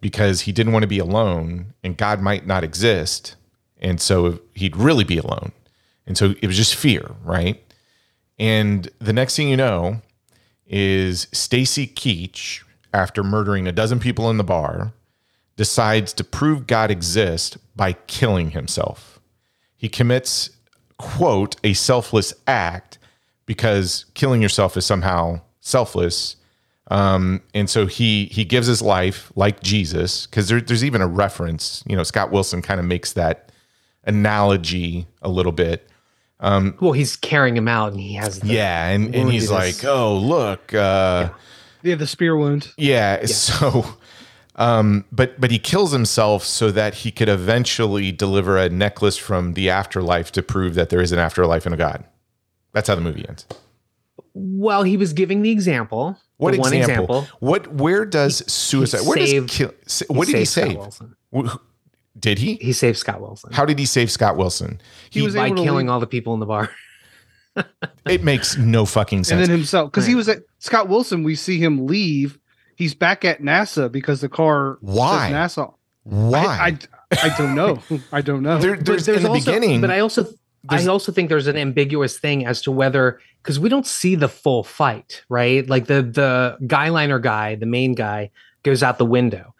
because 0.00 0.42
he 0.42 0.52
didn't 0.52 0.72
want 0.72 0.82
to 0.84 0.86
be 0.88 0.98
alone, 0.98 1.74
and 1.82 1.96
God 1.96 2.20
might 2.20 2.46
not 2.46 2.62
exist, 2.64 3.36
and 3.82 4.00
so 4.00 4.40
he'd 4.54 4.76
really 4.76 5.04
be 5.04 5.18
alone, 5.18 5.52
and 6.06 6.16
so 6.16 6.34
it 6.40 6.46
was 6.46 6.56
just 6.56 6.74
fear, 6.74 7.10
right? 7.22 7.62
And 8.38 8.88
the 8.98 9.12
next 9.12 9.36
thing 9.36 9.50
you 9.50 9.58
know 9.58 10.00
is 10.66 11.28
Stacy 11.32 11.86
Keach, 11.86 12.62
after 12.94 13.22
murdering 13.22 13.68
a 13.68 13.72
dozen 13.72 14.00
people 14.00 14.30
in 14.30 14.38
the 14.38 14.44
bar, 14.44 14.94
decides 15.56 16.14
to 16.14 16.24
prove 16.24 16.66
God 16.66 16.90
exists 16.90 17.58
by 17.76 17.92
killing 18.06 18.52
himself. 18.52 19.20
He 19.76 19.88
commits, 19.88 20.50
quote, 20.96 21.56
a 21.62 21.74
selfless 21.74 22.32
act 22.46 22.98
because 23.44 24.06
killing 24.14 24.40
yourself 24.40 24.76
is 24.76 24.86
somehow 24.86 25.42
selfless. 25.60 26.36
Um, 26.90 27.42
and 27.54 27.68
so 27.68 27.86
he 27.86 28.26
he 28.26 28.44
gives 28.44 28.66
his 28.66 28.82
life 28.82 29.30
like 29.36 29.62
Jesus, 29.62 30.26
because 30.26 30.48
there, 30.48 30.60
there's 30.60 30.84
even 30.84 31.00
a 31.00 31.06
reference, 31.06 31.84
you 31.86 31.96
know, 31.96 32.02
Scott 32.02 32.30
Wilson 32.30 32.62
kind 32.62 32.80
of 32.80 32.86
makes 32.86 33.12
that 33.12 33.51
analogy 34.04 35.06
a 35.22 35.28
little 35.28 35.52
bit. 35.52 35.88
Well, 36.40 36.92
he's 36.92 37.14
carrying 37.16 37.56
him 37.56 37.68
out 37.68 37.92
and 37.92 38.00
he 38.00 38.14
has 38.14 38.40
the, 38.40 38.48
Yeah, 38.48 38.88
and, 38.88 39.14
and 39.14 39.30
he's 39.30 39.50
like, 39.50 39.84
oh, 39.84 40.16
look, 40.18 40.74
uh, 40.74 41.30
Yeah, 41.82 41.94
the 41.94 42.06
spear 42.06 42.36
wound. 42.36 42.72
Yeah. 42.76 43.24
So, 43.26 43.84
um, 44.56 45.04
but 45.12 45.40
but 45.40 45.50
he 45.50 45.58
kills 45.58 45.92
himself 45.92 46.44
so 46.44 46.70
that 46.72 46.94
he 46.94 47.10
could 47.10 47.28
eventually 47.28 48.10
deliver 48.12 48.58
a 48.58 48.68
necklace 48.68 49.16
from 49.16 49.54
the 49.54 49.70
afterlife 49.70 50.30
to 50.32 50.42
prove 50.42 50.74
that 50.74 50.90
there 50.90 51.00
is 51.00 51.12
an 51.12 51.18
afterlife 51.18 51.64
and 51.64 51.74
a 51.74 51.78
God. 51.78 52.04
That's 52.72 52.88
how 52.88 52.94
the 52.96 53.00
movie 53.00 53.24
ends. 53.28 53.46
Well, 54.34 54.82
he 54.82 54.96
was 54.96 55.12
giving 55.12 55.42
the 55.42 55.50
example. 55.50 56.18
What 56.38 56.52
the 56.54 56.58
one 56.60 56.72
example? 56.72 57.18
example. 57.20 57.38
What? 57.40 57.72
Where 57.74 58.04
does 58.04 58.42
suicide? 58.50 59.06
Where 59.06 59.24
saved- 59.26 59.48
does 59.48 59.56
kill? 59.56 59.72
sa- 59.86 60.04
What 60.08 60.26
did 60.26 60.36
he 60.36 60.44
saved 60.44 60.72
Scott 60.82 60.92
save? 60.92 61.08
Wilson. 61.30 61.58
Wh- 62.14 62.20
Did 62.20 62.38
he? 62.38 62.54
He 62.54 62.72
saved 62.72 62.98
Scott 62.98 63.20
Wilson. 63.20 63.52
How 63.52 63.64
did 63.64 63.78
he 63.78 63.86
save 63.86 64.10
Scott 64.10 64.36
Wilson? 64.36 64.80
He 65.10 65.22
was 65.22 65.34
by 65.34 65.50
killing 65.50 65.86
leave- 65.86 65.88
all 65.90 66.00
the 66.00 66.06
people 66.06 66.34
in 66.34 66.40
the 66.40 66.46
bar. 66.46 66.70
It 68.06 68.24
makes 68.24 68.56
no 68.56 68.86
fucking 68.86 69.24
sense. 69.24 69.32
and 69.32 69.42
then 69.42 69.50
himself 69.50 69.90
because 69.90 70.06
he 70.06 70.14
was 70.14 70.28
at 70.28 70.38
Scott 70.58 70.88
Wilson. 70.88 71.22
We 71.22 71.34
see 71.34 71.58
him 71.58 71.86
leave. 71.86 72.38
He's 72.76 72.94
back 72.94 73.24
at 73.26 73.42
NASA 73.42 73.92
because 73.92 74.22
the 74.22 74.28
car 74.30 74.78
Why? 74.80 75.28
says 75.30 75.56
NASA. 75.56 75.74
Why? 76.04 76.44
I, 76.46 76.78
I, 77.12 77.30
I 77.30 77.36
don't 77.36 77.54
know. 77.54 77.78
I 78.12 78.22
don't 78.22 78.42
know. 78.42 78.58
There- 78.58 78.76
But 78.76 78.86
there's, 78.86 79.08
in 79.08 79.22
the 79.22 79.28
also, 79.28 79.44
beginning. 79.52 79.80
but 79.82 79.90
I 79.90 80.00
also 80.00 80.22
there's- 80.22 80.86
I 80.86 80.90
also 80.90 81.12
think 81.12 81.28
there's 81.28 81.46
an 81.46 81.56
ambiguous 81.58 82.18
thing 82.18 82.46
as 82.46 82.62
to 82.62 82.72
whether 82.72 83.20
because 83.42 83.60
we 83.60 83.68
don't 83.68 83.86
see 83.86 84.14
the 84.14 84.28
full 84.28 84.64
fight, 84.64 85.22
right? 85.28 85.68
Like 85.68 85.86
the 85.86 86.02
the 86.02 86.56
guy 86.66 86.88
liner 86.88 87.18
guy, 87.18 87.56
the 87.56 87.66
main 87.66 87.94
guy, 87.94 88.30
goes 88.62 88.82
out 88.82 88.96
the 88.96 89.04
window, 89.04 89.51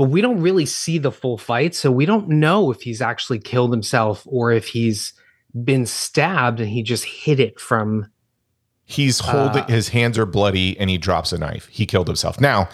but 0.00 0.08
we 0.08 0.22
don't 0.22 0.40
really 0.40 0.64
see 0.64 0.96
the 0.96 1.12
full 1.12 1.36
fight, 1.36 1.74
so 1.74 1.92
we 1.92 2.06
don't 2.06 2.26
know 2.26 2.70
if 2.70 2.80
he's 2.80 3.02
actually 3.02 3.38
killed 3.38 3.70
himself 3.70 4.22
or 4.24 4.50
if 4.50 4.68
he's 4.68 5.12
been 5.62 5.84
stabbed 5.84 6.58
and 6.58 6.70
he 6.70 6.82
just 6.82 7.04
hid 7.04 7.38
it 7.38 7.60
from 7.60 8.10
he's 8.86 9.18
holding 9.18 9.62
uh, 9.64 9.66
his 9.66 9.90
hands 9.90 10.16
are 10.16 10.24
bloody 10.24 10.74
and 10.80 10.88
he 10.88 10.96
drops 10.96 11.34
a 11.34 11.38
knife. 11.38 11.66
He 11.66 11.84
killed 11.84 12.06
himself. 12.06 12.40
Now, 12.40 12.70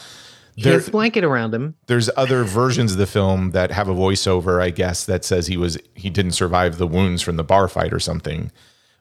he 0.54 0.62
there, 0.62 0.74
has 0.74 0.86
a 0.86 0.92
blanket 0.92 1.24
around 1.24 1.52
him. 1.52 1.74
there's 1.88 2.08
other 2.16 2.44
versions 2.44 2.92
of 2.92 2.98
the 2.98 3.08
film 3.08 3.50
that 3.50 3.72
have 3.72 3.88
a 3.88 3.94
voiceover, 3.94 4.62
I 4.62 4.70
guess, 4.70 5.04
that 5.06 5.24
says 5.24 5.48
he 5.48 5.56
was 5.56 5.76
he 5.96 6.10
didn't 6.10 6.30
survive 6.30 6.78
the 6.78 6.86
wounds 6.86 7.22
from 7.22 7.34
the 7.34 7.42
bar 7.42 7.66
fight 7.66 7.92
or 7.92 7.98
something. 7.98 8.52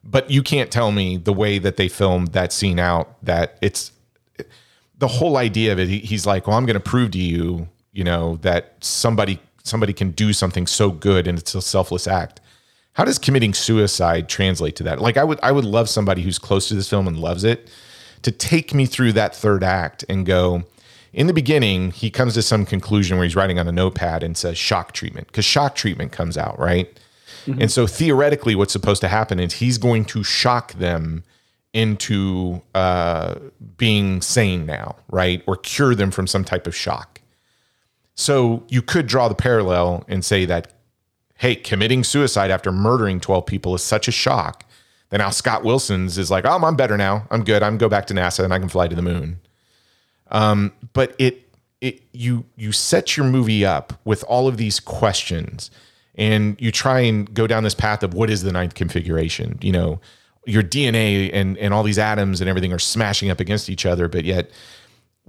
But 0.02 0.32
you 0.32 0.42
can't 0.42 0.72
tell 0.72 0.90
me 0.90 1.16
the 1.16 1.32
way 1.32 1.60
that 1.60 1.76
they 1.76 1.86
filmed 1.86 2.32
that 2.32 2.52
scene 2.52 2.80
out 2.80 3.24
that 3.24 3.56
it's 3.62 3.92
the 4.98 5.06
whole 5.06 5.36
idea 5.36 5.70
of 5.72 5.78
it. 5.78 5.86
he- 5.86 6.00
He's 6.00 6.26
like, 6.26 6.48
"Well, 6.48 6.56
I'm 6.56 6.66
going 6.66 6.74
to 6.74 6.80
prove 6.80 7.12
to 7.12 7.18
you, 7.18 7.68
you 7.96 8.04
know, 8.04 8.36
that 8.42 8.74
somebody 8.80 9.40
somebody 9.64 9.92
can 9.92 10.10
do 10.12 10.32
something 10.32 10.66
so 10.66 10.90
good 10.90 11.26
and 11.26 11.38
it's 11.38 11.54
a 11.54 11.62
selfless 11.62 12.06
act." 12.06 12.40
How 12.92 13.04
does 13.04 13.18
committing 13.18 13.52
suicide 13.52 14.28
translate 14.28 14.74
to 14.76 14.82
that? 14.84 15.00
Like, 15.00 15.16
I 15.16 15.24
would 15.24 15.38
I 15.42 15.52
would 15.52 15.64
love 15.64 15.88
somebody 15.88 16.22
who's 16.22 16.38
close 16.38 16.68
to 16.68 16.74
this 16.74 16.88
film 16.88 17.06
and 17.06 17.18
loves 17.18 17.44
it 17.44 17.68
to 18.22 18.30
take 18.30 18.72
me 18.72 18.86
through 18.86 19.12
that 19.12 19.34
third 19.34 19.62
act 19.62 20.04
and 20.08 20.24
go. 20.26 20.64
In 21.12 21.26
the 21.26 21.32
beginning, 21.32 21.92
he 21.92 22.10
comes 22.10 22.34
to 22.34 22.42
some 22.42 22.66
conclusion 22.66 23.16
where 23.16 23.24
he's 23.24 23.36
writing 23.36 23.58
on 23.58 23.66
a 23.66 23.72
notepad 23.72 24.22
and 24.22 24.36
says 24.36 24.58
shock 24.58 24.92
treatment 24.92 25.28
because 25.28 25.46
shock 25.46 25.74
treatment 25.74 26.12
comes 26.12 26.36
out, 26.36 26.58
right? 26.58 26.98
And 27.60 27.70
so 27.70 27.86
theoretically, 27.86 28.54
what's 28.54 28.72
supposed 28.72 29.00
to 29.02 29.08
happen 29.08 29.38
is 29.40 29.54
he's 29.54 29.78
going 29.78 30.04
to 30.06 30.22
shock 30.24 30.72
them 30.74 31.22
into 31.72 32.60
uh, 32.74 33.36
being 33.76 34.20
sane 34.20 34.66
now, 34.66 34.96
right? 35.10 35.42
Or 35.46 35.56
cure 35.56 35.94
them 35.94 36.10
from 36.10 36.26
some 36.26 36.44
type 36.44 36.66
of 36.66 36.74
shock. 36.74 37.15
So 38.16 38.64
you 38.68 38.82
could 38.82 39.06
draw 39.06 39.28
the 39.28 39.34
parallel 39.34 40.04
and 40.08 40.24
say 40.24 40.44
that, 40.46 40.72
hey, 41.36 41.54
committing 41.54 42.02
suicide 42.02 42.50
after 42.50 42.72
murdering 42.72 43.20
12 43.20 43.46
people 43.46 43.74
is 43.74 43.82
such 43.82 44.08
a 44.08 44.12
shock 44.12 44.64
that 45.10 45.18
now 45.18 45.30
Scott 45.30 45.62
Wilson's 45.62 46.18
is 46.18 46.30
like, 46.30 46.44
oh, 46.44 46.58
I'm 46.64 46.76
better 46.76 46.96
now. 46.96 47.26
I'm 47.30 47.44
good. 47.44 47.62
I 47.62 47.68
can 47.68 47.78
go 47.78 47.88
back 47.88 48.06
to 48.06 48.14
NASA 48.14 48.42
and 48.42 48.52
I 48.52 48.58
can 48.58 48.68
fly 48.68 48.88
to 48.88 48.96
the 48.96 49.02
moon. 49.02 49.38
Um, 50.30 50.72
but 50.92 51.14
it 51.18 51.46
it 51.80 52.02
you 52.12 52.44
you 52.56 52.72
set 52.72 53.16
your 53.16 53.26
movie 53.26 53.64
up 53.64 53.92
with 54.04 54.24
all 54.24 54.48
of 54.48 54.56
these 54.56 54.80
questions 54.80 55.70
and 56.14 56.56
you 56.60 56.72
try 56.72 57.00
and 57.00 57.32
go 57.34 57.46
down 57.46 57.62
this 57.64 57.74
path 57.74 58.02
of 58.02 58.14
what 58.14 58.30
is 58.30 58.42
the 58.42 58.52
ninth 58.52 58.74
configuration 58.74 59.58
you 59.60 59.70
know 59.70 60.00
your 60.46 60.62
dna 60.62 61.30
and 61.32 61.58
and 61.58 61.74
all 61.74 61.82
these 61.82 61.98
atoms 61.98 62.40
and 62.40 62.48
everything 62.48 62.72
are 62.72 62.78
smashing 62.78 63.30
up 63.30 63.40
against 63.40 63.68
each 63.68 63.84
other 63.84 64.08
but 64.08 64.24
yet 64.24 64.50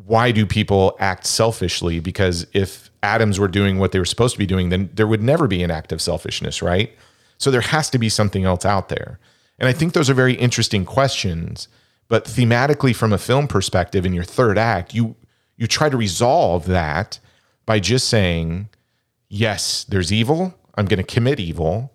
why 0.05 0.31
do 0.31 0.45
people 0.45 0.95
act 0.99 1.25
selfishly? 1.25 1.99
Because 1.99 2.45
if 2.53 2.89
atoms 3.03 3.39
were 3.39 3.47
doing 3.47 3.79
what 3.79 3.91
they 3.91 3.99
were 3.99 4.05
supposed 4.05 4.33
to 4.33 4.39
be 4.39 4.45
doing 4.45 4.69
then 4.69 4.89
there 4.93 5.07
would 5.07 5.21
never 5.21 5.47
be 5.47 5.63
an 5.63 5.71
act 5.71 5.91
of 5.91 6.01
selfishness 6.01 6.61
right? 6.61 6.95
So 7.37 7.51
there 7.51 7.61
has 7.61 7.89
to 7.91 7.99
be 7.99 8.09
something 8.09 8.45
else 8.45 8.65
out 8.65 8.89
there. 8.89 9.19
And 9.59 9.67
i 9.67 9.73
think 9.73 9.93
those 9.93 10.09
are 10.09 10.13
very 10.13 10.33
interesting 10.33 10.85
questions 10.85 11.67
but 12.09 12.25
thematically 12.25 12.95
from 12.95 13.11
a 13.11 13.17
film 13.17 13.47
perspective 13.47 14.05
in 14.05 14.13
your 14.13 14.23
third 14.23 14.57
act 14.57 14.93
you 14.93 15.15
you 15.57 15.67
try 15.67 15.89
to 15.89 15.97
resolve 15.97 16.65
that 16.65 17.19
by 17.65 17.79
just 17.79 18.07
saying 18.07 18.69
yes 19.29 19.83
there's 19.85 20.13
evil 20.13 20.53
i'm 20.75 20.85
going 20.85 21.03
to 21.03 21.15
commit 21.15 21.39
evil 21.39 21.91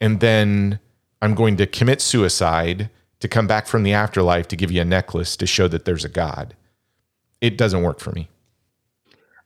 and 0.00 0.20
then 0.20 0.78
i'm 1.20 1.34
going 1.34 1.56
to 1.56 1.66
commit 1.66 2.00
suicide 2.00 2.88
to 3.20 3.28
come 3.28 3.46
back 3.46 3.66
from 3.66 3.82
the 3.82 3.92
afterlife 3.92 4.48
to 4.48 4.56
give 4.56 4.70
you 4.70 4.80
a 4.80 4.84
necklace 4.84 5.36
to 5.36 5.46
show 5.46 5.68
that 5.68 5.84
there's 5.84 6.04
a 6.04 6.08
god 6.08 6.54
it 7.42 7.58
doesn't 7.58 7.82
work 7.82 8.00
for 8.00 8.12
me 8.12 8.28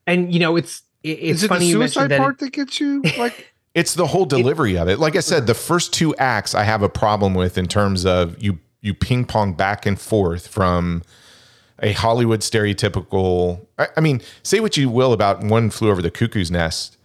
And 0.06 0.32
you 0.32 0.38
know, 0.38 0.54
it's 0.56 0.82
it- 1.02 1.18
it's 1.20 1.38
Is 1.38 1.44
it 1.44 1.48
funny 1.48 1.64
the 1.66 1.70
you 1.72 1.78
mentioned 1.78 1.92
suicide 1.94 2.10
that. 2.10 2.14
it- 2.16 2.18
part 2.20 2.38
that 2.38 2.52
gets 2.52 2.78
you 2.80 3.02
like? 3.18 3.52
It's 3.74 3.92
the 3.92 4.06
whole 4.06 4.24
delivery 4.24 4.78
of 4.78 4.88
it. 4.88 4.98
Like 4.98 5.16
I 5.16 5.20
said, 5.20 5.46
the 5.46 5.52
first 5.54 5.92
two 5.92 6.14
acts 6.16 6.54
I 6.54 6.62
have 6.62 6.82
a 6.82 6.88
problem 6.88 7.34
with 7.34 7.58
in 7.58 7.66
terms 7.68 8.06
of 8.06 8.40
you 8.42 8.58
you 8.80 8.94
ping 8.94 9.24
pong 9.26 9.52
back 9.52 9.84
and 9.84 10.00
forth 10.00 10.46
from 10.48 11.02
a 11.82 11.92
Hollywood 11.92 12.40
stereotypical. 12.40 13.66
I, 13.78 13.88
I 13.96 14.00
mean, 14.00 14.22
say 14.42 14.60
what 14.60 14.78
you 14.78 14.88
will 14.88 15.12
about 15.12 15.42
One 15.44 15.68
Flew 15.68 15.90
Over 15.90 16.00
the 16.00 16.10
Cuckoo's 16.10 16.50
Nest. 16.50 16.96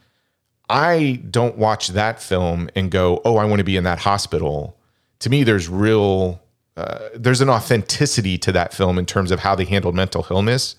I 0.69 1.21
don't 1.29 1.57
watch 1.57 1.89
that 1.89 2.21
film 2.21 2.69
and 2.73 2.89
go, 2.89 3.21
"Oh, 3.25 3.35
I 3.35 3.43
want 3.43 3.59
to 3.59 3.65
be 3.65 3.75
in 3.75 3.83
that 3.83 3.99
hospital." 3.99 4.77
To 5.19 5.29
me, 5.29 5.43
there's 5.43 5.67
real, 5.67 6.41
uh, 6.77 7.09
there's 7.15 7.41
an 7.41 7.49
authenticity 7.49 8.37
to 8.37 8.51
that 8.51 8.73
film 8.73 8.97
in 8.97 9.05
terms 9.05 9.31
of 9.31 9.39
how 9.39 9.55
they 9.55 9.65
handled 9.65 9.95
mental 9.95 10.25
illness, 10.29 10.75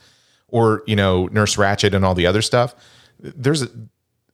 or 0.48 0.82
you 0.86 0.96
know, 0.96 1.26
Nurse 1.26 1.56
Ratched 1.56 1.94
and 1.94 2.04
all 2.04 2.14
the 2.14 2.26
other 2.26 2.42
stuff. 2.42 2.74
There's, 3.18 3.62
a, 3.62 3.68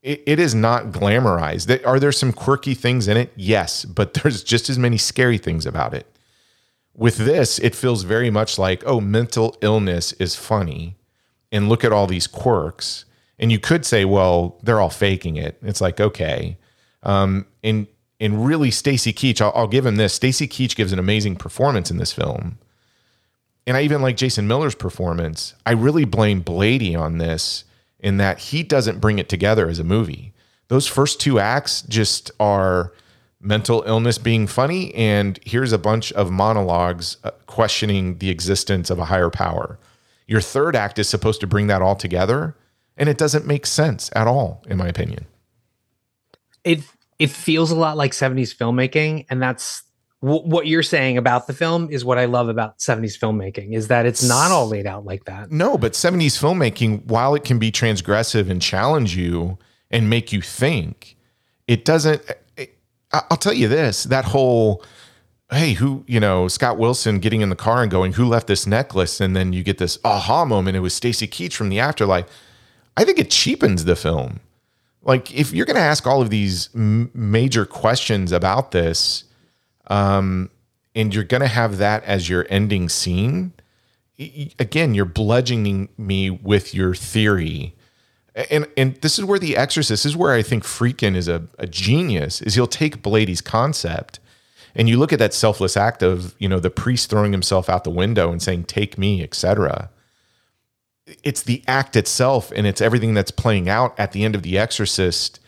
it, 0.02 0.22
it 0.26 0.38
is 0.38 0.54
not 0.54 0.86
glamorized. 0.86 1.84
Are 1.86 1.98
there 1.98 2.12
some 2.12 2.32
quirky 2.32 2.74
things 2.74 3.08
in 3.08 3.16
it? 3.16 3.32
Yes, 3.36 3.84
but 3.84 4.14
there's 4.22 4.42
just 4.44 4.70
as 4.70 4.78
many 4.78 4.98
scary 4.98 5.38
things 5.38 5.66
about 5.66 5.94
it. 5.94 6.06
With 6.94 7.16
this, 7.18 7.58
it 7.60 7.74
feels 7.74 8.02
very 8.02 8.30
much 8.30 8.58
like, 8.58 8.82
oh, 8.84 9.00
mental 9.00 9.56
illness 9.60 10.12
is 10.14 10.34
funny, 10.34 10.96
and 11.52 11.68
look 11.68 11.84
at 11.84 11.92
all 11.92 12.06
these 12.06 12.26
quirks. 12.26 13.04
And 13.38 13.52
you 13.52 13.60
could 13.60 13.84
say, 13.84 14.04
well, 14.04 14.58
they're 14.64 14.80
all 14.80 14.90
faking 14.90 15.36
it. 15.36 15.58
It's 15.62 15.80
like, 15.80 16.00
okay. 16.00 16.58
Um, 17.04 17.46
and 17.62 17.86
and 18.20 18.44
really, 18.44 18.70
Stacy 18.70 19.12
Keach, 19.12 19.40
I'll, 19.40 19.52
I'll 19.54 19.68
give 19.68 19.86
him 19.86 19.96
this. 19.96 20.14
Stacy 20.14 20.48
Keach 20.48 20.74
gives 20.74 20.92
an 20.92 20.98
amazing 20.98 21.36
performance 21.36 21.90
in 21.90 21.98
this 21.98 22.12
film. 22.12 22.58
And 23.66 23.76
I 23.76 23.82
even 23.82 24.02
like 24.02 24.16
Jason 24.16 24.48
Miller's 24.48 24.74
performance. 24.74 25.54
I 25.66 25.72
really 25.72 26.04
blame 26.04 26.42
Blatty 26.42 26.98
on 26.98 27.18
this 27.18 27.64
in 28.00 28.16
that 28.16 28.38
he 28.38 28.62
doesn't 28.62 29.00
bring 29.00 29.18
it 29.18 29.28
together 29.28 29.68
as 29.68 29.78
a 29.78 29.84
movie. 29.84 30.32
Those 30.68 30.86
first 30.86 31.20
two 31.20 31.38
acts 31.38 31.82
just 31.82 32.30
are 32.40 32.92
mental 33.40 33.84
illness 33.86 34.18
being 34.18 34.46
funny, 34.46 34.94
and 34.94 35.38
here's 35.44 35.72
a 35.72 35.78
bunch 35.78 36.12
of 36.12 36.30
monologues 36.30 37.18
uh, 37.24 37.30
questioning 37.46 38.18
the 38.18 38.30
existence 38.30 38.90
of 38.90 38.98
a 38.98 39.04
higher 39.06 39.30
power. 39.30 39.78
Your 40.26 40.40
third 40.40 40.74
act 40.74 40.98
is 40.98 41.08
supposed 41.08 41.40
to 41.40 41.46
bring 41.46 41.68
that 41.68 41.82
all 41.82 41.94
together, 41.94 42.56
and 42.96 43.08
it 43.08 43.16
doesn't 43.16 43.46
make 43.46 43.64
sense 43.64 44.10
at 44.14 44.26
all, 44.26 44.64
in 44.66 44.76
my 44.76 44.88
opinion. 44.88 45.26
it 46.64 46.80
it 47.18 47.30
feels 47.30 47.70
a 47.70 47.74
lot 47.76 47.96
like 47.96 48.12
70s 48.12 48.54
filmmaking 48.56 49.26
and 49.30 49.42
that's 49.42 49.82
w- 50.22 50.42
what 50.42 50.66
you're 50.66 50.82
saying 50.82 51.16
about 51.18 51.46
the 51.46 51.52
film 51.52 51.88
is 51.90 52.04
what 52.04 52.18
i 52.18 52.24
love 52.26 52.48
about 52.48 52.78
70s 52.78 53.18
filmmaking 53.18 53.74
is 53.74 53.88
that 53.88 54.06
it's 54.06 54.22
not 54.26 54.50
all 54.50 54.68
laid 54.68 54.86
out 54.86 55.04
like 55.04 55.24
that 55.24 55.50
No, 55.50 55.76
but 55.78 55.92
70s 55.94 56.38
filmmaking, 56.38 57.04
while 57.06 57.34
it 57.34 57.44
can 57.44 57.58
be 57.58 57.70
transgressive 57.72 58.48
and 58.50 58.60
challenge 58.62 59.16
you 59.16 59.58
and 59.90 60.08
make 60.10 60.32
you 60.32 60.42
think, 60.42 61.16
it 61.66 61.84
doesn't. 61.84 62.22
I- 62.58 62.68
I'll 63.30 63.36
tell 63.38 63.54
you 63.54 63.68
this 63.68 64.04
that 64.04 64.26
whole, 64.26 64.84
hey, 65.50 65.72
who, 65.72 66.04
you 66.06 66.20
know, 66.20 66.46
Scott 66.46 66.76
Wilson 66.78 67.20
getting 67.20 67.40
in 67.40 67.48
the 67.48 67.56
car 67.56 67.80
and 67.82 67.90
going, 67.90 68.12
who 68.12 68.26
left 68.26 68.46
this 68.48 68.66
necklace? 68.66 69.18
And 69.18 69.34
then 69.34 69.54
you 69.54 69.62
get 69.64 69.78
this 69.78 69.98
aha 70.04 70.44
moment. 70.44 70.76
It 70.76 70.80
was 70.80 70.94
Stacy 70.94 71.26
Keach 71.26 71.54
from 71.54 71.70
the 71.70 71.80
afterlife. 71.80 72.26
I 72.98 73.04
think 73.04 73.18
it 73.18 73.30
cheapens 73.30 73.84
the 73.86 73.96
film. 73.96 74.40
Like, 75.08 75.34
if 75.34 75.54
you're 75.54 75.64
going 75.64 75.76
to 75.76 75.82
ask 75.82 76.06
all 76.06 76.20
of 76.20 76.28
these 76.28 76.68
m- 76.74 77.10
major 77.14 77.64
questions 77.64 78.30
about 78.30 78.72
this, 78.72 79.24
um, 79.86 80.50
and 80.94 81.14
you're 81.14 81.24
going 81.24 81.40
to 81.40 81.48
have 81.48 81.78
that 81.78 82.04
as 82.04 82.28
your 82.28 82.46
ending 82.50 82.90
scene, 82.90 83.54
again, 84.58 84.92
you're 84.92 85.06
bludgeoning 85.06 85.88
me 85.96 86.28
with 86.28 86.74
your 86.74 86.94
theory. 86.94 87.74
And 88.50 88.68
and 88.76 88.96
this 88.96 89.18
is 89.18 89.24
where 89.24 89.38
the 89.38 89.56
Exorcist 89.56 90.04
is 90.04 90.14
where 90.14 90.34
I 90.34 90.42
think 90.42 90.62
Friedkin 90.62 91.16
is 91.16 91.26
a, 91.26 91.48
a 91.58 91.66
genius. 91.66 92.42
Is 92.42 92.54
he'll 92.54 92.66
take 92.66 93.02
Blatty's 93.02 93.40
concept, 93.40 94.20
and 94.74 94.88
you 94.88 94.98
look 94.98 95.12
at 95.12 95.18
that 95.18 95.34
selfless 95.34 95.76
act 95.76 96.02
of 96.02 96.34
you 96.38 96.48
know 96.48 96.60
the 96.60 96.70
priest 96.70 97.08
throwing 97.10 97.32
himself 97.32 97.68
out 97.68 97.82
the 97.82 97.90
window 97.90 98.30
and 98.30 98.42
saying 98.42 98.64
"Take 98.64 98.98
me," 98.98 99.22
etc. 99.22 99.90
It's 101.22 101.42
the 101.42 101.62
act 101.66 101.96
itself, 101.96 102.52
and 102.54 102.66
it's 102.66 102.80
everything 102.80 103.14
that's 103.14 103.30
playing 103.30 103.68
out 103.68 103.98
at 103.98 104.12
the 104.12 104.24
end 104.24 104.34
of 104.34 104.42
the 104.42 104.58
Exorcist, 104.58 105.40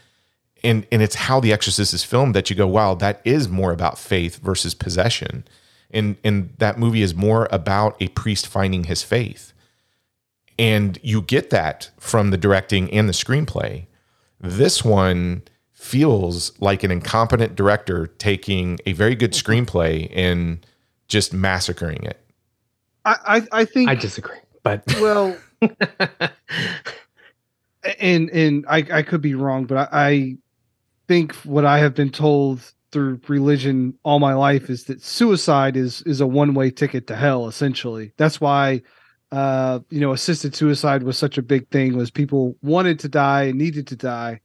and 0.62 0.86
and 0.90 1.02
it's 1.02 1.14
how 1.14 1.40
the 1.40 1.52
Exorcist 1.52 1.94
is 1.94 2.04
filmed 2.04 2.34
that 2.34 2.50
you 2.50 2.56
go, 2.56 2.66
wow, 2.66 2.94
that 2.94 3.20
is 3.24 3.48
more 3.48 3.72
about 3.72 3.98
faith 3.98 4.36
versus 4.38 4.74
possession, 4.74 5.44
and 5.90 6.16
and 6.24 6.54
that 6.58 6.78
movie 6.78 7.02
is 7.02 7.14
more 7.14 7.48
about 7.50 7.96
a 8.00 8.08
priest 8.08 8.46
finding 8.46 8.84
his 8.84 9.02
faith 9.02 9.52
and 10.60 10.98
you 11.02 11.22
get 11.22 11.48
that 11.48 11.88
from 11.98 12.30
the 12.30 12.36
directing 12.36 12.92
and 12.92 13.08
the 13.08 13.14
screenplay. 13.14 13.86
This 14.38 14.84
one 14.84 15.42
feels 15.72 16.52
like 16.60 16.84
an 16.84 16.90
incompetent 16.90 17.56
director 17.56 18.08
taking 18.18 18.78
a 18.84 18.92
very 18.92 19.14
good 19.14 19.32
screenplay 19.32 20.12
and 20.14 20.64
just 21.08 21.32
massacring 21.32 22.02
it. 22.02 22.20
I, 23.06 23.16
I, 23.52 23.60
I 23.60 23.64
think 23.64 23.88
i 23.88 23.94
disagree 23.94 24.36
but 24.62 24.84
well 25.00 25.34
and 28.00 28.30
and 28.30 28.64
I, 28.68 28.86
I 28.92 29.02
could 29.02 29.20
be 29.20 29.34
wrong, 29.34 29.64
but 29.66 29.76
I, 29.78 29.88
I 29.92 30.36
think 31.08 31.34
what 31.36 31.64
I 31.64 31.78
have 31.78 31.94
been 31.94 32.10
told 32.10 32.72
through 32.92 33.20
religion 33.28 33.96
all 34.02 34.18
my 34.18 34.34
life 34.34 34.68
is 34.68 34.84
that 34.84 35.02
suicide 35.02 35.76
is 35.76 36.02
is 36.02 36.20
a 36.20 36.26
one 36.26 36.54
way 36.54 36.70
ticket 36.70 37.06
to 37.08 37.16
hell. 37.16 37.46
Essentially, 37.46 38.12
that's 38.16 38.40
why 38.40 38.82
uh, 39.32 39.80
you 39.90 40.00
know 40.00 40.12
assisted 40.12 40.54
suicide 40.54 41.02
was 41.02 41.18
such 41.18 41.38
a 41.38 41.42
big 41.42 41.68
thing. 41.70 41.96
Was 41.96 42.10
people 42.10 42.56
wanted 42.62 42.98
to 43.00 43.08
die 43.08 43.44
and 43.44 43.58
needed 43.58 43.86
to 43.88 43.96
die, 43.96 44.40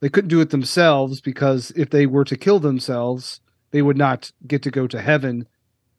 they 0.00 0.08
couldn't 0.08 0.28
do 0.28 0.40
it 0.40 0.50
themselves 0.50 1.20
because 1.20 1.72
if 1.72 1.90
they 1.90 2.06
were 2.06 2.24
to 2.24 2.36
kill 2.36 2.60
themselves, 2.60 3.40
they 3.70 3.82
would 3.82 3.96
not 3.96 4.30
get 4.46 4.62
to 4.62 4.70
go 4.70 4.86
to 4.86 5.00
heaven. 5.00 5.46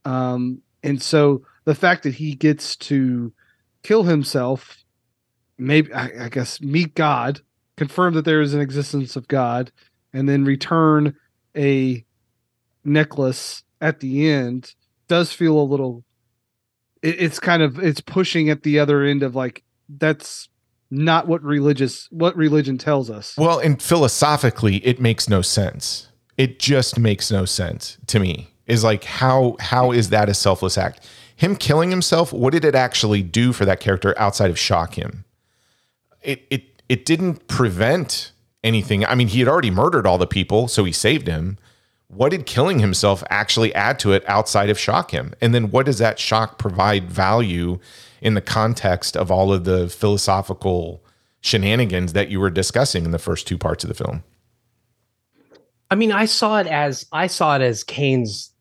Um, 0.05 0.61
and 0.83 1.01
so 1.01 1.43
the 1.65 1.75
fact 1.75 2.03
that 2.03 2.13
he 2.15 2.33
gets 2.33 2.75
to 2.77 3.33
kill 3.83 4.03
himself 4.03 4.83
maybe 5.59 5.93
I, 5.93 6.25
I 6.25 6.29
guess 6.29 6.61
meet 6.61 6.95
God, 6.95 7.41
confirm 7.77 8.13
that 8.15 8.25
there 8.25 8.41
is 8.41 8.53
an 8.53 8.61
existence 8.61 9.15
of 9.15 9.27
God, 9.27 9.71
and 10.13 10.27
then 10.27 10.45
return 10.45 11.15
a 11.55 12.03
necklace 12.83 13.63
at 13.81 13.99
the 13.99 14.27
end 14.27 14.73
does 15.07 15.31
feel 15.31 15.59
a 15.59 15.61
little. 15.61 16.03
It, 17.01 17.21
it's 17.21 17.39
kind 17.39 17.61
of 17.61 17.77
it's 17.77 18.01
pushing 18.01 18.49
at 18.49 18.63
the 18.63 18.79
other 18.79 19.03
end 19.03 19.21
of 19.21 19.35
like 19.35 19.63
that's 19.89 20.49
not 20.89 21.27
what 21.27 21.43
religious 21.43 22.07
what 22.09 22.35
religion 22.35 22.77
tells 22.77 23.09
us. 23.09 23.35
Well, 23.37 23.59
and 23.59 23.81
philosophically, 23.81 24.77
it 24.77 24.99
makes 24.99 25.29
no 25.29 25.41
sense. 25.41 26.07
It 26.37 26.57
just 26.57 26.97
makes 26.97 27.29
no 27.29 27.45
sense 27.45 27.97
to 28.07 28.19
me. 28.19 28.53
Is 28.65 28.83
like 28.83 29.03
how 29.03 29.57
how 29.59 29.91
is 29.91 30.09
that 30.09 30.29
a 30.29 30.33
selfless 30.33 30.77
act? 30.77 31.07
Him 31.39 31.55
killing 31.55 31.89
himself, 31.89 32.33
what 32.33 32.51
did 32.51 32.65
it 32.65 32.75
actually 32.75 33.23
do 33.23 33.53
for 33.53 33.63
that 33.63 33.79
character 33.79 34.13
outside 34.17 34.49
of 34.49 34.59
shock 34.59 34.95
him? 34.95 35.23
It 36.21 36.45
it 36.49 36.83
it 36.89 37.05
didn't 37.05 37.47
prevent 37.47 38.33
anything. 38.61 39.05
I 39.05 39.15
mean, 39.15 39.29
he 39.29 39.39
had 39.39 39.47
already 39.47 39.71
murdered 39.71 40.05
all 40.05 40.17
the 40.17 40.27
people, 40.27 40.67
so 40.67 40.83
he 40.83 40.91
saved 40.91 41.27
him. 41.27 41.57
What 42.09 42.31
did 42.31 42.45
killing 42.45 42.79
himself 42.79 43.23
actually 43.29 43.73
add 43.73 43.99
to 43.99 44.11
it 44.11 44.27
outside 44.27 44.69
of 44.69 44.77
shock 44.77 45.11
him? 45.11 45.33
And 45.39 45.55
then 45.55 45.71
what 45.71 45.85
does 45.85 45.97
that 45.99 46.19
shock 46.19 46.57
provide 46.57 47.09
value 47.09 47.79
in 48.21 48.33
the 48.33 48.41
context 48.41 49.15
of 49.15 49.31
all 49.31 49.53
of 49.53 49.63
the 49.63 49.87
philosophical 49.87 51.01
shenanigans 51.39 52.11
that 52.11 52.27
you 52.27 52.41
were 52.41 52.49
discussing 52.49 53.05
in 53.05 53.11
the 53.11 53.17
first 53.17 53.47
two 53.47 53.57
parts 53.57 53.85
of 53.85 53.87
the 53.87 53.93
film? 53.93 54.25
I 55.89 55.95
mean, 55.95 56.11
I 56.11 56.25
saw 56.25 56.59
it 56.59 56.67
as 56.67 57.05
I 57.13 57.27
saw 57.27 57.55
it 57.55 57.61
as 57.61 57.85
Kane's 57.85 58.51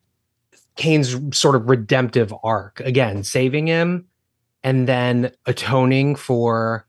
Kane's 0.78 1.36
sort 1.36 1.56
of 1.56 1.68
redemptive 1.68 2.32
arc. 2.42 2.80
Again, 2.80 3.24
saving 3.24 3.66
him 3.66 4.06
and 4.62 4.88
then 4.88 5.32
atoning 5.44 6.14
for 6.14 6.86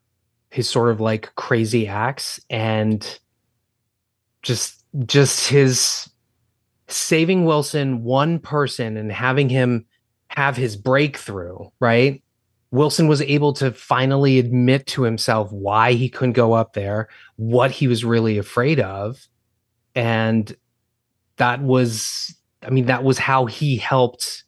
his 0.50 0.68
sort 0.68 0.90
of 0.90 1.00
like 1.00 1.34
crazy 1.34 1.86
acts 1.86 2.40
and 2.48 3.18
just 4.42 4.84
just 5.06 5.48
his 5.48 6.08
saving 6.88 7.44
Wilson 7.44 8.02
one 8.04 8.38
person 8.38 8.96
and 8.96 9.12
having 9.12 9.48
him 9.48 9.84
have 10.28 10.56
his 10.56 10.76
breakthrough, 10.76 11.58
right? 11.80 12.22
Wilson 12.70 13.08
was 13.08 13.20
able 13.22 13.52
to 13.54 13.72
finally 13.72 14.38
admit 14.38 14.86
to 14.86 15.02
himself 15.02 15.50
why 15.50 15.92
he 15.92 16.08
couldn't 16.08 16.34
go 16.34 16.52
up 16.52 16.74
there, 16.74 17.08
what 17.34 17.72
he 17.72 17.88
was 17.88 18.04
really 18.04 18.38
afraid 18.38 18.78
of 18.78 19.26
and 19.96 20.56
that 21.36 21.60
was 21.60 22.36
i 22.62 22.70
mean 22.70 22.86
that 22.86 23.04
was 23.04 23.18
how 23.18 23.46
he 23.46 23.76
helped 23.76 24.44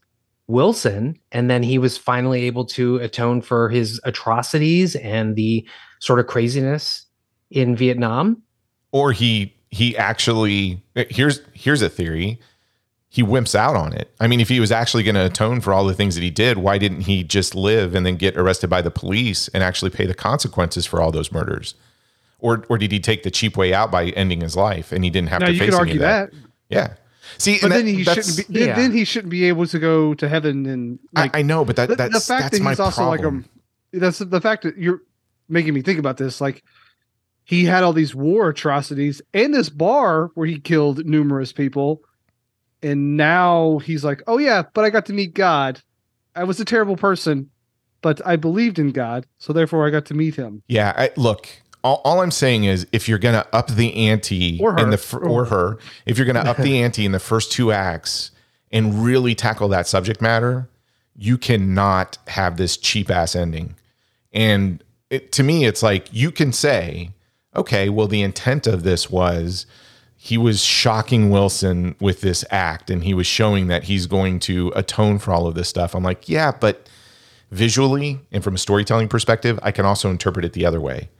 wilson 0.48 1.18
and 1.30 1.48
then 1.48 1.62
he 1.62 1.78
was 1.78 1.96
finally 1.96 2.42
able 2.44 2.64
to 2.64 2.96
atone 2.96 3.40
for 3.40 3.68
his 3.68 4.00
atrocities 4.04 4.96
and 4.96 5.36
the 5.36 5.66
sort 6.00 6.18
of 6.18 6.26
craziness 6.26 7.06
in 7.50 7.76
vietnam. 7.76 8.42
Or 8.90 9.12
he 9.12 9.54
he 9.70 9.96
actually 9.96 10.82
here's 10.94 11.40
here's 11.54 11.80
a 11.80 11.88
theory. 11.88 12.38
He 13.08 13.22
wimps 13.22 13.54
out 13.54 13.76
on 13.76 13.92
it. 13.92 14.12
I 14.20 14.26
mean 14.26 14.40
if 14.40 14.48
he 14.48 14.60
was 14.60 14.72
actually 14.72 15.02
going 15.02 15.14
to 15.14 15.26
atone 15.26 15.60
for 15.60 15.72
all 15.72 15.84
the 15.84 15.94
things 15.94 16.14
that 16.14 16.22
he 16.22 16.30
did 16.30 16.58
why 16.58 16.78
didn't 16.78 17.02
he 17.02 17.22
just 17.22 17.54
live 17.54 17.94
and 17.94 18.04
then 18.04 18.16
get 18.16 18.36
arrested 18.36 18.68
by 18.68 18.82
the 18.82 18.90
police 18.90 19.48
and 19.48 19.62
actually 19.62 19.90
pay 19.90 20.06
the 20.06 20.14
consequences 20.14 20.86
for 20.86 21.00
all 21.00 21.12
those 21.12 21.30
murders? 21.30 21.74
Or 22.38 22.64
or 22.68 22.78
did 22.78 22.90
he 22.90 23.00
take 23.00 23.22
the 23.22 23.30
cheap 23.30 23.56
way 23.56 23.72
out 23.72 23.90
by 23.90 24.06
ending 24.10 24.40
his 24.40 24.56
life 24.56 24.92
and 24.92 25.04
he 25.04 25.10
didn't 25.10 25.28
have 25.28 25.40
now 25.40 25.46
to 25.46 25.52
you 25.52 25.58
face 25.58 25.70
could 25.70 25.74
any 25.74 25.80
argue 25.80 25.94
of 25.94 26.00
that? 26.00 26.32
that, 26.32 26.38
Yeah. 26.68 26.94
See, 27.38 27.58
but 27.60 27.64
and 27.64 27.72
then 27.72 27.84
that- 27.86 27.92
he 27.92 28.04
shouldn't 28.04 28.36
be. 28.36 28.58
Then, 28.58 28.68
yeah. 28.68 28.76
then 28.76 28.92
he 28.92 29.04
shouldn't 29.04 29.30
be 29.30 29.44
able 29.44 29.66
to 29.66 29.78
go 29.78 30.14
to 30.14 30.28
heaven 30.28 30.66
and 30.66 30.98
like 31.14 31.34
I, 31.36 31.40
I 31.40 31.42
know, 31.42 31.64
but 31.64 31.76
that, 31.76 31.96
that's 31.96 32.12
the 32.14 32.20
fact 32.20 32.52
that's 32.52 32.58
that 32.58 32.68
he's 32.68 32.80
also 32.80 33.02
problem. 33.02 33.36
like 33.92 33.94
a 33.94 33.98
that's 34.00 34.18
the 34.18 34.40
fact 34.40 34.62
that 34.62 34.76
you're 34.78 35.02
making 35.48 35.74
me 35.74 35.82
think 35.82 35.98
about 35.98 36.16
this 36.16 36.40
like 36.40 36.62
he 37.44 37.64
had 37.64 37.82
all 37.82 37.92
these 37.92 38.14
war 38.14 38.48
atrocities 38.50 39.20
and 39.34 39.52
this 39.52 39.68
bar 39.68 40.30
where 40.34 40.46
he 40.46 40.58
killed 40.58 41.04
numerous 41.04 41.52
people 41.52 42.00
and 42.82 43.16
now 43.16 43.78
he's 43.78 44.02
like 44.04 44.22
oh 44.26 44.38
yeah 44.38 44.62
but 44.72 44.84
i 44.84 44.88
got 44.90 45.04
to 45.06 45.12
meet 45.12 45.34
god 45.34 45.80
i 46.34 46.42
was 46.44 46.58
a 46.58 46.64
terrible 46.64 46.96
person 46.96 47.50
but 48.00 48.24
i 48.26 48.34
believed 48.36 48.78
in 48.78 48.92
god 48.92 49.26
so 49.36 49.52
therefore 49.52 49.86
i 49.86 49.90
got 49.90 50.06
to 50.06 50.14
meet 50.14 50.36
him 50.36 50.62
Yeah, 50.68 50.94
I, 50.96 51.10
look, 51.16 51.48
all, 51.84 52.00
all 52.04 52.20
I'm 52.20 52.30
saying 52.30 52.64
is 52.64 52.86
if 52.92 53.08
you're 53.08 53.18
going 53.18 53.34
to 53.34 53.54
up 53.54 53.68
the 53.68 54.08
ante 54.08 54.58
Or 54.60 54.70
in 54.78 54.84
her. 54.86 54.90
the 54.90 54.98
fir- 54.98 55.18
or 55.24 55.44
her, 55.46 55.78
if 56.06 56.16
you're 56.18 56.26
going 56.26 56.42
to 56.42 56.48
up 56.50 56.56
the 56.56 56.78
ante 56.82 57.04
in 57.04 57.12
the 57.12 57.18
first 57.20 57.52
two 57.52 57.72
acts 57.72 58.30
and 58.70 59.04
really 59.04 59.34
tackle 59.34 59.68
that 59.68 59.86
subject 59.86 60.20
matter, 60.22 60.68
you 61.16 61.36
cannot 61.36 62.18
have 62.28 62.56
this 62.56 62.76
cheap 62.76 63.10
ass 63.10 63.34
ending. 63.36 63.74
And 64.32 64.82
it, 65.10 65.32
to 65.32 65.42
me, 65.42 65.64
it's 65.66 65.82
like 65.82 66.08
you 66.12 66.30
can 66.30 66.52
say, 66.52 67.10
okay, 67.54 67.88
well, 67.88 68.06
the 68.06 68.22
intent 68.22 68.66
of 68.66 68.82
this 68.82 69.10
was 69.10 69.66
he 70.16 70.38
was 70.38 70.64
shocking 70.64 71.30
Wilson 71.30 71.96
with 72.00 72.20
this 72.20 72.44
act 72.50 72.90
and 72.90 73.02
he 73.02 73.12
was 73.12 73.26
showing 73.26 73.66
that 73.66 73.84
he's 73.84 74.06
going 74.06 74.38
to 74.40 74.72
atone 74.76 75.18
for 75.18 75.32
all 75.32 75.46
of 75.46 75.54
this 75.54 75.68
stuff. 75.68 75.94
I'm 75.94 76.04
like, 76.04 76.28
yeah, 76.28 76.52
but 76.52 76.88
visually 77.50 78.20
and 78.30 78.42
from 78.42 78.54
a 78.54 78.58
storytelling 78.58 79.08
perspective, 79.08 79.58
I 79.62 79.72
can 79.72 79.84
also 79.84 80.10
interpret 80.10 80.44
it 80.44 80.52
the 80.52 80.64
other 80.64 80.80
way. 80.80 81.10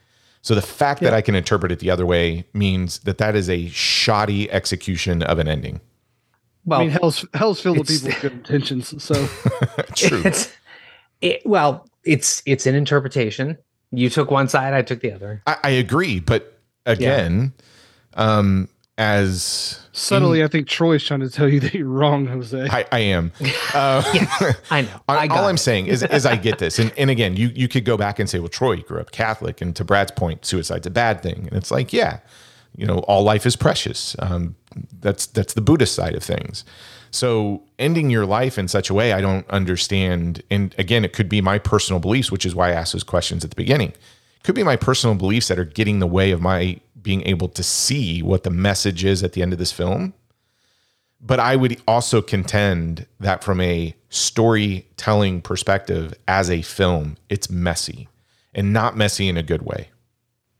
So 0.43 0.55
the 0.57 0.63
fact 0.63 1.01
that 1.03 1.15
I 1.15 1.21
can 1.21 1.35
interpret 1.37 1.71
it 1.73 1.79
the 1.79 1.91
other 1.91 2.05
way 2.05 2.45
means 2.53 2.99
that 3.01 3.19
that 3.19 3.37
is 3.37 3.49
a 3.49 3.69
shoddy 3.69 4.51
execution 4.51 5.23
of 5.23 5.39
an 5.39 5.47
ending. 5.49 5.81
Well, 6.65 6.81
i 6.81 6.85
mean 6.85 6.93
hell's 6.93 7.25
hell's 7.35 7.61
filled 7.61 7.79
with 7.79 7.91
it's- 7.91 8.03
people 8.03 8.31
with 8.31 8.33
good 8.47 8.53
intentions 8.53 9.03
so 9.03 9.15
True. 9.97 10.23
it's 10.25 10.53
it, 11.21 11.43
well, 11.47 11.89
it's 12.05 12.43
it's 12.47 12.67
an 12.67 12.75
interpretation. 12.75 13.57
You 13.93 14.11
took 14.11 14.31
one 14.31 14.49
side, 14.49 14.75
I 14.75 14.83
took 14.83 15.01
the 15.01 15.13
other. 15.13 15.43
I, 15.47 15.57
I 15.65 15.71
agree, 15.71 16.19
but 16.19 16.59
again, 16.87 17.53
um, 18.15 18.69
as 19.03 19.79
subtly 19.93 20.43
i 20.43 20.49
think 20.49 20.67
troy's 20.69 21.05
trying 21.05 21.21
to 21.21 21.29
tell 21.29 21.49
you 21.49 21.61
that 21.61 21.75
you're 21.75 21.87
wrong 21.89 22.27
jose 22.27 22.69
I, 22.71 22.85
I 22.93 22.99
am, 23.01 23.33
uh, 23.75 24.03
I 24.71 24.83
know. 24.83 24.89
I- 25.09 25.27
all 25.29 25.47
I'm 25.49 25.57
it. 25.57 25.59
saying 25.59 25.87
is, 25.87 26.03
is 26.03 26.25
I 26.25 26.37
get 26.37 26.59
this, 26.59 26.79
and 26.79 26.93
and 26.99 27.11
again, 27.11 27.37
you 27.37 27.49
you 27.55 27.69
could 27.69 27.85
go 27.85 27.97
back 27.97 28.19
and 28.19 28.31
say, 28.31 28.39
well, 28.39 28.49
Troy 28.49 28.77
grew 28.81 29.01
up 29.01 29.11
Catholic, 29.11 29.61
and 29.61 29.75
to 29.77 29.85
Brad's 29.85 30.13
point, 30.13 30.45
suicide's 30.47 30.87
a 30.87 30.91
bad 30.91 31.23
thing, 31.23 31.47
and 31.49 31.53
it's 31.55 31.71
like, 31.71 31.93
yeah, 31.93 32.21
you 32.77 32.87
know, 32.87 32.99
all 33.01 33.23
life 33.23 33.45
is 33.45 33.57
precious. 33.57 34.17
Um, 34.21 34.55
that's 35.01 35.27
that's 35.27 35.55
the 35.55 35.61
Buddhist 35.61 35.95
side 35.95 36.15
of 36.15 36.23
things. 36.23 36.65
So 37.11 37.63
ending 37.79 38.09
your 38.09 38.25
life 38.25 38.57
in 38.59 38.69
such 38.69 38.89
a 38.89 38.95
way, 38.95 39.13
I 39.13 39.21
don't 39.21 39.47
understand. 39.51 40.43
And 40.51 40.75
again, 40.79 41.05
it 41.05 41.13
could 41.13 41.29
be 41.29 41.43
my 41.43 41.59
personal 41.59 42.01
beliefs, 42.01 42.31
which 42.33 42.47
is 42.47 42.55
why 42.55 42.71
I 42.71 42.73
asked 42.73 42.95
those 42.95 43.05
questions 43.05 43.45
at 43.45 43.51
the 43.51 43.57
beginning. 43.57 43.91
It 43.91 44.45
could 44.45 44.55
be 44.55 44.63
my 44.63 44.77
personal 44.77 45.15
beliefs 45.15 45.49
that 45.49 45.59
are 45.59 45.67
getting 45.67 45.97
in 45.97 46.01
the 46.01 46.07
way 46.07 46.31
of 46.31 46.41
my 46.41 46.81
being 47.03 47.23
able 47.27 47.49
to 47.49 47.63
see 47.63 48.23
what 48.23 48.43
the 48.45 48.51
message 48.51 49.05
is 49.05 49.23
at 49.23 49.33
the 49.33 49.43
end 49.43 49.53
of 49.53 49.59
this 49.59 49.73
film. 49.73 50.15
But 51.21 51.39
I 51.39 51.55
would 51.55 51.81
also 51.87 52.21
contend 52.21 53.07
that 53.21 53.45
from 53.45 53.61
a 53.61 53.95
storytelling 54.09 55.41
perspective, 55.41 56.15
as 56.27 56.51
a 56.51 56.63
film, 56.63 57.17
it's 57.29 57.49
messy 57.49 58.09
and 58.55 58.73
not 58.73 58.97
messy 58.97 59.29
in 59.29 59.37
a 59.37 59.43
good 59.43 59.63
way. 59.63 59.91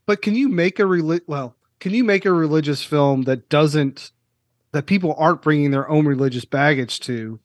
But 0.05 0.21
can 0.21 0.35
you 0.35 0.49
make 0.49 0.79
a 0.79 0.83
reli- 0.83 1.21
well? 1.27 1.55
Can 1.79 1.93
you 1.93 2.03
make 2.03 2.25
a 2.25 2.31
religious 2.31 2.83
film 2.83 3.23
that 3.23 3.49
doesn't 3.49 4.11
that 4.71 4.87
people 4.87 5.13
aren't 5.17 5.41
bringing 5.41 5.71
their 5.71 5.87
own 5.89 6.05
religious 6.07 6.45
baggage 6.45 6.99
to 7.01 7.39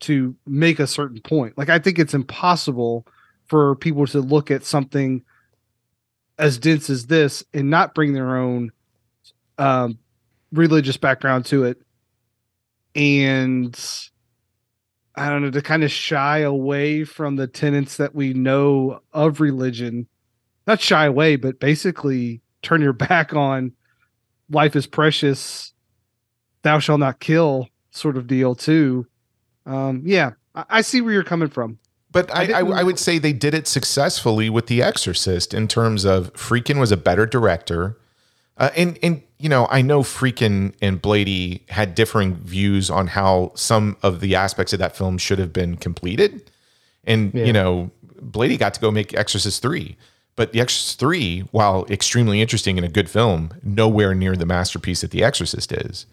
to 0.00 0.34
make 0.46 0.78
a 0.78 0.86
certain 0.86 1.20
point? 1.20 1.56
Like 1.56 1.68
I 1.68 1.78
think 1.78 1.98
it's 1.98 2.14
impossible 2.14 3.06
for 3.46 3.76
people 3.76 4.06
to 4.06 4.20
look 4.20 4.50
at 4.50 4.64
something 4.64 5.22
as 6.38 6.58
dense 6.58 6.90
as 6.90 7.06
this 7.06 7.44
and 7.52 7.70
not 7.70 7.94
bring 7.94 8.12
their 8.12 8.36
own 8.36 8.70
um, 9.58 9.98
religious 10.52 10.96
background 10.96 11.46
to 11.46 11.64
it, 11.64 11.80
and 12.94 13.78
I 15.14 15.28
don't 15.28 15.42
know 15.42 15.50
to 15.50 15.62
kind 15.62 15.84
of 15.84 15.90
shy 15.90 16.38
away 16.38 17.04
from 17.04 17.36
the 17.36 17.46
tenets 17.46 17.96
that 17.98 18.14
we 18.14 18.34
know 18.34 19.00
of 19.12 19.40
religion 19.40 20.06
not 20.66 20.80
shy 20.80 21.06
away, 21.06 21.36
but 21.36 21.60
basically 21.60 22.40
turn 22.62 22.80
your 22.80 22.92
back 22.92 23.34
on 23.34 23.72
life 24.50 24.76
is 24.76 24.86
precious, 24.86 25.72
thou 26.62 26.78
shalt 26.78 27.00
not 27.00 27.20
kill 27.20 27.68
sort 27.90 28.16
of 28.16 28.26
deal 28.26 28.54
too. 28.54 29.06
Um, 29.66 30.02
yeah, 30.04 30.32
I, 30.54 30.64
I 30.70 30.80
see 30.82 31.00
where 31.00 31.12
you're 31.12 31.24
coming 31.24 31.48
from. 31.48 31.78
But 32.14 32.34
I 32.34 32.44
I, 32.44 32.60
I, 32.60 32.80
I 32.80 32.82
would 32.84 32.98
say 32.98 33.18
they 33.18 33.32
did 33.34 33.52
it 33.54 33.66
successfully 33.66 34.48
with 34.48 34.68
The 34.68 34.80
Exorcist 34.80 35.52
in 35.52 35.68
terms 35.68 36.04
of 36.04 36.32
Friedkin 36.32 36.78
was 36.80 36.92
a 36.92 36.96
better 36.96 37.26
director. 37.26 37.98
Uh, 38.56 38.70
and, 38.76 38.96
and, 39.02 39.20
you 39.38 39.48
know, 39.48 39.66
I 39.68 39.82
know 39.82 40.02
Friedkin 40.02 40.74
and 40.80 41.02
Blatty 41.02 41.68
had 41.70 41.96
differing 41.96 42.36
views 42.36 42.88
on 42.88 43.08
how 43.08 43.50
some 43.56 43.96
of 44.00 44.20
the 44.20 44.36
aspects 44.36 44.72
of 44.72 44.78
that 44.78 44.96
film 44.96 45.18
should 45.18 45.40
have 45.40 45.52
been 45.52 45.76
completed. 45.76 46.50
And, 47.04 47.34
Yeah. 47.34 47.46
you 47.46 47.52
know, 47.52 47.90
Blatty 48.22 48.56
got 48.60 48.74
to 48.74 48.80
go 48.80 48.92
make 48.92 49.12
Exorcist 49.12 49.60
3. 49.60 49.96
But 50.36 50.52
The 50.52 50.60
Exorcist 50.60 51.00
3, 51.00 51.40
while 51.50 51.84
extremely 51.90 52.40
interesting 52.40 52.78
and 52.78 52.84
a 52.86 52.88
good 52.88 53.10
film, 53.10 53.54
nowhere 53.64 54.14
near 54.14 54.36
the 54.36 54.46
masterpiece 54.46 55.00
that 55.00 55.10
The 55.10 55.24
Exorcist 55.24 55.72
is. 55.72 56.06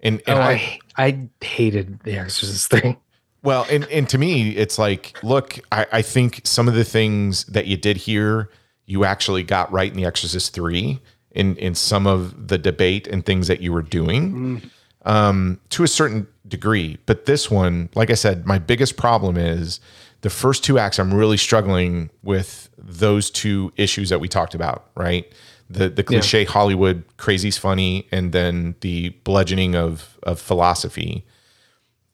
And, 0.00 0.20
and 0.26 0.38
oh, 0.38 0.42
I, 0.42 0.80
I, 0.96 1.06
I 1.06 1.28
hated 1.40 2.00
the 2.00 2.18
Exorcist 2.18 2.68
thing. 2.68 2.96
Well, 3.42 3.66
and, 3.70 3.84
and 3.86 4.08
to 4.08 4.18
me, 4.18 4.50
it's 4.50 4.78
like, 4.78 5.18
look, 5.22 5.58
I, 5.70 5.86
I 5.92 6.02
think 6.02 6.40
some 6.44 6.68
of 6.68 6.74
the 6.74 6.84
things 6.84 7.44
that 7.44 7.66
you 7.66 7.76
did 7.76 7.96
here, 7.96 8.50
you 8.86 9.04
actually 9.04 9.42
got 9.42 9.70
right 9.72 9.90
in 9.90 9.96
The 9.96 10.04
Exorcist 10.04 10.52
3 10.54 11.00
in, 11.32 11.56
in 11.56 11.74
some 11.74 12.06
of 12.06 12.48
the 12.48 12.58
debate 12.58 13.06
and 13.06 13.24
things 13.24 13.46
that 13.48 13.60
you 13.60 13.72
were 13.72 13.82
doing 13.82 14.62
um, 15.04 15.60
to 15.70 15.82
a 15.84 15.88
certain 15.88 16.26
degree. 16.48 16.98
But 17.06 17.26
this 17.26 17.50
one, 17.50 17.88
like 17.94 18.10
I 18.10 18.14
said, 18.14 18.46
my 18.46 18.58
biggest 18.58 18.96
problem 18.96 19.36
is 19.36 19.80
the 20.22 20.30
first 20.30 20.64
two 20.64 20.78
acts, 20.78 20.98
I'm 20.98 21.12
really 21.14 21.36
struggling 21.36 22.10
with 22.22 22.68
those 22.78 23.30
two 23.30 23.72
issues 23.76 24.08
that 24.10 24.18
we 24.18 24.28
talked 24.28 24.54
about, 24.54 24.90
right? 24.96 25.30
The 25.68 25.88
the 25.88 26.02
cliche 26.02 26.44
Hollywood 26.44 27.04
crazy's 27.16 27.58
funny, 27.58 28.06
and 28.12 28.32
then 28.32 28.76
the 28.80 29.10
bludgeoning 29.24 29.74
of 29.74 30.18
of 30.22 30.40
philosophy. 30.40 31.24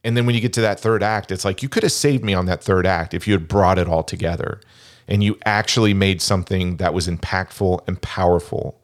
And 0.04 0.16
then 0.16 0.26
when 0.26 0.34
you 0.34 0.40
get 0.40 0.52
to 0.54 0.60
that 0.60 0.80
third 0.80 1.02
act, 1.02 1.30
it's 1.30 1.44
like 1.44 1.62
you 1.62 1.68
could 1.68 1.82
have 1.82 1.92
saved 1.92 2.24
me 2.24 2.34
on 2.34 2.46
that 2.46 2.62
third 2.62 2.86
act 2.86 3.14
if 3.14 3.26
you 3.26 3.34
had 3.34 3.48
brought 3.48 3.78
it 3.78 3.88
all 3.88 4.02
together 4.02 4.60
and 5.08 5.22
you 5.22 5.38
actually 5.44 5.94
made 5.94 6.22
something 6.22 6.76
that 6.76 6.94
was 6.94 7.08
impactful 7.08 7.80
and 7.86 8.00
powerful. 8.02 8.80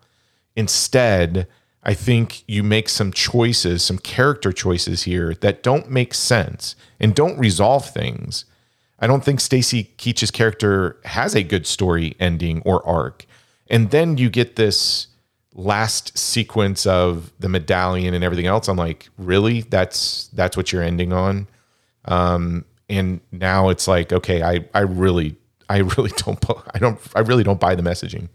Instead, 0.56 1.46
I 1.82 1.94
think 1.94 2.42
you 2.46 2.62
make 2.62 2.88
some 2.88 3.12
choices, 3.12 3.82
some 3.82 3.98
character 3.98 4.52
choices 4.52 5.04
here 5.04 5.34
that 5.40 5.62
don't 5.62 5.90
make 5.90 6.14
sense 6.14 6.76
and 7.00 7.14
don't 7.14 7.38
resolve 7.38 7.88
things. 7.88 8.44
I 8.98 9.06
don't 9.06 9.24
think 9.24 9.40
Stacy 9.40 9.92
Keach's 9.96 10.30
character 10.30 10.98
has 11.04 11.34
a 11.34 11.42
good 11.42 11.66
story 11.66 12.16
ending 12.18 12.62
or 12.64 12.86
arc. 12.86 13.26
And 13.68 13.90
then 13.90 14.18
you 14.18 14.28
get 14.28 14.56
this 14.56 15.07
last 15.58 16.16
sequence 16.16 16.86
of 16.86 17.32
the 17.40 17.48
medallion 17.48 18.14
and 18.14 18.22
everything 18.22 18.46
else. 18.46 18.68
I'm 18.68 18.76
like, 18.76 19.08
really? 19.18 19.62
That's 19.62 20.28
that's 20.28 20.56
what 20.56 20.72
you're 20.72 20.82
ending 20.82 21.12
on? 21.12 21.48
Um, 22.06 22.64
and 22.88 23.20
now 23.32 23.68
it's 23.68 23.86
like, 23.86 24.12
okay, 24.12 24.42
I 24.42 24.64
I 24.72 24.80
really 24.80 25.36
I 25.68 25.78
really 25.78 26.10
don't 26.16 26.42
I 26.74 26.78
don't 26.78 26.98
I 27.14 27.20
really 27.20 27.42
don't 27.42 27.60
buy 27.60 27.74
the 27.74 27.82
messaging. 27.82 28.28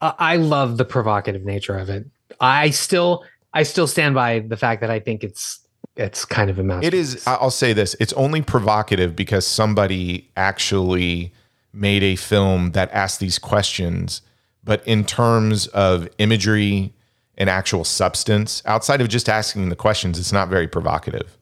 I 0.00 0.14
I 0.18 0.36
love 0.36 0.78
the 0.78 0.84
provocative 0.84 1.44
nature 1.44 1.76
of 1.78 1.88
it. 1.88 2.06
I 2.40 2.70
still, 2.70 3.24
I 3.54 3.62
still 3.62 3.86
stand 3.86 4.14
by 4.14 4.40
the 4.40 4.56
fact 4.56 4.80
that 4.80 4.90
I 4.90 4.98
think 4.98 5.22
it's, 5.22 5.60
it's 5.96 6.24
kind 6.24 6.50
of 6.50 6.58
a 6.58 6.62
mess. 6.62 6.84
It 6.84 6.94
is. 6.94 7.22
I'll 7.26 7.50
say 7.50 7.72
this: 7.72 7.94
it's 8.00 8.12
only 8.14 8.40
provocative 8.40 9.14
because 9.14 9.46
somebody 9.46 10.30
actually 10.36 11.32
made 11.72 12.02
a 12.02 12.16
film 12.16 12.72
that 12.72 12.90
asked 12.92 13.20
these 13.20 13.38
questions. 13.38 14.22
But 14.64 14.86
in 14.86 15.04
terms 15.04 15.66
of 15.68 16.08
imagery 16.18 16.92
and 17.36 17.50
actual 17.50 17.84
substance, 17.84 18.62
outside 18.66 19.00
of 19.00 19.08
just 19.08 19.28
asking 19.28 19.68
the 19.68 19.76
questions, 19.76 20.18
it's 20.18 20.32
not 20.32 20.48
very 20.48 20.68
provocative. 20.68 21.36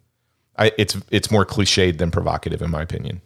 I, 0.57 0.73
it's 0.79 0.97
it's 1.11 1.31
more 1.31 1.47
cliched 1.47 1.99
than 1.99 2.11
provocative, 2.11 2.63
in 2.63 2.71
my 2.71 2.83
opinion. 2.83 3.21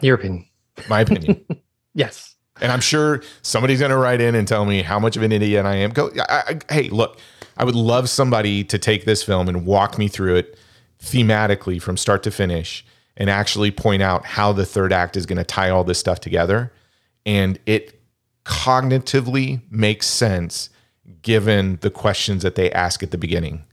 Your 0.00 0.16
opinion. 0.16 0.46
My 0.88 1.00
opinion. 1.00 1.44
Yes. 1.94 2.36
And 2.62 2.72
I'm 2.72 2.80
sure 2.80 3.22
somebody's 3.42 3.80
going 3.80 3.90
to 3.90 3.98
write 3.98 4.22
in 4.22 4.34
and 4.34 4.48
tell 4.48 4.64
me 4.64 4.80
how 4.80 4.98
much 4.98 5.16
of 5.16 5.22
an 5.22 5.30
idiot 5.30 5.66
I 5.66 5.74
am. 5.76 5.90
Go, 5.90 6.10
I, 6.28 6.58
I, 6.68 6.72
hey, 6.72 6.88
look, 6.88 7.18
I 7.58 7.64
would 7.64 7.74
love 7.74 8.08
somebody 8.08 8.64
to 8.64 8.78
take 8.78 9.04
this 9.04 9.22
film 9.22 9.48
and 9.48 9.66
walk 9.66 9.98
me 9.98 10.08
through 10.08 10.36
it 10.36 10.58
thematically 11.02 11.82
from 11.82 11.98
start 11.98 12.22
to 12.22 12.30
finish 12.30 12.84
and 13.16 13.28
actually 13.28 13.70
point 13.70 14.00
out 14.00 14.24
how 14.24 14.52
the 14.52 14.64
third 14.64 14.92
act 14.92 15.16
is 15.16 15.26
going 15.26 15.36
to 15.36 15.44
tie 15.44 15.68
all 15.68 15.84
this 15.84 15.98
stuff 15.98 16.20
together. 16.20 16.72
And 17.26 17.58
it 17.66 18.00
cognitively 18.44 19.60
makes 19.70 20.06
sense 20.06 20.70
given 21.22 21.78
the 21.80 21.90
questions 21.90 22.42
that 22.42 22.54
they 22.54 22.70
ask 22.72 23.02
at 23.02 23.10
the 23.10 23.18
beginning. 23.18 23.64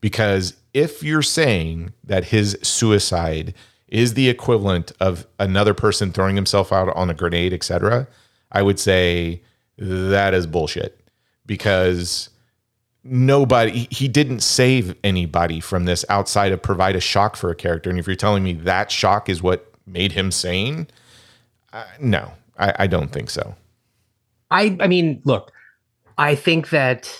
Because 0.00 0.54
if 0.74 1.02
you're 1.02 1.22
saying 1.22 1.92
that 2.04 2.26
his 2.26 2.58
suicide 2.62 3.54
is 3.88 4.14
the 4.14 4.28
equivalent 4.28 4.92
of 5.00 5.26
another 5.38 5.74
person 5.74 6.12
throwing 6.12 6.36
himself 6.36 6.72
out 6.72 6.88
on 6.96 7.08
a 7.08 7.14
grenade, 7.14 7.52
etc., 7.52 8.06
I 8.52 8.62
would 8.62 8.78
say 8.78 9.42
that 9.78 10.34
is 10.34 10.46
bullshit 10.46 11.00
because 11.44 12.30
nobody 13.04 13.86
he 13.90 14.08
didn't 14.08 14.40
save 14.40 14.94
anybody 15.04 15.60
from 15.60 15.84
this 15.84 16.04
outside 16.08 16.52
of 16.52 16.60
provide 16.60 16.96
a 16.96 17.00
shock 17.00 17.36
for 17.36 17.50
a 17.50 17.54
character 17.54 17.88
and 17.88 17.98
if 18.00 18.06
you're 18.06 18.16
telling 18.16 18.42
me 18.42 18.52
that 18.52 18.90
shock 18.90 19.28
is 19.28 19.40
what 19.40 19.72
made 19.86 20.10
him 20.12 20.32
sane 20.32 20.88
uh, 21.72 21.84
no 22.00 22.32
I, 22.58 22.74
I 22.80 22.86
don't 22.88 23.12
think 23.12 23.30
so 23.30 23.54
I 24.56 24.76
I 24.80 24.86
mean, 24.86 25.20
look, 25.24 25.52
I 26.18 26.34
think 26.34 26.70
that 26.70 27.14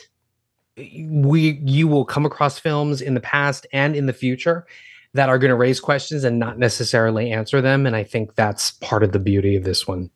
we 0.76 1.60
you 1.64 1.88
will 1.88 2.04
come 2.04 2.26
across 2.26 2.58
films 2.58 3.00
in 3.00 3.14
the 3.14 3.20
past 3.20 3.66
and 3.72 3.96
in 3.96 4.06
the 4.06 4.12
future 4.12 4.66
that 5.14 5.28
are 5.30 5.38
going 5.38 5.48
to 5.48 5.56
raise 5.56 5.80
questions 5.80 6.24
and 6.24 6.38
not 6.38 6.58
necessarily 6.58 7.32
answer 7.32 7.62
them 7.62 7.86
and 7.86 7.96
I 7.96 8.04
think 8.04 8.34
that's 8.34 8.72
part 8.72 9.02
of 9.02 9.12
the 9.12 9.18
beauty 9.18 9.56
of 9.56 9.64
this 9.64 9.86
one. 9.86 10.10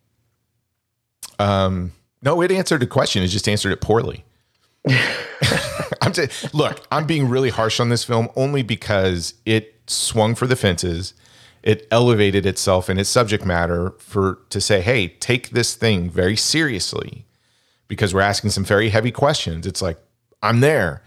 um 1.38 1.92
no 2.20 2.42
it 2.42 2.52
answered 2.52 2.82
a 2.82 2.86
question 2.86 3.22
it 3.22 3.28
just 3.28 3.48
answered 3.48 3.72
it 3.72 3.80
poorly 3.80 4.22
I'm 6.00 6.12
look, 6.52 6.86
I'm 6.90 7.06
being 7.06 7.28
really 7.28 7.50
harsh 7.50 7.80
on 7.80 7.88
this 7.88 8.04
film 8.04 8.28
only 8.36 8.62
because 8.62 9.34
it 9.44 9.80
swung 9.86 10.34
for 10.34 10.46
the 10.46 10.56
fences. 10.56 11.14
It 11.62 11.86
elevated 11.90 12.46
itself 12.46 12.88
in 12.88 12.98
its 12.98 13.10
subject 13.10 13.44
matter 13.44 13.92
for 13.98 14.38
to 14.50 14.60
say, 14.60 14.80
hey, 14.80 15.08
take 15.08 15.50
this 15.50 15.74
thing 15.74 16.08
very 16.10 16.36
seriously 16.36 17.26
because 17.88 18.14
we're 18.14 18.20
asking 18.20 18.50
some 18.50 18.64
very 18.64 18.88
heavy 18.88 19.10
questions. 19.10 19.66
It's 19.66 19.82
like, 19.82 19.98
I'm 20.42 20.60
there. 20.60 21.02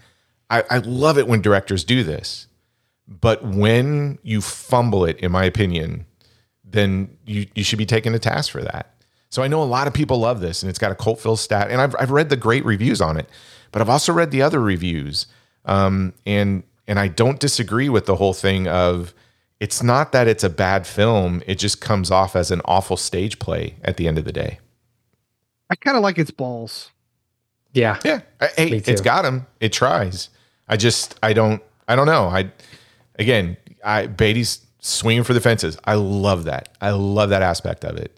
I, 0.50 0.62
I 0.70 0.78
love 0.78 1.18
it 1.18 1.26
when 1.26 1.42
directors 1.42 1.82
do 1.82 2.04
this. 2.04 2.46
But 3.08 3.44
when 3.44 4.18
you 4.22 4.40
fumble 4.40 5.04
it, 5.04 5.18
in 5.18 5.32
my 5.32 5.44
opinion, 5.44 6.06
then 6.64 7.16
you, 7.26 7.46
you 7.54 7.64
should 7.64 7.78
be 7.78 7.86
taken 7.86 8.12
to 8.12 8.18
task 8.18 8.50
for 8.50 8.62
that. 8.62 8.94
So 9.30 9.42
I 9.42 9.48
know 9.48 9.62
a 9.62 9.64
lot 9.64 9.88
of 9.88 9.92
people 9.92 10.18
love 10.18 10.40
this 10.40 10.62
and 10.62 10.70
it's 10.70 10.78
got 10.78 10.92
a 10.92 10.94
cult 10.94 11.18
fill 11.18 11.36
stat. 11.36 11.70
And 11.70 11.80
I've, 11.80 11.96
I've 11.98 12.12
read 12.12 12.30
the 12.30 12.36
great 12.36 12.64
reviews 12.64 13.00
on 13.00 13.16
it, 13.16 13.28
but 13.72 13.82
I've 13.82 13.88
also 13.88 14.12
read 14.12 14.30
the 14.30 14.42
other 14.42 14.60
reviews. 14.60 15.26
Um, 15.64 16.12
and 16.24 16.62
and 16.86 16.98
I 16.98 17.08
don't 17.08 17.40
disagree 17.40 17.88
with 17.88 18.06
the 18.06 18.16
whole 18.16 18.34
thing 18.34 18.68
of 18.68 19.14
it's 19.64 19.82
not 19.82 20.12
that 20.12 20.26
it's 20.28 20.44
a 20.44 20.50
bad 20.50 20.86
film, 20.86 21.42
it 21.46 21.56
just 21.58 21.80
comes 21.80 22.10
off 22.10 22.36
as 22.36 22.50
an 22.50 22.60
awful 22.66 22.96
stage 22.98 23.38
play 23.38 23.76
at 23.82 23.96
the 23.96 24.06
end 24.08 24.18
of 24.18 24.24
the 24.24 24.32
day. 24.32 24.58
I 25.70 25.74
kind 25.74 25.96
of 25.96 26.02
like 26.02 26.18
its 26.18 26.30
balls. 26.30 26.90
Yeah. 27.72 27.98
Yeah. 28.04 28.20
I- 28.40 28.50
Hey, 28.56 28.70
Me 28.70 28.80
too. 28.80 28.90
it's 28.92 29.00
got 29.00 29.24
him. 29.24 29.46
It 29.60 29.72
tries. 29.72 30.28
I 30.68 30.76
just 30.76 31.18
I 31.22 31.32
don't 31.32 31.62
I 31.88 31.96
don't 31.96 32.06
know. 32.06 32.24
I 32.38 32.50
again, 33.18 33.56
I 33.84 34.06
Blatty's 34.06 34.60
swinging 34.80 35.24
for 35.24 35.32
the 35.34 35.40
fences. 35.40 35.78
I 35.84 35.94
love 35.94 36.44
that. 36.44 36.68
I 36.80 36.90
love 36.90 37.30
that 37.30 37.42
aspect 37.42 37.84
of 37.84 37.96
it. 37.96 38.16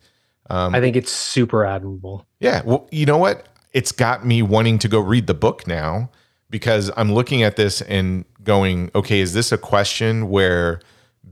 Um, 0.50 0.74
I 0.74 0.80
think 0.80 0.96
it's 0.96 1.10
super 1.12 1.64
admirable. 1.64 2.26
Yeah. 2.40 2.62
Well, 2.64 2.88
you 2.90 3.06
know 3.06 3.18
what? 3.18 3.46
It's 3.72 3.92
got 3.92 4.24
me 4.26 4.42
wanting 4.42 4.78
to 4.80 4.88
go 4.88 4.98
read 5.00 5.26
the 5.26 5.34
book 5.34 5.66
now 5.66 6.10
because 6.50 6.90
I'm 6.96 7.12
looking 7.12 7.42
at 7.42 7.56
this 7.56 7.82
and 7.82 8.24
going, 8.42 8.90
okay, 8.94 9.20
is 9.20 9.32
this 9.32 9.52
a 9.52 9.58
question 9.58 10.28
where 10.28 10.80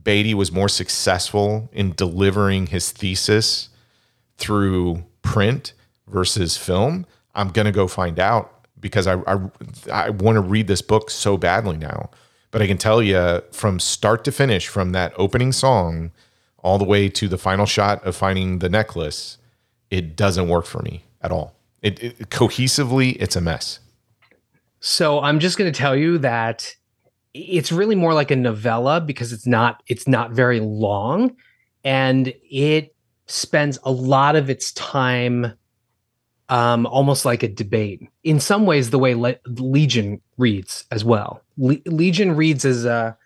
Blatty 0.05 0.33
was 0.33 0.51
more 0.51 0.69
successful 0.69 1.69
in 1.73 1.93
delivering 1.93 2.67
his 2.67 2.91
thesis 2.91 3.69
through 4.37 5.03
print 5.23 5.73
versus 6.07 6.55
film? 6.55 7.05
I'm 7.33 7.49
going 7.49 7.65
to 7.65 7.71
go 7.71 7.87
find 7.87 8.19
out 8.19 8.67
because 8.79 9.07
I, 9.07 9.15
I, 9.27 9.39
I 9.91 10.09
want 10.11 10.35
to 10.35 10.41
read 10.41 10.67
this 10.67 10.81
book 10.81 11.09
so 11.09 11.37
badly 11.37 11.75
now. 11.75 12.11
But 12.51 12.61
I 12.61 12.67
can 12.67 12.77
tell 12.77 13.01
you 13.01 13.41
from 13.51 13.79
start 13.79 14.23
to 14.25 14.31
finish, 14.31 14.67
from 14.67 14.91
that 14.91 15.11
opening 15.17 15.51
song 15.51 16.11
all 16.59 16.77
the 16.77 16.85
way 16.85 17.09
to 17.09 17.27
the 17.27 17.37
final 17.37 17.65
shot 17.65 18.03
of 18.05 18.15
finding 18.15 18.59
the 18.59 18.69
necklace, 18.69 19.37
it 19.89 20.15
doesn't 20.15 20.47
work 20.47 20.65
for 20.65 20.81
me 20.81 21.03
at 21.21 21.31
all. 21.31 21.55
It, 21.81 22.01
it 22.01 22.29
cohesively, 22.29 23.17
it's 23.19 23.35
a 23.35 23.41
mess. 23.41 23.79
So 24.79 25.19
I'm 25.19 25.39
just 25.39 25.57
going 25.57 25.71
to 25.71 25.77
tell 25.77 25.95
you 25.95 26.17
that 26.19 26.75
it's 27.37 27.71
really 27.71 27.95
more 27.95 28.13
like 28.13 28.31
a 28.31 28.35
novella 28.35 29.01
because 29.01 29.33
it's 29.33 29.45
not 29.45 29.83
it's 29.87 30.07
not 30.07 30.31
very 30.31 30.61
long. 30.61 31.35
And 31.83 32.33
it 32.49 32.95
spends 33.27 33.77
a 33.83 33.91
lot 33.91 34.35
of 34.35 34.49
its 34.49 34.71
time 34.73 35.53
um 36.47 36.85
almost 36.85 37.25
like 37.25 37.41
a 37.43 37.47
debate 37.47 38.07
in 38.23 38.39
some 38.39 38.65
ways 38.67 38.91
the 38.91 38.99
way 38.99 39.15
Le- 39.15 39.35
legion 39.47 40.21
reads 40.37 40.85
as 40.91 41.03
well. 41.03 41.41
Le- 41.57 41.77
legion 41.85 42.35
reads 42.35 42.63
as 42.65 42.85
a 42.85 43.17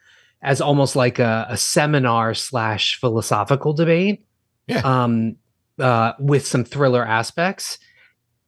as 0.41 0.61
almost 0.61 0.95
like 0.95 1.19
a, 1.19 1.45
a 1.49 1.57
seminar 1.57 2.33
slash 2.33 2.97
philosophical 2.99 3.73
debate 3.73 4.25
Yeah. 4.67 4.81
um 4.85 5.35
uh 5.79 6.13
with 6.19 6.47
some 6.47 6.63
thriller 6.63 7.05
aspects. 7.05 7.77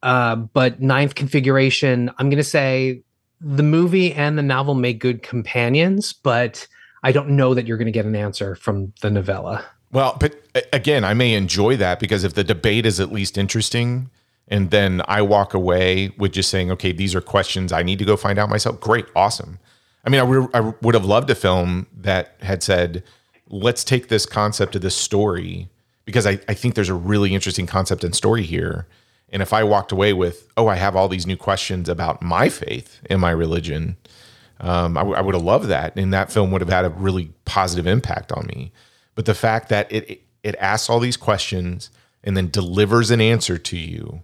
Uh 0.02 0.36
but 0.38 0.82
ninth 0.82 1.14
configuration 1.16 2.10
i'm 2.18 2.30
gonna 2.32 2.44
say 2.44 3.04
the 3.42 3.64
movie 3.64 4.14
and 4.14 4.38
the 4.38 4.44
novel 4.44 4.76
make 4.76 5.00
good 5.00 5.24
companions 5.24 6.14
but 6.14 6.68
i 7.04 7.12
don't 7.12 7.30
know 7.30 7.54
that 7.54 7.66
you're 7.66 7.78
gonna 7.78 7.92
get 7.92 8.06
an 8.06 8.16
answer 8.16 8.56
from 8.56 8.94
the 9.02 9.10
novella 9.10 9.66
Well, 9.92 10.16
but 10.20 10.36
again, 10.72 11.04
I 11.04 11.14
may 11.14 11.34
enjoy 11.34 11.76
that 11.78 12.00
because 12.00 12.24
if 12.24 12.34
the 12.34 12.44
debate 12.44 12.86
is 12.86 13.00
at 13.00 13.12
least 13.12 13.38
interesting, 13.38 14.10
and 14.48 14.72
then 14.72 15.02
I 15.08 15.22
walk 15.22 15.54
away 15.54 16.12
with 16.18 16.32
just 16.34 16.50
saying, 16.50 16.72
okay, 16.72 16.92
these 16.92 17.14
are 17.16 17.22
questions 17.22 17.72
I 17.72 17.84
need 17.84 18.00
to 18.00 18.06
go 18.06 18.16
find 18.18 18.40
out 18.40 18.50
myself. 18.50 18.80
Great, 18.80 19.06
awesome. 19.16 19.60
I 20.06 20.10
mean, 20.10 20.20
I 20.20 20.24
would 20.24 20.50
I 20.54 20.60
would 20.82 20.96
have 20.96 21.06
loved 21.06 21.30
a 21.30 21.36
film 21.36 21.88
that 21.96 22.36
had 22.42 22.64
said, 22.64 23.04
let's 23.50 23.84
take 23.84 24.08
this 24.08 24.26
concept 24.26 24.76
of 24.76 24.82
this 24.82 24.96
story 24.96 25.70
because 26.06 26.26
I, 26.26 26.40
I 26.48 26.54
think 26.54 26.76
there's 26.76 26.90
a 26.90 26.94
really 26.94 27.36
interesting 27.36 27.68
concept 27.68 28.04
and 28.04 28.16
story 28.16 28.44
here. 28.44 28.88
And 29.32 29.41
if 29.41 29.53
I 29.53 29.64
walked 29.64 29.91
away 29.91 30.14
with, 30.14 30.48
oh, 30.58 30.68
I 30.68 30.76
have 30.76 30.95
all 30.95 31.08
these 31.08 31.26
new 31.26 31.38
questions 31.38 31.88
about 31.88 32.22
my 32.22 32.49
faith 32.49 33.02
and 33.10 33.22
my 33.22 33.32
religion, 33.32 33.95
um, 34.60 34.98
I, 34.98 35.02
w- 35.02 35.18
I 35.18 35.22
would 35.22 35.34
have 35.36 35.44
loved 35.44 35.70
that, 35.70 35.95
and 35.95 36.14
that 36.14 36.32
film 36.32 36.52
would 36.52 36.62
have 36.62 36.70
had 36.70 36.86
a 36.86 36.90
really 36.90 37.32
positive 37.45 37.88
impact 37.88 38.32
on 38.32 38.45
me. 38.48 38.72
But 39.16 39.26
the 39.26 39.34
fact 39.34 39.70
that 39.70 39.91
it 39.91 40.10
it, 40.10 40.22
it 40.44 40.56
asks 40.60 40.90
all 40.90 40.99
these 40.99 41.18
questions 41.18 41.90
and 42.24 42.36
then 42.38 42.49
delivers 42.49 43.10
an 43.10 43.22
answer 43.22 43.58
to 43.58 43.78
you, 43.78 44.22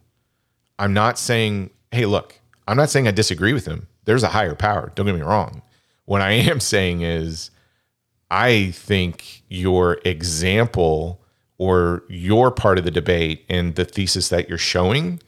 I'm 0.77 0.93
not 0.93 1.17
saying, 1.17 1.71
hey, 1.91 2.05
look, 2.05 2.39
I'm 2.67 2.77
not 2.77 2.89
saying 2.89 3.07
I 3.07 3.11
disagree 3.11 3.53
with 3.53 3.65
him. 3.65 3.87
There's 4.05 4.23
a 4.23 4.29
higher 4.29 4.55
power. 4.55 4.91
Don't 4.93 5.05
get 5.05 5.15
me 5.15 5.21
wrong. 5.21 5.61
What 6.05 6.21
I 6.21 6.31
am 6.31 6.59
saying 6.59 7.01
is, 7.01 7.49
I 8.29 8.71
think 8.71 9.43
your 9.47 9.99
example 10.05 11.21
or 11.57 12.03
your 12.09 12.51
part 12.51 12.77
of 12.77 12.83
the 12.85 12.91
debate 12.91 13.43
and 13.49 13.75
the 13.75 13.85
thesis 13.85 14.29
that 14.29 14.47
you're 14.49 14.57
showing 14.57 15.19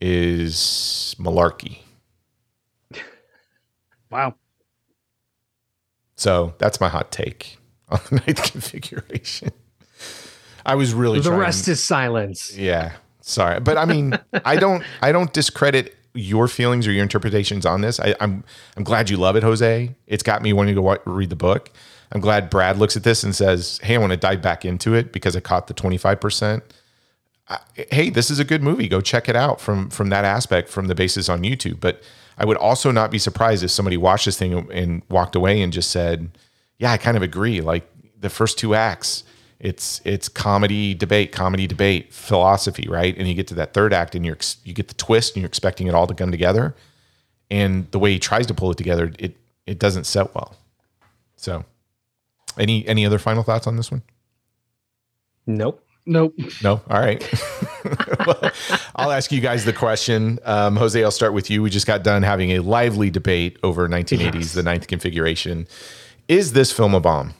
is 0.00 1.14
malarkey. 1.18 1.78
Wow. 4.10 4.34
So 6.16 6.54
that's 6.58 6.80
my 6.80 6.88
hot 6.88 7.12
take 7.12 7.58
on 7.88 8.00
the 8.10 8.16
ninth 8.26 8.42
configuration. 8.50 9.50
I 10.66 10.74
was 10.74 10.92
really 10.92 11.20
the 11.20 11.28
trying- 11.28 11.38
rest 11.40 11.68
is 11.68 11.82
silence 11.82 12.56
Yeah, 12.56 12.92
sorry, 13.20 13.60
but 13.60 13.78
I 13.78 13.84
mean, 13.84 14.18
I 14.44 14.56
don't, 14.56 14.82
I 15.00 15.12
don't 15.12 15.32
discredit 15.32 15.96
your 16.12 16.48
feelings 16.48 16.86
or 16.88 16.92
your 16.92 17.02
interpretations 17.04 17.64
on 17.64 17.82
this. 17.82 18.00
I, 18.00 18.14
I'm, 18.20 18.42
I'm 18.76 18.82
glad 18.82 19.08
you 19.10 19.16
love 19.16 19.36
it, 19.36 19.44
Jose. 19.44 19.94
It's 20.08 20.24
got 20.24 20.42
me 20.42 20.52
wanting 20.52 20.74
to 20.74 20.82
wa- 20.82 20.98
read 21.06 21.30
the 21.30 21.36
book. 21.36 21.70
I'm 22.12 22.20
glad 22.20 22.50
Brad 22.50 22.76
looks 22.78 22.96
at 22.96 23.04
this 23.04 23.22
and 23.22 23.34
says, 23.34 23.78
"Hey, 23.82 23.94
I 23.94 23.98
want 23.98 24.10
to 24.12 24.16
dive 24.16 24.42
back 24.42 24.64
into 24.64 24.94
it 24.94 25.12
because 25.12 25.36
I 25.36 25.40
caught 25.40 25.66
the 25.66 25.74
25 25.74 26.20
percent." 26.20 26.64
Hey, 27.90 28.10
this 28.10 28.30
is 28.30 28.38
a 28.38 28.44
good 28.44 28.62
movie. 28.62 28.88
Go 28.88 29.00
check 29.00 29.28
it 29.28 29.36
out 29.36 29.60
from 29.60 29.90
from 29.90 30.08
that 30.10 30.24
aspect, 30.24 30.68
from 30.68 30.86
the 30.86 30.94
basis 30.94 31.28
on 31.28 31.42
YouTube. 31.42 31.80
But 31.80 32.02
I 32.38 32.44
would 32.44 32.56
also 32.56 32.90
not 32.90 33.10
be 33.10 33.18
surprised 33.18 33.62
if 33.62 33.70
somebody 33.70 33.96
watched 33.96 34.24
this 34.24 34.38
thing 34.38 34.70
and 34.70 35.02
walked 35.08 35.34
away 35.34 35.60
and 35.60 35.72
just 35.72 35.90
said, 35.90 36.30
"Yeah, 36.78 36.92
I 36.92 36.96
kind 36.96 37.16
of 37.16 37.22
agree." 37.22 37.60
Like 37.60 37.88
the 38.18 38.30
first 38.30 38.58
two 38.58 38.74
acts, 38.74 39.24
it's 39.60 40.00
it's 40.04 40.28
comedy 40.28 40.94
debate 40.94 41.32
comedy 41.32 41.66
debate 41.66 42.12
philosophy 42.12 42.88
right 42.88 43.16
and 43.18 43.28
you 43.28 43.34
get 43.34 43.46
to 43.46 43.54
that 43.54 43.74
third 43.74 43.92
act 43.92 44.14
and 44.14 44.24
you're 44.24 44.38
you 44.64 44.72
get 44.72 44.88
the 44.88 44.94
twist 44.94 45.36
and 45.36 45.42
you're 45.42 45.48
expecting 45.48 45.86
it 45.86 45.94
all 45.94 46.06
to 46.06 46.14
come 46.14 46.30
together 46.30 46.74
and 47.50 47.90
the 47.90 47.98
way 47.98 48.10
he 48.10 48.18
tries 48.18 48.46
to 48.46 48.54
pull 48.54 48.70
it 48.70 48.78
together 48.78 49.12
it 49.18 49.36
it 49.66 49.78
doesn't 49.78 50.04
set 50.04 50.34
well 50.34 50.56
so 51.36 51.64
any 52.58 52.86
any 52.86 53.04
other 53.06 53.18
final 53.18 53.42
thoughts 53.42 53.66
on 53.66 53.76
this 53.76 53.90
one 53.90 54.02
nope 55.46 55.84
Nope. 56.06 56.34
no 56.62 56.80
all 56.88 57.00
right 57.00 57.22
well, 58.26 58.50
i'll 58.96 59.12
ask 59.12 59.30
you 59.30 59.40
guys 59.40 59.64
the 59.64 59.72
question 59.72 60.38
um, 60.44 60.74
jose 60.76 61.02
i'll 61.04 61.10
start 61.10 61.34
with 61.34 61.50
you 61.50 61.62
we 61.62 61.70
just 61.70 61.86
got 61.86 62.02
done 62.02 62.22
having 62.22 62.52
a 62.52 62.60
lively 62.60 63.10
debate 63.10 63.58
over 63.62 63.86
1980s 63.88 64.34
Yes. 64.34 64.52
the 64.54 64.62
ninth 64.62 64.86
configuration 64.86 65.66
is 66.26 66.52
this 66.52 66.72
film 66.72 66.94
a 66.94 67.00
bomb 67.00 67.34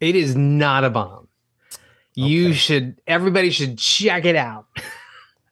It 0.00 0.16
is 0.16 0.34
not 0.36 0.82
a 0.84 0.90
bomb. 0.90 1.28
You 2.14 2.52
should 2.52 3.00
everybody 3.06 3.50
should 3.50 3.76
check 3.78 4.24
it 4.24 4.36
out. 4.36 4.66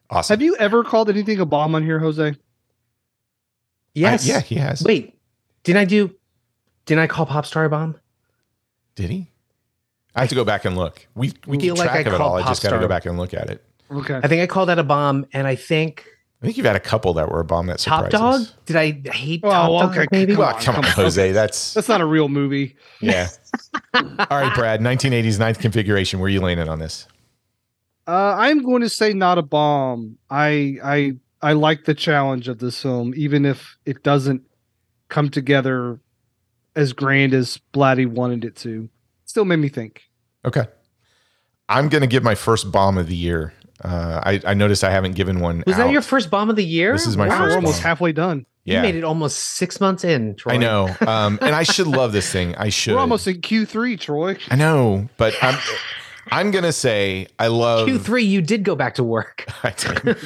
Awesome. 0.09 0.33
Have 0.35 0.41
you 0.41 0.55
ever 0.57 0.83
called 0.83 1.09
anything 1.09 1.39
a 1.39 1.45
bomb 1.45 1.75
on 1.75 1.83
here, 1.83 1.99
Jose? 1.99 2.35
Yes. 3.93 4.25
I- 4.25 4.31
yeah, 4.33 4.39
he 4.41 4.55
has. 4.55 4.81
Wait, 4.83 5.17
didn't 5.63 5.79
I 5.81 5.85
do? 5.85 6.15
Didn't 6.85 7.01
I 7.03 7.07
call 7.07 7.25
Pop 7.25 7.45
Star 7.45 7.65
a 7.65 7.69
bomb? 7.69 7.95
Did 8.95 9.09
he? 9.09 9.29
I 10.15 10.21
have 10.21 10.29
to 10.29 10.35
go 10.35 10.45
back 10.45 10.65
and 10.65 10.75
look. 10.77 11.07
We 11.15 11.33
we 11.47 11.57
keep 11.57 11.65
Feel 11.67 11.75
like 11.75 11.89
track 11.89 12.05
I 12.05 12.09
of 12.09 12.15
it 12.15 12.21
all. 12.21 12.29
called 12.31 12.43
I 12.43 12.47
just 12.47 12.61
got 12.63 12.71
to 12.71 12.79
go 12.79 12.87
back 12.87 13.05
and 13.05 13.17
look 13.17 13.33
at 13.33 13.49
it. 13.49 13.63
Okay. 13.91 14.19
I 14.23 14.27
think 14.27 14.41
I 14.41 14.47
called 14.47 14.69
that 14.69 14.79
a 14.79 14.83
bomb, 14.83 15.25
and 15.33 15.47
I 15.47 15.55
think 15.55 16.05
I 16.41 16.45
think 16.45 16.57
you've 16.57 16.65
had 16.65 16.75
a 16.75 16.79
couple 16.79 17.13
that 17.13 17.29
were 17.31 17.39
a 17.39 17.45
bomb 17.45 17.67
that 17.67 17.79
surprises. 17.79 18.11
Top. 18.11 18.37
Dog. 18.39 18.47
Did 18.65 18.75
I 18.75 18.91
hate 19.11 19.41
Oh, 19.43 19.49
Top 19.49 19.89
okay, 19.91 19.99
Dog? 20.01 20.07
Maybe. 20.11 20.33
come 20.33 20.39
Well, 20.45 20.55
on, 20.55 20.61
come 20.61 20.75
come 20.75 20.85
on. 20.85 20.91
Jose. 20.91 21.31
That's 21.31 21.73
That's 21.75 21.89
not 21.89 22.01
a 22.01 22.05
real 22.05 22.29
movie. 22.29 22.75
yeah. 23.01 23.29
all 23.93 24.01
right, 24.29 24.53
Brad. 24.53 24.79
1980s 24.81 25.39
ninth 25.39 25.59
configuration. 25.59 26.19
Where 26.19 26.27
are 26.27 26.29
you 26.29 26.41
landing 26.41 26.69
on 26.69 26.79
this? 26.79 27.07
Uh, 28.07 28.35
I'm 28.37 28.63
going 28.63 28.81
to 28.81 28.89
say 28.89 29.13
not 29.13 29.37
a 29.37 29.41
bomb. 29.43 30.17
I 30.29 30.77
I 30.83 31.13
I 31.41 31.53
like 31.53 31.85
the 31.85 31.93
challenge 31.93 32.47
of 32.49 32.59
this 32.59 32.81
film, 32.81 33.13
even 33.15 33.45
if 33.45 33.77
it 33.85 34.03
doesn't 34.03 34.43
come 35.09 35.29
together 35.29 35.99
as 36.75 36.93
grand 36.93 37.33
as 37.33 37.59
Blatty 37.73 38.05
wanted 38.07 38.45
it 38.45 38.55
to. 38.57 38.89
Still 39.25 39.45
made 39.45 39.57
me 39.59 39.69
think. 39.69 40.03
Okay. 40.45 40.65
I'm 41.69 41.89
gonna 41.89 42.07
give 42.07 42.23
my 42.23 42.35
first 42.35 42.71
bomb 42.71 42.97
of 42.97 43.07
the 43.07 43.15
year. 43.15 43.53
Uh, 43.83 44.21
I, 44.23 44.41
I 44.45 44.53
noticed 44.53 44.83
I 44.83 44.91
haven't 44.91 45.13
given 45.15 45.39
one. 45.39 45.63
Was 45.65 45.75
out. 45.75 45.85
that 45.85 45.91
your 45.91 46.01
first 46.01 46.29
bomb 46.29 46.49
of 46.49 46.55
the 46.55 46.63
year? 46.63 46.93
This 46.93 47.07
is 47.07 47.17
my 47.17 47.27
Wow, 47.27 47.37
first 47.39 47.49
we're 47.51 47.55
almost 47.55 47.77
bomb. 47.79 47.83
halfway 47.87 48.11
done. 48.11 48.45
You 48.65 48.75
Yeah, 48.75 48.81
made 48.81 48.95
it 48.95 49.03
almost 49.03 49.39
six 49.39 49.81
months 49.81 50.03
in. 50.03 50.35
Troy. 50.35 50.53
I 50.53 50.57
know. 50.57 50.95
Um, 51.07 51.39
and 51.41 51.53
I 51.55 51.63
should 51.63 51.87
love 51.87 52.11
this 52.13 52.31
thing. 52.31 52.55
I 52.55 52.69
should. 52.69 52.93
We're 52.95 53.01
almost 53.01 53.27
in 53.27 53.41
Q3, 53.41 53.99
Troy. 53.99 54.37
I 54.49 54.55
know, 54.55 55.09
but 55.17 55.33
I'm. 55.41 55.57
I'm 56.31 56.51
gonna 56.51 56.71
say 56.71 57.27
I 57.37 57.47
love 57.47 57.87
Q 57.87 57.99
three. 57.99 58.23
You 58.23 58.41
did 58.41 58.63
go 58.63 58.75
back 58.75 58.95
to 58.95 59.03
work. 59.03 59.45
I 59.63 59.71
did. 59.71 60.17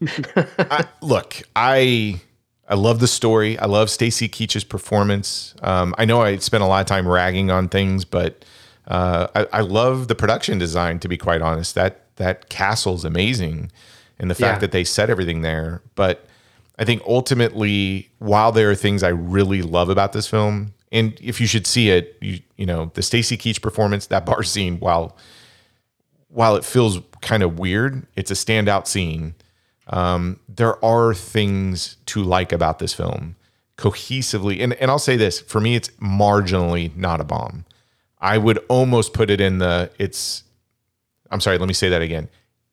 I, 0.58 0.84
look, 1.02 1.42
I 1.54 2.20
I 2.70 2.74
love 2.74 3.00
the 3.00 3.08
story. 3.08 3.58
I 3.58 3.66
love 3.66 3.90
Stacy 3.90 4.28
Keach's 4.28 4.64
performance. 4.64 5.54
Um, 5.62 5.94
I 5.98 6.04
know 6.06 6.22
I 6.22 6.36
spent 6.36 6.62
a 6.62 6.66
lot 6.66 6.80
of 6.80 6.86
time 6.86 7.06
ragging 7.06 7.50
on 7.50 7.68
things, 7.68 8.04
but 8.04 8.44
uh, 8.86 9.26
I, 9.34 9.58
I 9.58 9.60
love 9.62 10.06
the 10.08 10.14
production 10.14 10.58
design. 10.58 11.00
To 11.00 11.08
be 11.08 11.18
quite 11.18 11.42
honest, 11.42 11.74
that 11.74 12.06
that 12.16 12.48
castle's 12.48 13.04
amazing, 13.04 13.70
and 14.18 14.30
the 14.30 14.34
fact 14.36 14.56
Yeah. 14.56 14.58
that 14.60 14.72
they 14.72 14.84
set 14.84 15.10
everything 15.10 15.42
there. 15.42 15.82
But 15.96 16.26
I 16.78 16.84
think 16.84 17.02
ultimately, 17.06 18.08
while 18.20 18.52
there 18.52 18.70
are 18.70 18.74
things 18.76 19.02
I 19.02 19.08
really 19.10 19.62
love 19.62 19.88
about 19.90 20.12
this 20.12 20.26
film, 20.28 20.72
and 20.92 21.18
if 21.20 21.40
you 21.40 21.46
should 21.48 21.66
see 21.66 21.90
it, 21.90 22.16
you 22.20 22.38
you 22.56 22.66
know 22.66 22.92
the 22.94 23.02
Stacy 23.02 23.36
Keach 23.36 23.60
performance, 23.60 24.06
that 24.06 24.24
bar 24.24 24.44
scene, 24.44 24.78
while 24.78 25.16
while 26.28 26.54
it 26.54 26.64
feels 26.64 27.00
kind 27.20 27.42
of 27.42 27.58
weird, 27.58 28.06
it's 28.14 28.30
a 28.30 28.34
standout 28.34 28.86
scene. 28.86 29.34
Um, 29.90 30.38
there 30.48 30.82
are 30.84 31.12
things 31.14 31.96
to 32.06 32.22
like 32.22 32.52
about 32.52 32.78
this 32.78 32.94
film 32.94 33.36
cohesively. 33.76 34.62
And, 34.62 34.74
and 34.74 34.90
I'll 34.90 34.98
say 34.98 35.16
this 35.16 35.40
for 35.40 35.60
me, 35.60 35.74
it's 35.74 35.88
marginally 36.00 36.94
not 36.96 37.20
a 37.20 37.24
bomb. 37.24 37.64
I 38.18 38.38
would 38.38 38.58
almost 38.68 39.14
put 39.14 39.30
it 39.30 39.40
in 39.40 39.58
the, 39.58 39.90
it's, 39.98 40.44
I'm 41.30 41.40
sorry, 41.40 41.58
let 41.58 41.66
me 41.66 41.74
say 41.74 41.88
that 41.88 42.02
again. 42.02 42.28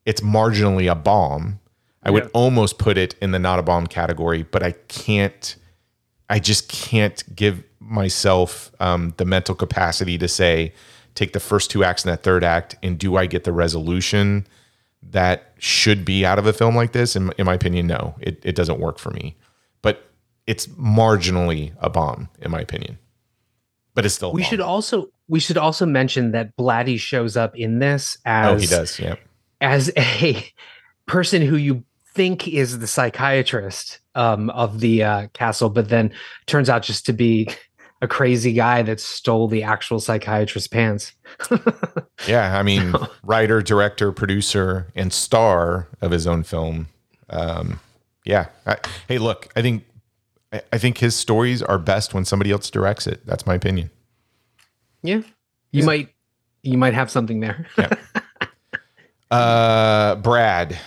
It's 0.05 0.21
marginally 0.21 0.91
a 0.91 0.95
bomb. 0.95 1.59
I 2.03 2.11
would 2.11 2.29
almost 2.33 2.77
put 2.77 2.97
it 2.97 3.15
in 3.21 3.31
the 3.31 3.39
not 3.39 3.57
a 3.57 3.63
bomb 3.63 3.87
category, 3.87 4.43
but 4.43 4.63
I 4.63 4.73
can't, 4.87 5.55
I 6.29 6.39
just 6.39 6.69
can't 6.69 7.23
give 7.35 7.63
myself 7.79 8.71
um, 8.79 9.13
the 9.17 9.25
mental 9.25 9.55
capacity 9.55 10.17
to 10.17 10.27
say, 10.27 10.73
take 11.15 11.33
the 11.33 11.39
first 11.39 11.71
two 11.71 11.83
acts 11.83 12.03
and 12.03 12.11
that 12.11 12.23
third 12.23 12.43
act, 12.43 12.75
and 12.83 12.99
do 12.99 13.15
I 13.15 13.25
get 13.25 13.43
the 13.43 13.51
resolution 13.51 14.45
that 15.03 15.53
should 15.59 16.03
be 16.05 16.25
out 16.25 16.39
of 16.39 16.45
a 16.45 16.53
film 16.53 16.75
like 16.75 16.91
this? 16.91 17.15
In, 17.15 17.31
in 17.37 17.45
my 17.45 17.53
opinion, 17.53 17.87
no, 17.87 18.15
it, 18.19 18.39
it 18.43 18.55
doesn't 18.55 18.79
work 18.79 18.99
for 18.99 19.11
me. 19.11 19.35
But 19.81 20.03
it's 20.45 20.67
marginally 20.67 21.73
a 21.79 21.89
bomb, 21.89 22.29
in 22.41 22.51
my 22.51 22.59
opinion. 22.61 22.97
But 23.93 24.05
it's 24.05 24.15
still 24.15 24.31
We 24.31 24.43
should 24.43 24.61
also 24.61 25.09
we 25.27 25.39
should 25.39 25.57
also 25.57 25.85
mention 25.85 26.31
that 26.31 26.55
Blatty 26.55 26.99
shows 26.99 27.35
up 27.35 27.55
in 27.57 27.79
this 27.79 28.17
as 28.25 28.55
Oh, 28.55 28.57
he 28.57 28.67
does. 28.67 28.99
Yeah. 28.99 29.15
as 29.59 29.91
a 29.97 30.45
person 31.05 31.41
who 31.41 31.55
you 31.57 31.83
think 32.13 32.47
is 32.47 32.79
the 32.79 32.87
psychiatrist 32.87 33.99
um, 34.15 34.49
of 34.51 34.79
the 34.79 35.03
uh, 35.03 35.27
castle, 35.33 35.69
but 35.69 35.89
then 35.89 36.11
turns 36.45 36.69
out 36.69 36.81
just 36.83 37.05
to 37.07 37.13
be 37.13 37.49
a 38.01 38.07
crazy 38.07 38.53
guy 38.53 38.81
that 38.83 38.99
stole 38.99 39.47
the 39.47 39.63
actual 39.63 39.99
psychiatrist's 39.99 40.67
pants. 40.67 41.13
Yeah. 42.27 42.57
I 42.57 42.63
mean, 42.63 42.93
writer, 43.23 43.61
director, 43.61 44.11
producer, 44.11 44.87
and 44.95 45.13
star 45.13 45.87
of 46.01 46.11
his 46.11 46.25
own 46.25 46.43
film. 46.43 46.87
Um, 47.29 47.79
yeah. 48.25 48.47
I, 48.65 48.77
hey, 49.07 49.19
look, 49.19 49.47
I 49.55 49.61
think 49.61 49.85
I, 50.51 50.61
I 50.73 50.77
think 50.79 50.97
his 50.97 51.15
stories 51.15 51.61
are 51.61 51.77
best 51.77 52.13
when 52.15 52.25
somebody 52.25 52.51
else 52.51 52.69
directs 52.71 53.05
it. 53.07 53.25
That's 53.25 53.45
my 53.45 53.53
opinion. 53.53 53.91
Yeah, 55.03 55.21
you 55.71 55.83
might 55.83 56.09
you 56.63 56.77
might 56.77 56.95
have 56.95 57.11
something 57.11 57.39
there. 57.39 57.67
yeah. 57.77 57.93
Uh, 59.29 60.15
Brad. 60.15 60.77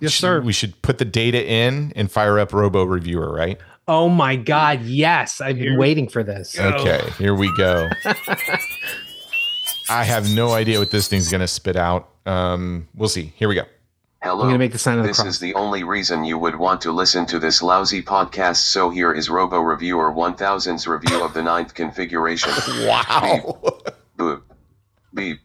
Yes, 0.00 0.12
should- 0.12 0.20
sir. 0.20 0.40
We 0.40 0.52
should 0.52 0.80
put 0.82 0.98
the 0.98 1.04
data 1.04 1.46
in 1.46 1.92
and 1.94 2.10
fire 2.10 2.38
up 2.38 2.52
Robo 2.52 2.84
Reviewer, 2.84 3.32
right? 3.32 3.58
Oh 3.88 4.08
my 4.08 4.36
god, 4.36 4.82
yes! 4.82 5.40
I've 5.40 5.58
been 5.58 5.78
waiting 5.78 6.08
for 6.08 6.22
this. 6.22 6.58
Okay, 6.58 7.00
here 7.18 7.34
we 7.34 7.54
go. 7.56 7.88
I 9.88 10.02
have 10.04 10.34
no 10.34 10.52
idea 10.52 10.78
what 10.78 10.90
this 10.90 11.08
thing's 11.08 11.30
gonna 11.30 11.46
spit 11.46 11.76
out. 11.76 12.08
Um, 12.26 12.88
we'll 12.94 13.08
see. 13.08 13.32
Here 13.36 13.48
we 13.48 13.54
go. 13.54 13.62
Hello. 14.22 14.42
I'm 14.42 14.48
gonna 14.48 14.58
make 14.58 14.72
the 14.72 14.78
sign 14.78 14.98
of 14.98 15.04
the 15.04 15.08
This 15.08 15.18
cross. 15.20 15.34
is 15.34 15.38
the 15.38 15.54
only 15.54 15.84
reason 15.84 16.24
you 16.24 16.38
would 16.38 16.56
want 16.56 16.80
to 16.80 16.90
listen 16.90 17.26
to 17.26 17.38
this 17.38 17.62
lousy 17.62 18.02
podcast, 18.02 18.56
so 18.56 18.90
here 18.90 19.12
is 19.12 19.30
Robo 19.30 19.60
Reviewer 19.60 20.10
1000's 20.12 20.88
review 20.88 21.22
of 21.22 21.32
the 21.34 21.42
ninth 21.42 21.74
configuration. 21.74 22.50
Wow. 22.86 23.58
Beep. 23.62 23.94
Boop. 24.18 24.42
Beep. 25.14 25.40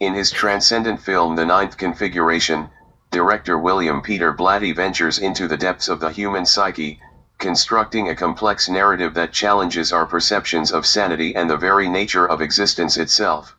In 0.00 0.12
his 0.14 0.30
transcendent 0.30 1.00
film 1.00 1.36
The 1.36 1.46
Ninth 1.46 1.76
Configuration, 1.76 2.68
director 3.12 3.56
William 3.58 4.02
Peter 4.02 4.32
Blatty 4.34 4.74
ventures 4.74 5.18
into 5.18 5.46
the 5.46 5.56
depths 5.56 5.88
of 5.88 6.00
the 6.00 6.10
human 6.10 6.44
psyche, 6.44 7.00
constructing 7.42 8.08
a 8.08 8.14
complex 8.14 8.68
narrative 8.68 9.14
that 9.14 9.32
challenges 9.32 9.92
our 9.92 10.06
perceptions 10.06 10.70
of 10.70 10.86
sanity 10.86 11.34
and 11.34 11.50
the 11.50 11.56
very 11.56 11.88
nature 11.88 12.24
of 12.24 12.40
existence 12.40 12.96
itself. 12.96 13.56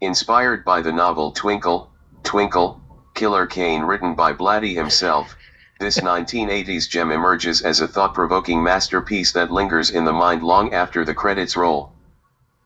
Inspired 0.00 0.64
by 0.64 0.82
the 0.82 0.90
novel 0.90 1.30
Twinkle, 1.30 1.88
Twinkle, 2.24 2.80
Killer 3.14 3.46
Kane 3.46 3.82
written 3.82 4.16
by 4.16 4.32
Blatty 4.32 4.74
himself, 4.74 5.36
this 5.78 5.98
1980s 5.98 6.88
gem 6.88 7.12
emerges 7.12 7.62
as 7.62 7.80
a 7.80 7.86
thought-provoking 7.86 8.60
masterpiece 8.60 9.30
that 9.30 9.52
lingers 9.52 9.90
in 9.90 10.04
the 10.04 10.12
mind 10.12 10.42
long 10.42 10.74
after 10.74 11.04
the 11.04 11.14
credits 11.14 11.56
roll. 11.56 11.92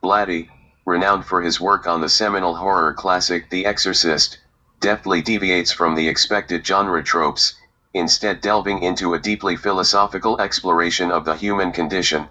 Blatty, 0.02 0.48
renowned 0.86 1.26
for 1.26 1.42
his 1.42 1.60
work 1.60 1.86
on 1.86 2.00
the 2.00 2.08
seminal 2.08 2.56
horror 2.56 2.94
classic 2.94 3.50
The 3.50 3.66
Exorcist, 3.66 4.38
deftly 4.80 5.20
deviates 5.20 5.70
from 5.70 5.94
the 5.94 6.08
expected 6.08 6.66
genre 6.66 7.02
tropes, 7.02 7.56
instead 7.96 8.40
delving 8.40 8.82
into 8.82 9.14
a 9.14 9.18
deeply 9.18 9.56
philosophical 9.56 10.40
exploration 10.40 11.10
of 11.10 11.24
the 11.24 11.34
human 11.34 11.72
condition. 11.72 12.28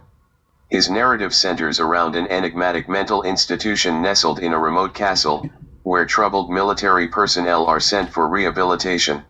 His 0.69 0.89
narrative 0.89 1.33
centers 1.33 1.79
around 1.79 2.15
an 2.15 2.27
enigmatic 2.27 2.87
mental 2.87 3.21
institution 3.23 4.01
nestled 4.01 4.39
in 4.39 4.53
a 4.53 4.59
remote 4.59 4.93
castle, 4.93 5.49
where 5.83 6.05
troubled 6.05 6.49
military 6.49 7.07
personnel 7.07 7.65
are 7.65 7.79
sent 7.79 8.09
for 8.11 8.27
rehabilitation. 8.27 9.23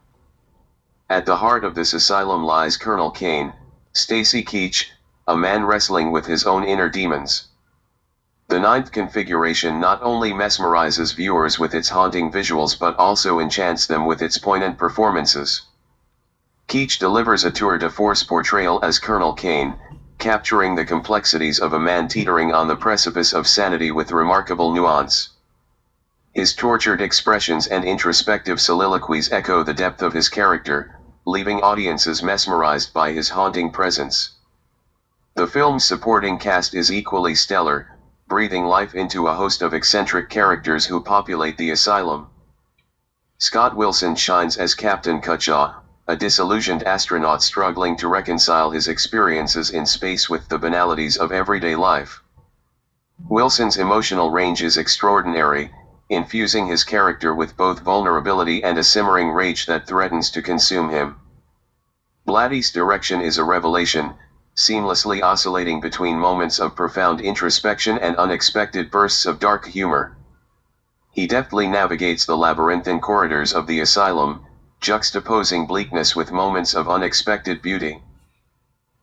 At 1.09 1.25
the 1.25 1.35
heart 1.35 1.63
of 1.63 1.75
this 1.75 1.93
asylum 1.93 2.43
lies 2.43 2.77
Colonel 2.77 3.11
Kane, 3.11 3.53
Stacy 3.93 4.43
Keach, 4.43 4.85
a 5.27 5.35
man 5.35 5.65
wrestling 5.65 6.11
with 6.11 6.25
his 6.25 6.45
own 6.45 6.63
inner 6.63 6.89
demons. 6.89 7.47
The 8.47 8.59
ninth 8.59 8.91
configuration 8.91 9.79
not 9.79 10.01
only 10.01 10.31
mesmerizes 10.31 11.15
viewers 11.15 11.57
with 11.57 11.73
its 11.73 11.89
haunting 11.89 12.31
visuals 12.31 12.77
but 12.77 12.95
also 12.97 13.39
enchants 13.39 13.87
them 13.87 14.05
with 14.05 14.21
its 14.21 14.37
poignant 14.37 14.77
performances. 14.77 15.61
Keach 16.67 16.97
delivers 16.97 17.45
a 17.45 17.51
tour 17.51 17.77
de 17.77 17.89
force 17.89 18.23
portrayal 18.23 18.79
as 18.81 18.97
Colonel 18.99 19.33
Kane, 19.33 19.77
capturing 20.17 20.75
the 20.75 20.83
complexities 20.83 21.59
of 21.59 21.73
a 21.73 21.79
man 21.79 22.07
teetering 22.07 22.53
on 22.53 22.67
the 22.67 22.75
precipice 22.75 23.33
of 23.33 23.47
sanity 23.47 23.91
with 23.91 24.11
remarkable 24.11 24.73
nuance. 24.73 25.29
His 26.33 26.53
tortured 26.53 27.01
expressions 27.01 27.67
and 27.67 27.85
introspective 27.85 28.59
soliloquies 28.59 29.31
echo 29.31 29.63
the 29.63 29.73
depth 29.73 30.01
of 30.01 30.13
his 30.13 30.27
character, 30.27 30.89
leaving 31.25 31.61
audiences 31.61 32.23
mesmerized 32.23 32.91
by 32.93 33.11
his 33.11 33.29
haunting 33.29 33.71
presence. 33.71 34.31
The 35.35 35.47
film's 35.47 35.85
supporting 35.85 36.39
cast 36.39 36.73
is 36.73 36.91
equally 36.91 37.35
stellar, 37.35 37.85
breathing 38.27 38.65
life 38.65 38.95
into 38.95 39.27
a 39.27 39.35
host 39.35 39.61
of 39.61 39.73
eccentric 39.73 40.29
characters 40.29 40.87
who 40.87 40.99
populate 40.99 41.57
the 41.57 41.69
asylum. 41.69 42.27
Scott 43.37 43.75
Wilson 43.75 44.15
shines 44.15 44.57
as 44.57 44.73
Captain 44.73 45.21
Cutshaw, 45.21 45.84
a 46.07 46.15
disillusioned 46.15 46.83
astronaut 46.83 47.41
struggling 47.41 47.97
to 47.97 48.07
reconcile 48.07 48.69
his 48.69 48.87
experiences 48.87 49.71
in 49.71 49.87
space 49.87 50.29
with 50.29 50.47
the 50.49 50.57
banalities 50.57 51.17
of 51.17 51.31
everyday 51.31 51.75
life. 51.75 52.21
Wilson's 53.27 53.77
emotional 53.77 54.29
range 54.29 54.61
is 54.61 54.77
extraordinary, 54.77 55.71
infusing 56.09 56.67
his 56.67 56.83
character 56.83 57.33
with 57.33 57.57
both 57.57 57.79
vulnerability 57.79 58.63
and 58.63 58.77
a 58.77 58.83
simmering 58.83 59.31
rage 59.31 59.65
that 59.65 59.87
threatens 59.87 60.29
to 60.29 60.43
consume 60.43 60.89
him. 60.89 61.15
Blatty's 62.25 62.69
direction 62.69 63.19
is 63.19 63.39
a 63.39 63.43
revelation, 63.43 64.13
seamlessly 64.55 65.23
oscillating 65.23 65.79
between 65.79 66.19
moments 66.19 66.59
of 66.59 66.75
profound 66.75 67.19
introspection 67.19 67.97
and 67.97 68.15
unexpected 68.17 68.91
bursts 68.91 69.25
of 69.25 69.39
dark 69.39 69.65
humor. 69.65 70.15
He 71.11 71.25
deftly 71.25 71.67
navigates 71.67 72.25
the 72.25 72.37
labyrinthine 72.37 72.99
corridors 72.99 73.53
of 73.53 73.65
the 73.65 73.79
asylum, 73.79 74.39
juxtaposing 74.81 75.67
bleakness 75.67 76.15
with 76.15 76.31
moments 76.31 76.73
of 76.73 76.89
unexpected 76.89 77.61
beauty. 77.61 78.01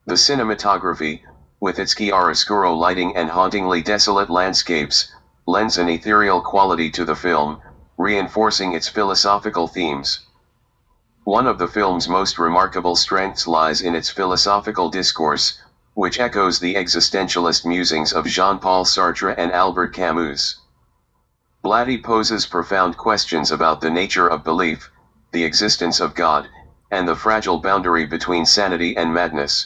The 0.05 0.15
cinematography, 0.15 1.21
with 1.59 1.79
its 1.79 1.93
chiaroscuro 1.93 2.75
lighting 2.77 3.15
and 3.15 3.29
hauntingly 3.29 3.81
desolate 3.81 4.29
landscapes, 4.29 5.07
lends 5.45 5.77
an 5.77 5.89
ethereal 5.89 6.41
quality 6.41 6.89
to 6.91 7.05
the 7.05 7.15
film, 7.15 7.59
reinforcing 7.97 8.73
its 8.73 8.87
philosophical 8.87 9.67
themes. 9.67 10.19
One 11.25 11.47
of 11.47 11.57
the 11.57 11.67
film's 11.67 12.07
most 12.07 12.37
remarkable 12.37 12.95
strengths 12.95 13.47
lies 13.47 13.81
in 13.81 13.95
its 13.95 14.09
philosophical 14.09 14.89
discourse, 14.89 15.57
which 15.93 16.19
echoes 16.19 16.59
the 16.59 16.75
existentialist 16.75 17.65
musings 17.65 18.11
of 18.11 18.25
Jean 18.25 18.59
Paul 18.59 18.83
Sartre 18.83 19.33
and 19.37 19.51
Albert 19.51 19.93
Camus. 19.93 20.55
Blatty 21.63 22.03
poses 22.03 22.45
profound 22.45 22.97
questions 22.97 23.51
about 23.51 23.79
the 23.79 23.89
nature 23.89 24.27
of 24.27 24.43
belief, 24.43 24.89
the 25.33 25.43
existence 25.43 25.99
of 25.99 26.13
God, 26.13 26.47
and 26.91 27.07
the 27.07 27.15
fragile 27.15 27.59
boundary 27.59 28.05
between 28.05 28.45
sanity 28.45 28.95
and 28.95 29.11
madness. 29.11 29.65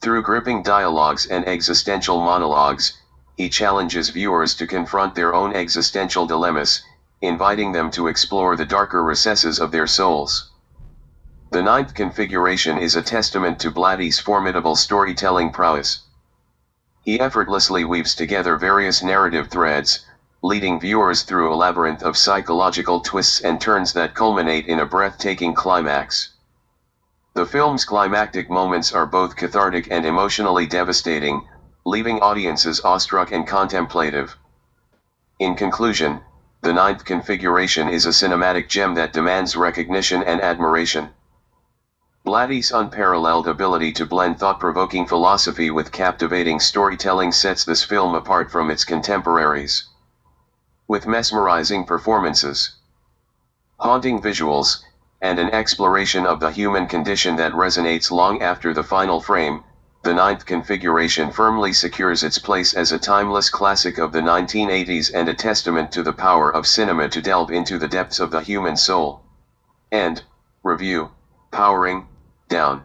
Through 0.00 0.22
gripping 0.22 0.62
dialogues 0.62 1.26
and 1.26 1.46
existential 1.46 2.20
monologues, 2.20 2.92
he 3.36 3.50
challenges 3.50 4.08
viewers 4.08 4.54
to 4.54 4.66
confront 4.66 5.14
their 5.14 5.34
own 5.34 5.52
existential 5.54 6.26
dilemmas, 6.26 6.80
inviting 7.20 7.72
them 7.72 7.90
to 7.90 8.06
explore 8.06 8.56
the 8.56 8.64
darker 8.64 9.04
recesses 9.04 9.58
of 9.58 9.72
their 9.72 9.86
souls. 9.86 10.50
The 11.50 11.62
ninth 11.62 11.92
configuration 11.92 12.78
is 12.78 12.96
a 12.96 13.02
testament 13.02 13.58
to 13.60 13.70
Blatty's 13.70 14.18
formidable 14.18 14.74
storytelling 14.74 15.50
prowess. 15.50 15.98
He 17.02 17.20
effortlessly 17.20 17.84
weaves 17.84 18.14
together 18.14 18.56
various 18.56 19.02
narrative 19.02 19.48
threads, 19.48 20.00
leading 20.46 20.78
viewers 20.78 21.22
through 21.22 21.52
a 21.52 21.56
labyrinth 21.56 22.04
of 22.04 22.16
psychological 22.16 23.00
twists 23.00 23.40
and 23.40 23.60
turns 23.60 23.92
that 23.92 24.14
culminate 24.14 24.64
in 24.66 24.78
a 24.78 24.86
breathtaking 24.86 25.52
climax. 25.52 26.28
The 27.34 27.44
film's 27.44 27.84
climactic 27.84 28.48
moments 28.48 28.92
are 28.92 29.06
both 29.06 29.34
cathartic 29.34 29.88
and 29.90 30.06
emotionally 30.06 30.64
devastating, 30.64 31.42
leaving 31.84 32.20
audiences 32.20 32.80
awestruck 32.84 33.32
and 33.32 33.44
contemplative. 33.44 34.36
In 35.40 35.56
conclusion, 35.56 36.20
the 36.62 36.72
ninth 36.72 37.04
configuration 37.04 37.88
is 37.88 38.06
a 38.06 38.10
cinematic 38.10 38.68
gem 38.68 38.94
that 38.94 39.12
demands 39.12 39.56
recognition 39.56 40.22
and 40.22 40.40
admiration. 40.40 41.10
Blatty's 42.24 42.70
unparalleled 42.70 43.48
ability 43.48 43.90
to 43.94 44.06
blend 44.06 44.38
thought-provoking 44.38 45.06
philosophy 45.06 45.70
with 45.72 45.90
captivating 45.90 46.60
storytelling 46.60 47.32
sets 47.32 47.64
this 47.64 47.82
film 47.82 48.14
apart 48.14 48.48
from 48.48 48.70
its 48.70 48.84
contemporaries. 48.84 49.82
With 50.88 51.06
mesmerizing 51.06 51.84
performances, 51.84 52.76
haunting 53.78 54.20
visuals, 54.22 54.82
and 55.20 55.38
an 55.38 55.50
exploration 55.50 56.26
of 56.26 56.40
the 56.40 56.50
human 56.50 56.86
condition 56.86 57.36
that 57.36 57.52
resonates 57.52 58.10
long 58.10 58.42
after 58.42 58.72
the 58.72 58.84
final 58.84 59.20
frame, 59.20 59.64
the 60.04 60.14
ninth 60.14 60.46
configuration 60.46 61.32
firmly 61.32 61.72
secures 61.72 62.22
its 62.22 62.38
place 62.38 62.74
as 62.74 62.92
a 62.92 62.98
timeless 62.98 63.50
classic 63.50 63.98
of 63.98 64.12
the 64.12 64.20
1980s 64.20 65.10
and 65.12 65.28
a 65.28 65.34
testament 65.34 65.90
to 65.92 66.02
the 66.04 66.12
power 66.12 66.54
of 66.54 66.66
cinema 66.66 67.08
to 67.08 67.20
delve 67.20 67.50
into 67.50 67.78
the 67.78 67.88
depths 67.88 68.20
of 68.20 68.30
the 68.30 68.40
human 68.40 68.76
soul. 68.76 69.22
End. 69.90 70.22
Review. 70.62 71.10
Powering. 71.50 72.06
Down. 72.48 72.84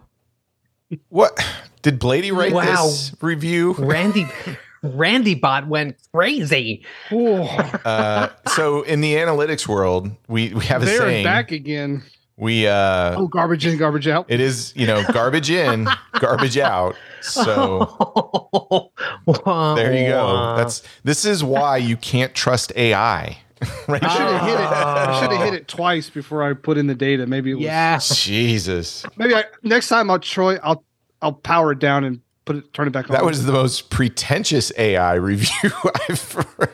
What 1.09 1.37
did 1.83 1.99
Blatty 1.99 2.35
write 2.35 2.53
Wow. 2.53 2.87
this 2.87 3.13
review? 3.21 3.73
Randy 3.77 4.27
Randy 4.83 5.35
Bot 5.35 5.67
went 5.67 5.97
crazy. 6.13 6.83
Uh, 7.11 8.29
so 8.47 8.81
in 8.83 9.01
the 9.01 9.15
analytics 9.15 9.67
world, 9.67 10.09
we 10.27 10.53
we 10.53 10.65
have 10.65 10.81
a 10.81 10.85
There 10.85 11.01
and 11.01 11.09
saying. 11.09 11.23
back 11.23 11.51
again. 11.51 12.03
We 12.37 12.65
uh, 12.67 13.15
Oh, 13.19 13.27
garbage 13.27 13.67
in, 13.67 13.77
garbage 13.77 14.07
out. 14.07 14.25
it 14.29 14.39
is 14.39 14.73
you 14.75 14.87
know 14.87 15.03
garbage 15.11 15.51
in, 15.51 15.87
garbage 16.19 16.57
out. 16.57 16.95
So 17.21 18.91
there 19.75 19.93
you 19.95 20.07
go. 20.09 20.55
That's 20.57 20.81
this 21.03 21.25
is 21.25 21.43
why 21.43 21.77
you 21.77 21.97
can't 21.97 22.33
trust 22.33 22.71
AI. 22.75 23.37
right? 23.87 24.03
I 24.03 24.09
should 24.09 24.21
have 24.21 24.41
hit 24.41 24.53
it. 24.55 24.59
I 24.59 25.19
should 25.21 25.31
Oh. 25.31 25.35
have 25.37 25.45
hit 25.45 25.53
it 25.53 25.67
twice 25.67 26.09
before 26.09 26.41
I 26.41 26.53
put 26.53 26.79
in 26.79 26.87
the 26.87 26.95
data. 26.95 27.27
Maybe 27.27 27.51
it 27.51 27.55
was. 27.55 27.63
yeah. 27.63 27.99
Jesus, 28.01 29.05
Maybe 29.17 29.35
I, 29.35 29.43
next 29.61 29.87
time 29.89 30.09
I'll 30.09 30.17
Troy. 30.17 30.57
I'll 30.63 30.83
I'll 31.21 31.33
power 31.33 31.73
it 31.73 31.77
down 31.79 32.03
and 32.03 32.21
put 32.45 32.55
it 32.57 32.73
turn 32.73 32.87
it 32.87 32.91
back 32.91 33.09
on. 33.09 33.13
that 33.15 33.25
was 33.25 33.45
the 33.45 33.51
most 33.53 33.89
pretentious 33.89 34.71
AI 34.77 35.13
review 35.15 35.71
I've. 36.09 36.35
Ever, 36.59 36.71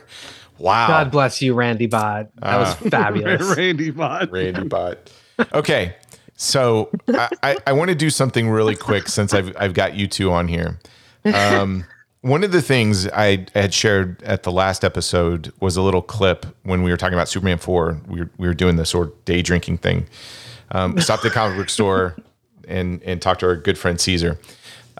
wow, 0.57 0.87
God 0.87 1.11
bless 1.11 1.41
you, 1.41 1.53
Randy 1.53 1.87
Bot. 1.87 2.29
That 2.37 2.57
was 2.57 2.69
Ah. 2.69 2.73
fabulous. 2.89 3.41
Randy 3.57 3.91
Bot. 3.91 4.31
Randy 4.31 4.63
Bot. 4.67 5.11
Okay, 5.53 5.95
so 6.35 6.89
I, 7.09 7.29
I, 7.43 7.57
I 7.67 7.73
want 7.73 7.89
to 7.89 7.95
do 7.95 8.09
something 8.09 8.49
really 8.49 8.75
quick 8.75 9.07
since 9.07 9.33
I've 9.33 9.55
I've 9.57 9.73
got 9.73 9.95
you 9.95 10.07
two 10.07 10.31
on 10.31 10.47
here. 10.47 10.79
Um, 11.25 11.83
one 12.21 12.43
of 12.43 12.51
the 12.51 12.61
things 12.61 13.07
I 13.09 13.45
had 13.53 13.73
shared 13.73 14.21
at 14.23 14.43
the 14.43 14.51
last 14.51 14.83
episode 14.83 15.53
was 15.59 15.77
a 15.77 15.81
little 15.81 16.01
clip 16.01 16.45
when 16.63 16.81
we 16.81 16.89
were 16.89 16.97
talking 16.97 17.13
about 17.13 17.29
Superman 17.29 17.57
four. 17.57 18.01
We 18.07 18.21
were 18.21 18.29
we 18.37 18.47
were 18.47 18.53
doing 18.53 18.77
this 18.77 18.89
sort 18.89 19.09
of 19.09 19.25
day 19.25 19.41
drinking 19.41 19.77
thing. 19.79 20.07
Um, 20.71 20.95
we 20.95 21.01
stopped 21.01 21.23
at 21.23 21.29
the 21.29 21.33
comic 21.33 21.57
book 21.57 21.69
store 21.69 22.15
and 22.67 23.01
and 23.03 23.21
talked 23.21 23.41
to 23.41 23.45
our 23.47 23.55
good 23.55 23.77
friend 23.77 23.99
Caesar. 24.01 24.39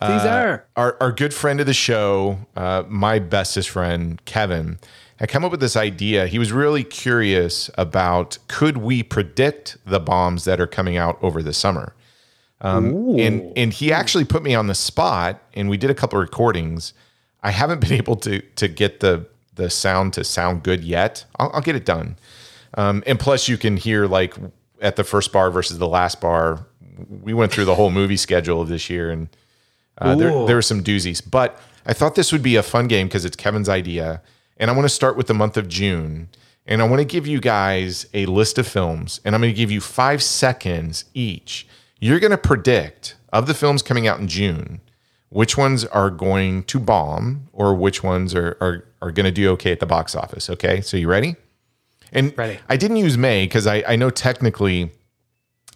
Caesar. 0.02 0.66
Our, 0.76 0.98
our 1.02 1.12
good 1.12 1.34
friend 1.34 1.60
of 1.60 1.66
the 1.66 1.74
show, 1.74 2.40
uh, 2.56 2.84
my 2.88 3.20
bestest 3.20 3.70
friend, 3.70 4.24
Kevin, 4.26 4.80
had 5.18 5.30
come 5.30 5.44
up 5.44 5.52
with 5.52 5.60
this 5.60 5.76
idea. 5.76 6.28
He 6.28 6.40
was 6.40 6.52
really 6.52 6.84
curious 6.84 7.70
about 7.76 8.38
could 8.48 8.78
we 8.78 9.04
predict 9.04 9.78
the 9.86 10.00
bombs 10.00 10.46
that 10.46 10.62
are 10.62 10.68
coming 10.68 10.98
out 10.98 11.18
over 11.22 11.42
the 11.42 11.54
summer? 11.54 11.94
Um, 12.62 13.20
and 13.20 13.54
and 13.56 13.72
he 13.72 13.92
actually 13.92 14.26
put 14.26 14.42
me 14.42 14.56
on 14.56 14.68
the 14.68 14.76
spot, 14.76 15.42
and 15.54 15.70
we 15.70 15.78
did 15.78 15.90
a 15.90 15.96
couple 15.96 16.20
of 16.20 16.24
recordings. 16.24 16.94
I 17.44 17.52
haven't 17.52 17.82
been 17.88 17.94
able 17.94 18.16
to 18.18 18.42
to 18.42 18.68
get 18.68 19.00
the 19.00 19.28
the 19.56 19.70
sound 19.70 20.14
to 20.14 20.24
sound 20.24 20.64
good 20.64 20.84
yet. 20.84 21.26
I'll, 21.40 21.52
I'll 21.54 21.62
get 21.62 21.76
it 21.76 21.86
done. 21.86 22.18
Um, 22.76 23.04
and 23.08 23.20
plus, 23.20 23.48
you 23.48 23.58
can 23.58 23.78
hear 23.78 24.08
like 24.08 24.36
at 24.82 24.96
the 24.96 25.04
first 25.04 25.32
bar 25.32 25.50
versus 25.50 25.78
the 25.78 25.88
last 25.88 26.22
bar. 26.22 26.66
We 27.10 27.34
went 27.34 27.52
through 27.52 27.66
the 27.66 27.76
whole 27.76 27.92
movie 27.92 28.18
schedule 28.18 28.62
of 28.62 28.70
this 28.70 28.90
year, 28.90 29.12
and 29.12 29.30
uh, 30.00 30.16
there, 30.16 30.30
there 30.46 30.56
were 30.56 30.62
some 30.62 30.84
doozies, 30.84 31.22
but 31.30 31.60
I 31.86 31.94
thought 31.94 32.16
this 32.16 32.32
would 32.32 32.44
be 32.44 32.56
a 32.56 32.64
fun 32.64 32.88
game 32.88 33.08
because 33.08 33.26
it's 33.26 33.36
Kevin's 33.36 33.70
idea. 33.70 34.22
And 34.58 34.70
I 34.70 34.74
want 34.74 34.86
to 34.86 34.94
start 34.94 35.18
with 35.18 35.28
the 35.28 35.34
month 35.34 35.58
of 35.58 35.68
June. 35.68 36.30
And 36.66 36.82
I 36.82 36.88
want 36.88 37.00
to 37.00 37.06
give 37.06 37.26
you 37.26 37.40
guys 37.40 38.08
a 38.14 38.26
list 38.26 38.58
of 38.58 38.68
films, 38.68 39.22
and 39.24 39.34
I'm 39.34 39.40
going 39.40 39.54
to 39.54 39.58
give 39.58 39.72
you 39.72 39.80
five 39.80 40.22
seconds 40.22 41.06
each. 41.14 41.66
You're 42.00 42.20
going 42.20 42.32
to 42.32 42.38
predict 42.38 43.16
of 43.32 43.48
the 43.48 43.54
films 43.54 43.82
coming 43.82 44.06
out 44.06 44.20
in 44.20 44.28
June, 44.28 44.82
which 45.30 45.58
ones 45.58 45.86
are 45.86 46.10
going 46.10 46.64
to 46.64 46.80
bomb 46.80 47.48
or 47.54 47.74
which 47.74 48.04
ones 48.04 48.36
are, 48.36 48.58
are, 48.60 48.86
are 49.02 49.12
going 49.12 49.26
to 49.26 49.32
do 49.32 49.50
okay 49.52 49.72
at 49.72 49.80
the 49.80 49.86
box 49.86 50.14
office. 50.14 50.50
Okay. 50.50 50.82
So 50.82 50.98
you 50.98 51.08
ready? 51.08 51.38
And 52.12 52.38
Ready. 52.38 52.60
I 52.70 52.78
didn't 52.78 52.98
use 52.98 53.18
May 53.18 53.46
because 53.46 53.68
I, 53.68 53.84
I 53.88 53.96
know 53.96 54.10
technically 54.10 54.92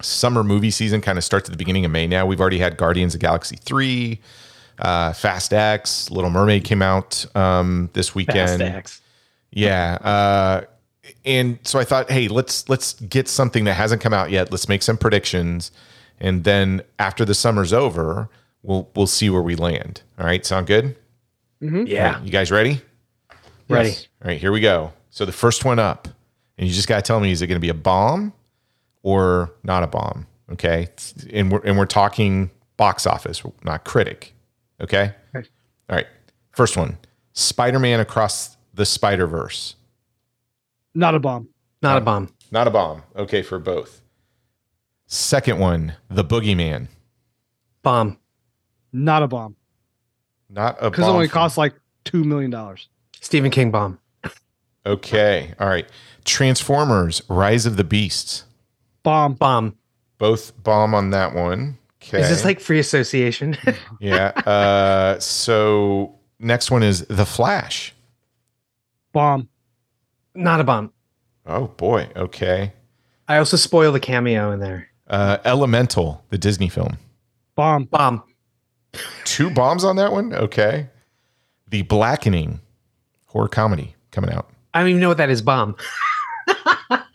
summer 0.01 0.43
movie 0.43 0.71
season 0.71 1.01
kind 1.01 1.17
of 1.17 1.23
starts 1.23 1.49
at 1.49 1.51
the 1.51 1.57
beginning 1.57 1.85
of 1.85 1.91
May 1.91 2.07
now. 2.07 2.25
We've 2.25 2.41
already 2.41 2.59
had 2.59 2.77
Guardians 2.77 3.13
of 3.13 3.21
Galaxy 3.21 3.57
3, 3.57 4.19
uh, 4.79 5.13
Fast 5.13 5.53
X, 5.53 6.09
Little 6.09 6.29
Mermaid 6.29 6.63
came 6.63 6.81
out 6.81 7.25
um, 7.35 7.89
this 7.93 8.15
weekend. 8.15 8.59
Fast 8.59 8.61
X. 8.61 9.01
Yeah. 9.51 9.93
Uh, 10.01 10.61
and 11.25 11.59
so 11.63 11.79
I 11.79 11.83
thought, 11.83 12.09
hey, 12.09 12.27
let's 12.27 12.67
let's 12.69 12.93
get 12.93 13.27
something 13.27 13.65
that 13.65 13.73
hasn't 13.73 14.01
come 14.01 14.13
out 14.13 14.31
yet. 14.31 14.51
Let's 14.51 14.67
make 14.67 14.81
some 14.83 14.97
predictions. 14.97 15.71
And 16.19 16.43
then 16.43 16.81
after 16.99 17.25
the 17.25 17.33
summer's 17.33 17.73
over, 17.73 18.29
we'll 18.63 18.89
we'll 18.95 19.07
see 19.07 19.29
where 19.29 19.41
we 19.41 19.55
land. 19.55 20.01
All 20.19 20.25
right, 20.25 20.45
sound 20.45 20.67
good? 20.67 20.95
Yeah. 21.59 22.07
All 22.07 22.13
right, 22.13 22.23
you 22.23 22.31
guys 22.31 22.51
ready? 22.51 22.81
Ready. 23.69 23.89
Yes. 23.89 24.07
All 24.23 24.29
right, 24.29 24.39
here 24.39 24.51
we 24.51 24.61
go. 24.61 24.93
So 25.09 25.25
the 25.25 25.31
first 25.31 25.65
one 25.65 25.79
up, 25.79 26.07
and 26.57 26.67
you 26.67 26.73
just 26.73 26.87
gotta 26.87 27.01
tell 27.01 27.19
me, 27.19 27.31
is 27.31 27.41
it 27.41 27.47
gonna 27.47 27.59
be 27.59 27.69
a 27.69 27.73
bomb 27.73 28.33
or 29.03 29.51
not 29.63 29.83
a 29.83 29.87
bomb? 29.87 30.27
Okay. 30.51 30.89
And 31.31 31.51
we're 31.51 31.61
and 31.61 31.77
we're 31.77 31.85
talking 31.85 32.51
box 32.77 33.05
office, 33.05 33.43
not 33.63 33.85
critic. 33.85 34.33
Okay. 34.81 35.13
Okay. 35.35 35.47
All 35.89 35.95
right. 35.95 36.07
First 36.51 36.75
one. 36.77 36.97
Spider-Man 37.33 37.99
across 37.99 38.57
the 38.73 38.85
Spider-Verse. 38.85 39.75
Not 40.93 41.15
a 41.15 41.19
bomb. 41.19 41.47
Not 41.81 41.97
a 41.97 42.01
bomb. 42.01 42.33
Not 42.51 42.67
a 42.67 42.71
bomb. 42.71 43.03
Okay, 43.15 43.41
for 43.41 43.57
both. 43.59 44.01
Second 45.05 45.59
one, 45.59 45.95
The 46.09 46.23
Boogeyman. 46.23 46.87
Bomb. 47.83 48.17
Not 48.91 49.23
a 49.23 49.27
bomb. 49.27 49.55
Not 50.49 50.77
a 50.81 50.89
Because 50.89 51.05
it 51.07 51.09
only 51.09 51.27
costs 51.29 51.57
like 51.57 51.73
two 52.03 52.23
million 52.23 52.51
dollars. 52.51 52.89
Stephen 53.21 53.51
King 53.51 53.71
bomb. 53.71 53.99
Okay. 54.85 55.53
All 55.59 55.67
right. 55.69 55.87
Transformers: 56.25 57.21
Rise 57.29 57.65
of 57.65 57.77
the 57.77 57.83
Beasts. 57.83 58.43
Bomb. 59.03 59.33
Bomb. 59.33 59.75
Both 60.17 60.61
bomb 60.63 60.93
on 60.93 61.09
that 61.11 61.33
one. 61.33 61.77
Okay. 62.03 62.21
Is 62.21 62.29
this 62.29 62.45
like 62.45 62.59
free 62.59 62.79
association? 62.79 63.57
yeah. 63.99 64.29
Uh, 64.45 65.19
so 65.19 66.15
next 66.39 66.71
one 66.71 66.83
is 66.83 67.05
The 67.07 67.25
Flash. 67.25 67.93
Bomb. 69.13 69.49
Not 70.33 70.59
a 70.59 70.63
bomb. 70.63 70.91
Oh 71.45 71.67
boy. 71.67 72.09
Okay. 72.15 72.73
I 73.27 73.37
also 73.37 73.57
spoil 73.57 73.91
the 73.91 73.99
cameo 73.99 74.51
in 74.51 74.59
there. 74.59 74.87
Uh, 75.07 75.37
Elemental, 75.45 76.23
the 76.29 76.37
Disney 76.37 76.69
film. 76.69 76.97
Bomb. 77.55 77.85
Bomb. 77.85 78.23
Two 79.25 79.49
bombs 79.49 79.83
on 79.83 79.95
that 79.97 80.11
one. 80.11 80.33
Okay. 80.33 80.89
The 81.69 81.83
Blackening, 81.83 82.59
horror 83.27 83.47
comedy 83.47 83.95
coming 84.11 84.31
out. 84.31 84.49
I 84.73 84.79
don't 84.79 84.89
even 84.89 85.01
know 85.01 85.07
what 85.09 85.17
that 85.17 85.29
is. 85.29 85.41
Bomb. 85.41 85.75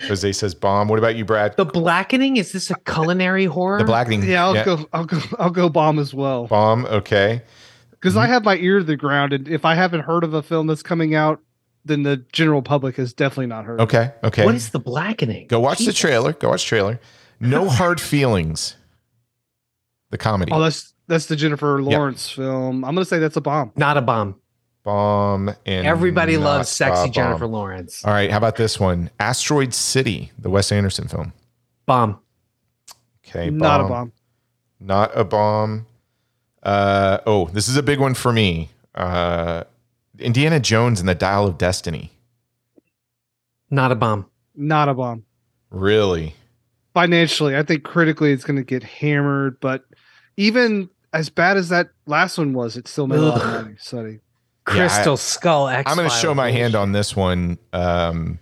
Jose 0.02 0.32
says 0.32 0.54
bomb. 0.54 0.88
What 0.88 0.98
about 0.98 1.16
you, 1.16 1.24
Brad? 1.24 1.56
The 1.56 1.64
Blackening. 1.64 2.36
Is 2.36 2.52
this 2.52 2.70
a 2.70 2.76
culinary 2.80 3.44
horror? 3.46 3.78
The 3.78 3.84
Blackening. 3.84 4.22
Yeah, 4.24 4.44
I'll 4.46 4.64
go. 4.64 4.88
I'll 4.92 5.04
go. 5.04 5.20
I'll 5.38 5.50
go. 5.50 5.68
Bomb 5.68 5.98
as 5.98 6.12
well. 6.14 6.46
Bomb. 6.46 6.86
Okay. 6.86 7.42
Because 7.90 8.12
Mm-hmm. 8.14 8.20
I 8.22 8.26
have 8.26 8.44
my 8.44 8.56
ear 8.56 8.78
to 8.78 8.84
the 8.84 8.96
ground, 8.96 9.32
and 9.32 9.48
if 9.48 9.64
I 9.64 9.74
haven't 9.74 10.00
heard 10.02 10.22
of 10.22 10.34
a 10.34 10.42
film 10.42 10.66
that's 10.66 10.82
coming 10.82 11.14
out, 11.14 11.40
then 11.84 12.02
the 12.02 12.18
general 12.32 12.62
public 12.62 12.96
has 12.96 13.12
definitely 13.12 13.46
not 13.46 13.64
heard. 13.64 13.80
of 13.80 13.88
it. 13.88 13.96
Okay. 13.96 14.12
Okay. 14.24 14.44
What 14.44 14.54
is 14.54 14.70
the 14.70 14.78
Blackening? 14.80 15.46
Go 15.48 15.60
watch 15.60 15.78
the 15.78 15.92
trailer. 15.92 16.32
Go 16.32 16.50
watch 16.50 16.64
trailer. 16.66 17.00
No 17.40 17.68
hard 17.70 18.00
feelings. 18.00 18.76
The 20.10 20.18
comedy. 20.18 20.52
Oh, 20.52 20.60
that's 20.60 20.92
that's 21.08 21.26
the 21.26 21.36
Jennifer 21.36 21.82
Lawrence 21.82 22.30
film. 22.30 22.84
I'm 22.84 22.94
gonna 22.94 23.04
say 23.04 23.18
that's 23.18 23.36
a 23.36 23.40
bomb. 23.40 23.72
Not 23.76 23.96
a 23.96 24.02
bomb. 24.02 24.40
Bomb 24.86 25.52
and 25.66 25.84
Everybody 25.84 26.38
loves 26.38 26.68
sexy 26.68 27.06
bomb. 27.06 27.12
Jennifer 27.12 27.46
Lawrence. 27.48 28.04
All 28.04 28.12
right. 28.12 28.30
How 28.30 28.38
about 28.38 28.54
this 28.54 28.78
one? 28.78 29.10
Asteroid 29.18 29.74
City, 29.74 30.30
the 30.38 30.48
Wes 30.48 30.70
Anderson 30.70 31.08
film. 31.08 31.32
Bomb. 31.86 32.20
Okay. 33.26 33.50
Not 33.50 33.80
a 33.80 33.84
bomb. 33.84 34.12
Not 34.78 35.10
a 35.14 35.24
bomb. 35.24 35.86
Uh, 36.62 37.18
oh, 37.26 37.48
this 37.48 37.68
is 37.68 37.76
a 37.76 37.82
big 37.82 37.98
one 37.98 38.14
for 38.14 38.32
me. 38.32 38.70
Uh, 38.94 39.64
Indiana 40.20 40.60
Jones 40.60 41.00
and 41.00 41.08
the 41.08 41.14
Dial 41.16 41.46
of 41.46 41.58
Destiny. 41.58 42.12
Not 43.68 43.90
a 43.90 43.96
bomb. 43.96 44.26
Not 44.54 44.88
a 44.88 44.94
bomb. 44.94 45.24
Really? 45.70 46.34
Financially, 46.94 47.56
I 47.56 47.64
think 47.64 47.82
critically 47.82 48.32
it's 48.32 48.44
gonna 48.44 48.62
get 48.62 48.84
hammered, 48.84 49.58
but 49.60 49.84
even 50.36 50.88
as 51.12 51.28
bad 51.28 51.56
as 51.56 51.70
that 51.70 51.88
last 52.06 52.38
one 52.38 52.52
was, 52.52 52.76
it 52.76 52.86
still 52.86 53.08
made 53.08 53.18
a 53.18 53.22
lot 53.22 53.42
of 53.42 53.64
money. 53.64 53.76
So 53.78 54.16
Crystal 54.66 55.16
Skull 55.16 55.68
X. 55.68 55.90
I'm 55.90 55.96
going 55.96 56.08
to 56.08 56.14
show 56.14 56.34
my 56.34 56.50
hand 56.50 56.74
on 56.74 56.92
this 56.92 57.14
one. 57.16 57.58
Um, 57.72 58.38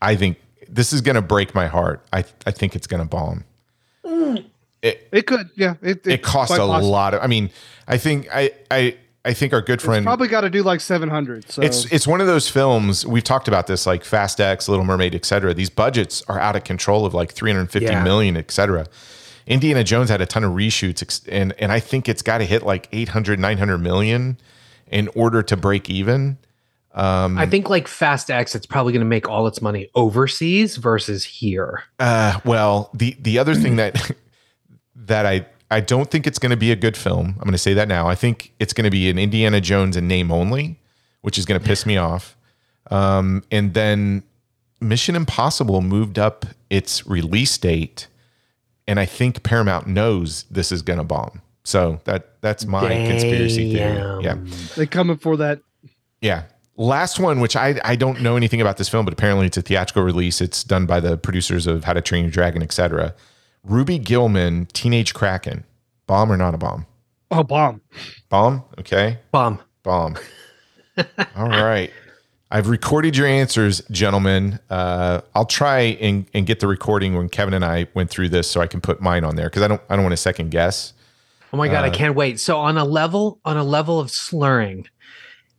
I 0.00 0.16
think 0.16 0.38
this 0.68 0.92
is 0.92 1.00
going 1.00 1.16
to 1.16 1.22
break 1.22 1.54
my 1.54 1.66
heart. 1.66 2.04
I 2.12 2.24
I 2.46 2.50
think 2.52 2.74
it's 2.76 2.86
going 2.86 3.02
to 3.02 3.08
bomb. 3.08 3.44
It 4.82 5.08
it 5.10 5.26
could, 5.26 5.50
yeah. 5.56 5.74
It, 5.82 6.06
it 6.06 6.22
costs 6.22 6.54
a 6.54 6.58
possible. 6.58 6.88
lot 6.90 7.14
of. 7.14 7.22
I 7.22 7.26
mean, 7.26 7.50
I 7.88 7.98
think 7.98 8.28
I 8.32 8.52
I 8.70 8.96
I 9.24 9.32
think 9.34 9.52
our 9.52 9.60
good 9.62 9.74
It's 9.74 9.84
friend. 9.84 10.04
probably 10.04 10.28
got 10.28 10.42
to 10.42 10.50
do 10.50 10.62
like 10.62 10.80
700. 10.80 11.50
So 11.50 11.62
it's 11.62 11.90
it's 11.92 12.06
one 12.06 12.20
of 12.20 12.26
those 12.28 12.48
films 12.48 13.04
we've 13.04 13.24
talked 13.24 13.48
about 13.48 13.66
this 13.66 13.86
like 13.86 14.04
Fast 14.04 14.40
X, 14.40 14.68
Little 14.68 14.84
Mermaid, 14.84 15.14
etc. 15.14 15.54
These 15.54 15.70
budgets 15.70 16.22
are 16.28 16.38
out 16.38 16.54
of 16.54 16.62
control 16.64 17.04
of 17.06 17.14
like 17.14 17.32
350 17.32 17.86
Yeah. 17.86 18.04
million, 18.04 18.36
etc. 18.36 18.86
Indiana 19.48 19.82
Jones 19.82 20.10
had 20.10 20.20
a 20.20 20.26
ton 20.26 20.44
of 20.44 20.52
reshoots 20.52 21.22
and 21.28 21.52
and 21.58 21.72
I 21.72 21.80
think 21.80 22.08
it's 22.08 22.22
got 22.22 22.38
to 22.38 22.44
hit 22.44 22.62
like 22.62 22.88
800 22.92 23.40
900 23.40 23.78
million 23.78 24.36
in 24.88 25.08
order 25.14 25.42
to 25.42 25.56
break 25.56 25.90
even. 25.90 26.38
Um, 26.92 27.36
I 27.36 27.44
think 27.44 27.68
like 27.68 27.88
Fast 27.88 28.30
X, 28.30 28.54
it's 28.54 28.64
probably 28.64 28.92
going 28.92 29.04
to 29.04 29.08
make 29.08 29.28
all 29.28 29.46
its 29.46 29.60
money 29.60 29.90
overseas 29.94 30.76
versus 30.76 31.24
here. 31.24 31.84
Uh, 31.98 32.40
well, 32.44 32.90
the 32.94 33.16
the 33.20 33.38
other 33.38 33.54
thing 33.54 33.76
that 33.76 34.12
that 34.96 35.26
I 35.26 35.46
I 35.70 35.80
don't 35.80 36.10
think 36.10 36.26
it's 36.26 36.38
going 36.38 36.50
to 36.50 36.56
be 36.56 36.72
a 36.72 36.76
good 36.76 36.96
film. 36.96 37.28
I'm 37.38 37.44
going 37.44 37.52
to 37.52 37.58
say 37.58 37.74
that 37.74 37.88
now. 37.88 38.08
I 38.08 38.14
think 38.14 38.52
it's 38.58 38.72
going 38.72 38.84
to 38.84 38.90
be 38.90 39.10
an 39.10 39.18
Indiana 39.18 39.60
Jones 39.60 39.96
in 39.96 40.08
name 40.08 40.30
only, 40.30 40.80
which 41.20 41.38
is 41.38 41.44
going 41.44 41.60
to 41.60 41.66
piss 41.66 41.84
me 41.84 41.98
off. 41.98 42.36
Um, 42.90 43.42
and 43.50 43.74
then 43.74 44.22
Mission 44.80 45.16
Impossible 45.16 45.82
moved 45.82 46.18
up 46.18 46.46
its 46.70 47.06
release 47.06 47.58
date, 47.58 48.06
and 48.86 49.00
I 49.00 49.04
think 49.06 49.42
Paramount 49.42 49.86
knows 49.86 50.44
this 50.44 50.70
is 50.70 50.82
going 50.82 50.98
to 50.98 51.04
bomb. 51.04 51.42
So 51.66 52.00
that 52.04 52.40
that's 52.42 52.64
my 52.64 52.88
conspiracy 52.88 53.72
theory. 53.72 54.22
Yeah. 54.22 54.36
they 54.76 54.86
coming 54.86 55.16
for 55.16 55.36
that. 55.38 55.60
Yeah. 56.20 56.44
Last 56.76 57.18
one, 57.18 57.40
which 57.40 57.56
I, 57.56 57.80
I 57.84 57.96
don't 57.96 58.20
know 58.20 58.36
anything 58.36 58.60
about 58.60 58.76
this 58.76 58.88
film, 58.88 59.04
but 59.04 59.12
apparently 59.12 59.46
it's 59.46 59.56
a 59.56 59.62
theatrical 59.62 60.04
release. 60.04 60.40
It's 60.40 60.62
done 60.62 60.86
by 60.86 61.00
the 61.00 61.16
producers 61.16 61.66
of 61.66 61.84
How 61.84 61.94
to 61.94 62.00
Train 62.00 62.24
Your 62.24 62.30
Dragon, 62.30 62.62
etc. 62.62 63.14
Ruby 63.64 63.98
Gillman, 63.98 64.66
Teenage 64.66 65.12
Kraken. 65.12 65.64
Bomb 66.06 66.30
or 66.30 66.36
not 66.36 66.54
a 66.54 66.58
bomb? 66.58 66.86
Oh, 67.32 67.42
bomb. 67.42 67.80
Bomb? 68.28 68.62
Okay. 68.78 69.18
Bomb. 69.32 69.58
Bomb. 69.82 70.16
All 71.36 71.48
right. 71.48 71.90
I've 72.50 72.68
recorded 72.68 73.16
your 73.16 73.26
answers, 73.26 73.80
gentlemen. 73.90 74.60
Uh, 74.70 75.22
I'll 75.34 75.46
try 75.46 75.80
and, 75.80 76.26
and 76.32 76.46
get 76.46 76.60
the 76.60 76.68
recording 76.68 77.16
when 77.16 77.28
Kevin 77.28 77.54
and 77.54 77.64
I 77.64 77.88
went 77.94 78.10
through 78.10 78.28
this 78.28 78.48
so 78.48 78.60
I 78.60 78.68
can 78.68 78.80
put 78.80 79.00
mine 79.00 79.24
on 79.24 79.34
there 79.34 79.46
because 79.46 79.62
I 79.62 79.68
don't 79.68 79.82
I 79.88 79.96
don't 79.96 80.04
want 80.04 80.12
to 80.12 80.16
second 80.18 80.50
guess. 80.50 80.92
Oh 81.52 81.56
my 81.56 81.68
god, 81.68 81.84
Uh, 81.84 81.88
I 81.88 81.90
can't 81.90 82.14
wait. 82.14 82.40
So 82.40 82.58
on 82.58 82.76
a 82.76 82.84
level 82.84 83.40
on 83.44 83.56
a 83.56 83.64
level 83.64 83.98
of 84.00 84.10
slurring, 84.10 84.88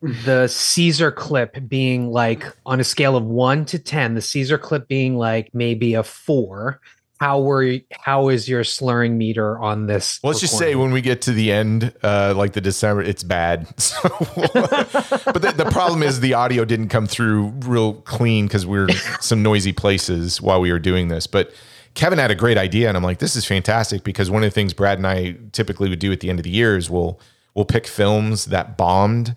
the 0.01 0.47
Caesar 0.47 1.11
clip 1.11 1.57
being 1.68 2.09
like 2.09 2.45
on 2.65 2.80
a 2.80 2.84
scale 2.84 3.15
of 3.15 3.23
1 3.23 3.65
to 3.65 3.80
10, 3.80 4.14
the 4.15 4.22
Caesar 4.22 4.57
clip 4.57 4.88
being 4.88 5.15
like 5.18 5.49
maybe 5.53 5.93
a 5.95 6.03
4. 6.03 6.80
How 7.19 7.41
were 7.41 7.64
you, 7.64 7.81
how 7.91 8.30
is 8.30 8.47
your 8.47 8.64
slurring 8.64 9.18
meter 9.18 9.57
on 9.57 9.88
this? 9.88 10.19
Well, 10.22 10.30
let's 10.30 10.39
just 10.39 10.55
say 10.55 10.76
when 10.76 10.91
we 10.91 11.01
get 11.01 11.23
to 11.23 11.31
the 11.31 11.51
end, 11.51 11.91
uh, 12.03 12.35
like 12.38 12.53
the 12.53 12.61
December, 12.61 13.01
it's 13.01 13.23
bad. 13.23 13.68
So, 13.80 13.97
but 14.03 15.41
the, 15.41 15.53
the 15.57 15.68
problem 15.72 16.03
is 16.03 16.19
the 16.19 16.35
audio 16.35 16.64
didn't 16.64 16.89
come 16.89 17.07
through 17.07 17.53
real 17.61 17.93
clean 17.93 18.45
because 18.45 18.68
we 18.68 18.77
are 18.77 18.89
some 19.19 19.41
noisy 19.41 19.73
places 19.73 20.39
while 20.43 20.61
we 20.61 20.72
were 20.72 20.77
doing 20.77 21.07
this. 21.07 21.26
But 21.26 21.51
Kevin 21.97 22.19
had 22.19 22.31
a 22.31 22.35
great 22.35 22.57
idea, 22.57 22.87
and 22.87 22.95
I'm 22.95 23.03
like, 23.03 23.17
this 23.19 23.35
is 23.35 23.43
fantastic 23.43 24.03
because 24.03 24.29
one 24.31 24.43
of 24.43 24.47
the 24.49 24.53
things 24.53 24.73
Brad 24.73 24.97
and 24.99 25.05
I 25.07 25.35
typically 25.51 25.89
would 25.89 25.99
do 25.99 26.11
at 26.11 26.19
the 26.21 26.29
end 26.29 26.39
of 26.39 26.43
the 26.43 26.49
year 26.49 26.77
is 26.77 26.89
we'll 26.89 27.19
we'll 27.55 27.65
pick 27.65 27.87
films 27.87 28.45
that 28.45 28.77
bombed 28.77 29.35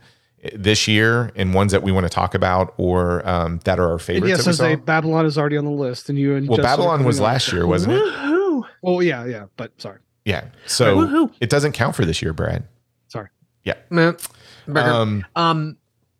this 0.54 0.86
year 0.88 1.32
and 1.36 1.52
ones 1.54 1.72
that 1.72 1.82
we 1.82 1.90
want 1.92 2.04
to 2.04 2.10
talk 2.10 2.34
about 2.34 2.72
or 2.76 3.26
um, 3.28 3.60
that 3.64 3.78
are 3.78 3.86
our 3.86 3.92
And 3.92 4.02
favorites. 4.02 4.28
yes, 4.46 4.56
that 4.56 4.62
we 4.64 4.68
Jose. 4.70 4.82
Babylon 4.84 5.26
is 5.26 5.36
already 5.36 5.56
on 5.56 5.64
the 5.64 5.70
list, 5.70 6.08
and 6.10 6.18
you 6.18 6.34
and 6.36 6.48
Well, 6.48 6.56
Justin 6.58 6.70
Babylon 6.70 7.04
was 7.04 7.18
on. 7.18 7.24
last 7.24 7.52
year, 7.52 7.66
wasn't 7.66 7.94
it? 7.94 8.02
Woohoo! 8.02 8.62
Oh 8.84 9.00
yeah, 9.00 9.24
yeah. 9.24 9.46
But 9.56 9.72
sorry, 9.80 9.98
Yeah. 10.24 10.44
So 10.66 10.96
Woohoo. 10.98 11.32
it 11.40 11.50
doesn't 11.50 11.72
count 11.72 11.96
for 11.96 12.04
this 12.04 12.20
year, 12.22 12.32
Brad. 12.32 12.64
sorry. 13.08 13.28
Yeah. 13.64 13.74
Meh. 13.90 14.12
Burger. 14.66 14.80
Um, 14.80 15.26
Um, 15.34 15.76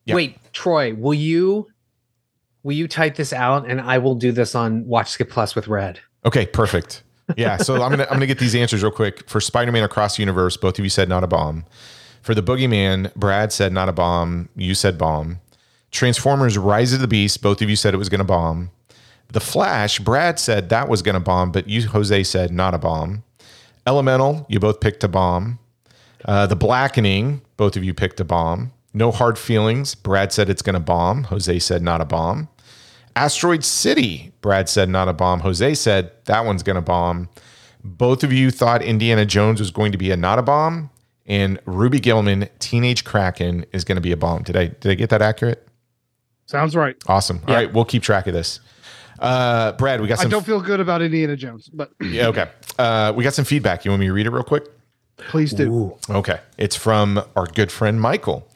yeah. 0.07 0.15
wait, 0.15 0.39
Troy, 0.53 0.95
will 0.95 1.15
you 1.15 1.67
will 2.63 2.73
you 2.77 2.89
type 2.89 3.17
this 3.17 3.33
out 3.33 3.69
and 3.71 3.81
I 3.81 3.99
will 3.99 4.15
do 4.15 4.33
this 4.33 4.55
on 4.55 4.87
Watch 4.87 5.11
Skip 5.11 5.31
Plus 5.31 5.55
with 5.55 5.69
Red? 5.69 6.01
Okay, 6.25 6.47
perfect. 6.47 7.03
Yeah, 7.37 7.57
so 7.59 7.75
I'm 7.83 7.91
gonna 7.91 8.05
I'm 8.05 8.15
gonna 8.17 8.27
get 8.27 8.39
these 8.39 8.55
answers 8.55 8.83
real 8.83 8.93
quick. 8.93 9.29
For 9.29 9.41
Spider-Man 9.41 9.85
Across 9.85 10.17
the 10.17 10.23
Universe, 10.23 10.57
both 10.57 10.79
of 10.79 10.85
you 10.85 10.91
said 10.91 11.09
not 11.09 11.25
a 11.25 11.27
bomb. 11.27 11.65
For 12.23 12.35
the 12.35 12.43
Boogeyman, 12.43 13.15
Brad 13.15 13.53
said 13.53 13.73
not 13.73 13.89
a 13.89 13.93
bomb. 13.93 14.49
You 14.57 14.75
said 14.75 14.99
bomb. 14.99 15.41
Transformers: 15.91 16.59
Rise 16.59 16.93
of 16.93 17.01
the 17.01 17.09
Beast, 17.09 17.43
both 17.43 17.63
of 17.63 17.71
you 17.71 17.77
said 17.77 17.95
it 17.95 17.99
was 17.99 18.09
gonna 18.09 18.25
bomb. 18.25 18.71
The 19.33 19.41
Flash, 19.41 20.01
Brad 20.01 20.39
said 20.39 20.69
that 20.71 20.89
was 20.89 21.03
gonna 21.03 21.21
bomb, 21.21 21.53
but 21.53 21.69
you 21.69 21.89
Jose 21.89 22.25
said 22.25 22.51
not 22.51 22.75
a 22.75 22.79
bomb. 22.79 23.23
Elemental, 23.87 24.45
you 24.49 24.61
both 24.61 24.81
picked 24.81 25.05
a 25.05 25.09
bomb. 25.09 25.59
Uh, 26.25 26.47
the 26.47 26.57
Blackening, 26.57 27.41
both 27.57 27.77
of 27.77 27.85
you 27.85 27.95
picked 27.95 28.21
a 28.21 28.25
bomb. 28.25 28.73
No 28.93 29.11
hard 29.13 29.39
feelings. 29.39 29.95
Brad 29.95 30.33
said 30.33 30.51
it's 30.51 30.63
gonna 30.63 30.81
bomb. 30.81 31.25
Jose 31.25 31.59
said 31.61 31.81
not 31.83 32.01
a 32.01 32.05
bomb. 32.05 32.49
Asteroid 33.21 33.65
City, 33.65 34.33
Brad 34.41 34.67
said 34.71 34.89
not 34.89 35.07
a 35.07 35.13
bomb. 35.13 35.41
Jose 35.41 35.75
said 35.75 36.11
that 36.25 36.47
one's 36.47 36.63
going 36.63 36.77
to 36.77 36.81
bomb. 36.81 37.29
Both 37.85 38.25
of 38.25 38.33
you 38.33 38.51
thought 38.51 38.81
Indiana 38.81 39.27
Jones 39.27 39.61
was 39.61 39.71
going 39.71 39.93
to 39.93 39.99
be 39.99 40.11
a 40.11 40.17
not 40.17 40.39
a 40.39 40.43
bomb, 40.43 40.89
and 41.27 41.61
Ruby 41.67 42.01
Gillman, 42.01 42.49
Teenage 42.61 43.05
Kraken, 43.05 43.67
is 43.73 43.85
going 43.85 43.97
to 43.97 44.01
be 44.01 44.13
a 44.13 44.17
bomb. 44.17 44.43
Did 44.43 44.57
I 44.57 44.69
did 44.69 44.93
I 44.93 44.95
get 44.95 45.11
that 45.11 45.21
accurate? 45.21 45.69
Sounds 46.47 46.75
right. 46.75 46.97
Awesome. 47.09 47.43
All 47.47 47.55
right, 47.55 47.71
we'll 47.71 47.85
keep 47.85 48.03
track 48.03 48.27
of 48.27 48.33
this. 48.33 48.59
Uh, 49.19 49.73
Brad, 49.73 50.01
we 50.01 50.09
got 50.09 50.25
I 50.25 50.29
don't 50.29 50.47
feel 50.47 50.63
good 50.63 50.81
about 50.81 51.03
Indiana 51.03 51.37
Jones, 51.37 51.69
but 51.69 51.93
yeah, 52.01 52.29
okay. 52.29 52.49
Uh, 52.79 53.13
we 53.15 53.23
got 53.23 53.35
some 53.35 53.45
feedback. 53.45 53.85
You 53.85 53.91
want 53.91 54.01
me 54.01 54.07
to 54.07 54.15
read 54.15 54.27
it 54.27 54.31
real 54.31 54.43
quick? 54.45 54.65
please 55.29 55.53
do. 55.53 55.99
Okay. 56.09 56.41
It's 56.57 56.77
from 56.77 57.23
our 57.37 57.47
good 57.47 57.71
friend 57.71 58.01
Michael. 58.01 58.49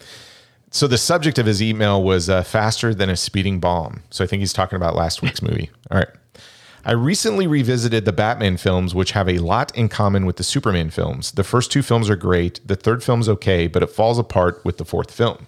So 0.74 0.88
the 0.88 0.98
subject 0.98 1.38
of 1.38 1.46
his 1.46 1.62
email 1.62 2.02
was 2.02 2.28
uh, 2.28 2.42
faster 2.42 2.92
than 2.92 3.08
a 3.08 3.14
speeding 3.14 3.60
bomb. 3.60 4.02
So 4.10 4.24
I 4.24 4.26
think 4.26 4.40
he's 4.40 4.52
talking 4.52 4.74
about 4.74 4.96
last 4.96 5.22
week's 5.22 5.40
movie. 5.48 5.70
All 5.88 5.98
right. 5.98 6.08
I 6.84 6.90
recently 6.90 7.46
revisited 7.46 8.04
the 8.04 8.12
Batman 8.12 8.56
films, 8.56 8.92
which 8.92 9.12
have 9.12 9.28
a 9.28 9.38
lot 9.38 9.72
in 9.76 9.88
common 9.88 10.26
with 10.26 10.34
the 10.36 10.42
Superman 10.42 10.90
films. 10.90 11.30
The 11.30 11.44
first 11.44 11.70
two 11.70 11.80
films 11.80 12.10
are 12.10 12.16
great. 12.16 12.58
The 12.66 12.74
third 12.74 13.04
film's 13.04 13.28
okay, 13.28 13.68
but 13.68 13.84
it 13.84 13.90
falls 13.90 14.18
apart 14.18 14.64
with 14.64 14.78
the 14.78 14.84
fourth 14.84 15.12
film. 15.12 15.46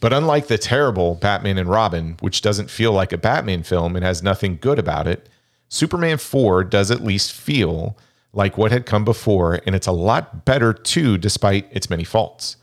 But 0.00 0.12
unlike 0.12 0.48
the 0.48 0.58
terrible 0.58 1.14
Batman 1.14 1.56
and 1.56 1.70
Robin, 1.70 2.18
which 2.20 2.42
doesn't 2.42 2.68
feel 2.68 2.92
like 2.92 3.14
a 3.14 3.18
Batman 3.18 3.62
film 3.62 3.96
and 3.96 4.04
has 4.04 4.22
nothing 4.22 4.58
good 4.60 4.78
about 4.78 5.06
it, 5.06 5.30
Superman 5.70 6.18
4 6.18 6.64
does 6.64 6.90
at 6.90 7.02
least 7.02 7.32
feel 7.32 7.96
like 8.34 8.58
what 8.58 8.70
had 8.70 8.84
come 8.84 9.06
before, 9.06 9.60
and 9.64 9.74
it's 9.74 9.86
a 9.86 9.92
lot 9.92 10.44
better 10.44 10.74
too, 10.74 11.16
despite 11.16 11.68
its 11.70 11.88
many 11.88 12.04
faults. 12.04 12.58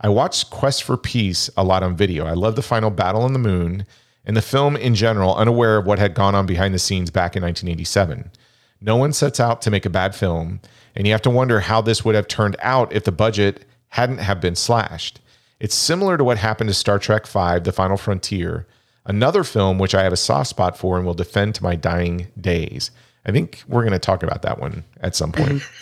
I 0.00 0.08
watched 0.08 0.50
Quest 0.50 0.82
for 0.82 0.96
Peace 0.96 1.48
a 1.56 1.64
lot 1.64 1.82
on 1.82 1.96
video. 1.96 2.26
I 2.26 2.32
love 2.32 2.56
the 2.56 2.62
final 2.62 2.90
battle 2.90 3.22
on 3.22 3.32
the 3.32 3.38
moon 3.38 3.86
and 4.24 4.36
the 4.36 4.42
film 4.42 4.76
in 4.76 4.94
general, 4.94 5.34
unaware 5.34 5.76
of 5.76 5.86
what 5.86 5.98
had 5.98 6.14
gone 6.14 6.34
on 6.34 6.46
behind 6.46 6.74
the 6.74 6.78
scenes 6.78 7.10
back 7.10 7.36
in 7.36 7.42
1987. 7.42 8.30
No 8.80 8.96
one 8.96 9.12
sets 9.12 9.40
out 9.40 9.62
to 9.62 9.70
make 9.70 9.86
a 9.86 9.90
bad 9.90 10.14
film, 10.14 10.60
and 10.94 11.06
you 11.06 11.12
have 11.12 11.22
to 11.22 11.30
wonder 11.30 11.60
how 11.60 11.80
this 11.80 12.04
would 12.04 12.14
have 12.14 12.28
turned 12.28 12.56
out 12.60 12.92
if 12.92 13.04
the 13.04 13.12
budget 13.12 13.64
hadn't 13.88 14.18
have 14.18 14.40
been 14.40 14.56
slashed. 14.56 15.20
It's 15.60 15.74
similar 15.74 16.16
to 16.16 16.24
what 16.24 16.38
happened 16.38 16.68
to 16.68 16.74
Star 16.74 16.98
Trek 16.98 17.26
V: 17.26 17.60
The 17.60 17.72
Final 17.72 17.96
Frontier, 17.96 18.66
another 19.06 19.44
film 19.44 19.78
which 19.78 19.94
I 19.94 20.02
have 20.02 20.12
a 20.12 20.18
soft 20.18 20.50
spot 20.50 20.76
for 20.76 20.96
and 20.96 21.06
will 21.06 21.14
defend 21.14 21.54
to 21.56 21.62
my 21.62 21.76
dying 21.76 22.28
days. 22.40 22.90
I 23.26 23.32
think 23.32 23.62
we're 23.68 23.82
going 23.82 23.92
to 23.92 23.98
talk 23.98 24.22
about 24.22 24.42
that 24.42 24.58
one 24.58 24.84
at 25.00 25.16
some 25.16 25.32
point. 25.32 25.62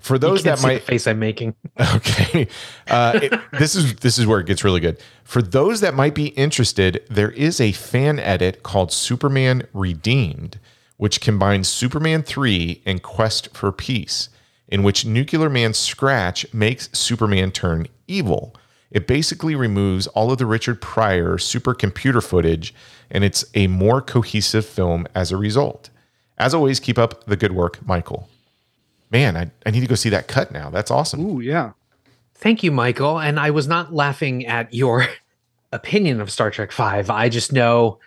For 0.00 0.18
those 0.18 0.42
that 0.44 0.62
might 0.62 0.82
face 0.82 1.06
I'm 1.06 1.18
making. 1.18 1.54
Okay. 1.94 2.48
Uh, 2.88 3.20
it- 3.22 3.40
this 3.52 3.74
is 3.74 3.94
this 3.96 4.18
is 4.18 4.26
where 4.26 4.40
it 4.40 4.46
gets 4.46 4.64
really 4.64 4.80
good. 4.80 4.98
For 5.24 5.42
those 5.42 5.80
that 5.80 5.94
might 5.94 6.14
be 6.14 6.28
interested, 6.28 7.02
there 7.10 7.30
is 7.32 7.60
a 7.60 7.72
fan 7.72 8.18
edit 8.18 8.62
called 8.62 8.92
Superman 8.92 9.66
Redeemed, 9.72 10.58
which 10.96 11.20
combines 11.20 11.68
Superman 11.68 12.22
3 12.22 12.82
and 12.86 13.02
Quest 13.02 13.54
for 13.54 13.70
Peace, 13.72 14.28
in 14.68 14.82
which 14.82 15.04
Nuclear 15.04 15.50
Man 15.50 15.74
Scratch 15.74 16.52
makes 16.54 16.88
Superman 16.96 17.50
turn 17.52 17.86
evil. 18.06 18.54
It 18.90 19.06
basically 19.06 19.54
removes 19.54 20.06
all 20.08 20.32
of 20.32 20.38
the 20.38 20.46
Richard 20.46 20.80
Pryor 20.80 21.36
supercomputer 21.36 22.24
footage, 22.26 22.74
and 23.10 23.22
it's 23.22 23.44
a 23.54 23.66
more 23.66 24.00
cohesive 24.00 24.64
film 24.64 25.06
as 25.14 25.30
a 25.30 25.36
result. 25.36 25.90
As 26.38 26.54
always, 26.54 26.80
keep 26.80 26.98
up 26.98 27.24
the 27.24 27.36
good 27.36 27.52
work, 27.52 27.84
Michael. 27.86 28.28
Man, 29.10 29.36
I, 29.36 29.50
I 29.66 29.70
need 29.70 29.80
to 29.80 29.86
go 29.86 29.94
see 29.94 30.10
that 30.10 30.28
cut 30.28 30.52
now. 30.52 30.70
That's 30.70 30.90
awesome. 30.90 31.24
Ooh, 31.24 31.40
yeah. 31.40 31.72
Thank 32.34 32.62
you, 32.62 32.70
Michael. 32.70 33.18
And 33.18 33.40
I 33.40 33.50
was 33.50 33.66
not 33.66 33.92
laughing 33.92 34.46
at 34.46 34.72
your 34.72 35.06
opinion 35.72 36.20
of 36.20 36.30
Star 36.30 36.50
Trek 36.50 36.72
Five. 36.72 37.10
I 37.10 37.28
just 37.28 37.52
know 37.52 37.98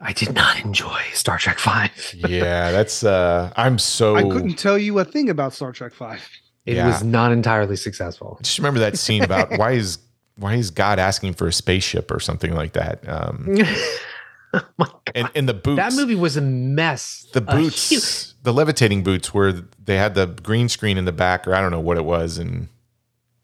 I 0.00 0.12
did 0.12 0.34
not 0.34 0.58
enjoy 0.64 1.00
Star 1.12 1.38
Trek 1.38 1.58
Five. 1.58 1.90
yeah, 2.14 2.70
that's 2.72 3.04
uh 3.04 3.52
I'm 3.56 3.78
so 3.78 4.16
I 4.16 4.22
couldn't 4.22 4.54
tell 4.58 4.78
you 4.78 4.98
a 4.98 5.04
thing 5.04 5.28
about 5.30 5.52
Star 5.52 5.72
Trek 5.72 5.92
Five. 5.92 6.26
It 6.66 6.76
Yeah. 6.76 6.86
was 6.86 7.02
not 7.04 7.32
entirely 7.32 7.76
successful. 7.76 8.38
just 8.42 8.58
remember 8.58 8.80
that 8.80 8.98
scene 8.98 9.22
about 9.22 9.50
why 9.58 9.72
is 9.72 9.98
why 10.36 10.54
is 10.54 10.70
God 10.70 10.98
asking 10.98 11.34
for 11.34 11.46
a 11.46 11.52
spaceship 11.52 12.10
or 12.10 12.18
something 12.18 12.54
like 12.54 12.72
that? 12.72 13.06
Um 13.08 13.46
oh 14.54 14.60
my 14.78 14.86
God. 14.86 15.00
and, 15.14 15.30
and 15.34 15.48
the 15.48 15.54
boots 15.54 15.76
that 15.76 15.92
movie 15.94 16.14
was 16.16 16.36
a 16.36 16.40
mess. 16.42 17.26
the 17.32 17.38
A 17.40 17.56
boots 17.56 17.88
huge- 17.90 18.29
the 18.42 18.52
levitating 18.52 19.02
boots 19.02 19.34
where 19.34 19.52
they 19.52 19.96
had 19.96 20.14
the 20.14 20.26
green 20.26 20.68
screen 20.68 20.96
in 20.96 21.04
the 21.04 21.12
back 21.12 21.46
or 21.46 21.54
I 21.54 21.60
don't 21.60 21.70
know 21.70 21.80
what 21.80 21.96
it 21.96 22.04
was 22.04 22.38
and 22.38 22.68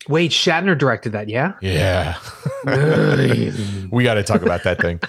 Wait, 0.09 0.31
Shatner 0.31 0.78
directed 0.78 1.10
that, 1.12 1.28
yeah? 1.28 1.55
yeah. 1.60 2.16
we 3.90 4.05
got 4.05 4.14
to 4.14 4.23
talk 4.23 4.43
about 4.43 4.62
that 4.62 4.81
thing. 4.81 5.01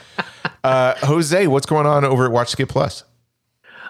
Uh 0.63 0.95
Jose, 1.05 1.45
what's 1.47 1.67
going 1.67 1.85
on 1.85 2.03
over 2.03 2.25
at 2.25 2.31
Watch 2.31 2.49
Skip 2.49 2.69
Plus? 2.69 3.03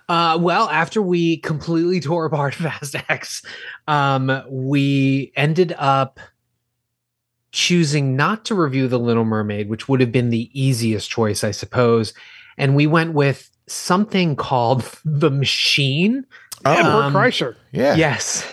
Uh, 0.10 0.38
well, 0.40 0.70
after 0.70 1.02
we 1.02 1.38
completely 1.38 2.00
tore 2.00 2.26
apart 2.26 2.56
Fast 2.56 2.96
X, 3.10 3.44
um, 3.88 4.42
we 4.50 5.34
ended 5.36 5.76
up 5.78 6.20
choosing 7.52 8.16
not 8.16 8.46
to 8.46 8.56
review 8.56 8.88
The 8.88 9.00
Little 9.00 9.26
Mermaid, 9.26 9.70
which 9.70 9.90
would 9.90 10.00
have 10.00 10.12
been 10.12 10.30
the 10.30 10.50
easiest 10.54 11.10
choice, 11.10 11.44
I 11.44 11.52
suppose. 11.52 12.14
And 12.58 12.76
we 12.76 12.88
went 12.88 13.14
with 13.14 13.50
something 13.68 14.36
called 14.36 14.84
The 15.06 15.30
Machine. 15.32 16.26
And 16.66 16.84
Bert 16.84 17.04
Um, 17.06 17.14
Kreischer. 17.14 17.56
Yeah. 17.72 17.96
Yes. 17.96 18.46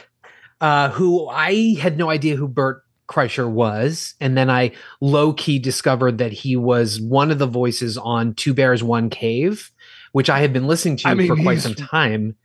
Uh, 0.60 0.90
who 0.90 1.28
I 1.28 1.76
had 1.80 1.98
no 1.98 2.10
idea 2.10 2.36
who 2.36 2.46
Bert 2.48 2.82
Kreischer 3.08 3.50
was. 3.50 4.14
And 4.20 4.36
then 4.36 4.50
I 4.50 4.72
low 5.00 5.32
key 5.32 5.58
discovered 5.58 6.18
that 6.18 6.32
he 6.32 6.56
was 6.56 7.00
one 7.00 7.30
of 7.30 7.38
the 7.38 7.46
voices 7.46 7.98
on 7.98 8.34
Two 8.34 8.54
Bears, 8.54 8.82
One 8.82 9.10
Cave, 9.10 9.70
which 10.12 10.30
I 10.30 10.40
had 10.40 10.52
been 10.52 10.66
listening 10.66 10.96
to 10.98 11.08
I 11.08 11.14
mean, 11.14 11.26
for 11.28 11.36
quite 11.36 11.60
some 11.60 11.74
time. 11.74 12.36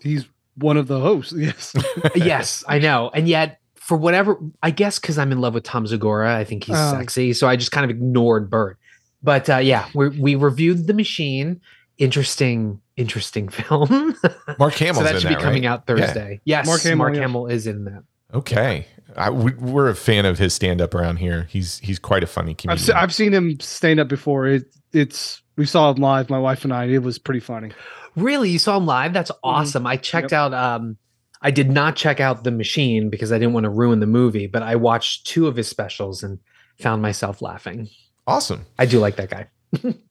He's 0.00 0.26
one 0.56 0.76
of 0.76 0.86
the 0.86 1.00
hosts. 1.00 1.32
Yes. 1.36 1.74
yes, 2.14 2.64
I 2.68 2.78
know. 2.78 3.10
And 3.14 3.26
yet, 3.28 3.58
for 3.74 3.96
whatever, 3.96 4.38
I 4.62 4.70
guess 4.70 4.98
because 4.98 5.18
I'm 5.18 5.30
in 5.32 5.40
love 5.40 5.54
with 5.54 5.62
Tom 5.64 5.86
Segura, 5.86 6.36
I 6.36 6.44
think 6.44 6.64
he's 6.64 6.76
Oh. 6.76 6.90
sexy. 6.92 7.32
So 7.32 7.46
I 7.48 7.56
just 7.56 7.72
kind 7.72 7.84
of 7.84 7.90
ignored 7.90 8.50
Bert. 8.50 8.78
But 9.22 9.48
uh, 9.50 9.56
yeah, 9.58 9.88
we 9.94 10.08
we 10.08 10.34
reviewed 10.34 10.86
The 10.86 10.94
Machine. 10.94 11.60
Interesting, 11.98 12.80
interesting 12.96 13.48
film. 13.50 14.14
Mark 14.58 14.74
Hamill. 14.74 14.94
so 15.00 15.02
that 15.04 15.14
in 15.14 15.20
should 15.20 15.30
that, 15.30 15.38
be 15.38 15.42
coming 15.42 15.62
right? 15.62 15.68
out 15.70 15.86
Thursday. 15.86 16.40
Yes, 16.44 16.66
Mark 16.66 16.84
Mark 16.96 17.14
Hamill, 17.14 17.22
Hamill, 17.22 17.46
is 17.46 17.66
in 17.66 17.84
that. 17.84 18.02
Okay. 18.34 18.86
I, 19.16 19.30
we, 19.30 19.52
we're 19.54 19.88
a 19.88 19.94
fan 19.94 20.26
of 20.26 20.38
his 20.38 20.52
stand 20.52 20.80
up 20.82 20.94
around 20.94 21.16
here. 21.18 21.46
He's 21.48 21.78
he's 21.78 21.98
quite 21.98 22.22
a 22.22 22.26
funny 22.26 22.50
I've, 22.52 22.56
comedian. 22.58 22.78
se- 22.86 22.92
I've 22.92 23.14
seen 23.14 23.32
him 23.32 23.58
stand 23.60 23.98
up 24.00 24.08
before. 24.08 24.46
It, 24.46 24.64
it's 24.92 25.42
we 25.56 25.64
saw 25.64 25.90
him 25.90 26.02
live, 26.02 26.28
my 26.28 26.38
wife 26.38 26.64
and 26.64 26.72
I. 26.72 26.84
It 26.86 27.02
was 27.02 27.18
pretty 27.18 27.40
funny. 27.40 27.70
Really, 28.14 28.50
you 28.50 28.58
saw 28.58 28.76
him 28.76 28.84
live? 28.86 29.12
That's 29.14 29.30
Mm-hmm. 29.30 29.48
awesome. 29.48 29.86
I 29.86 29.96
checked 29.96 30.32
out. 30.34 30.52
Um, 30.52 30.96
I 31.42 31.50
did 31.50 31.70
not 31.70 31.96
check 31.96 32.18
out 32.20 32.44
The 32.44 32.50
Machine 32.50 33.08
because 33.10 33.30
I 33.32 33.38
didn't 33.38 33.52
want 33.54 33.64
to 33.64 33.70
ruin 33.70 34.00
the 34.00 34.06
movie, 34.06 34.46
but 34.46 34.62
I 34.62 34.76
watched 34.76 35.26
two 35.26 35.46
of 35.46 35.54
his 35.56 35.68
specials 35.68 36.22
and 36.22 36.38
found 36.80 37.00
myself 37.02 37.40
laughing. 37.40 37.88
awesome. 38.26 38.66
I 38.78 38.86
do 38.86 38.98
like 38.98 39.16
that 39.16 39.30
guy. 39.30 39.46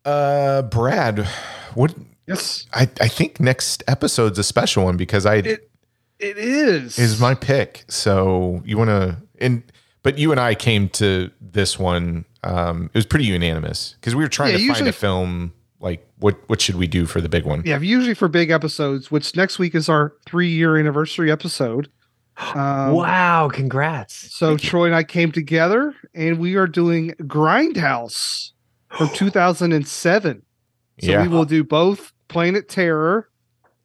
Uh 0.03 0.61
Brad, 0.63 1.27
what 1.73 1.93
Yes, 2.27 2.65
I, 2.73 2.83
I 2.99 3.07
think 3.07 3.39
next 3.39 3.83
episode's 3.87 4.39
a 4.39 4.43
special 4.43 4.83
one 4.85 4.97
because 4.97 5.25
I 5.25 5.35
It- 5.37 5.69
it 6.17 6.37
is. 6.37 6.97
is 6.97 7.19
my 7.19 7.35
pick. 7.35 7.83
So 7.89 8.61
you 8.65 8.77
want 8.77 8.89
to 8.89 9.17
and 9.39 9.63
but 10.01 10.17
you 10.17 10.31
and 10.31 10.39
I 10.39 10.55
came 10.55 10.87
to 10.89 11.29
this 11.41 11.77
one. 11.77 12.25
Um, 12.43 12.85
it 12.93 12.97
was 12.97 13.05
pretty 13.05 13.25
unanimous 13.25 13.95
because 13.99 14.15
we 14.15 14.23
were 14.23 14.29
trying 14.29 14.51
Yeah, 14.53 14.67
to 14.67 14.73
find 14.73 14.87
a 14.87 14.91
film 14.93 15.53
like 15.79 16.07
what 16.19 16.37
what 16.47 16.61
should 16.61 16.75
we 16.75 16.87
do 16.87 17.05
for 17.05 17.19
the 17.21 17.29
big 17.29 17.43
one? 17.45 17.63
yeah. 17.65 17.79
Usually 17.79 18.13
for 18.15 18.27
big 18.27 18.49
episodes, 18.49 19.11
which 19.11 19.35
next 19.35 19.59
week 19.59 19.75
is 19.75 19.89
our 19.89 20.13
three 20.25 20.49
year 20.49 20.77
anniversary 20.77 21.31
episode. 21.31 21.89
Um, 22.37 22.91
wow! 22.93 23.49
Congrats. 23.51 24.33
So 24.35 24.57
Troy 24.57 24.85
and 24.87 24.95
I 24.95 25.03
came 25.03 25.31
together, 25.31 25.93
and 26.13 26.37
we 26.37 26.55
are 26.55 26.67
doing 26.67 27.13
Grindhouse 27.21 28.51
from 28.97 29.09
2007. 29.13 30.41
So 31.01 31.11
Yeah. 31.11 31.21
we 31.21 31.27
will 31.27 31.45
do 31.45 31.63
both 31.63 32.13
Planet 32.27 32.69
Terror 32.69 33.29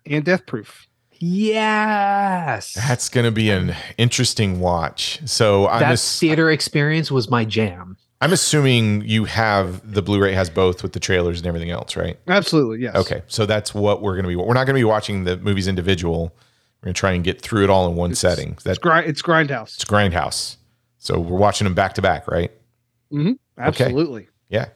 and 0.06 0.24
Death 0.24 0.46
Proof. 0.46 0.86
Yes. 1.18 2.72
That's 2.74 3.08
going 3.08 3.24
to 3.26 3.30
be 3.30 3.50
an 3.50 3.74
interesting 3.98 4.60
watch. 4.60 5.20
So 5.26 5.68
I'm 5.68 5.80
that 5.80 5.92
ass- 5.92 6.18
theater 6.18 6.50
experience 6.50 7.10
was 7.10 7.30
my 7.30 7.44
jam. 7.44 7.96
I'm 8.22 8.32
assuming 8.34 9.02
you 9.08 9.24
have 9.24 9.92
the 9.94 10.02
Blu-ray 10.02 10.32
has 10.34 10.50
both 10.50 10.82
with 10.82 10.92
the 10.92 11.00
trailers 11.00 11.38
and 11.38 11.46
everything 11.46 11.70
else, 11.70 11.96
right? 11.96 12.18
Absolutely, 12.28 12.80
yes. 12.82 12.94
Okay, 12.94 13.22
so 13.28 13.46
that's 13.46 13.74
what 13.74 14.02
we're 14.02 14.12
going 14.12 14.24
to 14.24 14.28
be. 14.28 14.36
We're 14.36 14.52
not 14.52 14.64
going 14.66 14.74
to 14.76 14.80
be 14.80 14.84
watching 14.84 15.24
the 15.24 15.38
movies 15.38 15.66
individual. 15.68 16.34
We're 16.82 16.86
going 16.88 16.94
to 16.94 16.98
try 17.00 17.12
and 17.12 17.24
get 17.24 17.40
through 17.40 17.64
it 17.64 17.70
all 17.70 17.88
in 17.88 17.96
one 17.96 18.14
setting. 18.14 18.52
It's, 18.52 18.62
That's 18.64 18.78
grind, 18.78 19.08
it's 19.08 19.22
Grindhouse. 19.22 19.74
it's 19.76 19.84
Grindhouse. 19.86 20.56
So 20.98 21.18
we're 21.18 21.38
watching 21.38 21.64
them 21.64 21.72
back 21.74 21.94
to 21.94 22.02
back, 22.02 22.28
right? 22.28 22.50
Mm-hmm. 23.10 23.32
Absolutely. 23.58 24.28
Yeah. 24.50 24.68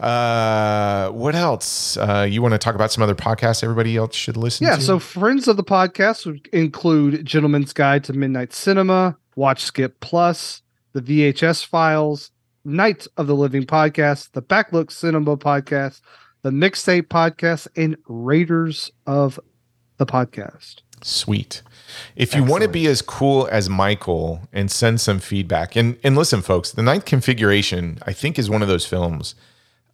Uh, 0.00 1.10
what 1.10 1.34
else? 1.34 1.96
Uh, 1.96 2.26
you 2.28 2.40
want 2.40 2.52
to 2.52 2.58
talk 2.58 2.74
about 2.74 2.92
some 2.92 3.02
other 3.02 3.14
podcasts 3.14 3.62
everybody 3.62 3.96
else 3.96 4.14
should 4.14 4.36
listen 4.36 4.64
to? 4.66 4.70
Yeah, 4.70 4.76
to? 4.76 4.82
so 4.82 4.98
friends 4.98 5.48
of 5.48 5.56
the 5.56 5.64
podcast 5.64 6.26
would 6.26 6.46
include 6.48 7.24
Gentleman's 7.24 7.72
Guide 7.72 8.04
to 8.04 8.12
Midnight 8.12 8.52
Cinema, 8.52 9.16
Watch 9.34 9.64
Skip 9.64 10.00
Plus, 10.00 10.62
the 10.92 11.02
VHS 11.02 11.64
Files, 11.64 12.30
Night 12.64 13.06
of 13.16 13.26
the 13.26 13.34
Living 13.34 13.64
Podcast, 13.64 14.32
the 14.32 14.42
Backlook 14.42 14.90
Cinema 14.90 15.36
Podcast, 15.36 16.00
the 16.42 16.50
Mixtape 16.50 17.08
Podcast, 17.08 17.68
and 17.76 17.96
Raiders 18.06 18.90
of 19.06 19.40
the 19.98 20.06
Podcast. 20.06 20.82
Sweet. 21.02 21.62
If 22.14 22.34
you 22.34 22.44
want 22.44 22.62
to 22.62 22.68
be 22.68 22.86
as 22.86 23.00
cool 23.02 23.48
as 23.50 23.68
Michael 23.68 24.40
and 24.52 24.70
send 24.70 25.00
some 25.00 25.18
feedback, 25.18 25.76
and 25.76 25.98
and 26.02 26.16
listen, 26.16 26.42
folks, 26.42 26.72
the 26.72 26.82
Ninth 26.82 27.04
Configuration, 27.04 27.98
I 28.06 28.12
think, 28.12 28.38
is 28.38 28.50
one 28.50 28.62
of 28.62 28.68
those 28.68 28.86
films. 28.86 29.34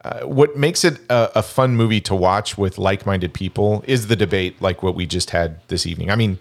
Uh, 0.05 0.21
what 0.21 0.57
makes 0.57 0.85
it 0.85 0.99
a, 1.09 1.39
a 1.39 1.43
fun 1.43 1.77
movie 1.77 2.01
to 2.01 2.15
watch 2.15 2.59
with 2.59 2.77
like-minded 2.77 3.33
people 3.33 3.85
is 3.87 4.09
the 4.09 4.17
debate, 4.17 4.61
like 4.61 4.83
what 4.83 4.97
we 4.97 5.07
just 5.07 5.31
had 5.31 5.61
this 5.69 5.87
evening. 5.87 6.11
I 6.11 6.17
mean, 6.17 6.39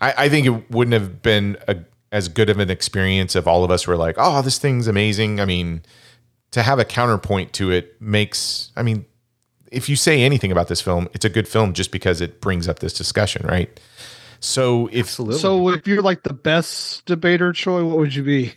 I, 0.00 0.14
I 0.16 0.28
think 0.30 0.46
it 0.46 0.70
wouldn't 0.70 0.94
have 0.94 1.20
been 1.20 1.58
a, 1.68 1.76
as 2.10 2.28
good 2.28 2.48
of 2.48 2.58
an 2.58 2.70
experience 2.70 3.36
if 3.36 3.46
all 3.46 3.62
of 3.62 3.70
us 3.70 3.86
were 3.86 3.96
like, 3.96 4.16
"Oh, 4.18 4.40
this 4.40 4.58
thing's 4.58 4.86
amazing." 4.86 5.40
I 5.40 5.44
mean, 5.44 5.82
to 6.52 6.62
have 6.62 6.78
a 6.78 6.84
counterpoint 6.84 7.52
to 7.54 7.70
it 7.70 8.00
makes. 8.00 8.72
I 8.76 8.82
mean, 8.82 9.04
if 9.74 9.88
you 9.88 9.96
say 9.96 10.22
anything 10.22 10.52
about 10.52 10.68
this 10.68 10.80
film, 10.80 11.08
it's 11.12 11.24
a 11.24 11.28
good 11.30 11.48
film 11.48 11.72
just 11.72 11.90
because 11.90 12.20
it 12.20 12.40
brings 12.40 12.68
up 12.68 12.78
this 12.78 12.92
discussion, 12.92 13.46
right? 13.46 13.78
So 14.40 14.88
if 14.92 15.06
Absolutely. 15.06 15.38
So 15.40 15.68
if 15.70 15.86
you're 15.86 16.02
like 16.02 16.22
the 16.22 16.34
best 16.34 17.06
debater, 17.06 17.52
Troy, 17.52 17.84
what 17.84 17.96
would 17.98 18.14
you 18.14 18.22
be? 18.22 18.54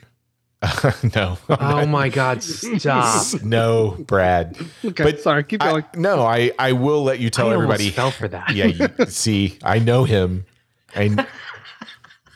no. 1.15 1.38
Oh 1.49 1.85
my 1.85 2.10
God! 2.10 2.41
Stop. 2.44 3.26
No, 3.44 3.95
Brad. 4.07 4.57
Okay, 4.84 5.03
But 5.03 5.19
sorry, 5.22 5.44
keep 5.44 5.61
I- 5.61 5.69
going. 5.69 5.85
no, 5.95 6.22
I, 6.26 6.52
I 6.57 6.72
will 6.73 7.03
let 7.03 7.19
you 7.19 7.30
tell 7.30 7.49
I 7.49 7.53
everybody. 7.53 7.84
almost 7.84 7.95
fell 7.95 8.11
for 8.11 8.27
that. 8.30 8.49
yeah, 8.56 8.65
you, 8.65 8.89
see, 9.07 9.60
I 9.64 9.77
know 9.80 10.03
him. 10.03 10.45
I, 10.95 11.27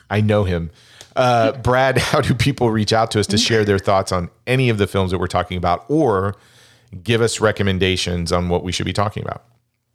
I 0.08 0.20
know 0.20 0.44
him. 0.44 0.70
Uh, 1.16 1.52
Brad, 1.52 1.98
how 1.98 2.20
do 2.20 2.32
people 2.32 2.70
reach 2.70 2.92
out 2.92 3.10
to 3.10 3.20
us 3.20 3.26
to 3.28 3.36
share 3.38 3.64
their 3.64 3.78
thoughts 3.78 4.12
on 4.12 4.30
any 4.46 4.68
of 4.70 4.78
the 4.78 4.86
films 4.86 5.10
that 5.10 5.18
we're 5.18 5.26
talking 5.26 5.58
about 5.58 5.84
or 5.88 6.36
give 7.02 7.20
us 7.20 7.40
recommendations 7.40 8.32
on 8.32 8.48
what 8.48 8.64
we 8.64 8.72
should 8.72 8.86
be 8.86 8.92
talking 8.92 9.22
about? 9.22 9.44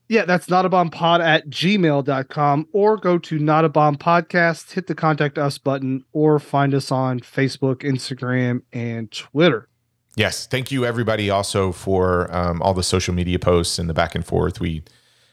Yeah, 0.09 0.23
that's 0.23 0.49
not 0.49 0.65
a 0.65 0.69
bomb 0.69 0.89
pod 0.89 1.19
at 1.19 1.49
gmail.com 1.49 2.67
or 2.71 2.97
go 2.97 3.17
to 3.17 3.39
not 3.39 3.65
a 3.65 3.69
bomb 3.69 3.97
podcast, 3.97 4.71
hit 4.71 4.87
the 4.87 4.95
contact 4.95 5.37
us 5.37 5.57
button, 5.57 6.05
or 6.13 6.39
find 6.39 6.73
us 6.73 6.91
on 6.91 7.19
Facebook, 7.19 7.81
Instagram, 7.81 8.61
and 8.71 9.11
Twitter. 9.11 9.67
Yes, 10.15 10.47
thank 10.47 10.71
you 10.71 10.85
everybody 10.85 11.29
also 11.29 11.71
for 11.71 12.33
um, 12.33 12.61
all 12.61 12.73
the 12.73 12.83
social 12.83 13.13
media 13.13 13.37
posts 13.37 13.77
and 13.77 13.89
the 13.89 13.93
back 13.93 14.15
and 14.15 14.25
forth. 14.25 14.59
We 14.59 14.83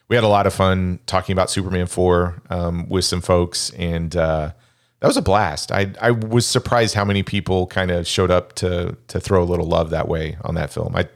we 0.09 0.17
had 0.17 0.25
a 0.25 0.29
lot 0.29 0.47
of 0.47 0.53
fun 0.53 0.99
talking 1.07 1.33
about 1.33 1.51
Superman 1.51 1.87
four 1.87 2.43
um, 2.51 2.89
with 2.89 3.07
some 3.07 3.23
folks, 3.23 3.71
and 3.71 4.15
uh, 4.15 4.53
that 5.01 5.07
was 5.07 5.17
a 5.17 5.23
blast. 5.23 5.73
I 5.73 5.93
I 6.01 6.11
was 6.11 6.47
surprised 6.47 6.95
how 6.95 7.05
many 7.05 7.23
people 7.23 7.67
kind 7.69 7.91
of 7.91 8.07
showed 8.07 8.31
up 8.31 8.55
to 8.57 8.97
to 9.09 9.21
throw 9.21 9.43
a 9.43 9.47
little 9.47 9.67
love 9.67 9.91
that 9.91 10.09
way 10.09 10.37
on 10.43 10.55
that 10.57 10.71
film. 10.71 10.95
I 10.97 11.09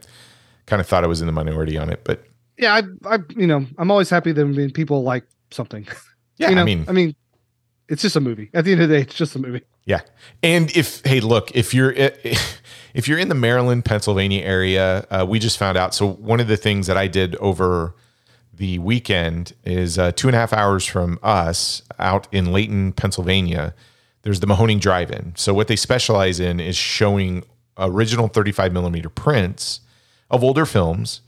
kind 0.69 0.79
of 0.79 0.87
thought 0.87 1.03
I 1.03 1.07
was 1.07 1.21
in 1.21 1.27
the 1.27 1.33
minority 1.33 1.77
on 1.77 1.89
it, 1.89 2.01
but 2.03 2.23
Yeah, 2.57 2.75
I, 2.75 3.15
I, 3.15 3.19
you 3.35 3.47
know, 3.47 3.65
I'm 3.77 3.91
always 3.91 4.09
happy 4.09 4.31
that 4.31 4.71
people 4.73 5.03
like 5.03 5.25
something. 5.51 5.87
yeah, 6.37 6.49
you 6.49 6.55
know, 6.55 6.61
I 6.61 6.65
mean, 6.65 6.85
I 6.87 6.91
mean, 6.91 7.15
it's 7.89 8.01
just 8.01 8.15
a 8.15 8.21
movie. 8.21 8.49
At 8.53 8.65
the 8.65 8.71
end 8.71 8.81
of 8.81 8.89
the 8.89 8.95
day, 8.95 9.01
it's 9.01 9.15
just 9.15 9.35
a 9.35 9.39
movie. 9.39 9.63
Yeah. 9.85 10.01
And 10.43 10.75
if 10.77 11.01
hey, 11.03 11.19
look, 11.19 11.55
if 11.55 11.73
you're 11.73 11.91
if 12.93 13.07
you're 13.07 13.17
in 13.17 13.29
the 13.29 13.35
Maryland, 13.35 13.85
Pennsylvania 13.85 14.43
area, 14.43 15.07
uh, 15.09 15.25
we 15.27 15.39
just 15.39 15.57
found 15.57 15.77
out. 15.77 15.93
So 15.93 16.07
one 16.07 16.39
of 16.39 16.47
the 16.47 16.57
things 16.57 16.87
that 16.87 16.97
I 16.97 17.07
did 17.07 17.35
over 17.37 17.95
the 18.53 18.77
weekend 18.79 19.53
is 19.63 19.97
uh, 19.97 20.11
two 20.11 20.27
and 20.27 20.35
a 20.35 20.39
half 20.39 20.53
hours 20.53 20.85
from 20.85 21.17
us 21.23 21.81
out 21.97 22.27
in 22.31 22.47
Lehighton, 22.47 22.95
Pennsylvania. 22.95 23.73
There's 24.23 24.41
the 24.41 24.47
Mahoning 24.47 24.81
Drive-In. 24.81 25.33
So 25.37 25.53
what 25.53 25.69
they 25.69 25.77
specialize 25.77 26.41
in 26.41 26.59
is 26.59 26.75
showing 26.75 27.43
original 27.77 28.27
35 28.27 28.73
millimeter 28.73 29.07
prints 29.09 29.79
of 30.29 30.43
older 30.43 30.65
films 30.65 31.21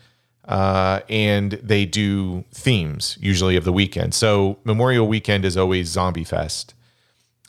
uh, 0.45 1.01
and 1.09 1.53
they 1.53 1.85
do 1.85 2.43
themes 2.51 3.17
usually 3.21 3.55
of 3.55 3.63
the 3.63 3.71
weekend. 3.71 4.13
So 4.13 4.57
Memorial 4.63 5.07
Weekend 5.07 5.45
is 5.45 5.55
always 5.55 5.87
Zombie 5.87 6.23
Fest, 6.23 6.73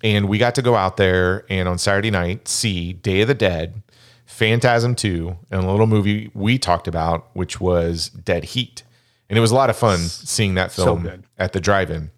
and 0.02 0.28
we 0.28 0.38
got 0.38 0.54
to 0.56 0.62
go 0.62 0.76
out 0.76 0.96
there 0.96 1.44
and 1.48 1.68
on 1.68 1.78
Saturday 1.78 2.10
night 2.10 2.48
see 2.48 2.92
Day 2.92 3.22
of 3.22 3.28
the 3.28 3.34
Dead, 3.34 3.82
Phantasm 4.26 4.94
Two, 4.94 5.36
and 5.50 5.64
a 5.64 5.70
little 5.70 5.86
movie 5.86 6.30
we 6.34 6.58
talked 6.58 6.86
about, 6.86 7.28
which 7.34 7.60
was 7.60 8.10
Dead 8.10 8.44
Heat, 8.44 8.82
and 9.28 9.38
it 9.38 9.40
was 9.40 9.50
a 9.50 9.56
lot 9.56 9.70
of 9.70 9.76
fun 9.76 9.98
seeing 9.98 10.54
that 10.54 10.72
film 10.72 11.02
good. 11.02 11.24
at 11.38 11.52
the 11.52 11.60
drive-in. 11.60 12.10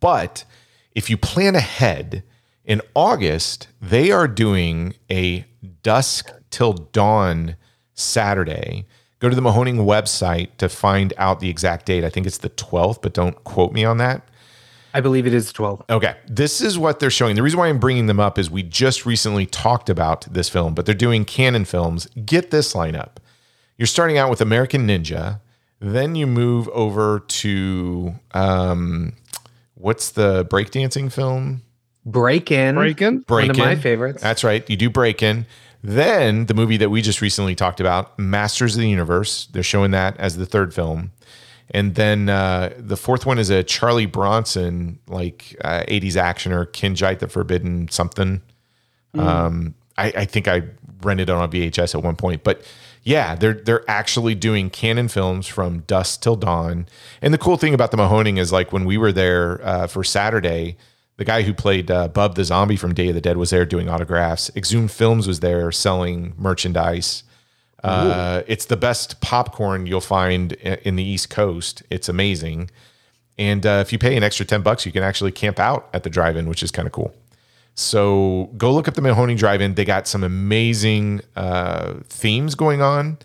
But 0.00 0.44
if 0.94 1.08
you 1.08 1.16
plan 1.16 1.54
ahead, 1.54 2.22
in 2.64 2.82
August, 2.94 3.68
they 3.80 4.10
are 4.10 4.26
doing 4.26 4.94
a 5.08 5.46
dusk 5.82 6.32
till 6.50 6.72
dawn 6.72 7.54
Saturday. 7.96 8.86
Go 9.18 9.28
to 9.28 9.34
the 9.34 9.42
Mahoning 9.42 9.78
website 9.78 10.50
to 10.58 10.68
find 10.68 11.12
out 11.18 11.40
the 11.40 11.48
exact 11.48 11.86
date. 11.86 12.04
I 12.04 12.10
think 12.10 12.26
it's 12.26 12.38
the 12.38 12.50
12th, 12.50 13.02
but 13.02 13.14
don't 13.14 13.42
quote 13.44 13.72
me 13.72 13.84
on 13.84 13.96
that. 13.98 14.28
I 14.94 15.00
believe 15.00 15.26
it 15.26 15.34
is 15.34 15.52
12. 15.52 15.84
Okay. 15.90 16.16
This 16.26 16.60
is 16.60 16.78
what 16.78 17.00
they're 17.00 17.10
showing. 17.10 17.34
The 17.34 17.42
reason 17.42 17.58
why 17.58 17.68
I'm 17.68 17.78
bringing 17.78 18.06
them 18.06 18.20
up 18.20 18.38
is 18.38 18.50
we 18.50 18.62
just 18.62 19.04
recently 19.04 19.44
talked 19.44 19.90
about 19.90 20.22
this 20.32 20.48
film, 20.48 20.74
but 20.74 20.86
they're 20.86 20.94
doing 20.94 21.24
Cannon 21.24 21.64
films. 21.64 22.06
Get 22.24 22.50
this 22.50 22.72
lineup. 22.72 23.16
You're 23.76 23.86
starting 23.86 24.16
out 24.16 24.30
with 24.30 24.40
American 24.40 24.86
Ninja, 24.86 25.40
then 25.80 26.14
you 26.14 26.26
move 26.26 26.68
over 26.68 27.20
to 27.20 28.14
um, 28.32 29.12
what's 29.74 30.10
the 30.10 30.46
breakdancing 30.46 31.12
film? 31.12 31.62
Breakin'. 32.06 32.76
Breaking. 32.76 33.18
Break 33.20 33.48
One 33.48 33.50
of 33.50 33.58
my 33.58 33.76
favorites. 33.76 34.22
That's 34.22 34.44
right. 34.44 34.68
You 34.70 34.76
do 34.76 34.88
Breakin'. 34.88 35.44
Then 35.86 36.46
the 36.46 36.54
movie 36.54 36.78
that 36.78 36.90
we 36.90 37.00
just 37.00 37.20
recently 37.20 37.54
talked 37.54 37.78
about, 37.78 38.18
Masters 38.18 38.74
of 38.74 38.80
the 38.80 38.88
Universe. 38.88 39.46
They're 39.52 39.62
showing 39.62 39.92
that 39.92 40.16
as 40.18 40.36
the 40.36 40.44
third 40.44 40.74
film. 40.74 41.12
And 41.70 41.94
then 41.94 42.28
uh, 42.28 42.74
the 42.76 42.96
fourth 42.96 43.24
one 43.24 43.38
is 43.38 43.50
a 43.50 43.62
Charlie 43.62 44.06
Bronson, 44.06 44.98
like 45.06 45.56
uh, 45.62 45.84
80s 45.86 46.14
actioner, 46.14 46.66
Kinjite 46.66 47.20
the 47.20 47.28
Forbidden 47.28 47.86
something. 47.86 48.42
Um, 49.14 49.76
I, 49.96 50.06
I 50.16 50.24
think 50.24 50.48
I 50.48 50.62
rented 51.02 51.28
it 51.28 51.32
on 51.32 51.44
a 51.44 51.48
VHS 51.48 51.94
at 51.94 52.02
one 52.02 52.16
point. 52.16 52.42
But 52.42 52.62
yeah, 53.04 53.36
they're 53.36 53.54
they're 53.54 53.88
actually 53.88 54.34
doing 54.34 54.70
Cannon 54.70 55.06
films 55.06 55.46
from 55.46 55.80
dusk 55.80 56.20
till 56.20 56.34
dawn. 56.34 56.88
And 57.22 57.32
the 57.32 57.38
cool 57.38 57.56
thing 57.56 57.74
about 57.74 57.92
the 57.92 57.96
Mahoning 57.96 58.40
is 58.40 58.52
like 58.52 58.72
when 58.72 58.84
we 58.84 58.98
were 58.98 59.12
there 59.12 59.64
uh, 59.64 59.86
for 59.86 60.02
Saturday, 60.02 60.76
the 61.16 61.24
guy 61.24 61.42
who 61.42 61.54
played 61.54 61.90
uh, 61.90 62.08
Bub 62.08 62.34
the 62.34 62.44
Zombie 62.44 62.76
from 62.76 62.94
Day 62.94 63.08
of 63.08 63.14
the 63.14 63.20
Dead 63.20 63.36
was 63.36 63.50
there 63.50 63.64
doing 63.64 63.88
autographs. 63.88 64.50
Exhumed 64.54 64.90
Films 64.90 65.26
was 65.26 65.40
there 65.40 65.72
selling 65.72 66.34
merchandise. 66.36 67.22
Uh, 67.82 68.42
it's 68.48 68.64
the 68.64 68.76
best 68.76 69.20
popcorn 69.20 69.86
you'll 69.86 70.00
find 70.00 70.52
in 70.54 70.96
the 70.96 71.04
East 71.04 71.30
Coast. 71.30 71.82
It's 71.88 72.08
amazing. 72.08 72.70
And 73.38 73.64
uh, 73.64 73.82
if 73.86 73.92
you 73.92 73.98
pay 73.98 74.16
an 74.16 74.22
extra 74.22 74.44
10 74.44 74.62
bucks, 74.62 74.84
you 74.86 74.92
can 74.92 75.02
actually 75.02 75.30
camp 75.30 75.60
out 75.60 75.88
at 75.92 76.02
the 76.02 76.10
drive 76.10 76.36
in, 76.36 76.48
which 76.48 76.62
is 76.62 76.70
kind 76.70 76.86
of 76.86 76.92
cool. 76.92 77.14
So 77.74 78.50
go 78.56 78.72
look 78.72 78.88
up 78.88 78.94
the 78.94 79.02
Mahoning 79.02 79.36
Drive 79.36 79.60
In. 79.60 79.74
They 79.74 79.84
got 79.84 80.08
some 80.08 80.24
amazing 80.24 81.20
uh, 81.36 81.94
themes 82.08 82.54
going 82.54 82.80
on. 82.80 83.18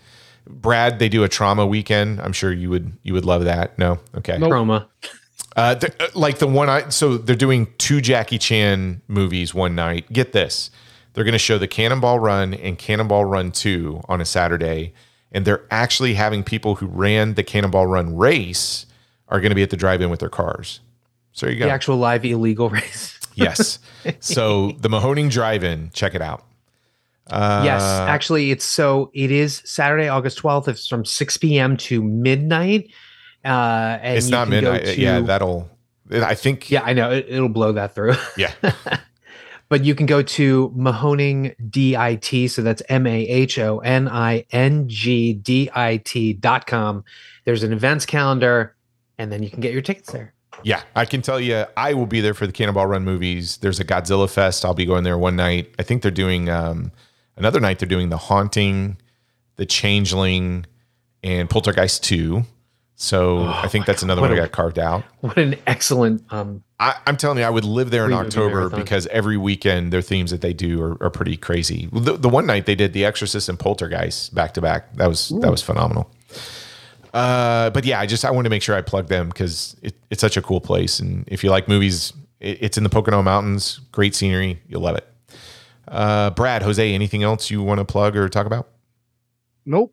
Brad, 0.46 0.98
they 0.98 1.08
do 1.08 1.24
a 1.24 1.28
trauma 1.28 1.66
weekend. 1.66 2.20
I'm 2.20 2.32
sure 2.32 2.52
you 2.52 2.68
would 2.68 2.92
you 3.02 3.14
would 3.14 3.24
love 3.24 3.44
that. 3.44 3.78
No, 3.78 4.00
okay. 4.16 4.36
Chroma. 4.36 4.82
Uh, 4.82 4.84
th- 5.00 5.14
uh, 5.56 5.76
like 6.14 6.38
the 6.38 6.46
one 6.46 6.68
I 6.68 6.88
so 6.88 7.16
they're 7.18 7.36
doing 7.36 7.68
two 7.78 8.00
Jackie 8.00 8.38
Chan 8.38 9.02
movies 9.08 9.54
one 9.54 9.74
night. 9.74 10.12
Get 10.12 10.32
this, 10.32 10.70
they're 11.12 11.24
going 11.24 11.32
to 11.32 11.38
show 11.38 11.58
the 11.58 11.68
Cannonball 11.68 12.18
Run 12.18 12.54
and 12.54 12.78
Cannonball 12.78 13.24
Run 13.24 13.52
Two 13.52 14.00
on 14.08 14.20
a 14.20 14.24
Saturday, 14.24 14.92
and 15.30 15.44
they're 15.44 15.64
actually 15.70 16.14
having 16.14 16.42
people 16.42 16.76
who 16.76 16.86
ran 16.86 17.34
the 17.34 17.42
Cannonball 17.42 17.86
Run 17.86 18.16
race 18.16 18.86
are 19.28 19.40
going 19.40 19.50
to 19.50 19.56
be 19.56 19.62
at 19.62 19.70
the 19.70 19.76
drive-in 19.76 20.10
with 20.10 20.20
their 20.20 20.28
cars. 20.28 20.80
So 21.32 21.48
you 21.48 21.58
go. 21.58 21.64
The 21.64 21.70
actual 21.70 21.96
live 21.96 22.24
illegal 22.24 22.68
race. 22.68 23.18
yes. 23.34 23.78
So 24.18 24.72
the 24.80 24.88
Mahoning 24.88 25.30
Drive-In, 25.30 25.90
check 25.94 26.16
it 26.16 26.22
out. 26.22 26.44
Uh, 27.28 27.62
yes, 27.64 27.82
actually, 27.82 28.50
it's 28.50 28.64
so 28.64 29.10
it 29.14 29.30
is 29.30 29.62
Saturday, 29.64 30.08
August 30.08 30.42
12th. 30.42 30.66
It's 30.66 30.88
from 30.88 31.04
6 31.04 31.36
p.m. 31.36 31.76
to 31.78 32.02
midnight. 32.02 32.90
Uh, 33.44 33.98
and 34.00 34.16
it's 34.18 34.28
not 34.28 34.48
midnight. 34.48 34.84
to- 34.84 35.00
yeah, 35.00 35.20
that'll. 35.20 35.68
I 36.10 36.34
think. 36.34 36.70
yeah, 36.70 36.82
I 36.82 36.92
know 36.92 37.10
it, 37.10 37.26
it'll 37.28 37.48
blow 37.48 37.72
that 37.72 37.94
through. 37.94 38.14
Yeah. 38.36 38.52
but 39.68 39.84
you 39.84 39.94
can 39.94 40.04
go 40.04 40.22
to 40.22 40.68
Mahoning 40.76 41.54
DIT. 41.70 42.50
So 42.50 42.60
that's 42.62 42.82
M 42.88 43.06
A 43.06 43.22
H 43.26 43.58
O 43.58 43.78
N 43.78 44.08
I 44.08 44.44
N 44.50 44.88
G 44.88 45.32
D 45.32 45.70
I 45.74 45.96
T 45.98 46.34
dot 46.34 46.66
com. 46.66 47.04
There's 47.44 47.62
an 47.62 47.72
events 47.72 48.04
calendar, 48.06 48.76
and 49.18 49.32
then 49.32 49.42
you 49.42 49.50
can 49.50 49.60
get 49.60 49.72
your 49.72 49.82
tickets 49.82 50.12
there. 50.12 50.34
Yeah, 50.62 50.82
I 50.94 51.06
can 51.06 51.22
tell 51.22 51.40
you, 51.40 51.64
I 51.76 51.94
will 51.94 52.06
be 52.06 52.20
there 52.20 52.34
for 52.34 52.46
the 52.46 52.52
Cannonball 52.52 52.86
Run 52.86 53.04
movies. 53.04 53.56
There's 53.56 53.80
a 53.80 53.84
Godzilla 53.84 54.30
Fest. 54.30 54.64
I'll 54.64 54.74
be 54.74 54.84
going 54.84 55.02
there 55.02 55.18
one 55.18 55.34
night. 55.34 55.74
I 55.78 55.82
think 55.82 56.02
they're 56.02 56.10
doing 56.10 56.48
um, 56.48 56.92
another 57.36 57.58
night. 57.58 57.78
They're 57.80 57.88
doing 57.88 58.10
The 58.10 58.18
Haunting, 58.18 58.98
The 59.56 59.66
Changeling, 59.66 60.66
and 61.24 61.48
Poltergeist 61.50 62.04
Two. 62.04 62.44
So 63.02 63.46
I 63.46 63.66
think 63.66 63.84
that's 63.84 64.04
another 64.04 64.20
Oh 64.20 64.22
What 64.22 64.30
one 64.30 64.38
I 64.38 64.42
a- 64.42 64.46
got 64.46 64.52
carved 64.52 64.78
out. 64.78 65.02
What 65.22 65.36
an 65.36 65.56
excellent 65.66 66.22
um 66.32 66.62
I, 66.78 66.94
I'm 67.06 67.16
telling 67.16 67.38
you, 67.38 67.44
I 67.44 67.50
would 67.50 67.64
live 67.64 67.90
there 67.90 68.06
in 68.06 68.12
October 68.12 68.56
marathon. 68.60 68.80
because 68.80 69.06
every 69.08 69.36
weekend 69.36 69.92
their 69.92 70.02
themes 70.02 70.30
that 70.30 70.40
they 70.40 70.52
do 70.52 70.80
are, 70.80 71.02
are 71.02 71.10
pretty 71.10 71.36
crazy. 71.36 71.88
The, 71.92 72.16
the 72.16 72.28
one 72.28 72.46
night 72.46 72.66
they 72.66 72.74
did 72.76 72.92
The 72.92 73.04
Exorcist 73.04 73.48
and 73.48 73.58
Poltergeist 73.58 74.34
back 74.34 74.54
to 74.54 74.60
back. 74.60 74.94
That 74.96 75.08
was 75.08 75.30
that 75.40 75.50
was 75.50 75.62
phenomenal. 75.62 76.10
Uh, 77.12 77.70
but 77.70 77.84
yeah, 77.84 78.00
I 78.00 78.06
just 78.06 78.24
I 78.24 78.30
wanted 78.30 78.44
to 78.44 78.50
make 78.50 78.62
sure 78.62 78.74
I 78.76 78.82
plug 78.82 79.08
them 79.08 79.28
because 79.28 79.76
it, 79.82 79.94
it's 80.10 80.20
such 80.20 80.36
a 80.36 80.42
cool 80.42 80.60
place, 80.60 80.98
and 81.00 81.24
if 81.28 81.44
you 81.44 81.50
like 81.50 81.68
movies, 81.68 82.12
it, 82.40 82.58
it's 82.62 82.78
in 82.78 82.84
the 82.84 82.88
Pocono 82.90 83.20
Mountains. 83.22 83.80
Great 83.92 84.14
scenery, 84.14 84.62
you'll 84.68 84.80
love 84.82 84.96
it. 84.96 85.06
Uh, 85.88 86.30
Brad, 86.30 86.62
Jose, 86.62 86.94
anything 86.94 87.22
else 87.22 87.50
you 87.50 87.62
want 87.62 87.78
to 87.78 87.84
plug 87.84 88.16
or 88.16 88.28
talk 88.28 88.46
about? 88.46 88.68
Nope. 89.66 89.92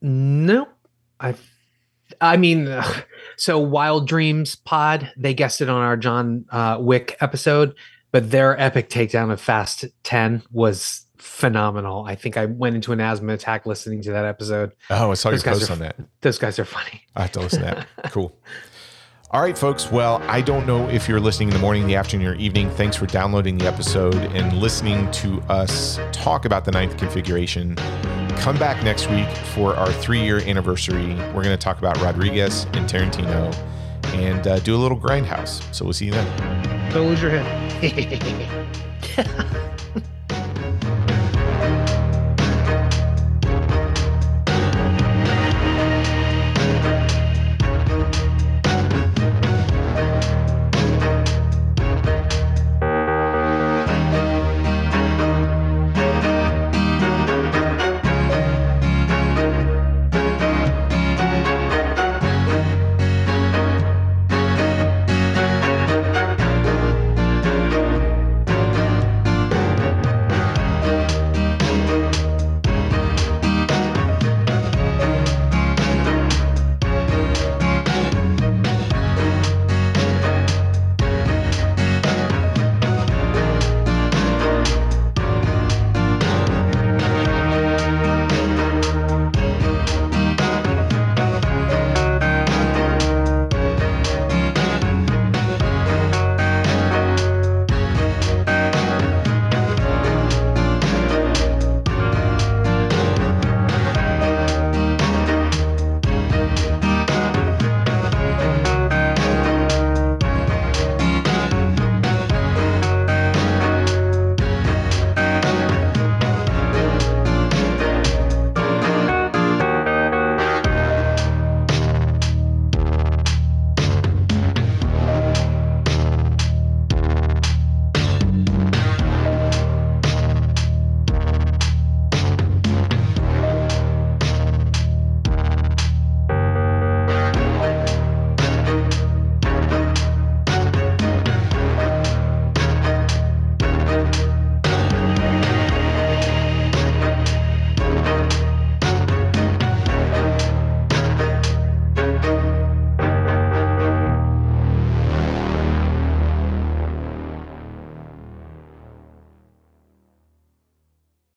Nope. 0.00 0.68
I, 1.18 1.34
I 2.20 2.36
mean, 2.36 2.82
so 3.36 3.58
Wild 3.58 4.06
Dreams 4.08 4.56
Pod 4.56 5.12
they 5.16 5.34
guessed 5.34 5.60
it 5.60 5.68
on 5.68 5.80
our 5.82 5.96
John 5.96 6.44
uh, 6.50 6.78
Wick 6.80 7.16
episode, 7.20 7.74
but 8.12 8.30
their 8.30 8.58
epic 8.60 8.88
takedown 8.90 9.30
of 9.32 9.40
Fast 9.40 9.84
Ten 10.02 10.42
was 10.50 11.04
phenomenal. 11.18 12.04
I 12.06 12.14
think 12.14 12.36
I 12.36 12.46
went 12.46 12.74
into 12.76 12.92
an 12.92 13.00
asthma 13.00 13.32
attack 13.34 13.66
listening 13.66 14.02
to 14.02 14.12
that 14.12 14.24
episode. 14.24 14.72
Oh, 14.90 15.10
I 15.10 15.14
saw 15.14 15.28
your 15.30 15.36
Those 15.38 15.42
guys 15.44 15.58
post 15.58 15.70
are- 15.70 15.72
on 15.74 15.78
that. 15.80 15.96
Those 16.20 16.38
guys 16.38 16.58
are 16.58 16.64
funny. 16.64 17.02
I 17.14 17.22
have 17.22 17.32
to 17.32 17.40
listen 17.40 17.60
to 17.60 17.64
that. 17.66 17.86
Cool. 18.12 18.32
All 19.30 19.42
right, 19.42 19.58
folks. 19.58 19.92
Well, 19.92 20.22
I 20.22 20.40
don't 20.40 20.66
know 20.66 20.88
if 20.88 21.06
you're 21.06 21.20
listening 21.20 21.48
in 21.48 21.54
the 21.54 21.60
morning, 21.60 21.86
the 21.86 21.96
afternoon, 21.96 22.28
or 22.28 22.34
evening. 22.36 22.70
Thanks 22.70 22.96
for 22.96 23.04
downloading 23.04 23.58
the 23.58 23.66
episode 23.66 24.14
and 24.14 24.58
listening 24.58 25.10
to 25.10 25.42
us 25.50 26.00
talk 26.12 26.46
about 26.46 26.64
the 26.64 26.70
ninth 26.70 26.96
configuration. 26.96 27.76
Come 28.38 28.56
back 28.56 28.82
next 28.82 29.10
week 29.10 29.28
for 29.52 29.76
our 29.76 29.92
three 29.92 30.22
year 30.22 30.38
anniversary. 30.38 31.14
We're 31.34 31.42
going 31.42 31.48
to 31.48 31.58
talk 31.58 31.78
about 31.78 32.00
Rodriguez 32.00 32.64
and 32.72 32.88
Tarantino 32.88 33.54
and 34.14 34.46
uh, 34.46 34.60
do 34.60 34.74
a 34.74 34.78
little 34.78 34.98
grindhouse. 34.98 35.62
So 35.74 35.84
we'll 35.84 35.92
see 35.92 36.06
you 36.06 36.12
then. 36.12 36.90
Don't 36.94 37.08
lose 37.08 37.20
your 37.20 37.32
head. 37.32 38.66